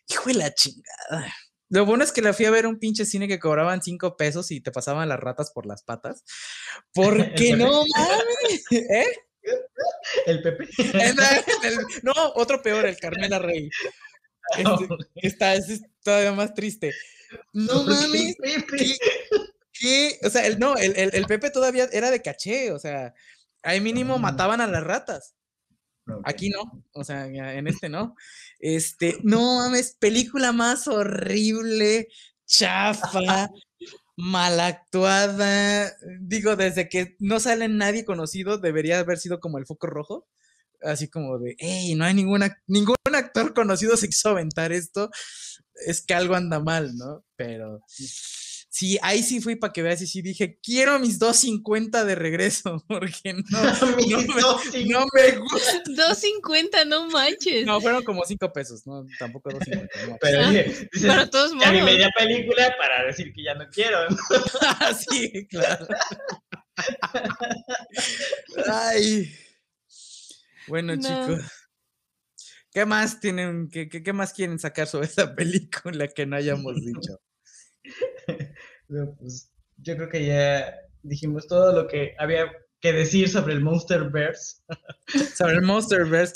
Hijo 0.08 0.28
de 0.28 0.34
la 0.34 0.54
chingada. 0.54 1.34
Lo 1.68 1.84
bueno 1.84 2.04
es 2.04 2.12
que 2.12 2.22
la 2.22 2.32
fui 2.32 2.44
a 2.44 2.50
ver 2.50 2.66
un 2.66 2.78
pinche 2.78 3.04
cine 3.04 3.26
que 3.26 3.40
cobraban 3.40 3.82
cinco 3.82 4.16
pesos 4.16 4.50
y 4.50 4.60
te 4.60 4.70
pasaban 4.70 5.08
las 5.08 5.18
ratas 5.18 5.50
por 5.50 5.66
las 5.66 5.82
patas. 5.82 6.24
Porque 6.94 7.56
no 7.56 7.84
mames, 7.86 8.64
¿eh? 8.70 9.06
El 10.26 10.42
Pepe. 10.42 10.68
no, 12.02 12.12
otro 12.34 12.62
peor, 12.62 12.86
el 12.86 12.96
Carmela 12.96 13.38
Rey. 13.38 13.70
Este, 14.56 14.86
está, 15.26 15.54
es 15.56 15.82
todavía 16.04 16.30
más 16.30 16.54
triste. 16.54 16.94
No 17.52 17.82
mames. 17.82 18.36
¿qué, 19.72 20.20
O 20.22 20.30
sea, 20.30 20.46
el, 20.46 20.60
no, 20.60 20.76
el, 20.76 20.94
el, 20.96 21.26
Pepe 21.26 21.50
todavía 21.50 21.88
era 21.90 22.12
de 22.12 22.22
caché, 22.22 22.70
o 22.70 22.78
sea, 22.78 23.12
ahí 23.64 23.80
mínimo 23.80 24.20
mataban 24.20 24.60
a 24.60 24.68
las 24.68 24.84
ratas. 24.84 25.34
Aquí 26.24 26.50
no, 26.50 26.84
o 26.92 27.04
sea, 27.04 27.26
en 27.26 27.66
este 27.66 27.88
no. 27.88 28.14
Este, 28.58 29.18
no 29.22 29.56
mames, 29.58 29.96
película 29.98 30.52
más 30.52 30.86
horrible, 30.88 32.08
chafa, 32.46 33.50
mal 34.16 34.60
actuada. 34.60 35.92
Digo, 36.20 36.56
desde 36.56 36.88
que 36.88 37.16
no 37.18 37.40
sale 37.40 37.68
nadie 37.68 38.04
conocido, 38.04 38.58
debería 38.58 39.00
haber 39.00 39.18
sido 39.18 39.40
como 39.40 39.58
el 39.58 39.66
foco 39.66 39.86
rojo. 39.86 40.26
Así 40.82 41.08
como 41.08 41.38
de, 41.38 41.56
hey, 41.58 41.94
no 41.94 42.04
hay 42.04 42.14
ninguna, 42.14 42.62
ningún 42.66 42.96
actor 43.14 43.54
conocido 43.54 43.96
se 43.96 44.08
quiso 44.08 44.30
aventar 44.30 44.72
esto. 44.72 45.10
Es 45.86 46.04
que 46.04 46.14
algo 46.14 46.34
anda 46.34 46.60
mal, 46.60 46.96
¿no? 46.96 47.24
Pero 47.36 47.80
sí, 48.76 48.98
ahí 49.00 49.22
sí 49.22 49.40
fui 49.40 49.56
para 49.56 49.72
que 49.72 49.80
veas 49.80 50.02
y 50.02 50.06
sí 50.06 50.20
dije, 50.20 50.58
quiero 50.62 50.98
mis 50.98 51.18
2.50 51.18 52.04
de 52.04 52.14
regreso, 52.14 52.84
porque 52.88 53.32
no, 53.32 53.62
no, 53.80 55.06
me, 55.14 55.32
gusta. 55.38 55.82
2.50, 55.86 56.86
no 56.86 57.08
manches. 57.08 57.64
No, 57.64 57.80
fueron 57.80 58.04
como 58.04 58.24
5 58.24 58.52
pesos, 58.52 58.86
no, 58.86 59.06
tampoco 59.18 59.50
2.50. 59.50 60.18
Pero 60.20 60.42
ah, 60.42 60.52
para 61.06 61.30
todos 61.30 61.54
modos. 61.54 61.72
mi 61.72 61.80
media 61.80 62.10
película 62.16 62.74
para 62.78 63.06
decir 63.06 63.32
que 63.32 63.44
ya 63.44 63.54
no 63.54 63.66
quiero. 63.70 63.98
sí, 65.08 65.46
claro. 65.48 65.86
Ay. 68.70 69.32
Bueno, 70.68 70.96
chicos. 70.96 71.50
¿Qué 72.72 72.84
más 72.84 73.20
tienen, 73.20 73.70
qué, 73.70 73.88
qué, 73.88 74.02
qué 74.02 74.12
más 74.12 74.34
quieren 74.34 74.58
sacar 74.58 74.86
sobre 74.86 75.06
esa 75.06 75.34
película 75.34 76.08
que 76.08 76.26
no 76.26 76.36
hayamos 76.36 76.74
dicho? 76.74 77.20
Pues, 78.88 79.50
yo 79.78 79.96
creo 79.96 80.08
que 80.08 80.26
ya 80.26 80.74
dijimos 81.02 81.46
todo 81.46 81.72
lo 81.72 81.88
que 81.88 82.14
había 82.18 82.50
que 82.80 82.92
decir 82.92 83.28
sobre 83.28 83.54
el 83.54 83.60
Monsterverse. 83.60 84.62
sobre 85.36 85.54
el 85.54 85.62
Monsterverse. 85.62 86.34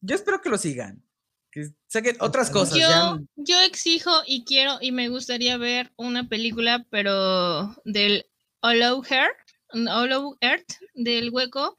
Yo 0.00 0.14
espero 0.14 0.40
que 0.40 0.50
lo 0.50 0.58
sigan. 0.58 1.02
Que 1.50 1.68
saquen 1.86 2.16
otras 2.20 2.50
cosas. 2.50 2.78
Yo, 2.78 3.18
yo 3.36 3.60
exijo 3.60 4.10
y 4.26 4.44
quiero 4.44 4.78
y 4.80 4.90
me 4.90 5.08
gustaría 5.08 5.58
ver 5.58 5.92
una 5.96 6.28
película, 6.28 6.86
pero 6.90 7.76
del 7.84 8.26
Hollow 8.62 9.02
Earth, 9.10 9.36
Hollow 9.72 10.36
Earth, 10.40 10.78
del 10.94 11.30
hueco 11.30 11.78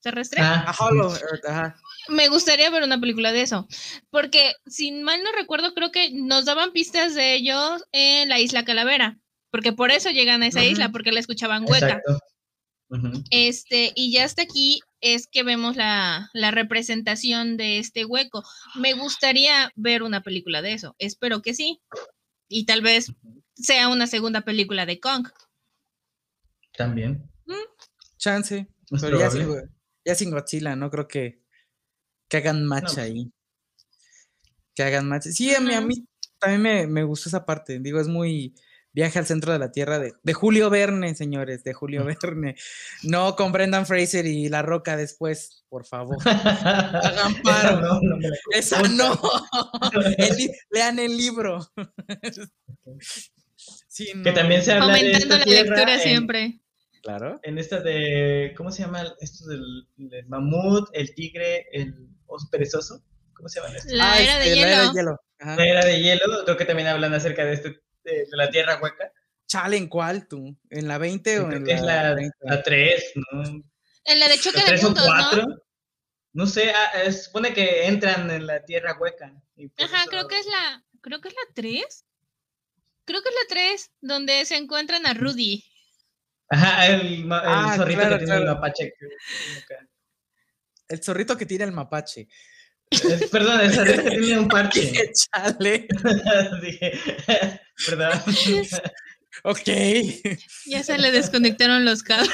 terrestre. 0.00 0.40
Ah, 0.42 0.74
Hollow 0.78 1.12
Earth, 1.12 1.44
ajá 1.46 1.76
me 2.08 2.28
gustaría 2.28 2.70
ver 2.70 2.82
una 2.82 3.00
película 3.00 3.32
de 3.32 3.42
eso, 3.42 3.66
porque 4.10 4.54
si 4.66 4.92
mal 4.92 5.22
no 5.22 5.32
recuerdo, 5.32 5.74
creo 5.74 5.90
que 5.90 6.10
nos 6.12 6.44
daban 6.44 6.72
pistas 6.72 7.14
de 7.14 7.34
ellos 7.34 7.84
en 7.92 8.28
la 8.28 8.38
isla 8.38 8.64
Calavera, 8.64 9.18
porque 9.50 9.72
por 9.72 9.90
eso 9.90 10.10
llegan 10.10 10.42
a 10.42 10.46
esa 10.46 10.64
isla, 10.64 10.90
porque 10.90 11.12
la 11.12 11.20
escuchaban 11.20 11.64
hueca. 11.68 12.02
Este, 13.30 13.92
y 13.94 14.12
ya 14.12 14.24
hasta 14.24 14.42
aquí 14.42 14.80
es 15.00 15.28
que 15.28 15.44
vemos 15.44 15.76
la, 15.76 16.28
la, 16.32 16.50
representación 16.50 17.56
de 17.56 17.78
este 17.78 18.04
hueco. 18.04 18.42
Me 18.74 18.94
gustaría 18.94 19.70
ver 19.76 20.02
una 20.02 20.22
película 20.22 20.60
de 20.60 20.72
eso, 20.72 20.96
espero 20.98 21.40
que 21.40 21.54
sí. 21.54 21.80
Y 22.48 22.66
tal 22.66 22.82
vez 22.82 23.12
sea 23.54 23.88
una 23.88 24.08
segunda 24.08 24.40
película 24.40 24.86
de 24.86 24.98
Kong. 24.98 25.28
También. 26.72 27.30
Mm. 27.46 27.54
Chance. 28.18 28.66
Pero 29.00 29.20
ya 29.20 29.30
sin, 29.30 29.46
ya 30.04 30.14
sin 30.16 30.32
Godzilla, 30.32 30.74
no 30.74 30.90
creo 30.90 31.06
que 31.06 31.40
que 32.30 32.36
hagan 32.38 32.64
match 32.64 32.96
ahí. 32.96 33.30
Que 34.74 34.84
hagan 34.84 35.08
match. 35.08 35.24
Sí, 35.24 35.52
a 35.54 35.60
mí, 35.60 35.74
a 35.74 35.80
mí 35.80 36.06
también 36.38 36.62
me, 36.62 36.86
me, 36.86 37.02
gustó 37.02 37.28
esa 37.28 37.44
parte. 37.44 37.80
Digo, 37.80 38.00
es 38.00 38.06
muy 38.06 38.54
viaje 38.92 39.18
al 39.18 39.26
centro 39.26 39.52
de 39.52 39.58
la 39.58 39.72
Tierra 39.72 39.98
de, 39.98 40.12
de 40.22 40.32
Julio 40.32 40.70
Verne, 40.70 41.14
señores, 41.14 41.64
de 41.64 41.72
Julio 41.72 42.04
Verne. 42.04 42.56
No 43.02 43.36
con 43.36 43.52
Brendan 43.52 43.86
Fraser 43.86 44.26
y 44.26 44.48
La 44.48 44.62
Roca 44.62 44.96
después, 44.96 45.64
por 45.68 45.86
favor. 45.86 46.16
Hagan 46.24 47.42
paro. 47.42 47.80
No, 47.80 48.00
no, 48.00 48.18
Esa 48.52 48.82
no. 48.82 49.20
lean 50.70 50.98
el 50.98 51.16
libro. 51.16 51.60
sí, 53.88 54.12
que 54.22 54.32
también 54.32 54.62
se 54.62 54.72
habla 54.72 54.94
de 54.94 55.12
esta 55.12 55.38
la 55.38 55.44
lectura 55.44 55.98
siempre. 55.98 56.60
Claro. 57.02 57.40
En 57.42 57.58
esta 57.58 57.80
de, 57.80 58.52
¿cómo 58.56 58.70
se 58.70 58.82
llama? 58.82 59.04
Esto 59.20 59.46
del, 59.46 59.86
del 59.96 60.26
mamut, 60.26 60.88
el 60.92 61.14
tigre, 61.14 61.66
el 61.72 61.94
oso 62.26 62.48
perezoso. 62.50 63.02
¿cómo 63.40 63.48
se 63.48 63.60
llama? 63.60 63.74
La, 63.86 64.12
ah, 64.12 64.20
era, 64.20 64.38
de 64.38 64.54
hielo. 64.54 64.60
la 64.60 64.68
era 64.68 64.82
de 64.82 64.92
hielo. 64.92 65.20
La 65.38 65.66
era 65.66 65.84
de 65.84 66.02
hielo, 66.02 66.44
creo 66.44 66.56
que 66.58 66.64
también 66.66 66.88
hablan 66.88 67.14
acerca 67.14 67.44
de, 67.44 67.54
este, 67.54 67.80
de, 68.04 68.26
la 68.32 68.50
tierra 68.50 68.78
hueca. 68.80 69.12
Chale, 69.46 69.76
¿en 69.76 69.88
cuál 69.88 70.28
tú? 70.28 70.56
¿En 70.70 70.86
la 70.86 70.98
20 70.98 71.40
o 71.40 71.52
en 71.52 71.64
la, 71.64 72.12
es 72.12 72.30
la, 72.40 72.62
3, 72.62 73.12
¿no? 73.16 73.42
En 74.04 74.18
la 74.18 74.28
de 74.28 74.38
choque 74.38 74.62
de 74.62 74.78
puntos, 74.78 75.04
4. 75.04 75.42
¿no? 75.42 75.56
No 76.32 76.46
sé, 76.46 76.72
ah, 76.72 77.10
supone 77.10 77.52
que 77.52 77.86
entran 77.86 78.30
en 78.30 78.46
la 78.46 78.64
tierra 78.64 78.96
hueca. 78.98 79.34
Ajá, 79.78 80.04
creo 80.08 80.28
que 80.28 80.38
es 80.38 80.46
la, 80.46 80.84
creo 81.00 81.20
que 81.20 81.28
es 81.28 81.34
la 81.34 81.54
3. 81.54 82.04
Creo 83.04 83.22
que 83.22 83.28
es 83.28 83.34
la 83.34 83.48
3, 83.48 83.90
donde 84.00 84.44
se 84.44 84.56
encuentran 84.56 85.06
a 85.06 85.14
Rudy. 85.14 85.64
Ajá, 86.48 86.86
el, 86.86 87.24
el 87.24 87.32
ah, 87.32 87.74
zorrito 87.76 88.08
que 88.08 88.18
tiene 88.18 88.36
el 88.36 88.44
mapache. 88.44 88.94
El 90.88 91.02
zorrito 91.02 91.36
que 91.36 91.46
tiene 91.46 91.64
el 91.64 91.72
mapache. 91.72 92.28
Perdón, 93.30 93.60
el 93.60 93.72
zorrito 93.72 94.02
que 94.02 94.10
tiene 94.10 94.38
un 94.38 94.48
parche. 94.48 94.92
Chale. 95.32 95.88
Dije, 96.62 97.00
perdón. 97.86 98.22
Ok. 99.44 99.68
Ya 100.66 100.82
se 100.82 100.98
le 100.98 101.10
desconectaron 101.12 101.84
los 101.84 102.02
cables. 102.02 102.32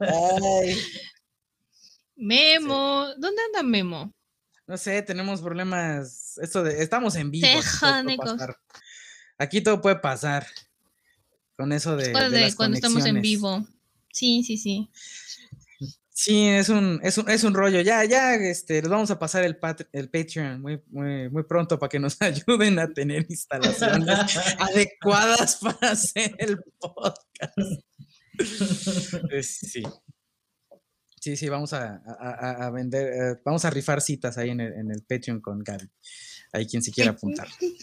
Ay. 0.00 0.76
Memo, 2.16 3.06
¿dónde 3.16 3.42
anda 3.46 3.62
Memo? 3.62 4.12
No 4.66 4.76
sé, 4.76 5.00
tenemos 5.02 5.40
problemas. 5.40 6.36
Esto 6.38 6.62
de, 6.62 6.82
estamos 6.82 7.16
en 7.16 7.30
vivo. 7.30 7.46
Aquí 9.38 9.62
todo 9.62 9.80
puede 9.80 9.96
pasar. 9.96 10.46
Con 11.56 11.72
eso 11.72 11.96
de. 11.96 12.12
de, 12.12 12.54
cuando 12.54 12.76
estamos 12.76 13.04
en 13.06 13.20
vivo. 13.20 13.66
Sí, 14.12 14.44
sí, 14.44 14.58
sí. 14.58 14.90
Sí, 16.20 16.48
es 16.48 16.68
un, 16.68 16.98
es 17.04 17.16
un, 17.16 17.30
es 17.30 17.44
un 17.44 17.54
rollo. 17.54 17.80
Ya, 17.80 18.04
ya, 18.04 18.34
este, 18.34 18.82
les 18.82 18.90
vamos 18.90 19.08
a 19.12 19.20
pasar 19.20 19.44
el, 19.44 19.56
el 19.92 20.10
Patreon 20.10 20.60
muy, 20.60 20.82
muy, 20.88 21.30
muy 21.30 21.44
pronto 21.44 21.78
para 21.78 21.88
que 21.88 22.00
nos 22.00 22.16
ayuden 22.20 22.80
a 22.80 22.92
tener 22.92 23.24
instalaciones 23.28 24.08
adecuadas 24.58 25.60
para 25.62 25.92
hacer 25.92 26.34
el 26.38 26.58
podcast. 26.80 27.54
sí. 29.42 29.84
Sí, 31.20 31.36
sí, 31.36 31.48
vamos 31.48 31.72
a, 31.72 32.00
vender, 32.72 33.12
eh, 33.12 33.40
vamos 33.44 33.64
a 33.64 33.70
rifar 33.70 34.00
citas 34.00 34.38
ahí 34.38 34.50
en 34.50 34.60
el, 34.60 34.72
en 34.72 34.90
el 34.90 35.02
Patreon 35.02 35.40
con 35.40 35.60
Gaby. 35.60 35.88
Hay 36.52 36.66
quien 36.66 36.82
se 36.82 36.90
quiera 36.90 37.10
apuntar. 37.10 37.46
¿Qué? 37.60 37.76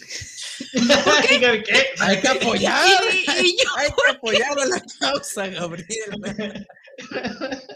Hay 2.00 2.20
que 2.20 2.28
apoyar. 2.28 3.02
Hay 3.28 3.56
que 3.56 4.12
apoyar 4.12 4.60
a 4.60 4.66
la 4.66 4.84
causa, 5.00 5.48
Gabriel. 5.48 6.66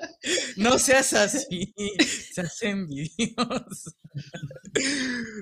No 0.60 0.78
seas 0.78 1.14
así. 1.14 1.74
Se 2.34 2.42
hace 2.42 2.70
envidioso. 2.70 3.92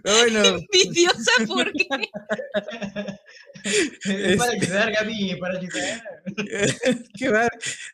Bueno. 0.03 0.43
¿Envidiosa 0.71 1.31
por 1.47 1.71
qué? 1.73 1.87
Es 4.05 4.37
para 4.37 4.51
ayudar, 4.51 4.91
Gaby, 4.91 5.35
para 5.39 5.57
ayudar. 5.57 6.03
¿Qué 7.17 7.29
va? 7.29 7.49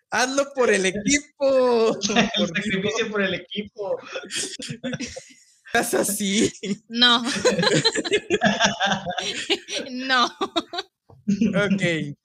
Hazlo 0.09 0.51
por 0.53 0.69
el 0.69 0.85
equipo. 0.85 1.97
El 1.97 2.47
sacrificio 2.47 3.09
por 3.09 3.21
el 3.21 3.35
equipo. 3.35 3.97
¿Estás 5.67 5.93
así? 5.93 6.51
No. 6.89 7.23
no. 9.91 10.25
Ok. 10.25 12.17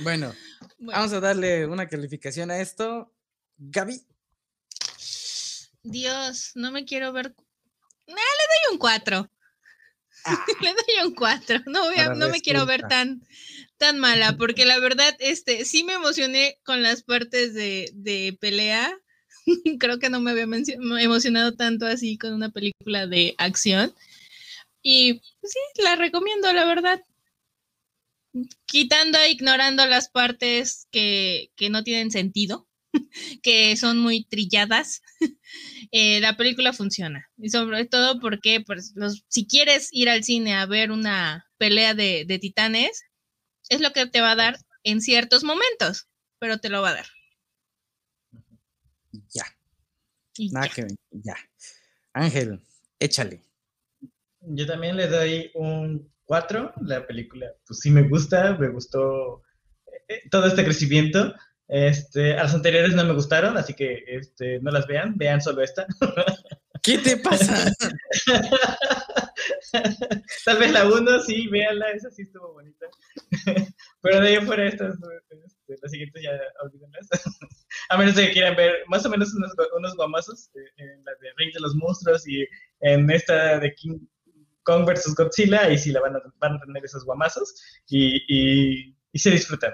Bueno, 0.00 0.34
vamos 0.78 1.12
a 1.14 1.20
darle 1.20 1.66
una 1.66 1.88
calificación 1.88 2.50
a 2.50 2.60
esto. 2.60 3.12
Gaby. 3.58 4.00
Dios, 5.82 6.52
no 6.54 6.72
me 6.72 6.84
quiero 6.84 7.12
ver. 7.12 7.34
le 8.06 8.14
doy 8.14 8.72
un 8.72 8.78
4. 8.78 9.30
Ah. 10.24 10.46
le 10.62 10.68
doy 10.72 11.06
un 11.06 11.14
4. 11.14 11.62
No, 11.66 12.14
no 12.14 12.28
me 12.28 12.40
quiero 12.40 12.66
ver 12.66 12.82
tan, 12.88 13.22
tan 13.76 13.98
mala, 13.98 14.36
porque 14.36 14.64
la 14.66 14.78
verdad, 14.78 15.14
este, 15.18 15.64
sí 15.64 15.84
me 15.84 15.94
emocioné 15.94 16.58
con 16.64 16.82
las 16.82 17.02
partes 17.02 17.54
de, 17.54 17.90
de 17.94 18.36
pelea 18.40 18.98
Creo 19.78 19.98
que 19.98 20.10
no 20.10 20.20
me 20.20 20.30
había 20.30 20.46
emocionado 21.00 21.54
tanto 21.54 21.86
así 21.86 22.18
con 22.18 22.32
una 22.32 22.50
película 22.50 23.06
de 23.06 23.34
acción. 23.38 23.94
Y 24.82 25.14
pues, 25.14 25.52
sí, 25.52 25.82
la 25.82 25.96
recomiendo, 25.96 26.52
la 26.52 26.64
verdad. 26.64 27.02
Quitando 28.66 29.18
e 29.18 29.30
ignorando 29.30 29.86
las 29.86 30.08
partes 30.10 30.86
que, 30.90 31.50
no 31.70 31.82
tienen 31.82 32.10
sentido, 32.10 32.67
que 33.42 33.76
son 33.76 33.98
muy 33.98 34.24
trilladas, 34.24 35.02
eh, 35.92 36.20
la 36.20 36.36
película 36.36 36.72
funciona. 36.72 37.28
Y 37.36 37.50
sobre 37.50 37.84
todo 37.86 38.20
porque 38.20 38.60
pues, 38.60 38.94
si 39.28 39.46
quieres 39.46 39.88
ir 39.92 40.08
al 40.08 40.24
cine 40.24 40.54
a 40.54 40.66
ver 40.66 40.90
una 40.90 41.46
pelea 41.58 41.94
de, 41.94 42.24
de 42.26 42.38
titanes, 42.38 43.04
es 43.68 43.80
lo 43.80 43.92
que 43.92 44.06
te 44.06 44.20
va 44.20 44.32
a 44.32 44.36
dar 44.36 44.58
en 44.84 45.00
ciertos 45.00 45.44
momentos, 45.44 46.08
pero 46.38 46.58
te 46.58 46.68
lo 46.68 46.82
va 46.82 46.90
a 46.90 46.94
dar. 46.94 47.06
Ya. 49.34 49.44
Nada 50.52 50.68
que 50.68 50.86
ya. 51.10 51.36
Ángel, 52.12 52.60
échale. 52.98 53.42
Yo 54.40 54.66
también 54.66 54.96
le 54.96 55.08
doy 55.08 55.50
un 55.54 56.10
4. 56.24 56.72
La 56.82 57.06
película, 57.06 57.46
pues 57.66 57.80
sí 57.80 57.90
me 57.90 58.02
gusta, 58.02 58.56
me 58.56 58.68
gustó 58.68 59.42
eh, 59.86 60.02
eh, 60.08 60.22
todo 60.30 60.46
este 60.46 60.64
crecimiento. 60.64 61.34
Este, 61.68 62.34
a 62.34 62.44
las 62.44 62.54
anteriores 62.54 62.94
no 62.94 63.04
me 63.04 63.12
gustaron, 63.12 63.58
así 63.58 63.74
que 63.74 64.02
este, 64.06 64.58
no 64.60 64.70
las 64.70 64.86
vean, 64.86 65.16
vean 65.16 65.40
solo 65.40 65.62
esta. 65.62 65.86
¿Qué 66.82 66.98
te 66.98 67.16
pasa? 67.18 67.72
Tal 70.44 70.58
vez 70.58 70.72
la 70.72 70.86
1 70.86 71.20
sí, 71.20 71.46
véanla, 71.48 71.90
esa 71.90 72.10
sí 72.10 72.22
estuvo 72.22 72.54
bonita. 72.54 72.86
Pero 74.00 74.20
de 74.20 74.28
ahí 74.28 74.46
fuera 74.46 74.66
estas, 74.66 74.94
este, 74.94 75.76
las 75.82 75.90
siguientes 75.90 76.22
ya 76.22 76.30
olvídenlas. 76.62 77.08
A 77.90 77.98
menos 77.98 78.14
que 78.14 78.32
quieran 78.32 78.56
ver 78.56 78.76
más 78.86 79.04
o 79.04 79.10
menos 79.10 79.34
unos, 79.34 79.52
unos 79.76 79.94
guamazos 79.96 80.50
eh, 80.54 80.60
en 80.76 81.04
la 81.04 81.12
de 81.20 81.32
Rey 81.36 81.52
de 81.52 81.60
los 81.60 81.74
Monstruos 81.74 82.26
y 82.26 82.46
en 82.80 83.10
esta 83.10 83.58
de 83.58 83.74
King 83.74 83.98
Kong 84.62 84.86
vs. 84.86 85.14
Godzilla, 85.14 85.70
y 85.70 85.78
sí 85.78 85.92
la 85.92 86.00
van 86.00 86.16
a, 86.16 86.22
van 86.38 86.56
a 86.56 86.60
tener 86.60 86.82
esos 86.84 87.04
guamazos 87.04 87.54
y, 87.88 88.16
y, 88.28 88.96
y, 89.12 89.18
se 89.18 89.30
disfrutan. 89.30 89.72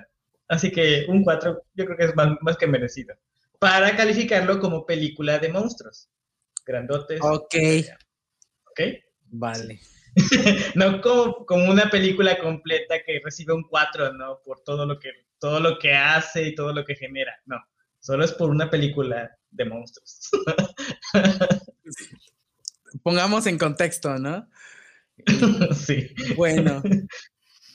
Así 0.48 0.70
que 0.70 1.06
un 1.08 1.22
4 1.24 1.62
yo 1.74 1.84
creo 1.84 1.96
que 1.96 2.04
es 2.04 2.16
más, 2.16 2.36
más 2.40 2.56
que 2.56 2.66
merecido. 2.66 3.14
Para 3.58 3.96
calificarlo 3.96 4.60
como 4.60 4.84
película 4.84 5.38
de 5.38 5.48
monstruos. 5.48 6.08
Grandotes. 6.66 7.20
Ok. 7.22 7.54
¿Ok? 8.70 8.80
Vale. 9.26 9.80
no 10.74 11.00
como, 11.00 11.44
como 11.46 11.70
una 11.70 11.90
película 11.90 12.38
completa 12.38 13.02
que 13.04 13.20
recibe 13.24 13.52
un 13.52 13.64
4, 13.64 14.12
¿no? 14.12 14.40
Por 14.44 14.60
todo 14.62 14.86
lo 14.86 14.98
que 14.98 15.10
todo 15.44 15.60
lo 15.60 15.78
que 15.78 15.92
hace 15.92 16.48
y 16.48 16.54
todo 16.54 16.72
lo 16.72 16.86
que 16.86 16.94
genera. 16.94 17.34
No, 17.44 17.58
solo 18.00 18.24
es 18.24 18.32
por 18.32 18.48
una 18.48 18.70
película 18.70 19.30
de 19.50 19.64
monstruos. 19.66 20.30
Pongamos 23.02 23.46
en 23.46 23.58
contexto, 23.58 24.18
¿no? 24.18 24.48
sí. 25.74 26.14
Bueno, 26.34 26.82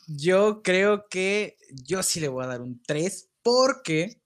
yo 0.09 0.63
creo 0.63 1.07
que 1.07 1.57
yo 1.71 2.01
sí 2.01 2.19
le 2.19 2.27
voy 2.27 2.43
a 2.43 2.47
dar 2.47 2.61
un 2.61 2.81
3 2.83 3.29
porque 3.43 4.21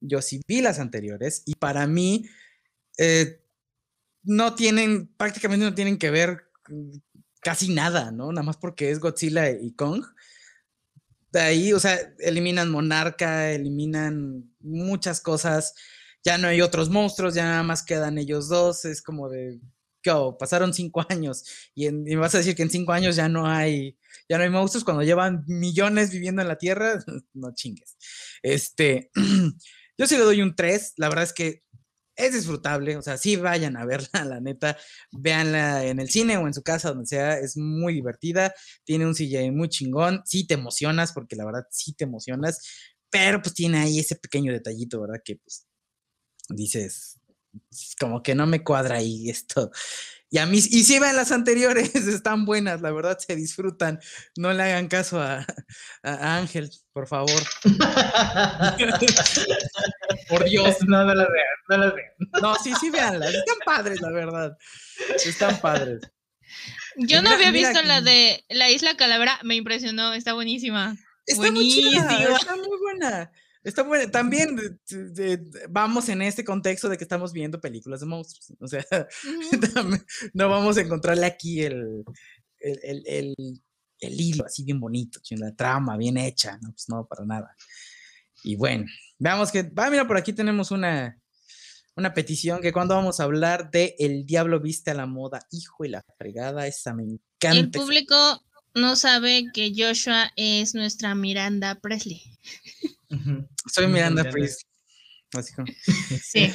yo 0.00 0.20
sí 0.20 0.42
vi 0.46 0.60
las 0.60 0.78
anteriores 0.78 1.42
y 1.46 1.54
para 1.54 1.86
mí 1.86 2.26
eh, 2.98 3.40
no 4.22 4.54
tienen, 4.54 5.08
prácticamente 5.16 5.64
no 5.64 5.74
tienen 5.74 5.98
que 5.98 6.10
ver 6.10 6.50
casi 7.40 7.72
nada, 7.72 8.10
¿no? 8.10 8.30
Nada 8.32 8.44
más 8.44 8.56
porque 8.56 8.90
es 8.90 8.98
Godzilla 8.98 9.50
y 9.50 9.72
Kong. 9.72 10.04
De 11.32 11.40
ahí, 11.40 11.72
o 11.72 11.80
sea, 11.80 11.98
eliminan 12.18 12.70
Monarca, 12.70 13.50
eliminan 13.52 14.52
muchas 14.60 15.20
cosas, 15.20 15.74
ya 16.24 16.38
no 16.38 16.48
hay 16.48 16.60
otros 16.60 16.90
monstruos, 16.90 17.34
ya 17.34 17.44
nada 17.44 17.62
más 17.62 17.82
quedan 17.82 18.18
ellos 18.18 18.48
dos, 18.48 18.84
es 18.84 19.00
como 19.00 19.28
de, 19.28 19.60
¿qué 20.14 20.36
pasaron 20.38 20.72
cinco 20.74 21.04
años 21.08 21.44
y, 21.74 21.86
y, 21.86 22.14
vas 22.14 22.34
a 22.34 22.38
decir 22.38 22.54
que 22.54 22.62
en 22.62 22.70
cinco 22.70 22.92
años 22.92 23.16
ya 23.16 23.28
no 23.28 23.46
hay, 23.46 23.98
ya 24.28 24.38
no 24.38 24.44
hay 24.44 24.50
monstruos 24.50 24.84
cuando 24.84 25.02
llevan 25.02 25.44
millones 25.46 26.10
viviendo 26.10 26.42
en 26.42 26.48
la 26.48 26.58
Tierra, 26.58 27.02
no 27.34 27.54
chingues. 27.54 27.96
Este, 28.42 29.10
yo 29.98 30.06
sí 30.06 30.16
le 30.16 30.24
doy 30.24 30.42
un 30.42 30.54
3, 30.54 30.94
la 30.96 31.08
verdad 31.08 31.24
es 31.24 31.32
que 31.32 31.62
es 32.16 32.32
disfrutable, 32.32 32.96
o 32.96 33.02
sea, 33.02 33.18
sí 33.18 33.36
vayan 33.36 33.76
a 33.76 33.84
verla, 33.84 34.08
la 34.24 34.40
neta, 34.40 34.76
véanla 35.12 35.84
en 35.84 36.00
el 36.00 36.08
cine 36.10 36.36
o 36.38 36.46
en 36.46 36.54
su 36.54 36.62
casa, 36.62 36.88
donde 36.90 37.06
sea, 37.06 37.38
es 37.38 37.56
muy 37.56 37.94
divertida, 37.94 38.54
tiene 38.84 39.06
un 39.06 39.14
CGI 39.14 39.50
muy 39.50 39.68
chingón, 39.68 40.22
sí 40.24 40.46
te 40.46 40.54
emocionas, 40.54 41.12
porque 41.12 41.36
la 41.36 41.44
verdad 41.44 41.64
sí 41.70 41.92
te 41.92 42.04
emocionas, 42.04 42.60
pero 43.10 43.42
pues 43.42 43.54
tiene 43.54 43.78
ahí 43.78 43.98
ese 43.98 44.16
pequeño 44.16 44.52
detallito, 44.52 45.00
¿verdad? 45.00 45.20
Que 45.24 45.36
pues 45.36 45.66
dices, 46.48 47.15
como 47.98 48.22
que 48.22 48.34
no 48.34 48.46
me 48.46 48.62
cuadra 48.62 48.96
ahí 48.96 49.30
esto. 49.30 49.70
Y 50.28 50.38
a 50.38 50.46
mí, 50.46 50.58
y 50.58 50.82
si 50.82 50.98
ven 50.98 51.14
las 51.14 51.30
anteriores, 51.30 51.94
están 52.08 52.44
buenas, 52.44 52.80
la 52.80 52.90
verdad 52.90 53.16
se 53.18 53.36
disfrutan. 53.36 54.00
No 54.36 54.52
le 54.52 54.64
hagan 54.64 54.88
caso 54.88 55.20
a, 55.20 55.46
Ángel, 56.02 56.70
por 56.92 57.06
favor. 57.06 57.40
por 60.28 60.44
Dios. 60.44 60.76
No, 60.86 61.04
no 61.04 61.14
las 61.14 61.28
vean, 61.28 61.46
no 61.68 61.78
las 61.78 61.94
vean. 61.94 62.10
No, 62.42 62.54
sí, 62.56 62.72
sí, 62.80 62.90
véanlas. 62.90 63.34
Están 63.34 63.58
padres, 63.64 64.00
la 64.00 64.10
verdad. 64.10 64.56
Están 65.24 65.60
padres. 65.60 66.00
Yo 66.96 67.22
no 67.22 67.30
había 67.30 67.50
visto 67.50 67.82
la 67.82 68.00
de 68.00 68.44
la 68.48 68.70
Isla 68.70 68.96
Calavera, 68.96 69.38
me 69.42 69.54
impresionó, 69.54 70.14
está 70.14 70.32
buenísima. 70.32 70.96
Está 71.26 71.42
buenísima. 71.42 72.14
está 72.14 72.56
muy 72.56 72.78
buena. 72.80 73.30
Está 73.66 73.82
bueno. 73.82 74.08
También 74.12 74.80
vamos 75.68 76.08
en 76.08 76.22
este 76.22 76.44
contexto 76.44 76.88
de 76.88 76.96
que 76.96 77.02
estamos 77.02 77.32
viendo 77.32 77.60
películas 77.60 77.98
de 77.98 78.06
monstruos. 78.06 78.52
O 78.60 78.68
sea, 78.68 78.86
no 80.34 80.48
vamos 80.48 80.76
a 80.76 80.82
encontrarle 80.82 81.26
aquí 81.26 81.62
el, 81.62 82.04
el, 82.60 83.34
hilo 84.00 84.46
así 84.46 84.62
bien 84.62 84.78
bonito, 84.78 85.20
la 85.30 85.52
trama 85.52 85.96
bien 85.96 86.16
hecha. 86.16 86.58
No, 86.62 86.70
pues 86.70 86.88
no, 86.88 87.08
para 87.08 87.24
nada. 87.26 87.56
Y 88.44 88.54
bueno, 88.54 88.86
veamos 89.18 89.50
que. 89.50 89.64
Va, 89.64 89.90
mira, 89.90 90.06
por 90.06 90.16
aquí 90.16 90.32
tenemos 90.32 90.70
una, 90.70 91.20
una 91.96 92.14
petición 92.14 92.60
que 92.60 92.72
cuando 92.72 92.94
vamos 92.94 93.18
a 93.18 93.24
hablar 93.24 93.72
de 93.72 93.96
El 93.98 94.26
Diablo 94.26 94.60
Viste 94.60 94.92
a 94.92 94.94
la 94.94 95.06
Moda, 95.06 95.40
hijo 95.50 95.84
y 95.84 95.88
la 95.88 96.04
fregada, 96.16 96.68
esa 96.68 96.94
me 96.94 97.02
encanta. 97.02 97.58
El 97.58 97.70
público 97.72 98.14
no 98.76 98.94
sabe 98.94 99.46
que 99.52 99.72
Joshua 99.76 100.30
es 100.36 100.76
nuestra 100.76 101.16
Miranda 101.16 101.74
Presley. 101.80 102.22
Soy 103.72 103.86
Miranda 103.88 104.24
Priest. 104.24 104.62
Sí. 106.22 106.52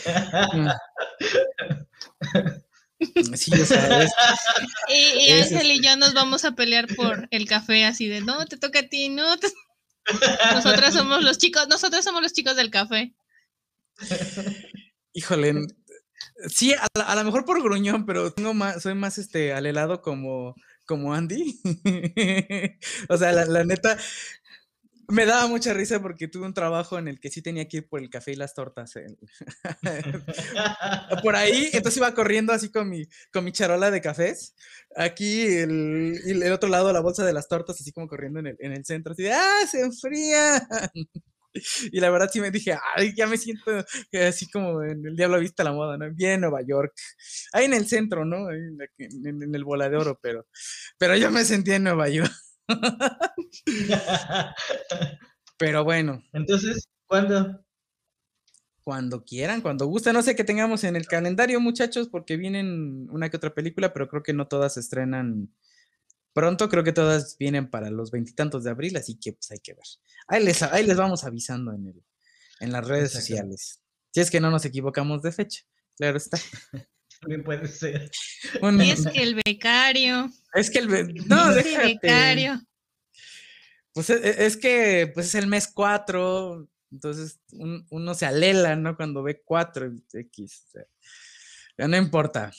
Sí, 3.36 3.52
ya 3.52 3.65
sabes. 3.65 4.11
Y, 4.88 5.32
Ángel 5.32 5.72
y 5.72 5.82
yo 5.82 5.95
nos 5.98 6.14
vamos 6.14 6.45
a 6.45 6.52
pelear 6.52 6.88
por 6.95 7.28
el 7.32 7.48
café 7.48 7.86
así 7.86 8.07
de 8.07 8.22
no, 8.22 8.45
te 8.45 8.57
toca 8.57 8.80
a 8.80 8.88
ti, 8.88 9.10
no. 9.10 9.26
Nosotros 10.53 10.94
somos 10.94 11.23
los 11.23 11.38
chicos, 11.38 11.68
nosotros 11.68 12.03
somos 12.03 12.22
los 12.22 12.34
chicos 12.34 12.56
del 12.56 12.69
café. 12.69 13.14
Híjole, 15.14 15.53
sí, 16.48 16.73
a, 16.73 17.15
lo 17.15 17.23
mejor 17.23 17.45
por 17.45 17.61
gruñón, 17.61 18.06
pero 18.06 18.34
tengo 18.34 18.53
más, 18.53 18.82
soy 18.82 18.95
más 18.95 19.18
este 19.18 19.53
al 19.53 19.65
helado 19.65 20.02
como, 20.02 20.56
como 20.86 21.14
Andy. 21.14 21.60
o 23.10 23.18
sea, 23.18 23.32
la, 23.32 23.64
neta, 23.64 23.98
me 25.12 25.26
daba 25.26 25.48
mucha 25.48 25.74
risa 25.74 26.02
porque 26.02 26.28
tuve 26.28 26.46
un 26.46 26.54
trabajo 26.54 26.98
en 26.98 27.08
el 27.08 27.20
que 27.20 27.30
sí 27.30 27.42
tenía 27.42 27.68
que 27.68 27.78
ir 27.78 27.88
por 27.88 28.02
el 28.02 28.10
café 28.10 28.32
y 28.32 28.36
las 28.36 28.54
tortas. 28.54 28.94
por 31.24 31.36
ahí, 31.36 31.70
entonces 31.74 31.98
iba 31.98 32.14
corriendo 32.14 32.54
así 32.54 32.70
con 32.70 32.90
mi, 32.90 33.08
con 33.32 33.44
mi 33.44 33.52
charola 33.52 33.92
de 33.92 34.02
cafés. 34.02 34.56
Aquí 34.96 35.48
el, 35.48 36.20
el 36.26 36.52
otro 36.52 36.70
lado 36.70 36.92
la 36.94 37.02
bolsa 37.02 37.26
de 37.26 37.34
las 37.34 37.48
tortas, 37.48 37.80
así 37.80 37.92
como 37.92 38.08
corriendo 38.08 38.40
en 38.40 38.48
el, 38.48 38.58
en 38.60 38.72
el 38.74 38.86
centro, 38.86 39.14
así 39.14 39.24
de 39.24 39.34
¡ah, 39.34 39.68
se 39.70 39.82
enfría! 39.82 40.68
Y 41.92 42.00
la 42.00 42.10
verdad 42.10 42.30
sí 42.32 42.40
me 42.40 42.50
dije, 42.50 42.78
ay, 42.96 43.14
ya 43.14 43.28
me 43.28 43.38
siento 43.38 43.64
así 44.26 44.50
como 44.50 44.84
en 44.84 45.06
el 45.06 45.16
Diablo 45.18 45.40
Vista 45.40 45.66
la 45.66 45.74
Moda, 45.74 45.98
¿no? 45.98 46.10
Bien 46.14 46.40
Nueva 46.40 46.62
York. 46.62 46.94
Ahí 47.52 47.66
en 47.66 47.74
el 47.74 47.88
centro, 47.88 48.24
¿no? 48.24 48.50
en, 48.52 48.78
el 49.56 49.64
Bola 49.66 49.90
de 49.90 49.98
Oro, 49.98 50.18
pero, 50.22 50.48
pero 50.98 51.16
yo 51.18 51.30
me 51.30 51.44
sentía 51.44 51.76
en 51.76 51.84
Nueva 51.84 52.08
York. 52.08 52.32
Pero 55.58 55.84
bueno. 55.84 56.24
Entonces, 56.34 56.88
¿cuándo? 57.06 57.64
Cuando 58.84 59.24
quieran, 59.24 59.62
cuando 59.62 59.86
gusten. 59.86 60.14
No 60.14 60.24
sé 60.24 60.36
qué 60.36 60.44
tengamos 60.44 60.84
en 60.84 60.96
el 60.96 61.06
calendario, 61.08 61.60
muchachos, 61.60 62.10
porque 62.10 62.38
vienen 62.38 63.08
una 63.12 63.30
que 63.30 63.38
otra 63.38 63.54
película, 63.54 63.94
pero 63.94 64.08
creo 64.08 64.24
que 64.24 64.34
no 64.34 64.48
todas 64.48 64.74
se 64.74 64.80
estrenan 64.80 65.54
pronto. 66.34 66.70
Creo 66.70 66.84
que 66.84 66.94
todas 66.94 67.38
vienen 67.38 67.70
para 67.70 67.90
los 67.92 68.10
veintitantos 68.12 68.64
de 68.64 68.72
abril, 68.72 68.98
así 68.98 69.20
que 69.20 69.34
pues 69.34 69.52
hay 69.52 69.60
que 69.60 69.74
ver. 69.74 69.86
Ahí 70.28 70.44
les, 70.44 70.64
ahí 70.64 70.86
les 70.86 70.98
vamos 70.98 71.24
avisando 71.24 71.74
en, 71.74 71.88
el, 71.88 72.04
en 72.60 72.72
las 72.72 72.88
redes 72.88 73.12
sociales. 73.12 73.82
Si 74.12 74.20
es 74.20 74.32
que 74.32 74.40
no 74.40 74.50
nos 74.50 74.66
equivocamos 74.66 75.22
de 75.22 75.32
fecha. 75.32 75.62
Claro 75.96 76.18
está. 76.18 76.38
También 77.22 77.43
puede 77.43 77.68
ser. 77.68 78.10
y 78.61 78.89
es 78.89 79.07
que 79.07 79.22
el 79.22 79.35
becario. 79.45 80.30
Es 80.53 80.72
que 80.72 80.80
el, 80.80 81.27
no, 81.27 81.53
becario. 81.53 82.60
Pues 83.93 84.10
e, 84.10 84.15
e, 84.15 84.45
es, 84.45 84.57
que 84.57 85.11
pues 85.14 85.27
es 85.27 85.35
el 85.35 85.48
mes 85.48 85.68
4, 85.68 86.68
entonces 86.91 87.39
uno 87.89 88.14
se 88.15 88.26
alela, 88.26 88.76
¿no? 88.76 88.95
Cuando 88.95 89.22
ve 89.22 89.41
4 89.45 89.91
X. 90.14 90.68
ya 91.77 91.88
no 91.88 91.95
importa. 91.95 92.52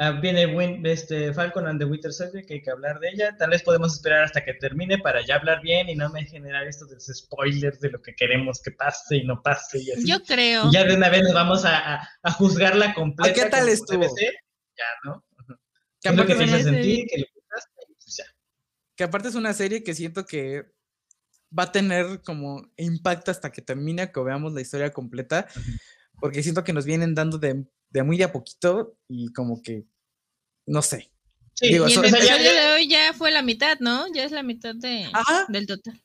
Ah, 0.00 0.12
viene 0.12 0.46
este, 0.84 1.34
Falcon 1.34 1.66
and 1.66 1.80
the 1.80 1.84
Winter 1.84 2.12
Soldier, 2.12 2.46
que 2.46 2.54
hay 2.54 2.62
que 2.62 2.70
hablar 2.70 3.00
de 3.00 3.08
ella. 3.08 3.36
Tal 3.36 3.50
vez 3.50 3.64
podemos 3.64 3.94
esperar 3.94 4.22
hasta 4.22 4.44
que 4.44 4.54
termine 4.54 4.98
para 4.98 5.26
ya 5.26 5.34
hablar 5.34 5.60
bien 5.60 5.88
y 5.88 5.96
no 5.96 6.08
me 6.10 6.24
generar 6.24 6.68
estos 6.68 6.88
spoilers 7.04 7.80
de 7.80 7.90
lo 7.90 8.00
que 8.00 8.14
queremos 8.14 8.62
que 8.62 8.70
pase 8.70 9.16
y 9.16 9.24
no 9.24 9.42
pase. 9.42 9.82
Y 9.82 9.90
así. 9.90 10.08
Yo 10.08 10.22
creo. 10.22 10.70
ya 10.70 10.84
de 10.84 10.94
una 10.94 11.08
vez 11.08 11.22
nos 11.22 11.34
vamos 11.34 11.64
a, 11.64 12.08
a, 12.22 12.32
juzgarla 12.32 12.94
completa. 12.94 13.34
¿Qué 13.34 13.50
tal 13.50 13.68
estuvo? 13.68 14.04
Ya, 14.04 14.84
¿no? 15.02 15.24
¿Qué 16.00 16.12
lo 16.12 16.24
que 16.24 16.36
piensas 16.36 16.62
sentir? 16.62 17.06
Que 17.08 17.24
pues 18.04 18.16
ya. 18.16 18.24
Que 18.94 19.02
aparte 19.02 19.26
es 19.26 19.34
una 19.34 19.52
serie 19.52 19.82
que 19.82 19.94
siento 19.94 20.26
que 20.26 20.62
va 21.56 21.64
a 21.64 21.72
tener 21.72 22.22
como 22.22 22.70
impacto 22.76 23.32
hasta 23.32 23.50
que 23.50 23.62
termine, 23.62 24.12
que 24.12 24.20
veamos 24.20 24.52
la 24.52 24.60
historia 24.60 24.92
completa, 24.92 25.48
porque 26.20 26.42
siento 26.42 26.64
que 26.64 26.72
nos 26.72 26.84
vienen 26.84 27.14
dando 27.14 27.38
de 27.38 27.66
de 27.90 28.02
muy 28.02 28.16
de 28.16 28.24
a 28.24 28.32
poquito 28.32 28.96
y 29.08 29.32
como 29.32 29.62
que, 29.62 29.84
no 30.66 30.82
sé. 30.82 31.10
Sí, 31.54 31.68
Digo, 31.68 31.88
y 31.88 31.92
el 31.92 32.04
episodio 32.04 32.52
de 32.52 32.72
hoy 32.74 32.88
ya 32.88 33.12
fue 33.14 33.30
la 33.30 33.42
mitad, 33.42 33.78
¿no? 33.80 34.06
Ya 34.14 34.24
es 34.24 34.32
la 34.32 34.42
mitad 34.42 34.74
de, 34.74 35.10
del 35.48 35.66
total. 35.66 36.00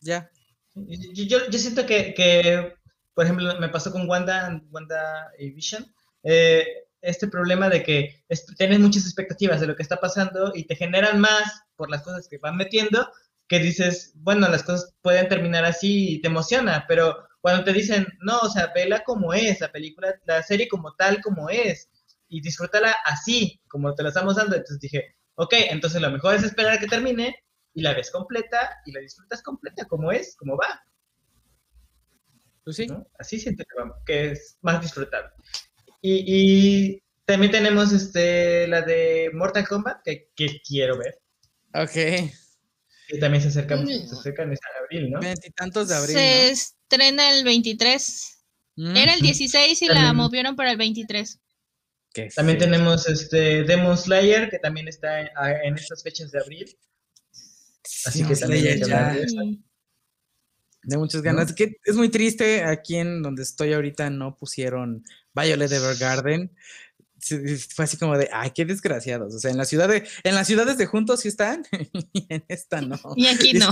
Ya. 0.00 0.30
Yo, 0.74 1.48
yo, 1.50 1.58
siento 1.58 1.86
que, 1.86 2.12
que, 2.14 2.74
por 3.14 3.24
ejemplo, 3.24 3.58
me 3.58 3.68
pasó 3.68 3.90
con 3.90 4.08
Wanda, 4.08 4.62
Wanda 4.70 5.30
y 5.38 5.50
Vision, 5.50 5.90
eh, 6.22 6.66
este 7.00 7.28
problema 7.28 7.70
de 7.70 7.82
que 7.82 8.24
tienes 8.58 8.78
muchas 8.78 9.04
expectativas 9.04 9.60
de 9.60 9.66
lo 9.66 9.76
que 9.76 9.82
está 9.82 9.96
pasando 9.96 10.52
y 10.54 10.64
te 10.64 10.76
generan 10.76 11.18
más 11.18 11.62
por 11.76 11.90
las 11.90 12.02
cosas 12.02 12.28
que 12.28 12.38
van 12.38 12.56
metiendo, 12.56 13.10
que 13.48 13.58
dices, 13.58 14.12
bueno, 14.16 14.48
las 14.48 14.62
cosas 14.62 14.94
pueden 15.00 15.28
terminar 15.28 15.64
así 15.64 16.14
y 16.14 16.20
te 16.20 16.28
emociona, 16.28 16.84
pero 16.86 17.26
cuando 17.40 17.64
te 17.64 17.72
dicen, 17.72 18.06
no, 18.20 18.38
o 18.40 18.50
sea, 18.50 18.72
vela 18.74 19.02
como 19.04 19.32
es, 19.32 19.60
la 19.60 19.72
película, 19.72 20.14
la 20.26 20.42
serie 20.42 20.68
como 20.68 20.94
tal 20.94 21.20
como 21.22 21.48
es, 21.48 21.88
y 22.28 22.40
disfrútala 22.40 22.94
así, 23.04 23.60
como 23.68 23.94
te 23.94 24.02
la 24.02 24.10
estamos 24.10 24.36
dando. 24.36 24.56
Entonces 24.56 24.80
dije, 24.80 25.16
ok, 25.34 25.54
entonces 25.70 26.00
lo 26.00 26.10
mejor 26.10 26.34
es 26.34 26.42
esperar 26.42 26.74
a 26.74 26.78
que 26.78 26.86
termine 26.86 27.34
y 27.74 27.82
la 27.82 27.94
ves 27.94 28.10
completa 28.10 28.78
y 28.84 28.92
la 28.92 29.00
disfrutas 29.00 29.42
completa 29.42 29.86
como 29.86 30.12
es, 30.12 30.36
como 30.36 30.56
va. 30.56 30.82
Pues 32.62 32.76
sí. 32.76 32.86
Así 33.18 33.40
siento 33.40 33.64
que, 34.04 34.32
es 34.32 34.58
más 34.60 34.82
disfrutable. 34.82 35.30
Y, 36.02 37.02
también 37.24 37.52
tenemos 37.52 37.92
este, 37.92 38.66
la 38.66 38.82
de 38.82 39.30
Mortal 39.32 39.66
Kombat, 39.66 40.02
que, 40.04 40.28
quiero 40.66 40.98
ver. 40.98 41.20
Ok. 41.74 41.92
Que 43.08 43.18
también 43.18 43.42
se 43.42 43.48
acercan, 43.48 43.84
mm. 43.84 44.08
se 44.08 44.14
acercan 44.14 44.50
en 44.50 44.58
abril, 44.82 45.10
¿no? 45.10 45.20
Veintitantos 45.20 45.88
de 45.88 45.94
abril 45.94 46.16
estrena 46.90 47.32
el 47.32 47.44
23. 47.44 48.36
Era 48.76 49.14
el 49.14 49.20
16 49.20 49.82
y 49.82 49.88
la 49.88 50.12
movieron 50.12 50.56
para 50.56 50.72
el 50.72 50.78
23. 50.78 51.38
También 52.34 52.58
tenemos 52.58 53.08
este 53.08 53.62
Demon 53.62 53.96
Slayer, 53.96 54.50
que 54.50 54.58
también 54.58 54.88
está 54.88 55.20
en, 55.20 55.74
estas 55.76 56.02
fechas 56.02 56.32
de 56.32 56.40
abril. 56.40 56.76
Así 58.04 58.24
que 58.24 58.34
también 58.34 58.80
ya. 58.80 59.16
De 60.82 60.96
muchas 60.96 61.22
ganas. 61.22 61.52
Que 61.52 61.76
es 61.84 61.94
muy 61.94 62.08
triste 62.08 62.64
aquí 62.64 62.96
en 62.96 63.22
donde 63.22 63.42
estoy 63.42 63.74
ahorita 63.74 64.10
no 64.10 64.36
pusieron 64.36 65.04
Violet 65.34 65.70
Evergarden 65.70 66.50
fue 67.74 67.84
así 67.84 67.96
como 67.96 68.16
de, 68.16 68.28
ay, 68.32 68.50
qué 68.54 68.64
desgraciados. 68.64 69.34
O 69.34 69.38
sea, 69.38 69.50
en 69.50 69.56
la 69.56 69.64
ciudad 69.64 69.88
de, 69.88 70.06
en 70.24 70.34
las 70.34 70.46
ciudades 70.46 70.78
de 70.78 70.86
juntos 70.86 71.20
sí 71.20 71.28
están, 71.28 71.64
y 72.12 72.26
en 72.28 72.44
esta 72.48 72.80
no. 72.80 72.98
Y 73.16 73.26
aquí 73.26 73.52
no. 73.52 73.70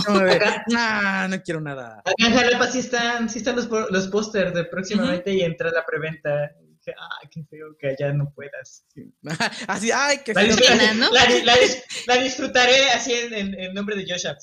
no, 0.68 1.28
no 1.28 1.42
quiero 1.42 1.60
nada. 1.60 2.00
Acá 2.00 2.12
en 2.18 2.34
Jalapa 2.34 2.66
sí 2.70 2.80
están, 2.80 3.28
sí 3.28 3.38
están 3.38 3.56
los, 3.56 3.68
los 3.68 4.08
pósters 4.08 4.54
de 4.54 4.64
próximamente 4.64 5.32
y 5.32 5.42
entra 5.42 5.70
la 5.70 5.84
preventa. 5.84 6.52
Ay, 6.86 7.28
qué 7.30 7.44
feo 7.44 7.76
que 7.78 7.88
allá 7.88 8.14
no 8.14 8.32
puedas. 8.34 8.86
así, 9.68 9.90
ay, 9.92 10.20
qué 10.24 10.32
feo. 10.32 10.56
La, 12.06 12.16
disfrutaré 12.16 12.90
así 12.92 13.12
en, 13.12 13.54
en, 13.60 13.74
nombre 13.74 13.94
de 13.94 14.06
Joshua. 14.08 14.38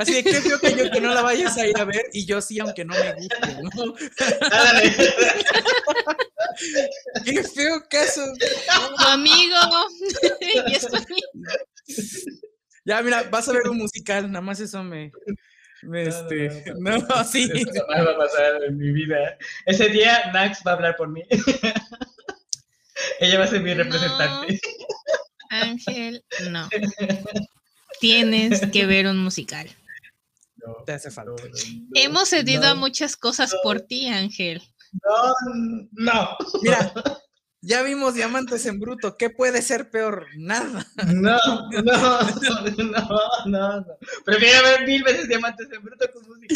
Así 0.00 0.14
de 0.14 0.24
qué 0.24 0.40
feo 0.40 0.58
que 0.58 0.74
yo 0.74 0.90
que 0.90 0.98
no 0.98 1.12
la 1.12 1.20
vayas 1.20 1.54
a 1.58 1.66
ir 1.66 1.78
a 1.78 1.84
ver 1.84 2.06
y 2.14 2.24
yo 2.24 2.40
sí, 2.40 2.58
aunque 2.58 2.86
no 2.86 2.94
me 2.94 3.12
guste, 3.12 3.36
¿no? 3.76 3.92
qué 7.26 7.44
feo 7.44 7.86
caso. 7.90 8.24
Tu 8.96 9.06
amigo. 9.06 9.56
Ya, 12.86 13.02
mira, 13.02 13.24
vas 13.24 13.46
a 13.50 13.52
ver 13.52 13.68
un 13.68 13.76
musical, 13.76 14.32
nada 14.32 14.40
más 14.40 14.58
eso 14.60 14.82
me. 14.82 15.12
este, 15.92 16.72
no, 16.78 17.24
sí. 17.24 17.50
Eso 17.54 17.86
va 17.90 18.00
a 18.00 18.16
pasar 18.16 18.64
en 18.64 18.78
mi 18.78 18.92
vida. 18.92 19.36
Ese 19.66 19.90
día 19.90 20.30
Max 20.32 20.62
va 20.66 20.70
a 20.70 20.74
hablar 20.76 20.96
por 20.96 21.10
mí. 21.10 21.24
Ella 23.18 23.38
va 23.38 23.44
a 23.44 23.48
ser 23.48 23.60
mi 23.60 23.74
representante. 23.74 24.58
Ángel, 25.50 26.24
no. 26.48 26.70
Tienes 28.00 28.66
que 28.68 28.86
ver 28.86 29.06
un 29.06 29.18
musical. 29.18 29.68
No, 30.78 30.84
te 30.84 30.92
hace 30.92 31.10
falta. 31.10 31.42
Hemos 31.94 32.28
cedido 32.28 32.64
a 32.64 32.74
muchas 32.74 33.16
cosas 33.16 33.54
por 33.62 33.80
ti, 33.80 34.06
Ángel. 34.08 34.62
No, 34.92 35.34
no. 35.92 36.36
Mira, 36.62 36.92
ya 37.62 37.82
vimos 37.82 38.14
Diamantes 38.14 38.64
en 38.66 38.80
Bruto. 38.80 39.16
¿Qué 39.16 39.30
puede 39.30 39.62
ser 39.62 39.90
peor? 39.90 40.26
Nada. 40.36 40.86
No, 41.06 41.38
no, 41.70 41.82
no, 41.82 42.22
no, 43.46 43.46
no. 43.46 43.86
Prefiero 44.24 44.62
ver 44.64 44.86
mil 44.86 45.02
veces 45.02 45.28
Diamantes 45.28 45.68
en 45.70 45.82
Bruto 45.82 46.10
con 46.12 46.26
música. 46.26 46.54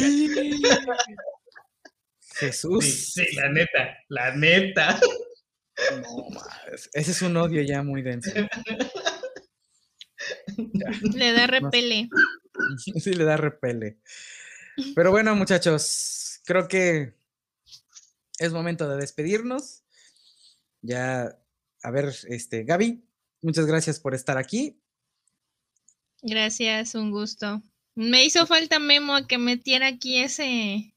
Jesús. 2.36 2.84
Sí, 2.84 3.24
sí, 3.26 3.36
la 3.36 3.48
neta, 3.50 3.96
la 4.08 4.34
neta. 4.34 4.98
No, 6.02 6.28
ese 6.92 7.10
es 7.10 7.22
un 7.22 7.36
odio 7.36 7.62
ya 7.62 7.82
muy 7.82 8.02
denso. 8.02 8.30
Le 11.14 11.32
da 11.32 11.46
repele. 11.46 12.08
Sí, 13.00 13.12
le 13.12 13.24
da 13.24 13.36
repele. 13.36 13.98
Pero 14.94 15.10
bueno, 15.10 15.34
muchachos, 15.34 16.40
creo 16.44 16.68
que 16.68 17.14
es 18.38 18.52
momento 18.52 18.88
de 18.88 18.96
despedirnos. 18.96 19.82
Ya, 20.82 21.38
a 21.82 21.90
ver, 21.90 22.14
este, 22.28 22.64
Gaby, 22.64 23.02
muchas 23.42 23.66
gracias 23.66 24.00
por 24.00 24.14
estar 24.14 24.36
aquí. 24.36 24.78
Gracias, 26.22 26.94
un 26.94 27.10
gusto. 27.10 27.62
Me 27.94 28.24
hizo 28.24 28.46
falta 28.46 28.78
Memo 28.78 29.14
a 29.14 29.26
que 29.26 29.38
metiera 29.38 29.86
aquí 29.86 30.18
ese, 30.18 30.94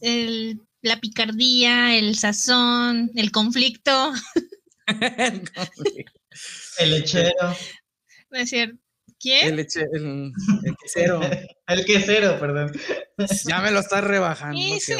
el, 0.00 0.60
la 0.82 1.00
picardía, 1.00 1.96
el 1.96 2.16
sazón, 2.16 3.10
el 3.14 3.30
conflicto. 3.30 4.12
el 6.78 6.90
lechero. 6.90 7.56
es 8.30 8.50
cierto. 8.50 8.78
¿Quién? 9.20 9.48
El, 9.48 9.56
leche, 9.56 9.86
el, 9.92 10.32
el, 10.64 10.76
quesero. 10.82 11.20
el 11.66 11.84
quesero, 11.84 12.40
perdón. 12.40 12.72
Ya 13.46 13.60
me 13.60 13.70
lo 13.70 13.80
estás 13.80 14.02
rebajando. 14.02 14.58
Ese, 14.58 14.96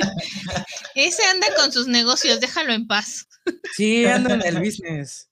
ese 0.94 1.22
anda 1.24 1.46
con 1.54 1.70
sus 1.70 1.86
negocios, 1.86 2.40
déjalo 2.40 2.72
en 2.72 2.86
paz. 2.86 3.28
Sí, 3.76 4.06
anda 4.06 4.34
en 4.34 4.42
el 4.46 4.58
business. 4.60 5.28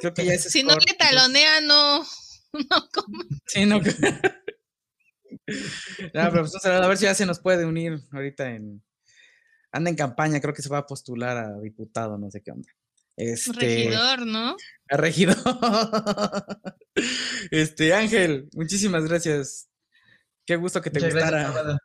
Creo 0.00 0.12
que 0.12 0.24
ya 0.24 0.34
es 0.34 0.42
Si 0.42 0.64
no 0.64 0.74
le 0.74 0.94
talonea, 0.98 1.60
no. 1.60 2.04
No 2.52 2.88
come. 2.92 3.24
Sí, 3.46 3.64
no. 3.66 3.78
no, 3.80 3.82
pero 6.12 6.46
pues, 6.46 6.64
a 6.64 6.88
ver 6.88 6.96
si 6.96 7.04
ya 7.04 7.14
se 7.14 7.26
nos 7.26 7.38
puede 7.38 7.64
unir 7.64 8.00
ahorita 8.12 8.50
en. 8.50 8.82
Anda 9.70 9.90
en 9.90 9.96
campaña, 9.96 10.40
creo 10.40 10.54
que 10.54 10.62
se 10.62 10.70
va 10.70 10.78
a 10.78 10.86
postular 10.86 11.36
a 11.36 11.60
diputado, 11.60 12.16
no 12.16 12.30
sé 12.30 12.40
qué 12.42 12.50
onda. 12.50 12.72
Este, 13.16 13.52
regidor, 13.52 14.26
¿no? 14.26 14.56
A 14.88 14.96
regidor. 14.96 15.36
Este, 17.50 17.92
Ángel, 17.92 18.48
muchísimas 18.52 19.04
gracias. 19.04 19.68
Qué 20.46 20.56
gusto 20.56 20.80
que 20.80 20.90
te 20.90 21.00
gustara. 21.00 21.78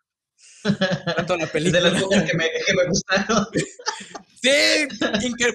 tanto 1.18 1.36
la 1.36 1.48
película. 1.52 1.82
De 1.82 1.91
las 1.91 2.03
cosas 2.03 2.32
que 2.32 2.38
me, 2.38 2.49
que 2.66 2.74
me 2.74 2.88
gustaron. 2.88 3.48
sí, 4.41 4.88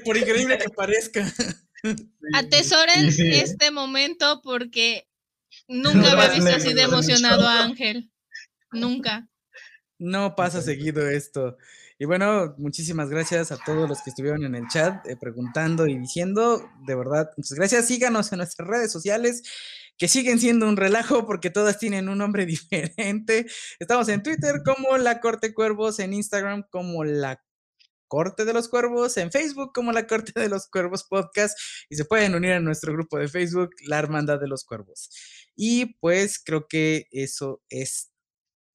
por 0.05 0.17
increíble 0.17 0.59
que 0.59 0.69
parezca. 0.69 1.33
Atesoren 2.35 3.09
este 3.09 3.71
momento 3.71 4.43
porque 4.43 5.09
nunca 5.69 6.13
había 6.13 6.35
visto 6.35 6.55
así 6.55 6.75
de 6.75 6.83
emocionado 6.83 7.49
a 7.49 7.65
Ángel. 7.65 8.11
Nunca. 8.73 9.27
No 9.99 10.37
pasa 10.37 10.61
seguido 10.61 11.09
esto. 11.09 11.57
Y 11.99 12.05
bueno, 12.05 12.55
muchísimas 12.59 13.09
gracias 13.09 13.53
a 13.53 13.57
todos 13.57 13.89
los 13.89 14.03
que 14.03 14.11
estuvieron 14.11 14.45
en 14.45 14.55
el 14.55 14.69
chat 14.69 15.07
eh, 15.07 15.17
preguntando 15.17 15.87
y 15.87 15.99
diciendo. 15.99 16.69
De 16.87 16.95
verdad, 16.95 17.31
muchas 17.39 17.57
gracias. 17.57 17.87
Síganos 17.87 18.31
en 18.33 18.39
nuestras 18.39 18.69
redes 18.69 18.93
sociales 18.93 19.43
que 19.97 20.09
siguen 20.09 20.39
siendo 20.39 20.69
un 20.69 20.77
relajo 20.77 21.27
porque 21.27 21.49
todas 21.49 21.79
tienen 21.79 22.11
un 22.11 22.19
nombre 22.19 22.45
diferente. 22.47 23.47
Estamos 23.79 24.09
en 24.11 24.23
Twitter 24.23 24.63
como 24.63 24.99
La 24.99 25.21
Corte 25.21 25.55
Cuervos, 25.55 25.99
en 25.99 26.13
Instagram 26.13 26.65
como 26.71 27.03
La 27.05 27.43
Corte 28.09 28.45
de 28.45 28.53
los 28.53 28.69
Cuervos, 28.69 29.17
en 29.17 29.33
Facebook 29.33 29.73
como 29.73 29.91
La 29.91 30.07
Corte 30.07 30.39
de 30.39 30.49
los 30.51 30.69
Cuervos 30.69 31.05
Podcast 31.05 31.59
y 31.89 31.97
se 31.97 32.05
pueden 32.05 32.35
unir 32.35 32.53
a 32.53 32.61
nuestro 32.61 32.93
grupo 32.93 33.19
de 33.19 33.29
Facebook, 33.29 33.71
La 33.87 33.99
Hermandad 33.99 34.39
de 34.39 34.49
los 34.49 34.65
Cuervos. 34.65 35.09
Y 35.57 35.97
pues 36.01 36.39
creo 36.45 36.69
que 36.69 37.09
eso 37.11 37.63
es 37.71 38.11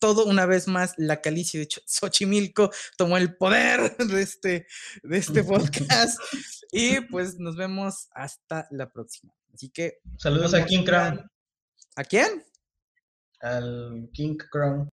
todo 0.02 0.26
una 0.26 0.48
vez 0.48 0.68
más 0.68 0.96
la 0.98 1.22
calicia 1.22 1.60
de 1.60 1.70
Xochimilco 1.86 2.72
tomó 2.98 3.18
el 3.18 3.38
poder 3.38 3.96
de 3.98 4.22
este, 4.22 4.68
de 5.04 5.18
este 5.18 5.44
podcast. 5.44 6.20
y 6.74 7.00
pues 7.02 7.40
nos 7.40 7.56
vemos 7.56 8.10
hasta 8.12 8.68
la 8.72 8.92
próxima. 8.92 9.34
Así 9.54 9.70
que. 9.70 10.00
Saludos 10.18 10.54
a 10.56 10.66
King 10.66 10.84
Crown. 10.84 11.30
¿A 11.96 12.04
quién? 12.04 12.44
Al 13.42 14.10
King 14.12 14.38
Crown. 14.52 14.90